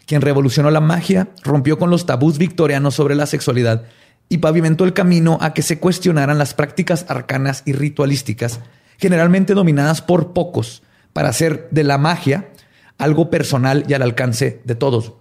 quien 0.05 0.21
revolucionó 0.21 0.71
la 0.71 0.79
magia, 0.79 1.29
rompió 1.43 1.77
con 1.77 1.89
los 1.89 2.05
tabús 2.05 2.37
victorianos 2.37 2.95
sobre 2.95 3.15
la 3.15 3.25
sexualidad 3.25 3.83
y 4.29 4.39
pavimentó 4.39 4.85
el 4.85 4.93
camino 4.93 5.37
a 5.41 5.53
que 5.53 5.61
se 5.61 5.79
cuestionaran 5.79 6.37
las 6.37 6.53
prácticas 6.53 7.05
arcanas 7.09 7.63
y 7.65 7.73
ritualísticas, 7.73 8.59
generalmente 8.97 9.53
dominadas 9.53 10.01
por 10.01 10.33
pocos, 10.33 10.81
para 11.13 11.29
hacer 11.29 11.67
de 11.71 11.83
la 11.83 11.97
magia 11.97 12.49
algo 12.97 13.29
personal 13.29 13.85
y 13.87 13.93
al 13.93 14.01
alcance 14.01 14.61
de 14.63 14.75
todos. 14.75 15.13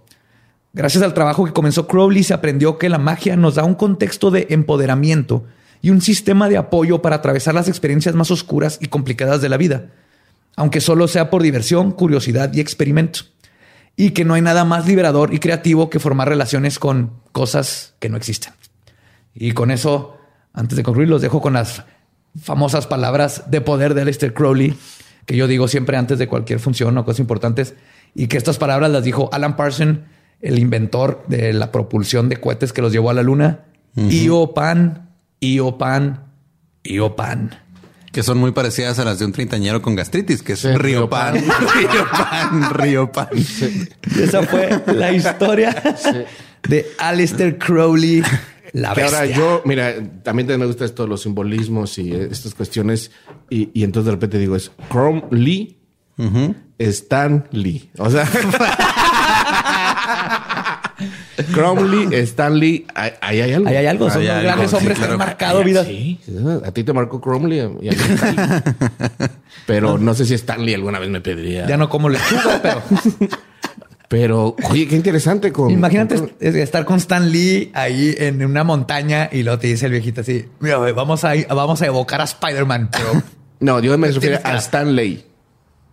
Gracias 0.75 1.03
al 1.03 1.13
trabajo 1.13 1.45
que 1.45 1.53
comenzó 1.53 1.87
Crowley 1.87 2.21
se 2.23 2.33
aprendió 2.33 2.77
que 2.77 2.89
la 2.89 2.97
magia 2.97 3.37
nos 3.37 3.55
da 3.55 3.63
un 3.63 3.75
contexto 3.75 4.29
de 4.29 4.47
empoderamiento 4.49 5.45
y 5.81 5.89
un 5.89 6.01
sistema 6.01 6.49
de 6.49 6.57
apoyo 6.57 7.01
para 7.01 7.15
atravesar 7.15 7.55
las 7.55 7.69
experiencias 7.69 8.13
más 8.13 8.29
oscuras 8.29 8.77
y 8.81 8.87
complicadas 8.87 9.41
de 9.41 9.49
la 9.49 9.57
vida. 9.57 9.91
aunque 10.57 10.79
solo 10.79 11.09
sea 11.09 11.29
por 11.29 11.43
diversión, 11.43 11.91
curiosidad 11.91 12.53
y 12.53 12.61
experimento. 12.61 13.21
Y 13.97 14.11
que 14.11 14.23
no 14.23 14.35
hay 14.35 14.41
nada 14.41 14.63
más 14.63 14.87
liberador 14.87 15.33
y 15.33 15.39
creativo 15.39 15.89
que 15.89 15.99
formar 15.99 16.29
relaciones 16.29 16.79
con 16.79 17.11
cosas 17.33 17.93
que 17.99 18.07
no 18.07 18.15
existen. 18.15 18.53
Y 19.33 19.51
con 19.51 19.69
eso, 19.69 20.17
antes 20.53 20.77
de 20.77 20.83
concluir, 20.83 21.09
los 21.09 21.21
dejo 21.21 21.41
con 21.41 21.53
las 21.53 21.83
famosas 22.41 22.87
palabras 22.87 23.51
de 23.51 23.59
poder 23.59 23.93
de 23.93 24.03
Aleister 24.03 24.33
Crowley, 24.33 24.77
que 25.25 25.35
yo 25.35 25.45
digo 25.47 25.67
siempre 25.67 25.97
antes 25.97 26.19
de 26.19 26.29
cualquier 26.29 26.59
función 26.59 26.97
o 26.97 27.03
cosas 27.03 27.19
importantes, 27.19 27.75
y 28.13 28.27
que 28.27 28.37
estas 28.37 28.57
palabras 28.57 28.91
las 28.91 29.03
dijo 29.03 29.29
Alan 29.33 29.57
Parsons, 29.57 29.99
el 30.41 30.59
inventor 30.59 31.23
de 31.27 31.53
la 31.53 31.71
propulsión 31.71 32.29
de 32.29 32.37
cohetes 32.37 32.73
que 32.73 32.81
los 32.81 32.91
llevó 32.91 33.09
a 33.09 33.13
la 33.13 33.23
luna. 33.23 33.65
Io 33.95 34.53
pan, 34.53 35.09
io 35.39 35.77
pan, 35.77 36.25
io 36.83 37.15
pan. 37.15 37.55
Que 38.11 38.23
son 38.23 38.37
muy 38.37 38.51
parecidas 38.51 38.97
a 38.99 39.05
las 39.05 39.19
de 39.19 39.25
un 39.25 39.31
treintañero 39.33 39.81
con 39.81 39.95
gastritis, 39.95 40.41
que 40.41 40.53
es 40.53 40.63
Río 40.79 41.09
Pan, 41.09 41.35
Río 41.35 42.05
Pan, 42.11 42.73
Río 42.73 43.11
Pan. 43.11 43.27
Y 43.33 44.21
esa 44.21 44.43
fue 44.43 44.81
la 44.87 45.11
historia 45.11 45.75
de 46.67 46.85
Aleister 46.97 47.57
Crowley, 47.57 48.23
la 48.71 48.93
Que 48.93 49.01
bestia. 49.01 49.19
ahora 49.19 49.31
yo, 49.35 49.61
mira, 49.65 49.95
también 50.23 50.47
me 50.57 50.65
gusta 50.65 50.85
esto, 50.85 51.07
los 51.07 51.23
simbolismos 51.23 51.97
y 51.97 52.13
eh, 52.13 52.29
estas 52.31 52.55
cuestiones. 52.55 53.11
Y, 53.49 53.69
y 53.73 53.83
entonces 53.83 54.05
de 54.05 54.11
repente 54.11 54.39
digo, 54.39 54.55
es 54.55 54.71
Chrome 54.89 55.23
Lee, 55.31 55.77
Stan 56.79 57.47
Lee. 57.51 57.89
O 57.97 58.09
sea, 58.09 58.25
Chrome 61.53 61.83
Lee, 62.07 62.15
Stan 62.19 62.57
Lee, 62.57 62.85
ahí 62.93 63.41
hay 63.41 63.53
algo. 63.53 63.67
Ahí 63.67 63.75
hay 63.75 63.85
algo, 63.87 64.09
son 64.09 64.21
Hay 64.21 64.27
los 64.27 64.35
algo, 64.35 64.47
grandes 64.47 64.69
sí, 64.69 64.75
hombres 64.77 64.99
que 64.99 65.05
han 65.05 65.17
marcado 65.17 65.63
vidas. 65.63 65.87
Sí, 65.87 66.19
a 66.65 66.71
ti 66.71 66.83
te 66.83 66.93
marcó 66.93 67.19
Chrome 67.21 67.49
Lee 67.49 67.55
y 67.81 67.89
a 67.89 67.91
mí. 67.91 67.97
Pero 69.67 69.97
no 69.97 70.13
sé 70.13 70.25
si 70.25 70.33
Stan 70.35 70.63
Lee 70.65 70.73
alguna 70.75 70.99
vez 70.99 71.09
me 71.09 71.21
pediría. 71.21 71.67
Ya 71.67 71.77
no 71.77 71.89
como 71.89 72.09
lechuga, 72.09 72.59
pero 72.61 72.81
Pero, 74.07 74.55
oye, 74.69 74.87
qué 74.87 74.95
interesante 74.95 75.51
con... 75.51 75.71
imagínate 75.71 76.15
con- 76.17 76.31
estar 76.39 76.85
con 76.85 76.97
Stan 76.97 77.31
Lee 77.31 77.71
ahí 77.73 78.13
en 78.19 78.45
una 78.45 78.63
montaña 78.63 79.29
y 79.31 79.41
luego 79.41 79.57
te 79.57 79.65
dice 79.67 79.87
el 79.87 79.93
viejito 79.93 80.21
así, 80.21 80.45
mira, 80.59 80.77
vamos 80.77 81.23
a, 81.23 81.33
vamos 81.49 81.81
a 81.81 81.87
evocar 81.87 82.21
a 82.21 82.25
Spider-Man, 82.25 82.89
pero... 82.91 83.23
No, 83.59 83.79
yo 83.79 83.97
me 83.97 84.07
refiero 84.07 84.37
Tienes 84.37 84.39
que- 84.41 84.47
a 84.47 84.57
Stan 84.57 84.95
Lee. 84.95 85.25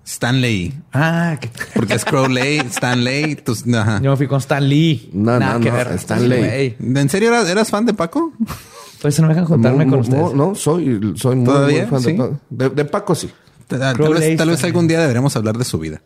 Stanley. 0.04 0.72
ah, 0.92 1.36
que- 1.40 1.50
Porque 1.74 1.94
es 1.94 2.04
Crowley, 2.04 2.58
Stanley. 2.70 3.36
tus- 3.36 3.64
ajá. 3.72 4.00
yo 4.02 4.10
me 4.10 4.16
fui 4.16 4.26
con 4.26 4.38
Stan 4.38 4.66
Lee. 4.68 5.10
No, 5.12 5.38
Nada 5.38 5.54
no, 5.54 5.60
que 5.60 5.70
no, 5.70 5.76
ver. 5.76 5.88
Stan 5.92 6.28
Lee. 6.28 6.76
Güey, 6.78 6.98
¿En 7.00 7.08
serio 7.08 7.28
eras, 7.28 7.48
eras 7.48 7.70
fan 7.70 7.86
de 7.86 7.94
Paco? 7.94 8.32
Por 9.00 9.08
eso 9.08 9.22
no 9.22 9.28
me 9.28 9.34
dejan 9.34 9.48
juntarme 9.48 9.84
No, 9.84 9.90
con 9.90 10.00
no, 10.00 10.04
ustedes. 10.04 10.34
No, 10.34 10.54
soy, 10.54 11.14
soy 11.16 11.36
muy, 11.36 11.54
muy 11.72 11.80
fan 11.86 12.00
¿Sí? 12.00 12.12
de, 12.12 12.18
Paco. 12.18 12.40
de, 12.50 12.68
de 12.70 12.84
Paco, 12.84 13.14
sí. 13.14 13.30
Tal, 13.68 13.78
vez, 13.80 13.98
tal 13.98 14.12
vez 14.14 14.30
Stanley. 14.38 14.64
algún 14.64 14.88
día 14.88 15.00
deberemos 15.00 15.34
hablar 15.36 15.56
de 15.56 15.64
su 15.64 15.78
vida. 15.78 16.02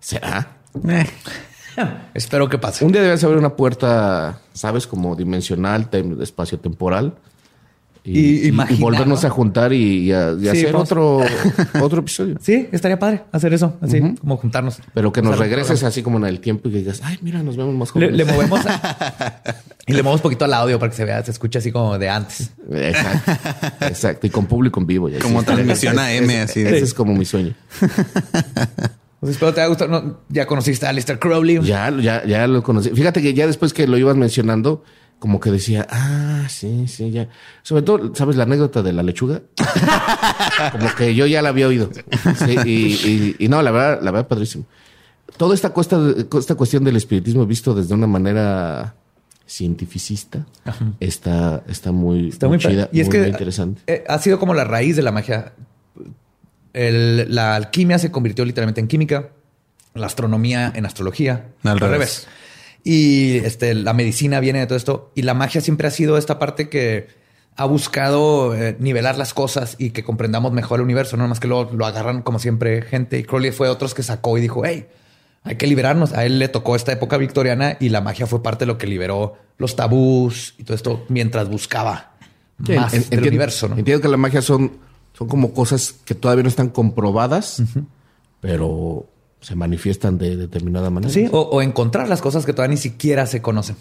¿Será? 0.00 0.56
Eh, 0.88 1.06
Espero 2.14 2.48
que 2.48 2.58
pase. 2.58 2.84
Un 2.84 2.92
día 2.92 3.02
debes 3.02 3.22
abrir 3.24 3.38
una 3.38 3.54
puerta, 3.56 4.40
¿sabes? 4.52 4.86
Como 4.86 5.14
dimensional, 5.14 5.88
tem- 5.90 6.20
espacio-temporal. 6.22 7.14
Y 8.02 8.48
imaginar, 8.48 8.80
volvernos 8.80 9.22
¿no? 9.22 9.28
a 9.28 9.30
juntar 9.30 9.72
y, 9.72 10.06
y 10.08 10.12
a- 10.12 10.32
y 10.32 10.40
Sí, 10.42 10.48
hacer 10.48 10.72
vamos. 10.72 10.90
otro, 10.90 11.20
otro 11.82 12.00
episodio. 12.00 12.36
Sí, 12.40 12.68
estaría 12.72 12.98
padre 12.98 13.22
hacer 13.32 13.52
eso, 13.52 13.76
así 13.80 14.00
como 14.20 14.36
juntarnos. 14.38 14.78
Pero 14.94 15.12
que 15.12 15.20
nos 15.22 15.38
regreses 15.38 15.82
así 15.84 16.02
como 16.02 16.16
en 16.18 16.24
el 16.24 16.40
tiempo 16.40 16.68
y 16.68 16.72
que 16.72 16.78
digas, 16.78 17.00
ay, 17.04 17.18
mira, 17.22 17.42
nos 17.42 17.56
vemos 17.56 17.74
más 17.74 17.88
Le, 17.94 18.06
jóvenes. 18.08 18.16
le 18.16 18.24
movemos 18.32 18.60
a- 18.66 19.42
y 19.86 19.92
le 19.92 20.02
movemos 20.02 20.20
poquito 20.22 20.44
al 20.46 20.54
audio 20.54 20.78
para 20.78 20.90
que 20.90 20.96
se 20.96 21.04
vea, 21.04 21.22
se 21.24 21.30
escuche 21.30 21.58
así 21.58 21.70
como 21.72 21.98
de 21.98 22.08
antes. 22.08 22.50
Exacto. 22.72 23.32
Exacto. 23.86 24.26
Y 24.26 24.30
con 24.30 24.46
público 24.46 24.80
en 24.80 24.86
vivo. 24.86 25.08
ya. 25.08 25.18
Como 25.18 25.40
Sí. 25.40 25.46
transmisión 25.46 25.98
AM, 25.98 26.30
así. 26.42 26.60
Ese 26.60 26.78
es 26.78 26.94
como 26.94 27.14
mi 27.14 27.24
sueño. 27.24 27.54
Pues 29.20 29.32
espero 29.32 29.52
te 29.52 29.60
haya 29.60 29.68
gustado. 29.68 29.90
No, 29.90 30.20
ya 30.30 30.46
conociste 30.46 30.86
a 30.86 30.88
Alistair 30.88 31.18
Crowley. 31.18 31.60
Ya, 31.62 31.90
ya, 32.00 32.24
ya 32.24 32.46
lo 32.46 32.62
conocí. 32.62 32.88
Fíjate 32.88 33.20
que 33.20 33.34
ya 33.34 33.46
después 33.46 33.74
que 33.74 33.86
lo 33.86 33.98
ibas 33.98 34.16
mencionando, 34.16 34.82
como 35.20 35.38
que 35.38 35.52
decía, 35.52 35.86
ah, 35.90 36.46
sí, 36.48 36.88
sí, 36.88 37.12
ya. 37.12 37.28
Sobre 37.62 37.82
todo, 37.82 38.12
¿sabes 38.16 38.34
la 38.36 38.42
anécdota 38.42 38.82
de 38.82 38.92
la 38.92 39.04
lechuga? 39.04 39.42
como 40.72 40.92
que 40.96 41.14
yo 41.14 41.26
ya 41.26 41.42
la 41.42 41.50
había 41.50 41.68
oído. 41.68 41.90
Sí, 42.44 42.56
y, 42.64 42.70
y- 43.08 43.36
y 43.38 43.48
no, 43.48 43.62
la 43.62 43.70
verdad, 43.70 44.00
la 44.02 44.10
verdad, 44.10 44.26
padrísimo. 44.26 44.64
Toda 45.36 45.54
esta, 45.54 45.70
cuesta, 45.70 45.98
esta 46.38 46.54
cuestión 46.56 46.82
del 46.82 46.96
espiritismo 46.96 47.46
visto 47.46 47.72
desde 47.74 47.94
una 47.94 48.06
manera 48.08 48.94
cientificista 49.46 50.44
está, 51.00 51.62
está 51.68 51.92
muy, 51.92 52.28
Está 52.30 52.48
muy, 52.48 52.58
chida. 52.58 52.88
Y 52.92 53.00
es 53.00 53.06
muy, 53.06 53.12
que 53.12 53.18
muy 53.20 53.28
interesante. 53.30 53.82
eh, 53.86 54.04
ha 54.08 54.18
sido 54.18 54.38
como 54.38 54.54
la 54.54 54.64
raíz 54.64 54.96
de 54.96 55.02
la 55.02 55.12
magia. 55.12 55.52
El- 56.72 57.34
la 57.34 57.56
alquimia 57.56 57.98
se 57.98 58.10
convirtió 58.10 58.44
literalmente 58.44 58.80
en 58.80 58.88
química, 58.88 59.30
la 59.94 60.06
astronomía 60.06 60.72
en 60.74 60.86
astrología, 60.86 61.48
Al 61.64 61.80
revés. 61.80 62.26
Y 62.84 63.36
este, 63.38 63.74
la 63.74 63.92
medicina 63.92 64.40
viene 64.40 64.60
de 64.60 64.66
todo 64.66 64.76
esto. 64.76 65.12
Y 65.14 65.22
la 65.22 65.34
magia 65.34 65.60
siempre 65.60 65.86
ha 65.88 65.90
sido 65.90 66.16
esta 66.16 66.38
parte 66.38 66.68
que 66.68 67.08
ha 67.56 67.64
buscado 67.66 68.54
eh, 68.56 68.76
nivelar 68.78 69.18
las 69.18 69.34
cosas 69.34 69.76
y 69.78 69.90
que 69.90 70.02
comprendamos 70.04 70.52
mejor 70.52 70.78
el 70.80 70.84
universo. 70.84 71.16
No 71.16 71.28
más 71.28 71.40
que 71.40 71.48
lo, 71.48 71.70
lo 71.72 71.84
agarran 71.86 72.22
como 72.22 72.38
siempre 72.38 72.82
gente. 72.82 73.18
Y 73.18 73.24
Crowley 73.24 73.50
fue 73.52 73.68
otros 73.68 73.92
que 73.94 74.02
sacó 74.02 74.38
y 74.38 74.40
dijo, 74.40 74.62
hey, 74.64 74.86
hay 75.44 75.56
que 75.56 75.66
liberarnos. 75.66 76.12
A 76.14 76.24
él 76.24 76.38
le 76.38 76.48
tocó 76.48 76.74
esta 76.76 76.92
época 76.92 77.16
victoriana 77.18 77.76
y 77.80 77.90
la 77.90 78.00
magia 78.00 78.26
fue 78.26 78.42
parte 78.42 78.60
de 78.64 78.66
lo 78.66 78.78
que 78.78 78.86
liberó 78.86 79.36
los 79.58 79.76
tabús 79.76 80.54
y 80.58 80.64
todo 80.64 80.74
esto 80.74 81.04
mientras 81.08 81.48
buscaba 81.50 82.12
Sí, 82.64 82.72
más 82.72 82.92
en- 82.94 83.00
del 83.00 83.04
entiendo- 83.04 83.28
universo. 83.28 83.68
¿no? 83.68 83.76
Entiendo 83.76 84.00
que 84.00 84.08
la 84.08 84.16
magia 84.16 84.40
son, 84.40 84.72
son 85.12 85.28
como 85.28 85.52
cosas 85.52 85.94
que 86.04 86.14
todavía 86.14 86.42
no 86.44 86.48
están 86.48 86.68
comprobadas, 86.70 87.62
pero 88.40 89.09
se 89.40 89.54
manifiestan 89.54 90.18
de 90.18 90.36
determinada 90.36 90.90
manera. 90.90 91.12
Sí, 91.12 91.28
o, 91.32 91.40
o 91.40 91.62
encontrar 91.62 92.08
las 92.08 92.20
cosas 92.20 92.44
que 92.44 92.52
todavía 92.52 92.74
ni 92.74 92.80
siquiera 92.80 93.26
se 93.26 93.40
conocen. 93.40 93.76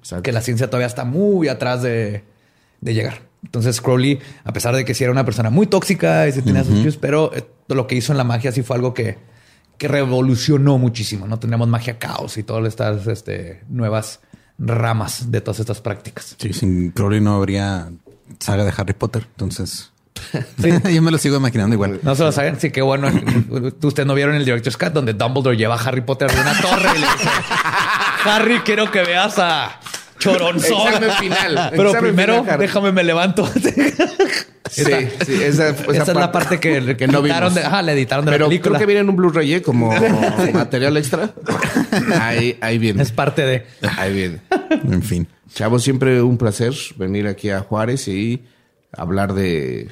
Exacto. 0.00 0.22
Que 0.22 0.32
la 0.32 0.40
ciencia 0.40 0.68
todavía 0.68 0.86
está 0.86 1.04
muy 1.04 1.48
atrás 1.48 1.82
de, 1.82 2.24
de 2.80 2.94
llegar. 2.94 3.22
Entonces 3.42 3.80
Crowley, 3.80 4.18
a 4.44 4.52
pesar 4.52 4.74
de 4.74 4.84
que 4.84 4.94
sí 4.94 5.04
era 5.04 5.12
una 5.12 5.24
persona 5.24 5.50
muy 5.50 5.66
tóxica 5.66 6.26
y 6.26 6.32
se 6.32 6.42
tenía 6.42 6.64
sus 6.64 6.74
views, 6.74 6.96
pero 6.96 7.32
eh, 7.34 7.46
lo 7.68 7.86
que 7.86 7.94
hizo 7.94 8.12
en 8.12 8.18
la 8.18 8.24
magia 8.24 8.50
sí 8.50 8.62
fue 8.62 8.76
algo 8.76 8.94
que, 8.94 9.16
que 9.76 9.88
revolucionó 9.88 10.76
muchísimo. 10.76 11.26
No 11.26 11.38
teníamos 11.38 11.68
magia 11.68 11.98
caos 11.98 12.36
y 12.36 12.42
todas 12.42 12.66
estas 12.66 13.06
este, 13.06 13.62
nuevas 13.68 14.20
ramas 14.58 15.30
de 15.30 15.40
todas 15.40 15.60
estas 15.60 15.80
prácticas. 15.80 16.34
Sí, 16.38 16.52
sin 16.52 16.90
Crowley 16.90 17.20
no 17.20 17.36
habría 17.36 17.92
saga 18.40 18.64
de 18.64 18.72
Harry 18.76 18.94
Potter. 18.94 19.26
Entonces, 19.30 19.92
Sí. 20.60 20.70
yo 20.94 21.02
me 21.02 21.10
lo 21.10 21.18
sigo 21.18 21.36
imaginando 21.36 21.74
igual. 21.74 22.00
No 22.02 22.14
se 22.14 22.22
lo 22.24 22.32
saben, 22.32 22.58
sí 22.60 22.70
que 22.70 22.82
bueno. 22.82 23.08
Ustedes 23.82 24.06
no 24.06 24.14
vieron 24.14 24.34
el 24.34 24.44
Director's 24.44 24.76
Cut 24.76 24.92
donde 24.92 25.12
Dumbledore 25.14 25.56
lleva 25.56 25.74
a 25.76 25.78
Harry 25.78 26.00
Potter 26.02 26.30
de 26.30 26.40
una 26.40 26.60
torre 26.60 26.88
y 26.96 26.98
le 27.00 27.06
dice: 27.06 27.28
Harry, 28.24 28.60
quiero 28.60 28.90
que 28.90 29.02
veas 29.02 29.38
a 29.38 29.80
Choronzón. 30.18 30.88
Examen 30.88 31.10
final. 31.18 31.68
Pero 31.70 31.90
Examen 31.90 32.10
primero, 32.10 32.42
final, 32.42 32.58
déjame 32.58 32.92
me 32.92 33.04
levanto. 33.04 33.48
Sí, 34.70 34.84
sí, 35.24 35.42
esa, 35.42 35.70
esa 35.70 35.92
Esa 35.92 36.02
es 36.02 36.14
la 36.14 36.30
parte 36.30 36.60
que, 36.60 36.94
que 36.94 37.08
no 37.08 37.20
editaron 37.20 37.48
vimos. 37.48 37.54
de, 37.54 37.64
ajá, 37.64 37.80
le 37.80 37.92
editaron 37.92 38.26
de 38.26 38.32
Pero 38.32 38.44
la 38.44 38.48
película. 38.50 38.76
creo 38.76 38.80
que 38.80 38.86
viene 38.86 39.00
en 39.00 39.08
un 39.08 39.16
Blu-ray 39.16 39.54
¿eh? 39.54 39.62
como 39.62 39.90
material 40.52 40.94
extra. 40.98 41.30
Ahí, 42.20 42.58
ahí 42.60 42.76
viene. 42.76 43.02
Es 43.02 43.10
parte 43.10 43.46
de. 43.46 43.66
Ahí 43.96 44.12
viene. 44.12 44.40
En 44.70 45.02
fin. 45.02 45.26
Chavos, 45.54 45.82
siempre 45.82 46.20
un 46.20 46.36
placer 46.36 46.74
venir 46.96 47.26
aquí 47.28 47.48
a 47.48 47.60
Juárez 47.60 48.08
y 48.08 48.44
hablar 48.94 49.32
de, 49.32 49.88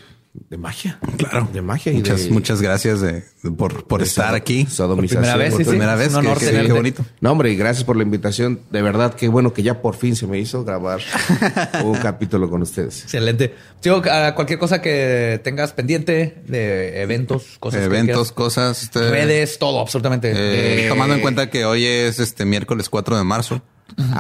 de 0.49 0.57
magia. 0.59 0.99
Claro. 1.17 1.49
De 1.53 1.63
magia 1.63 1.93
y 1.93 1.97
Muchas, 1.97 2.25
de... 2.25 2.31
muchas 2.31 2.63
gracias 2.63 3.01
de- 3.01 3.25
de- 3.43 3.51
por, 3.57 3.85
por 3.87 4.01
de 4.01 4.07
estar 4.07 4.35
aquí. 4.35 4.67
sodomización. 4.67 5.23
Por 5.25 5.31
primera 5.31 5.37
vez, 5.37 5.55
sí, 5.57 5.65
sí. 5.65 5.71
primera 5.71 5.93
Es 5.95 5.99
vez. 5.99 6.09
un 6.15 6.21
que- 6.21 6.27
honor 6.27 6.39
que- 6.39 6.47
tenerte. 6.47 6.67
qué 6.69 6.73
bonito. 6.73 7.07
No, 7.21 7.33
hombre, 7.33 7.51
y 7.53 7.57
gracias 7.57 7.85
por 7.85 7.97
la 7.97 8.03
invitación. 8.03 8.61
De 8.71 8.83
verdad, 8.83 9.15
qué 9.15 9.29
bueno 9.29 9.53
que 9.53 9.63
ya 9.63 9.81
por 9.83 9.97
fin 9.97 10.15
se 10.17 10.27
me 10.27 10.39
hizo 10.39 10.65
grabar 10.65 11.01
un 11.85 11.95
capítulo 11.97 12.49
con 12.51 12.63
ustedes. 12.63 13.03
Excelente. 13.05 13.55
A 14.11 14.35
cualquier 14.35 14.59
cosa 14.59 14.83
que 14.83 15.41
tengas 15.45 15.73
pendiente 15.73 16.43
de 16.47 17.03
eventos, 17.03 17.57
cosas 17.61 17.81
que 17.81 17.87
Eventos, 17.87 18.33
cosas. 18.33 18.83
este, 18.83 19.11
redes, 19.11 19.59
todo, 19.59 19.81
absolutamente. 19.81 20.31
eh, 20.33 20.87
Eh, 20.87 20.89
tomando 20.89 21.15
en 21.15 21.21
cuenta 21.21 21.51
que 21.51 21.65
hoy 21.65 21.85
es 21.85 22.19
este 22.19 22.45
miércoles 22.45 22.89
4 22.89 23.17
de 23.17 23.25
marzo. 23.25 23.63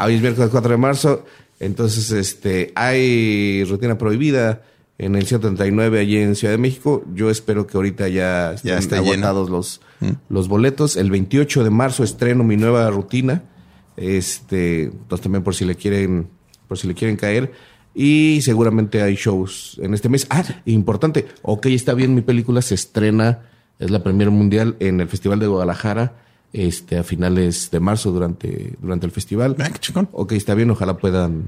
Hoy 0.05 0.15
es 0.15 0.21
miércoles 0.21 0.51
4 0.51 0.71
de 0.71 0.77
marzo. 0.77 1.25
Entonces, 1.59 2.11
este, 2.13 2.73
hay 2.75 3.65
rutina 3.65 3.97
prohibida 3.99 4.63
en 4.99 5.15
el 5.15 5.27
139 5.27 6.01
allí 6.01 6.17
en 6.19 6.35
Ciudad 6.37 6.55
de 6.55 6.59
México. 6.59 7.05
Yo 7.15 7.31
espero 7.31 7.67
que 7.67 7.77
ahorita 7.77 8.09
ya 8.09 8.53
estén 8.53 8.81
Ya 8.81 8.81
lleno. 9.01 9.13
agotados 9.13 9.51
los, 9.51 9.81
los 10.29 10.49
boletos. 10.49 10.97
El 10.97 11.11
28 11.11 11.65
de 11.65 11.71
marzo 11.71 12.03
estreno 12.05 12.45
mi 12.45 12.57
nueva 12.57 12.91
rutina. 12.91 13.43
Este, 13.97 14.85
entonces 14.85 15.23
también 15.23 15.43
por 15.43 15.55
si 15.55 15.65
le 15.65 15.75
quieren, 15.75 16.29
por 16.69 16.79
si 16.79 16.87
le 16.87 16.95
quieren 16.95 17.17
caer. 17.17 17.53
Y 17.95 18.41
seguramente 18.43 19.01
hay 19.03 19.15
shows 19.17 19.79
en 19.83 19.95
este 19.95 20.09
mes. 20.09 20.27
Ah, 20.31 20.45
importante. 20.67 21.27
Ok, 21.43 21.67
está 21.67 21.95
bien, 21.95 22.15
mi 22.15 22.21
película 22.21 22.61
se 22.61 22.75
estrena, 22.75 23.43
es 23.79 23.91
la 23.91 24.03
premier 24.03 24.31
mundial 24.31 24.77
en 24.81 25.01
el 25.01 25.09
Festival 25.09 25.39
de 25.39 25.47
Guadalajara, 25.47 26.15
este, 26.53 26.99
a 26.99 27.03
finales 27.05 27.71
de 27.71 27.81
marzo 27.81 28.13
durante, 28.13 28.75
durante 28.83 29.07
el 29.07 29.13
festival. 29.13 29.57
Ah, 29.59 29.71
qué. 29.71 30.07
Ok, 30.13 30.33
está 30.33 30.55
bien, 30.55 30.71
ojalá 30.71 30.99
puedan, 30.99 31.45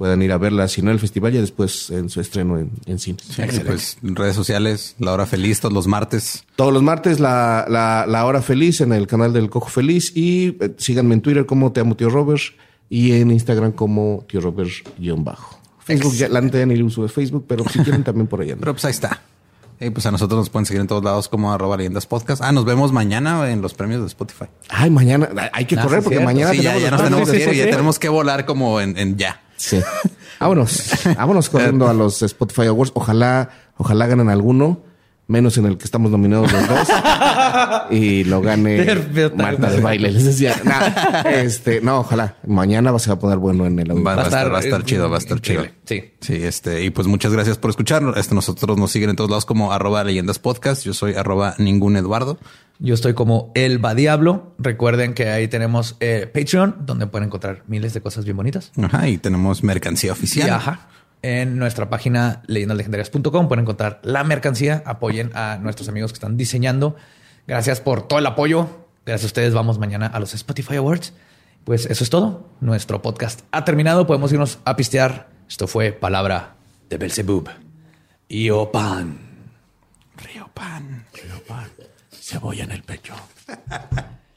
puedan 0.00 0.22
ir 0.22 0.32
a 0.32 0.38
verla, 0.38 0.66
si 0.66 0.80
no 0.80 0.88
en 0.88 0.94
el 0.94 0.98
festival, 0.98 1.34
ya 1.34 1.42
después 1.42 1.90
en 1.90 2.08
su 2.08 2.22
estreno 2.22 2.58
en, 2.58 2.70
en 2.86 2.98
cine. 2.98 3.18
pues 3.66 3.98
redes 4.00 4.34
sociales, 4.34 4.96
La 4.98 5.12
Hora 5.12 5.26
Feliz, 5.26 5.60
todos 5.60 5.74
los 5.74 5.86
martes. 5.86 6.42
Todos 6.56 6.72
los 6.72 6.82
martes, 6.82 7.20
la, 7.20 7.66
la, 7.68 8.06
la 8.08 8.24
Hora 8.24 8.40
Feliz 8.40 8.80
en 8.80 8.94
el 8.94 9.06
canal 9.06 9.34
del 9.34 9.50
Cojo 9.50 9.68
Feliz 9.68 10.16
y 10.16 10.56
eh, 10.58 10.74
síganme 10.78 11.12
en 11.12 11.20
Twitter 11.20 11.44
como 11.44 11.72
Te 11.72 11.80
Amo 11.80 11.96
Tío 11.96 12.08
Robert 12.08 12.40
y 12.88 13.12
en 13.12 13.30
Instagram 13.30 13.72
como 13.72 14.24
Tío 14.26 14.40
Robert-bajo. 14.40 15.60
Facebook, 15.80 16.14
ya, 16.14 16.30
la 16.30 16.40
neta 16.40 16.58
ya 16.58 16.64
ni 16.64 16.80
uso 16.82 17.02
de 17.02 17.10
Facebook, 17.10 17.44
pero 17.46 17.68
si 17.68 17.78
quieren 17.84 18.02
también 18.02 18.26
por 18.26 18.40
allá. 18.40 18.56
Pero 18.58 18.72
pues 18.72 18.86
ahí 18.86 18.92
está. 18.92 19.20
Y 19.80 19.88
pues 19.90 20.04
a 20.04 20.10
nosotros 20.10 20.38
nos 20.38 20.50
pueden 20.50 20.66
seguir 20.66 20.82
en 20.82 20.86
todos 20.86 21.02
lados 21.02 21.28
como 21.28 21.52
arroba 21.52 21.76
leyendas 21.78 22.04
podcast. 22.06 22.42
Ah, 22.42 22.52
nos 22.52 22.66
vemos 22.66 22.92
mañana 22.92 23.50
en 23.50 23.62
los 23.62 23.72
premios 23.72 24.02
de 24.02 24.08
Spotify. 24.08 24.44
Ay, 24.68 24.90
mañana 24.90 25.28
hay 25.52 25.64
que 25.64 25.74
Ah, 25.78 25.82
correr 25.82 26.02
porque 26.02 26.16
cierto. 26.18 26.26
mañana 26.26 26.50
Sí, 26.52 26.58
tenemos 26.58 26.82
ya 26.82 26.90
nos 26.90 27.02
tenemos 27.02 27.30
que 27.30 27.36
ir, 27.36 27.42
Sí, 27.42 27.46
ya 27.48 27.52
sí, 27.54 27.60
sí. 27.64 27.70
tenemos 27.70 27.98
que 27.98 28.08
volar 28.10 28.44
como 28.44 28.80
en, 28.80 28.98
en 28.98 29.16
ya. 29.16 29.40
Sí. 29.56 29.80
Vámonos, 30.40 30.82
vámonos 31.16 31.48
corriendo 31.50 31.86
a 31.88 31.92
los 31.94 32.22
Spotify 32.22 32.66
Awards. 32.66 32.92
Ojalá, 32.94 33.50
ojalá 33.76 34.06
ganen 34.06 34.28
alguno, 34.30 34.82
menos 35.30 35.56
en 35.58 35.66
el 35.66 35.78
que 35.78 35.84
estamos 35.84 36.10
nominados 36.10 36.52
los 36.52 36.68
dos. 36.68 36.88
y 37.90 38.24
lo 38.24 38.40
gane 38.42 38.82
Perfecto. 38.82 39.36
Marta 39.36 39.70
de 39.70 39.80
baile. 39.80 40.10
Les 40.10 40.24
decía, 40.24 40.56
nah, 40.64 41.20
este, 41.30 41.80
no, 41.80 42.00
ojalá. 42.00 42.36
Mañana 42.46 42.90
va 42.90 42.98
a 42.98 43.18
poder 43.18 43.38
bueno 43.38 43.66
en 43.66 43.78
el 43.78 43.90
Va, 43.90 43.92
audio. 43.92 44.04
va 44.04 44.20
a 44.22 44.24
estar, 44.24 44.52
va 44.52 44.58
a 44.58 44.60
estar 44.60 44.84
chido, 44.84 45.08
va 45.08 45.16
a 45.16 45.18
estar 45.18 45.40
chido. 45.40 45.64
Sí. 45.84 46.12
Sí, 46.20 46.34
este, 46.34 46.84
y 46.84 46.90
pues 46.90 47.06
muchas 47.06 47.32
gracias 47.32 47.56
por 47.58 47.70
escucharnos. 47.70 48.16
Este, 48.16 48.34
nosotros 48.34 48.76
nos 48.76 48.90
siguen 48.90 49.10
en 49.10 49.16
todos 49.16 49.30
lados 49.30 49.46
como 49.46 49.72
arroba 49.72 50.04
leyendas 50.04 50.38
podcast. 50.38 50.84
Yo 50.84 50.92
soy 50.94 51.14
arroba 51.14 51.54
ningún 51.58 51.96
Eduardo. 51.96 52.38
Yo 52.78 52.94
estoy 52.94 53.14
como 53.14 53.52
El 53.54 53.84
Va 53.84 53.94
Diablo. 53.94 54.54
Recuerden 54.58 55.14
que 55.14 55.28
ahí 55.28 55.48
tenemos 55.48 55.96
eh, 56.00 56.30
Patreon, 56.32 56.76
donde 56.86 57.06
pueden 57.06 57.26
encontrar 57.26 57.62
miles 57.66 57.92
de 57.94 58.00
cosas 58.00 58.24
bien 58.24 58.36
bonitas. 58.36 58.72
Ajá, 58.82 59.06
y 59.06 59.18
tenemos 59.18 59.62
mercancía 59.62 60.12
oficial. 60.12 60.48
Y 60.48 60.50
ajá. 60.50 60.88
En 61.22 61.58
nuestra 61.58 61.90
página 61.90 62.42
leyendaslegendarias.com 62.46 63.48
pueden 63.48 63.62
encontrar 63.62 64.00
la 64.02 64.24
mercancía. 64.24 64.82
Apoyen 64.86 65.30
a 65.34 65.58
nuestros 65.58 65.88
amigos 65.88 66.12
que 66.12 66.16
están 66.16 66.36
diseñando. 66.36 66.96
Gracias 67.46 67.80
por 67.80 68.08
todo 68.08 68.18
el 68.18 68.26
apoyo. 68.26 68.68
Gracias 69.04 69.24
a 69.24 69.26
ustedes. 69.26 69.54
Vamos 69.54 69.78
mañana 69.78 70.06
a 70.06 70.20
los 70.20 70.34
Spotify 70.34 70.76
Awards. 70.76 71.12
Pues 71.64 71.86
eso 71.86 72.04
es 72.04 72.10
todo. 72.10 72.48
Nuestro 72.60 73.02
podcast 73.02 73.42
ha 73.50 73.64
terminado. 73.64 74.06
Podemos 74.06 74.32
irnos 74.32 74.58
a 74.64 74.76
pistear. 74.76 75.28
Esto 75.48 75.66
fue 75.66 75.92
Palabra 75.92 76.54
de 76.88 76.96
Belzebub. 76.96 77.48
Y 78.28 78.50
Opan. 78.50 79.18
Río 80.16 80.48
Pan. 80.54 81.04
Cebolla 82.10 82.64
en 82.64 82.70
el 82.70 82.82
pecho. 82.82 83.14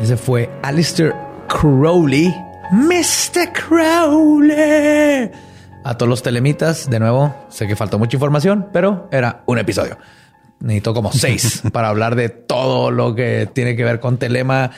Ese 0.00 0.16
fue 0.16 0.48
Alistair 0.62 1.14
Crowley. 1.46 2.34
Mr. 2.72 3.52
Crowley. 3.52 5.30
A 5.84 5.94
todos 5.98 6.08
los 6.08 6.22
telemitas, 6.22 6.88
de 6.88 6.98
nuevo, 6.98 7.34
sé 7.50 7.66
que 7.66 7.76
faltó 7.76 7.98
mucha 7.98 8.16
información, 8.16 8.68
pero 8.72 9.08
era 9.12 9.42
un 9.44 9.58
episodio. 9.58 9.98
Necesito 10.60 10.94
como 10.94 11.12
seis 11.12 11.62
para 11.72 11.88
hablar 11.88 12.16
de 12.16 12.30
todo 12.30 12.90
lo 12.90 13.14
que 13.14 13.48
tiene 13.52 13.76
que 13.76 13.84
ver 13.84 14.00
con 14.00 14.16
Telema 14.16 14.70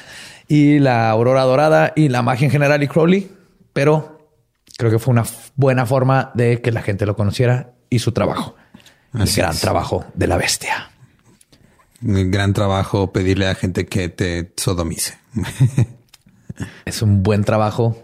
y 0.48 0.80
la 0.80 1.10
Aurora 1.10 1.42
Dorada 1.42 1.92
y 1.94 2.08
la 2.08 2.22
magia 2.22 2.46
en 2.46 2.50
general 2.50 2.82
y 2.82 2.88
Crowley. 2.88 3.30
Pero 3.72 4.28
creo 4.76 4.90
que 4.90 4.98
fue 4.98 5.12
una 5.12 5.24
buena 5.54 5.86
forma 5.86 6.32
de 6.34 6.60
que 6.60 6.72
la 6.72 6.82
gente 6.82 7.06
lo 7.06 7.14
conociera 7.14 7.74
y 7.90 8.00
su 8.00 8.10
trabajo. 8.10 8.56
El 9.14 9.32
gran 9.32 9.52
es. 9.52 9.60
trabajo 9.60 10.04
de 10.14 10.26
la 10.26 10.36
bestia. 10.36 10.91
Gran 12.02 12.52
trabajo 12.52 13.12
pedirle 13.12 13.46
a 13.48 13.54
gente 13.54 13.86
que 13.86 14.08
te 14.08 14.52
sodomice. 14.56 15.18
Es 16.84 17.00
un 17.00 17.22
buen 17.22 17.44
trabajo 17.44 17.96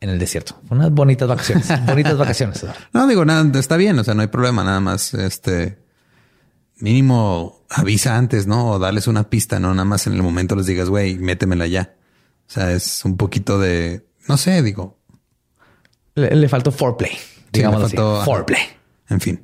en 0.00 0.08
el 0.10 0.18
desierto. 0.18 0.60
Unas 0.70 0.92
bonitas 0.92 1.28
vacaciones. 1.28 1.66
bonitas 1.86 2.16
vacaciones. 2.16 2.64
No 2.92 3.06
digo 3.08 3.24
nada, 3.24 3.58
está 3.58 3.76
bien, 3.76 3.98
o 3.98 4.04
sea, 4.04 4.14
no 4.14 4.22
hay 4.22 4.28
problema, 4.28 4.62
nada 4.62 4.78
más 4.80 5.12
este 5.14 5.78
mínimo 6.78 7.64
avisa 7.68 8.16
antes, 8.16 8.46
¿no? 8.46 8.70
O 8.70 8.78
darles 8.78 9.06
una 9.08 9.28
pista, 9.28 9.58
no 9.58 9.74
nada 9.74 9.84
más 9.84 10.06
en 10.06 10.12
el 10.14 10.22
momento 10.22 10.54
les 10.56 10.66
digas, 10.66 10.88
güey, 10.88 11.18
métemela 11.18 11.66
ya. 11.66 11.94
O 12.48 12.50
sea, 12.52 12.70
es 12.72 13.04
un 13.04 13.16
poquito 13.16 13.58
de, 13.58 14.06
no 14.28 14.36
sé, 14.36 14.62
digo, 14.62 14.98
Le, 16.14 16.34
le 16.36 16.48
faltó 16.48 16.70
foreplay. 16.70 17.12
Digamos 17.52 17.80
le 17.80 17.86
así. 17.86 17.96
faltó- 17.96 18.16
ajá. 18.18 18.24
Foreplay. 18.24 18.62
en 19.08 19.20
fin. 19.20 19.42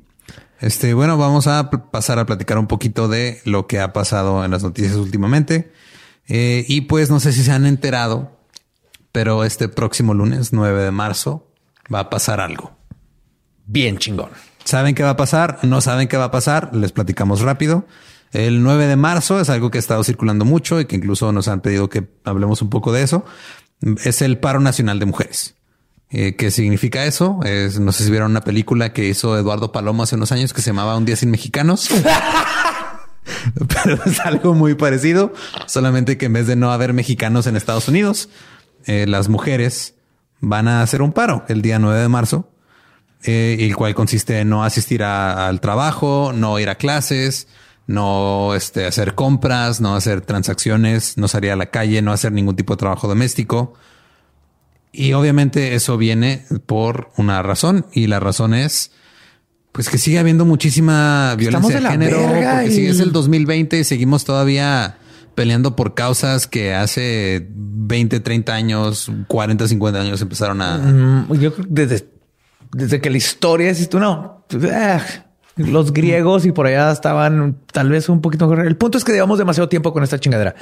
Este, 0.59 0.93
bueno, 0.93 1.17
vamos 1.17 1.47
a 1.47 1.69
pasar 1.69 2.19
a 2.19 2.25
platicar 2.25 2.57
un 2.57 2.67
poquito 2.67 3.07
de 3.07 3.41
lo 3.45 3.67
que 3.67 3.79
ha 3.79 3.93
pasado 3.93 4.43
en 4.43 4.51
las 4.51 4.63
noticias 4.63 4.95
últimamente. 4.95 5.71
Eh, 6.27 6.65
y 6.67 6.81
pues 6.81 7.09
no 7.09 7.19
sé 7.19 7.31
si 7.31 7.43
se 7.43 7.51
han 7.51 7.65
enterado, 7.65 8.37
pero 9.11 9.43
este 9.43 9.69
próximo 9.69 10.13
lunes, 10.13 10.53
9 10.53 10.83
de 10.83 10.91
marzo, 10.91 11.47
va 11.93 12.01
a 12.01 12.09
pasar 12.09 12.41
algo. 12.41 12.71
Bien 13.65 13.97
chingón. 13.97 14.29
¿Saben 14.65 14.95
qué 14.95 15.03
va 15.03 15.11
a 15.11 15.17
pasar? 15.17 15.59
¿No 15.63 15.81
saben 15.81 16.07
qué 16.07 16.17
va 16.17 16.25
a 16.25 16.31
pasar? 16.31 16.75
Les 16.75 16.91
platicamos 16.91 17.41
rápido. 17.41 17.87
El 18.31 18.61
9 18.61 18.85
de 18.85 18.95
marzo 18.95 19.39
es 19.39 19.49
algo 19.49 19.71
que 19.71 19.77
ha 19.77 19.79
estado 19.79 20.03
circulando 20.03 20.45
mucho 20.45 20.79
y 20.79 20.85
que 20.85 20.97
incluso 20.97 21.31
nos 21.31 21.47
han 21.47 21.61
pedido 21.61 21.89
que 21.89 22.07
hablemos 22.25 22.61
un 22.61 22.69
poco 22.69 22.91
de 22.91 23.01
eso. 23.01 23.25
Es 24.03 24.21
el 24.21 24.37
paro 24.37 24.59
nacional 24.59 24.99
de 24.99 25.05
mujeres. 25.05 25.55
Eh, 26.11 26.35
¿Qué 26.35 26.49
significa 26.49 27.05
eso? 27.05 27.39
Es, 27.43 27.79
no 27.79 27.91
sé 27.91 28.03
si 28.03 28.09
vieron 28.11 28.31
una 28.31 28.41
película 28.41 28.93
que 28.93 29.07
hizo 29.07 29.37
Eduardo 29.37 29.71
Palomo 29.71 30.03
hace 30.03 30.15
unos 30.15 30.31
años 30.31 30.53
que 30.53 30.61
se 30.61 30.71
llamaba 30.71 30.97
Un 30.97 31.05
día 31.05 31.15
sin 31.15 31.29
mexicanos. 31.29 31.89
Pero 33.83 33.99
es 34.05 34.19
algo 34.21 34.53
muy 34.55 34.73
parecido, 34.75 35.33
solamente 35.67 36.17
que 36.17 36.25
en 36.25 36.33
vez 36.33 36.47
de 36.47 36.55
no 36.55 36.71
haber 36.71 36.93
mexicanos 36.93 37.45
en 37.47 37.55
Estados 37.55 37.87
Unidos, 37.87 38.29
eh, 38.85 39.05
las 39.07 39.29
mujeres 39.29 39.93
van 40.39 40.67
a 40.67 40.81
hacer 40.81 41.01
un 41.01 41.11
paro 41.11 41.43
el 41.47 41.61
día 41.61 41.79
9 41.79 41.99
de 42.01 42.07
marzo 42.07 42.49
eh, 43.23 43.57
el 43.59 43.75
cual 43.75 43.93
consiste 43.93 44.39
en 44.39 44.49
no 44.49 44.63
asistir 44.63 45.03
a- 45.03 45.47
al 45.47 45.59
trabajo, 45.59 46.31
no 46.33 46.57
ir 46.57 46.69
a 46.69 46.75
clases, 46.75 47.47
no 47.85 48.55
este, 48.55 48.85
hacer 48.87 49.13
compras, 49.13 49.81
no 49.81 49.95
hacer 49.95 50.21
transacciones, 50.21 51.17
no 51.17 51.27
salir 51.27 51.51
a 51.51 51.57
la 51.57 51.65
calle, 51.69 52.01
no 52.01 52.13
hacer 52.13 52.31
ningún 52.31 52.55
tipo 52.55 52.73
de 52.73 52.77
trabajo 52.77 53.07
doméstico. 53.09 53.73
Y 54.99 55.13
obviamente 55.13 55.75
eso 55.75 55.97
viene 55.97 56.45
por 56.65 57.09
una 57.17 57.41
razón 57.41 57.85
y 57.93 58.07
la 58.07 58.19
razón 58.19 58.53
es 58.53 58.91
pues 59.71 59.87
que 59.87 59.97
sigue 59.97 60.19
habiendo 60.19 60.45
muchísima 60.45 61.35
violencia 61.37 61.75
de 61.77 61.81
de 61.83 61.89
género 61.89 62.17
porque 62.27 62.67
y- 62.67 62.71
sigue 62.71 62.89
es 62.89 62.99
el 62.99 63.11
2020 63.11 63.79
y 63.79 63.83
seguimos 63.83 64.25
todavía 64.25 64.97
peleando 65.35 65.75
por 65.75 65.93
causas 65.93 66.47
que 66.47 66.73
hace 66.73 67.47
20, 67.49 68.19
30 68.19 68.53
años, 68.53 69.09
40, 69.27 69.67
50 69.69 70.01
años 70.01 70.21
empezaron 70.21 70.61
a 70.61 70.77
Mm, 70.79 71.33
yo 71.39 71.53
creo 71.53 71.65
que 71.67 71.71
desde, 71.71 72.09
desde 72.73 72.99
que 72.99 73.09
la 73.09 73.17
historia 73.17 73.69
existe, 73.69 73.97
no. 73.99 74.45
ah, 74.73 75.01
Los 75.55 75.93
griegos 75.93 76.45
y 76.45 76.51
por 76.51 76.67
allá 76.67 76.91
estaban 76.91 77.59
tal 77.71 77.89
vez 77.89 78.09
un 78.09 78.19
poquito 78.21 78.47
mejor. 78.49 78.65
El 78.67 78.75
punto 78.75 78.97
es 78.97 79.05
que 79.05 79.13
llevamos 79.13 79.37
demasiado 79.37 79.69
tiempo 79.69 79.93
con 79.93 80.03
esta 80.03 80.19
chingadera 80.19 80.55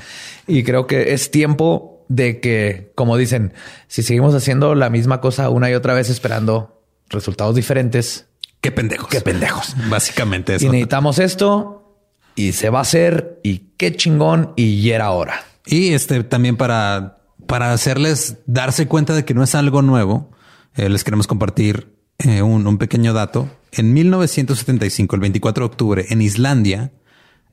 y 0.45 0.61
creo 0.64 0.85
que 0.85 1.14
es 1.14 1.31
tiempo 1.31 1.97
de 2.10 2.40
que, 2.40 2.92
como 2.96 3.18
dicen, 3.18 3.54
si 3.88 4.04
seguimos 4.04 4.34
haciendo 4.34 4.76
la 4.76 4.90
misma 4.90 5.22
cosa 5.22 5.50
una 5.50 5.70
y 5.70 5.74
otra 5.74 5.94
vez 5.94 6.10
esperando 6.10 6.82
resultados 7.10 7.56
diferentes, 7.56 8.26
Qué 8.62 8.72
pendejos. 8.72 9.10
qué 9.10 9.22
pendejos. 9.22 9.76
Básicamente 9.90 10.56
eso. 10.56 10.66
Y 10.66 10.70
necesitamos 10.70 11.20
esto 11.20 11.96
y 12.36 12.54
se 12.54 12.70
va 12.70 12.80
a 12.80 12.82
hacer 12.82 13.40
y 13.44 13.70
qué 13.78 13.96
chingón 13.96 14.54
y 14.56 14.90
era 14.90 15.12
hora. 15.12 15.42
Y 15.66 15.94
este 15.94 16.24
también 16.24 16.58
para, 16.58 17.20
para 17.46 17.72
hacerles 17.72 18.38
darse 18.46 18.88
cuenta 18.88 19.14
de 19.14 19.26
que 19.26 19.34
no 19.34 19.44
es 19.44 19.54
algo 19.56 19.82
nuevo, 19.82 20.32
eh, 20.76 20.90
les 20.90 21.04
queremos 21.04 21.28
compartir 21.28 21.96
eh, 22.20 22.42
un, 22.42 22.66
un 22.66 22.78
pequeño 22.78 23.14
dato. 23.14 23.48
En 23.72 23.94
1975, 23.94 25.16
el 25.16 25.22
24 25.22 25.64
de 25.64 25.66
octubre, 25.66 26.06
en 26.10 26.22
Islandia, 26.22 26.92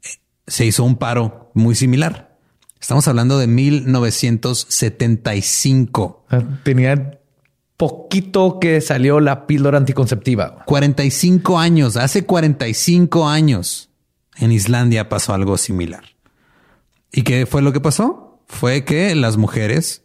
eh, 0.03 0.09
se 0.47 0.65
hizo 0.65 0.85
un 0.85 0.97
paro 0.97 1.51
muy 1.55 1.75
similar. 1.75 2.34
Estamos 2.85 3.09
hablando 3.09 3.39
de 3.39 3.47
1975. 3.47 6.27
Tenía 6.65 7.19
poquito 7.78 8.61
que 8.61 8.82
salió 8.82 9.20
la 9.20 9.47
píldora 9.47 9.78
anticonceptiva. 9.78 10.62
45 10.66 11.59
años, 11.59 11.97
hace 11.97 12.27
45 12.27 13.27
años 13.27 13.89
en 14.36 14.52
Islandia 14.52 15.09
pasó 15.09 15.32
algo 15.32 15.56
similar. 15.56 16.05
¿Y 17.11 17.23
qué 17.23 17.47
fue 17.47 17.62
lo 17.62 17.73
que 17.73 17.81
pasó? 17.81 18.43
Fue 18.48 18.85
que 18.85 19.15
las 19.15 19.39
mujeres, 19.39 20.02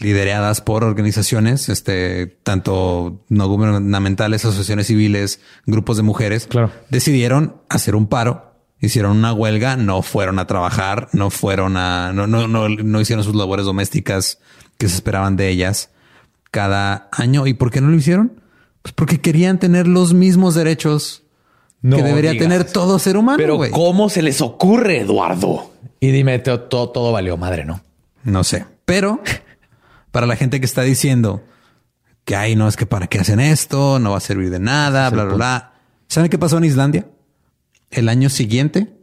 lideradas 0.00 0.62
por 0.62 0.82
organizaciones, 0.82 1.68
este, 1.68 2.26
tanto 2.26 3.24
no 3.28 3.46
gubernamentales, 3.46 4.44
asociaciones 4.44 4.88
civiles, 4.88 5.38
grupos 5.64 5.96
de 5.96 6.02
mujeres, 6.02 6.48
Claro. 6.48 6.72
decidieron 6.88 7.54
hacer 7.68 7.94
un 7.94 8.08
paro, 8.08 8.49
hicieron 8.80 9.16
una 9.16 9.32
huelga, 9.32 9.76
no 9.76 10.02
fueron 10.02 10.38
a 10.38 10.46
trabajar, 10.46 11.08
no 11.12 11.30
fueron 11.30 11.76
a, 11.76 12.12
no, 12.12 12.26
no, 12.26 12.48
no, 12.48 12.68
no 12.68 13.00
hicieron 13.00 13.24
sus 13.24 13.34
labores 13.34 13.66
domésticas 13.66 14.38
que 14.78 14.88
se 14.88 14.94
esperaban 14.94 15.36
de 15.36 15.48
ellas 15.48 15.90
cada 16.50 17.08
año. 17.12 17.46
¿Y 17.46 17.54
por 17.54 17.70
qué 17.70 17.80
no 17.80 17.88
lo 17.88 17.96
hicieron? 17.96 18.40
Pues 18.82 18.94
porque 18.94 19.20
querían 19.20 19.58
tener 19.58 19.86
los 19.86 20.14
mismos 20.14 20.54
derechos 20.54 21.24
No 21.82 21.98
que 21.98 22.02
debería 22.02 22.32
digas 22.32 22.48
tener 22.48 22.64
todo 22.64 22.98
ser 22.98 23.16
humano, 23.16 23.36
Pero. 23.36 23.60
¿cómo 23.70 24.08
se 24.08 24.22
les 24.22 24.40
ocurre, 24.40 25.00
Eduardo? 25.00 25.70
Y 26.00 26.10
dime, 26.10 26.38
todo, 26.38 26.60
todo, 26.60 26.88
todo 26.90 27.12
valió 27.12 27.36
madre, 27.36 27.64
¿no? 27.64 27.82
No 28.24 28.42
sé. 28.42 28.64
Pero 28.86 29.20
para 30.10 30.26
la 30.26 30.36
gente 30.36 30.60
que 30.60 30.66
está 30.66 30.82
diciendo 30.82 31.44
que 32.24 32.36
ay, 32.36 32.56
no 32.56 32.68
es 32.68 32.76
que 32.76 32.86
para 32.86 33.06
qué 33.06 33.18
hacen 33.18 33.40
esto, 33.40 33.98
no 33.98 34.12
va 34.12 34.18
a 34.18 34.20
servir 34.20 34.50
de 34.50 34.60
nada, 34.60 35.10
bla, 35.10 35.24
bla, 35.24 35.34
bla. 35.34 35.72
¿Saben 36.08 36.30
qué 36.30 36.38
pasó 36.38 36.58
en 36.58 36.64
Islandia? 36.64 37.06
El 37.90 38.08
año 38.08 38.30
siguiente 38.30 38.96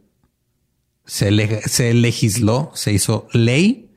se, 1.04 1.30
le- 1.30 1.62
se 1.62 1.92
legisló, 1.94 2.70
se 2.74 2.92
hizo 2.92 3.28
ley 3.32 3.90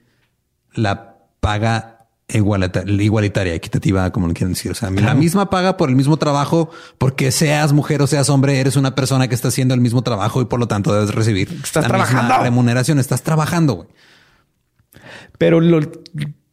la 0.73 1.17
paga 1.39 2.07
igualita- 2.27 2.83
igualitaria, 2.87 3.53
equitativa, 3.53 4.11
como 4.11 4.27
le 4.27 4.33
quieren 4.33 4.53
decir. 4.53 4.71
O 4.71 4.75
sea, 4.75 4.89
la 4.91 5.13
misma 5.13 5.49
paga 5.49 5.75
por 5.77 5.89
el 5.89 5.95
mismo 5.95 6.17
trabajo, 6.17 6.69
porque 6.97 7.31
seas 7.31 7.73
mujer 7.73 8.01
o 8.01 8.07
seas 8.07 8.29
hombre, 8.29 8.59
eres 8.59 8.75
una 8.75 8.95
persona 8.95 9.27
que 9.27 9.35
está 9.35 9.47
haciendo 9.49 9.73
el 9.73 9.81
mismo 9.81 10.01
trabajo 10.01 10.41
y 10.41 10.45
por 10.45 10.59
lo 10.59 10.67
tanto 10.67 10.93
debes 10.93 11.13
recibir 11.13 11.49
Estás 11.63 11.87
la 11.87 11.97
misma 11.97 12.07
trabajando. 12.07 12.43
remuneración. 12.43 12.99
Estás 12.99 13.23
trabajando, 13.23 13.73
güey. 13.73 13.89
Pero 15.37 15.59
lo, 15.59 15.79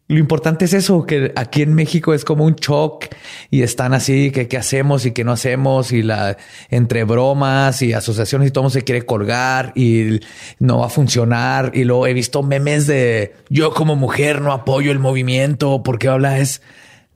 lo 0.08 0.18
importante 0.18 0.64
es 0.64 0.72
eso, 0.72 1.04
que 1.04 1.32
aquí 1.36 1.60
en 1.60 1.74
México 1.74 2.14
es 2.14 2.24
como 2.24 2.46
un 2.46 2.54
shock 2.54 3.04
y 3.50 3.62
están 3.62 3.92
así, 3.92 4.30
que 4.30 4.48
qué 4.48 4.56
hacemos 4.56 5.04
y 5.04 5.12
qué 5.12 5.22
no 5.22 5.32
hacemos 5.32 5.92
y 5.92 6.02
la 6.02 6.38
entre 6.70 7.04
bromas 7.04 7.82
y 7.82 7.92
asociaciones 7.92 8.48
y 8.48 8.50
todo 8.50 8.70
se 8.70 8.82
quiere 8.82 9.02
colgar 9.04 9.72
y 9.76 10.20
no 10.60 10.78
va 10.78 10.86
a 10.86 10.88
funcionar. 10.88 11.72
Y 11.74 11.84
luego 11.84 12.06
he 12.06 12.14
visto 12.14 12.42
memes 12.42 12.86
de 12.86 13.34
yo 13.50 13.74
como 13.74 13.96
mujer 13.96 14.40
no 14.40 14.52
apoyo 14.52 14.90
el 14.92 14.98
movimiento 14.98 15.82
porque 15.82 16.08
habla 16.08 16.38
es 16.38 16.62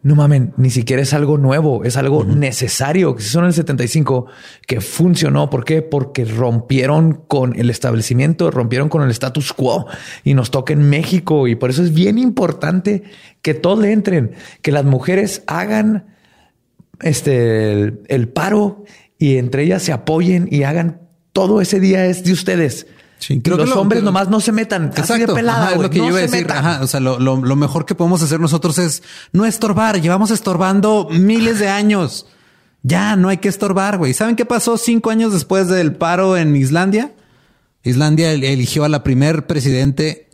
no 0.02 0.16
mamen, 0.16 0.52
ni 0.56 0.70
siquiera 0.70 1.00
es 1.00 1.14
algo 1.14 1.38
nuevo, 1.38 1.84
es 1.84 1.96
algo 1.96 2.24
necesario 2.24 3.14
que 3.14 3.22
se 3.22 3.28
hizo 3.28 3.38
en 3.38 3.44
el 3.46 3.52
75 3.52 4.26
que 4.66 4.80
funcionó. 4.80 5.48
¿Por 5.48 5.64
qué? 5.64 5.80
Porque 5.80 6.24
rompieron 6.24 7.22
con 7.28 7.56
el 7.58 7.70
establecimiento, 7.70 8.50
rompieron 8.50 8.88
con 8.88 9.02
el 9.02 9.10
status 9.12 9.52
quo 9.52 9.86
y 10.24 10.34
nos 10.34 10.50
toca 10.50 10.72
en 10.72 10.90
México. 10.90 11.46
Y 11.46 11.54
por 11.54 11.70
eso 11.70 11.84
es 11.84 11.94
bien 11.94 12.18
importante 12.18 13.04
que 13.42 13.54
todos 13.54 13.78
le 13.78 13.92
entren, 13.92 14.32
que 14.60 14.72
las 14.72 14.84
mujeres 14.84 15.44
hagan 15.46 16.06
este 17.00 17.72
el, 17.72 18.00
el 18.08 18.28
paro 18.28 18.84
y 19.18 19.36
entre 19.36 19.62
ellas 19.62 19.82
se 19.82 19.92
apoyen 19.92 20.48
y 20.50 20.64
hagan 20.64 21.00
todo 21.32 21.60
ese 21.60 21.78
día 21.78 22.06
es 22.06 22.24
de 22.24 22.32
ustedes. 22.32 22.88
Sí, 23.22 23.40
creo 23.40 23.56
que 23.56 23.62
los 23.66 23.74
lo- 23.76 23.80
hombres 23.80 24.00
que- 24.00 24.04
nomás 24.04 24.28
no 24.28 24.40
se 24.40 24.50
metan. 24.50 24.90
Así 24.96 25.16
de 25.18 25.28
pelada, 25.28 25.66
Ajá, 25.68 25.74
es 25.76 25.80
lo 25.82 25.90
que 25.90 25.98
no 25.98 26.04
yo 26.06 26.10
iba 26.10 26.18
a 26.18 26.22
se 26.22 26.26
decir. 26.26 26.40
metan. 26.46 26.58
Ajá, 26.66 26.82
o 26.82 26.86
sea, 26.88 26.98
lo, 26.98 27.20
lo- 27.20 27.36
lo 27.40 27.56
mejor 27.56 27.86
que 27.86 27.94
podemos 27.94 28.20
hacer 28.22 28.40
nosotros 28.40 28.78
es 28.78 29.02
no 29.32 29.46
estorbar. 29.46 30.00
Llevamos 30.00 30.30
estorbando 30.32 31.06
miles 31.10 31.58
de 31.60 31.68
años. 31.68 32.26
Ya 32.82 33.14
no 33.14 33.28
hay 33.28 33.36
que 33.38 33.48
estorbar, 33.48 33.96
güey. 33.98 34.12
¿Saben 34.12 34.34
qué 34.34 34.44
pasó 34.44 34.76
cinco 34.76 35.10
años 35.10 35.32
después 35.32 35.68
del 35.68 35.94
paro 35.94 36.36
en 36.36 36.56
Islandia? 36.56 37.12
Islandia 37.84 38.32
el- 38.32 38.42
eligió 38.42 38.82
a 38.84 38.88
la 38.88 39.04
primer 39.04 39.46
presidente 39.46 40.28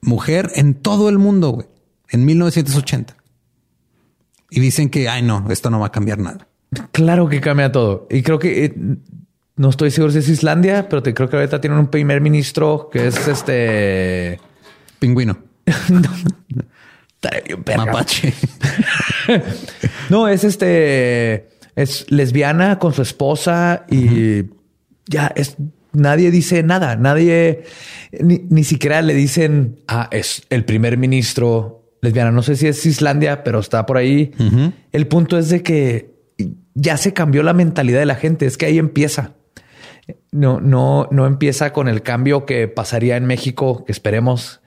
mujer 0.00 0.50
en 0.56 0.74
todo 0.74 1.08
el 1.08 1.18
mundo, 1.18 1.50
güey, 1.50 1.66
en 2.10 2.24
1980. 2.24 3.16
Y 4.50 4.60
dicen 4.60 4.90
que, 4.90 5.08
ay, 5.08 5.22
no, 5.22 5.46
esto 5.50 5.70
no 5.70 5.78
va 5.80 5.86
a 5.86 5.92
cambiar 5.92 6.18
nada. 6.18 6.48
Claro 6.92 7.28
que 7.28 7.40
cambia 7.40 7.70
todo. 7.72 8.06
Y 8.10 8.22
creo 8.22 8.38
que 8.38 8.64
eh, 8.66 8.74
no 9.56 9.70
estoy 9.70 9.90
seguro 9.90 10.12
si 10.12 10.18
es 10.18 10.28
Islandia, 10.28 10.88
pero 10.88 11.02
te 11.02 11.14
creo 11.14 11.30
que 11.30 11.36
ahorita 11.36 11.60
tienen 11.60 11.78
un 11.78 11.88
primer 11.88 12.20
ministro 12.20 12.90
que 12.92 13.06
es 13.06 13.26
este. 13.26 14.38
Pingüino, 14.98 15.38
verga. 17.64 17.86
mapache. 17.86 18.32
No, 20.10 20.28
es 20.28 20.44
este. 20.44 21.48
Es 21.74 22.10
lesbiana 22.10 22.78
con 22.78 22.92
su 22.92 23.02
esposa 23.02 23.86
y 23.90 24.44
ya 25.06 25.32
es. 25.34 25.56
Nadie 25.92 26.30
dice 26.30 26.62
nada. 26.62 26.96
Nadie 26.96 27.64
ni, 28.20 28.42
ni 28.50 28.62
siquiera 28.62 29.02
le 29.02 29.14
dicen 29.14 29.80
ah, 29.88 30.08
es 30.12 30.42
el 30.50 30.64
primer 30.64 30.98
ministro 30.98 31.90
lesbiana. 32.02 32.30
No 32.30 32.42
sé 32.42 32.56
si 32.56 32.68
es 32.68 32.84
Islandia, 32.86 33.42
pero 33.42 33.58
está 33.58 33.86
por 33.86 33.96
ahí. 33.96 34.32
El 34.92 35.06
punto 35.06 35.38
es 35.38 35.48
de 35.48 35.62
que 35.62 36.14
ya 36.74 36.98
se 36.98 37.14
cambió 37.14 37.42
la 37.42 37.54
mentalidad 37.54 37.98
de 37.98 38.06
la 38.06 38.14
gente. 38.14 38.46
Es 38.46 38.56
que 38.56 38.66
ahí 38.66 38.78
empieza. 38.78 39.32
No, 40.30 40.60
no, 40.60 41.08
no 41.10 41.26
empieza 41.26 41.72
con 41.72 41.88
el 41.88 42.02
cambio 42.02 42.46
que 42.46 42.68
pasaría 42.68 43.16
en 43.16 43.26
México, 43.26 43.84
que 43.84 43.92
esperemos 43.92 44.60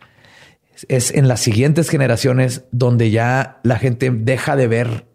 es 0.87 1.11
en 1.11 1.27
las 1.27 1.41
siguientes 1.41 1.89
generaciones 1.89 2.63
donde 2.71 3.11
ya 3.11 3.59
la 3.63 3.77
gente 3.77 4.11
deja 4.11 4.55
de 4.55 4.67
ver 4.67 5.05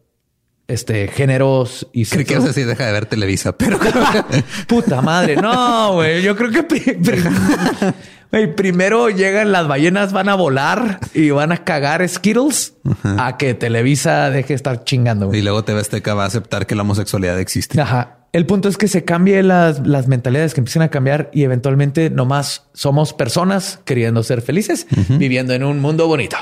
este 0.66 1.09
géneros 1.09 1.88
y 1.92 2.06
Creo 2.06 2.24
que 2.24 2.34
sexo. 2.34 2.46
no 2.46 2.52
sé 2.52 2.60
si 2.60 2.66
deja 2.66 2.86
de 2.86 2.92
ver 2.92 3.06
Televisa, 3.06 3.56
pero 3.56 3.78
Puta 4.66 5.02
madre. 5.02 5.36
No, 5.36 5.94
güey. 5.94 6.22
Yo 6.22 6.36
creo 6.36 6.51
que 6.51 6.62
güey, 8.35 8.55
primero 8.55 9.11
llegan 9.11 9.52
las 9.52 9.69
ballenas, 9.69 10.12
van 10.12 10.28
a 10.28 10.35
volar 10.35 10.98
y 11.15 11.31
van 11.31 11.52
a 11.52 11.59
cagar 11.65 12.06
Skittles 12.09 12.74
a 13.05 13.36
que 13.36 13.55
Televisa 13.55 14.31
deje 14.31 14.48
de 14.48 14.55
estar 14.55 14.85
chingando. 14.85 15.28
güey. 15.28 15.39
Y 15.39 15.43
luego 15.43 15.65
TV 15.65 15.81
Azteca 15.81 16.15
va 16.15 16.24
a 16.24 16.27
aceptar 16.27 16.66
que 16.66 16.74
la 16.74 16.82
homosexualidad 16.82 17.39
existe. 17.39 17.81
Ajá. 17.81 18.19
El 18.32 18.47
punto 18.47 18.69
es 18.69 18.77
que 18.77 18.89
se 18.89 19.05
cambie 19.05 19.44
las, 19.44 19.86
las 19.86 20.09
mentalidades, 20.09 20.55
que 20.55 20.61
empiecen 20.61 20.82
a 20.82 20.89
cambiar 20.89 21.31
y 21.32 21.44
eventualmente 21.44 22.11
nomás 22.11 22.65
somos 22.73 23.12
personas 23.12 23.78
queriendo 23.85 24.24
ser 24.24 24.43
felices, 24.43 24.89
viviendo 25.09 25.55
en 25.55 25.62
un 25.62 25.78
mundo 25.78 26.09
bonito. 26.09 26.36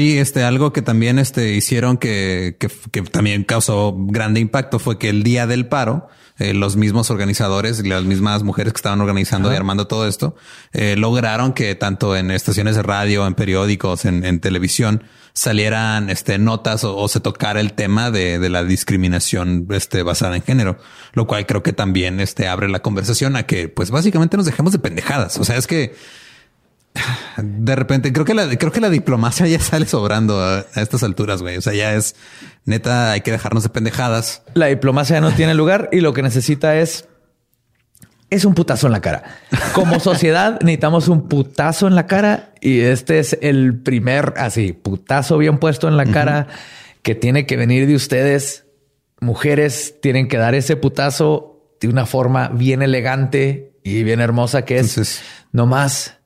Y 0.00 0.16
este 0.16 0.44
algo 0.44 0.72
que 0.72 0.80
también 0.80 1.18
este 1.18 1.52
hicieron 1.52 1.98
que, 1.98 2.56
que, 2.58 2.70
que 2.90 3.02
también 3.02 3.44
causó 3.44 3.94
grande 3.94 4.40
impacto 4.40 4.78
fue 4.78 4.98
que 4.98 5.10
el 5.10 5.22
día 5.22 5.46
del 5.46 5.66
paro, 5.66 6.08
eh, 6.38 6.54
los 6.54 6.76
mismos 6.76 7.10
organizadores 7.10 7.80
y 7.84 7.86
las 7.86 8.04
mismas 8.04 8.42
mujeres 8.42 8.72
que 8.72 8.78
estaban 8.78 9.02
organizando 9.02 9.52
y 9.52 9.56
armando 9.56 9.88
todo 9.88 10.08
esto, 10.08 10.36
eh, 10.72 10.96
lograron 10.96 11.52
que 11.52 11.74
tanto 11.74 12.16
en 12.16 12.30
estaciones 12.30 12.76
de 12.76 12.82
radio, 12.82 13.26
en 13.26 13.34
periódicos, 13.34 14.06
en, 14.06 14.24
en 14.24 14.40
televisión, 14.40 15.04
salieran 15.34 16.08
este, 16.08 16.38
notas 16.38 16.82
o, 16.84 16.96
o 16.96 17.06
se 17.08 17.20
tocara 17.20 17.60
el 17.60 17.74
tema 17.74 18.10
de, 18.10 18.38
de 18.38 18.48
la 18.48 18.64
discriminación 18.64 19.66
este, 19.68 20.02
basada 20.02 20.34
en 20.34 20.42
género, 20.42 20.78
lo 21.12 21.26
cual 21.26 21.44
creo 21.44 21.62
que 21.62 21.74
también 21.74 22.20
este, 22.20 22.48
abre 22.48 22.70
la 22.70 22.80
conversación 22.80 23.36
a 23.36 23.42
que 23.42 23.68
pues 23.68 23.90
básicamente 23.90 24.38
nos 24.38 24.46
dejemos 24.46 24.72
de 24.72 24.78
pendejadas. 24.78 25.36
O 25.36 25.44
sea, 25.44 25.58
es 25.58 25.66
que 25.66 25.94
de 27.36 27.76
repente 27.76 28.12
creo 28.12 28.24
que 28.24 28.34
la 28.34 28.48
creo 28.58 28.72
que 28.72 28.80
la 28.80 28.90
diplomacia 28.90 29.46
ya 29.46 29.60
sale 29.60 29.86
sobrando 29.86 30.40
a, 30.42 30.58
a 30.74 30.80
estas 30.82 31.02
alturas, 31.02 31.40
güey. 31.42 31.56
O 31.56 31.60
sea, 31.60 31.72
ya 31.72 31.94
es 31.94 32.16
neta, 32.64 33.12
hay 33.12 33.20
que 33.20 33.30
dejarnos 33.30 33.62
de 33.62 33.68
pendejadas. 33.70 34.42
La 34.54 34.66
diplomacia 34.66 35.20
no 35.20 35.32
tiene 35.32 35.54
lugar 35.54 35.88
y 35.92 36.00
lo 36.00 36.12
que 36.12 36.22
necesita 36.22 36.76
es 36.76 37.06
es 38.28 38.44
un 38.44 38.54
putazo 38.54 38.86
en 38.86 38.92
la 38.92 39.00
cara. 39.00 39.24
Como 39.72 39.98
sociedad 40.00 40.60
necesitamos 40.60 41.08
un 41.08 41.28
putazo 41.28 41.86
en 41.88 41.94
la 41.94 42.06
cara 42.06 42.52
y 42.60 42.80
este 42.80 43.18
es 43.18 43.38
el 43.40 43.80
primer 43.80 44.34
así 44.36 44.72
putazo 44.72 45.38
bien 45.38 45.58
puesto 45.58 45.88
en 45.88 45.96
la 45.96 46.06
cara 46.06 46.46
que 47.02 47.14
tiene 47.14 47.46
que 47.46 47.56
venir 47.56 47.86
de 47.86 47.94
ustedes. 47.94 48.66
Mujeres 49.20 49.96
tienen 50.00 50.28
que 50.28 50.36
dar 50.38 50.54
ese 50.54 50.76
putazo 50.76 51.74
de 51.80 51.88
una 51.88 52.06
forma 52.06 52.48
bien 52.48 52.82
elegante 52.82 53.72
y 53.82 54.02
bien 54.02 54.20
hermosa 54.20 54.64
que 54.64 54.78
es 54.78 54.90
Entonces- 54.90 55.22
nomás 55.52 56.18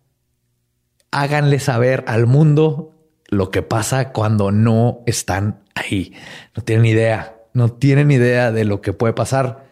háganle 1.14 1.60
saber 1.60 2.04
al 2.08 2.26
mundo 2.26 2.92
lo 3.28 3.50
que 3.50 3.62
pasa 3.62 4.10
cuando 4.10 4.50
no 4.50 5.00
están 5.06 5.60
ahí. 5.76 6.12
No 6.56 6.64
tienen 6.64 6.84
idea, 6.84 7.36
no 7.52 7.70
tienen 7.70 8.10
idea 8.10 8.50
de 8.50 8.64
lo 8.64 8.80
que 8.80 8.92
puede 8.92 9.12
pasar. 9.14 9.70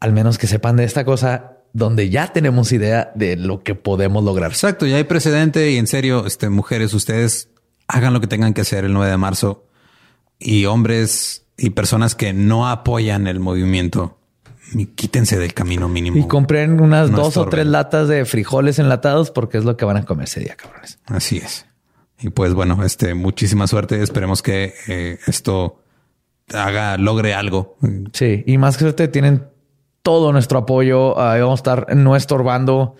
Al 0.00 0.12
menos 0.12 0.36
que 0.36 0.46
sepan 0.46 0.76
de 0.76 0.84
esta 0.84 1.04
cosa 1.06 1.56
donde 1.72 2.10
ya 2.10 2.32
tenemos 2.32 2.72
idea 2.72 3.10
de 3.14 3.36
lo 3.36 3.62
que 3.62 3.74
podemos 3.74 4.22
lograr. 4.22 4.50
Exacto, 4.50 4.86
ya 4.86 4.96
hay 4.96 5.04
precedente 5.04 5.70
y 5.70 5.78
en 5.78 5.86
serio, 5.86 6.26
este 6.26 6.50
mujeres, 6.50 6.92
ustedes 6.92 7.48
hagan 7.88 8.12
lo 8.12 8.20
que 8.20 8.26
tengan 8.26 8.52
que 8.52 8.60
hacer 8.60 8.84
el 8.84 8.92
9 8.92 9.10
de 9.10 9.16
marzo 9.16 9.64
y 10.38 10.66
hombres 10.66 11.46
y 11.56 11.70
personas 11.70 12.14
que 12.14 12.34
no 12.34 12.68
apoyan 12.68 13.26
el 13.26 13.40
movimiento, 13.40 14.18
y 14.72 14.86
quítense 14.86 15.38
del 15.38 15.54
camino 15.54 15.88
mínimo. 15.88 16.16
Y 16.18 16.26
compren 16.26 16.80
unas 16.80 17.10
No 17.10 17.18
dos 17.18 17.36
o 17.36 17.46
tres 17.46 17.66
latas 17.66 18.08
de 18.08 18.24
frijoles 18.24 18.78
enlatados 18.78 19.30
porque 19.30 19.58
es 19.58 19.64
lo 19.64 19.76
que 19.76 19.84
van 19.84 19.96
a 19.96 20.04
comer 20.04 20.24
ese 20.24 20.40
día, 20.40 20.56
cabrones. 20.56 20.98
Así 21.06 21.38
es. 21.38 21.66
Y 22.20 22.30
pues 22.30 22.54
bueno, 22.54 22.82
este 22.84 23.14
muchísima 23.14 23.66
suerte. 23.66 24.02
Esperemos 24.02 24.42
que 24.42 24.74
eh, 24.88 25.18
esto 25.26 25.80
haga, 26.52 26.96
logre 26.98 27.34
algo. 27.34 27.76
Sí, 28.12 28.44
y 28.46 28.58
más 28.58 28.76
que 28.76 28.84
suerte 28.84 29.08
tienen 29.08 29.48
todo 30.02 30.32
nuestro 30.32 30.60
apoyo. 30.60 31.18
Ahí 31.18 31.40
vamos 31.40 31.60
a 31.60 31.62
estar 31.62 31.96
no 31.96 32.16
estorbando, 32.16 32.96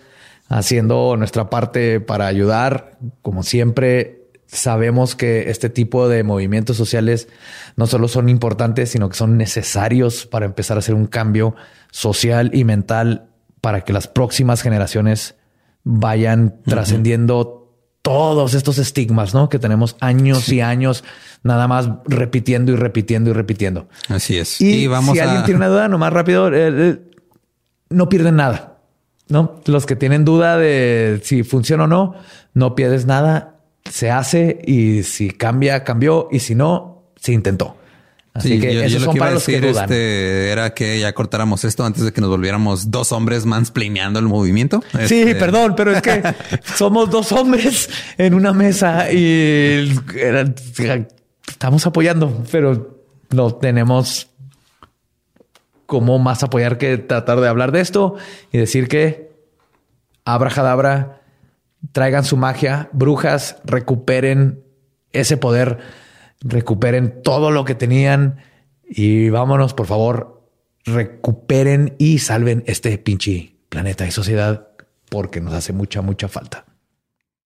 haciendo 0.49 1.15
nuestra 1.17 1.49
parte 1.49 1.99
para 1.99 2.27
ayudar. 2.27 2.97
Como 3.21 3.43
siempre, 3.43 4.20
sabemos 4.51 5.15
que 5.15 5.49
este 5.49 5.69
tipo 5.69 6.09
de 6.09 6.23
movimientos 6.23 6.77
sociales 6.77 7.29
no 7.75 7.87
solo 7.87 8.07
son 8.07 8.29
importantes, 8.29 8.89
sino 8.89 9.09
que 9.09 9.15
son 9.15 9.37
necesarios 9.37 10.25
para 10.25 10.45
empezar 10.45 10.77
a 10.77 10.79
hacer 10.79 10.95
un 10.95 11.07
cambio 11.07 11.55
social 11.91 12.51
y 12.53 12.63
mental 12.63 13.29
para 13.61 13.81
que 13.81 13.93
las 13.93 14.07
próximas 14.07 14.61
generaciones 14.61 15.35
vayan 15.83 16.61
trascendiendo 16.65 17.61
todos 18.01 18.55
estos 18.55 18.77
estigmas, 18.77 19.33
¿no? 19.33 19.47
Que 19.47 19.59
tenemos 19.59 19.95
años 19.99 20.49
y 20.49 20.59
años 20.61 21.03
nada 21.43 21.67
más 21.67 21.89
repitiendo 22.05 22.71
y 22.71 22.75
repitiendo 22.75 23.29
y 23.29 23.33
repitiendo. 23.33 23.87
Así 24.09 24.37
es. 24.37 24.59
Y, 24.59 24.87
vamos 24.87 25.13
si 25.13 25.19
alguien 25.19 25.43
tiene 25.43 25.57
una 25.57 25.67
duda, 25.67 25.87
nomás 25.87 26.11
rápido, 26.11 26.47
eh, 26.49 26.71
eh, 26.73 27.01
no 27.89 28.09
pierden 28.09 28.35
nada. 28.35 28.79
No, 29.29 29.61
los 29.65 29.85
que 29.85 29.95
tienen 29.95 30.25
duda 30.25 30.57
de 30.57 31.21
si 31.23 31.43
funciona 31.43 31.85
o 31.85 31.87
no, 31.87 32.15
no 32.53 32.75
pierdes 32.75 33.05
nada. 33.05 33.50
Se 33.91 34.09
hace 34.09 34.59
y 34.65 35.03
si 35.03 35.31
cambia, 35.31 35.83
cambió. 35.83 36.29
Y 36.31 36.39
si 36.39 36.55
no, 36.55 37.03
se 37.19 37.33
intentó. 37.33 37.77
Así 38.33 38.61
que 38.61 38.89
yo, 38.89 38.99
lo 38.99 39.11
que 39.11 39.17
iba 39.17 39.27
a 39.27 39.33
decir 39.33 39.65
este, 39.65 40.51
era 40.51 40.73
que 40.73 40.97
ya 40.99 41.11
cortáramos 41.13 41.65
esto 41.65 41.83
antes 41.83 42.05
de 42.05 42.13
que 42.13 42.21
nos 42.21 42.29
volviéramos 42.29 42.89
dos 42.89 43.11
hombres 43.11 43.45
mansplaneando 43.45 44.19
el 44.19 44.25
movimiento. 44.25 44.81
Sí, 45.05 45.21
este, 45.21 45.35
perdón, 45.35 45.73
pero 45.75 45.91
es 45.91 46.01
que 46.01 46.23
somos 46.75 47.09
dos 47.09 47.33
hombres 47.33 47.89
en 48.17 48.33
una 48.33 48.53
mesa 48.53 49.11
y 49.11 49.93
estamos 51.49 51.85
apoyando, 51.85 52.43
pero 52.49 53.01
no 53.31 53.53
tenemos 53.55 54.29
cómo 55.85 56.17
más 56.17 56.41
apoyar 56.41 56.77
que 56.77 56.97
tratar 56.97 57.41
de 57.41 57.49
hablar 57.49 57.73
de 57.73 57.81
esto 57.81 58.15
y 58.53 58.59
decir 58.59 58.87
que 58.87 59.33
abrajadabra, 60.23 61.20
traigan 61.91 62.23
su 62.23 62.37
magia, 62.37 62.89
brujas, 62.93 63.57
recuperen 63.65 64.63
ese 65.11 65.37
poder 65.37 65.79
recuperen 66.41 67.21
todo 67.23 67.51
lo 67.51 67.65
que 67.65 67.75
tenían 67.75 68.37
y 68.83 69.29
vámonos, 69.29 69.73
por 69.73 69.85
favor, 69.85 70.49
recuperen 70.83 71.95
y 71.99 72.19
salven 72.19 72.63
este 72.67 72.97
pinche 72.97 73.55
planeta 73.69 74.05
y 74.05 74.11
sociedad 74.11 74.67
porque 75.09 75.39
nos 75.39 75.53
hace 75.53 75.73
mucha, 75.73 76.01
mucha 76.01 76.27
falta. 76.27 76.65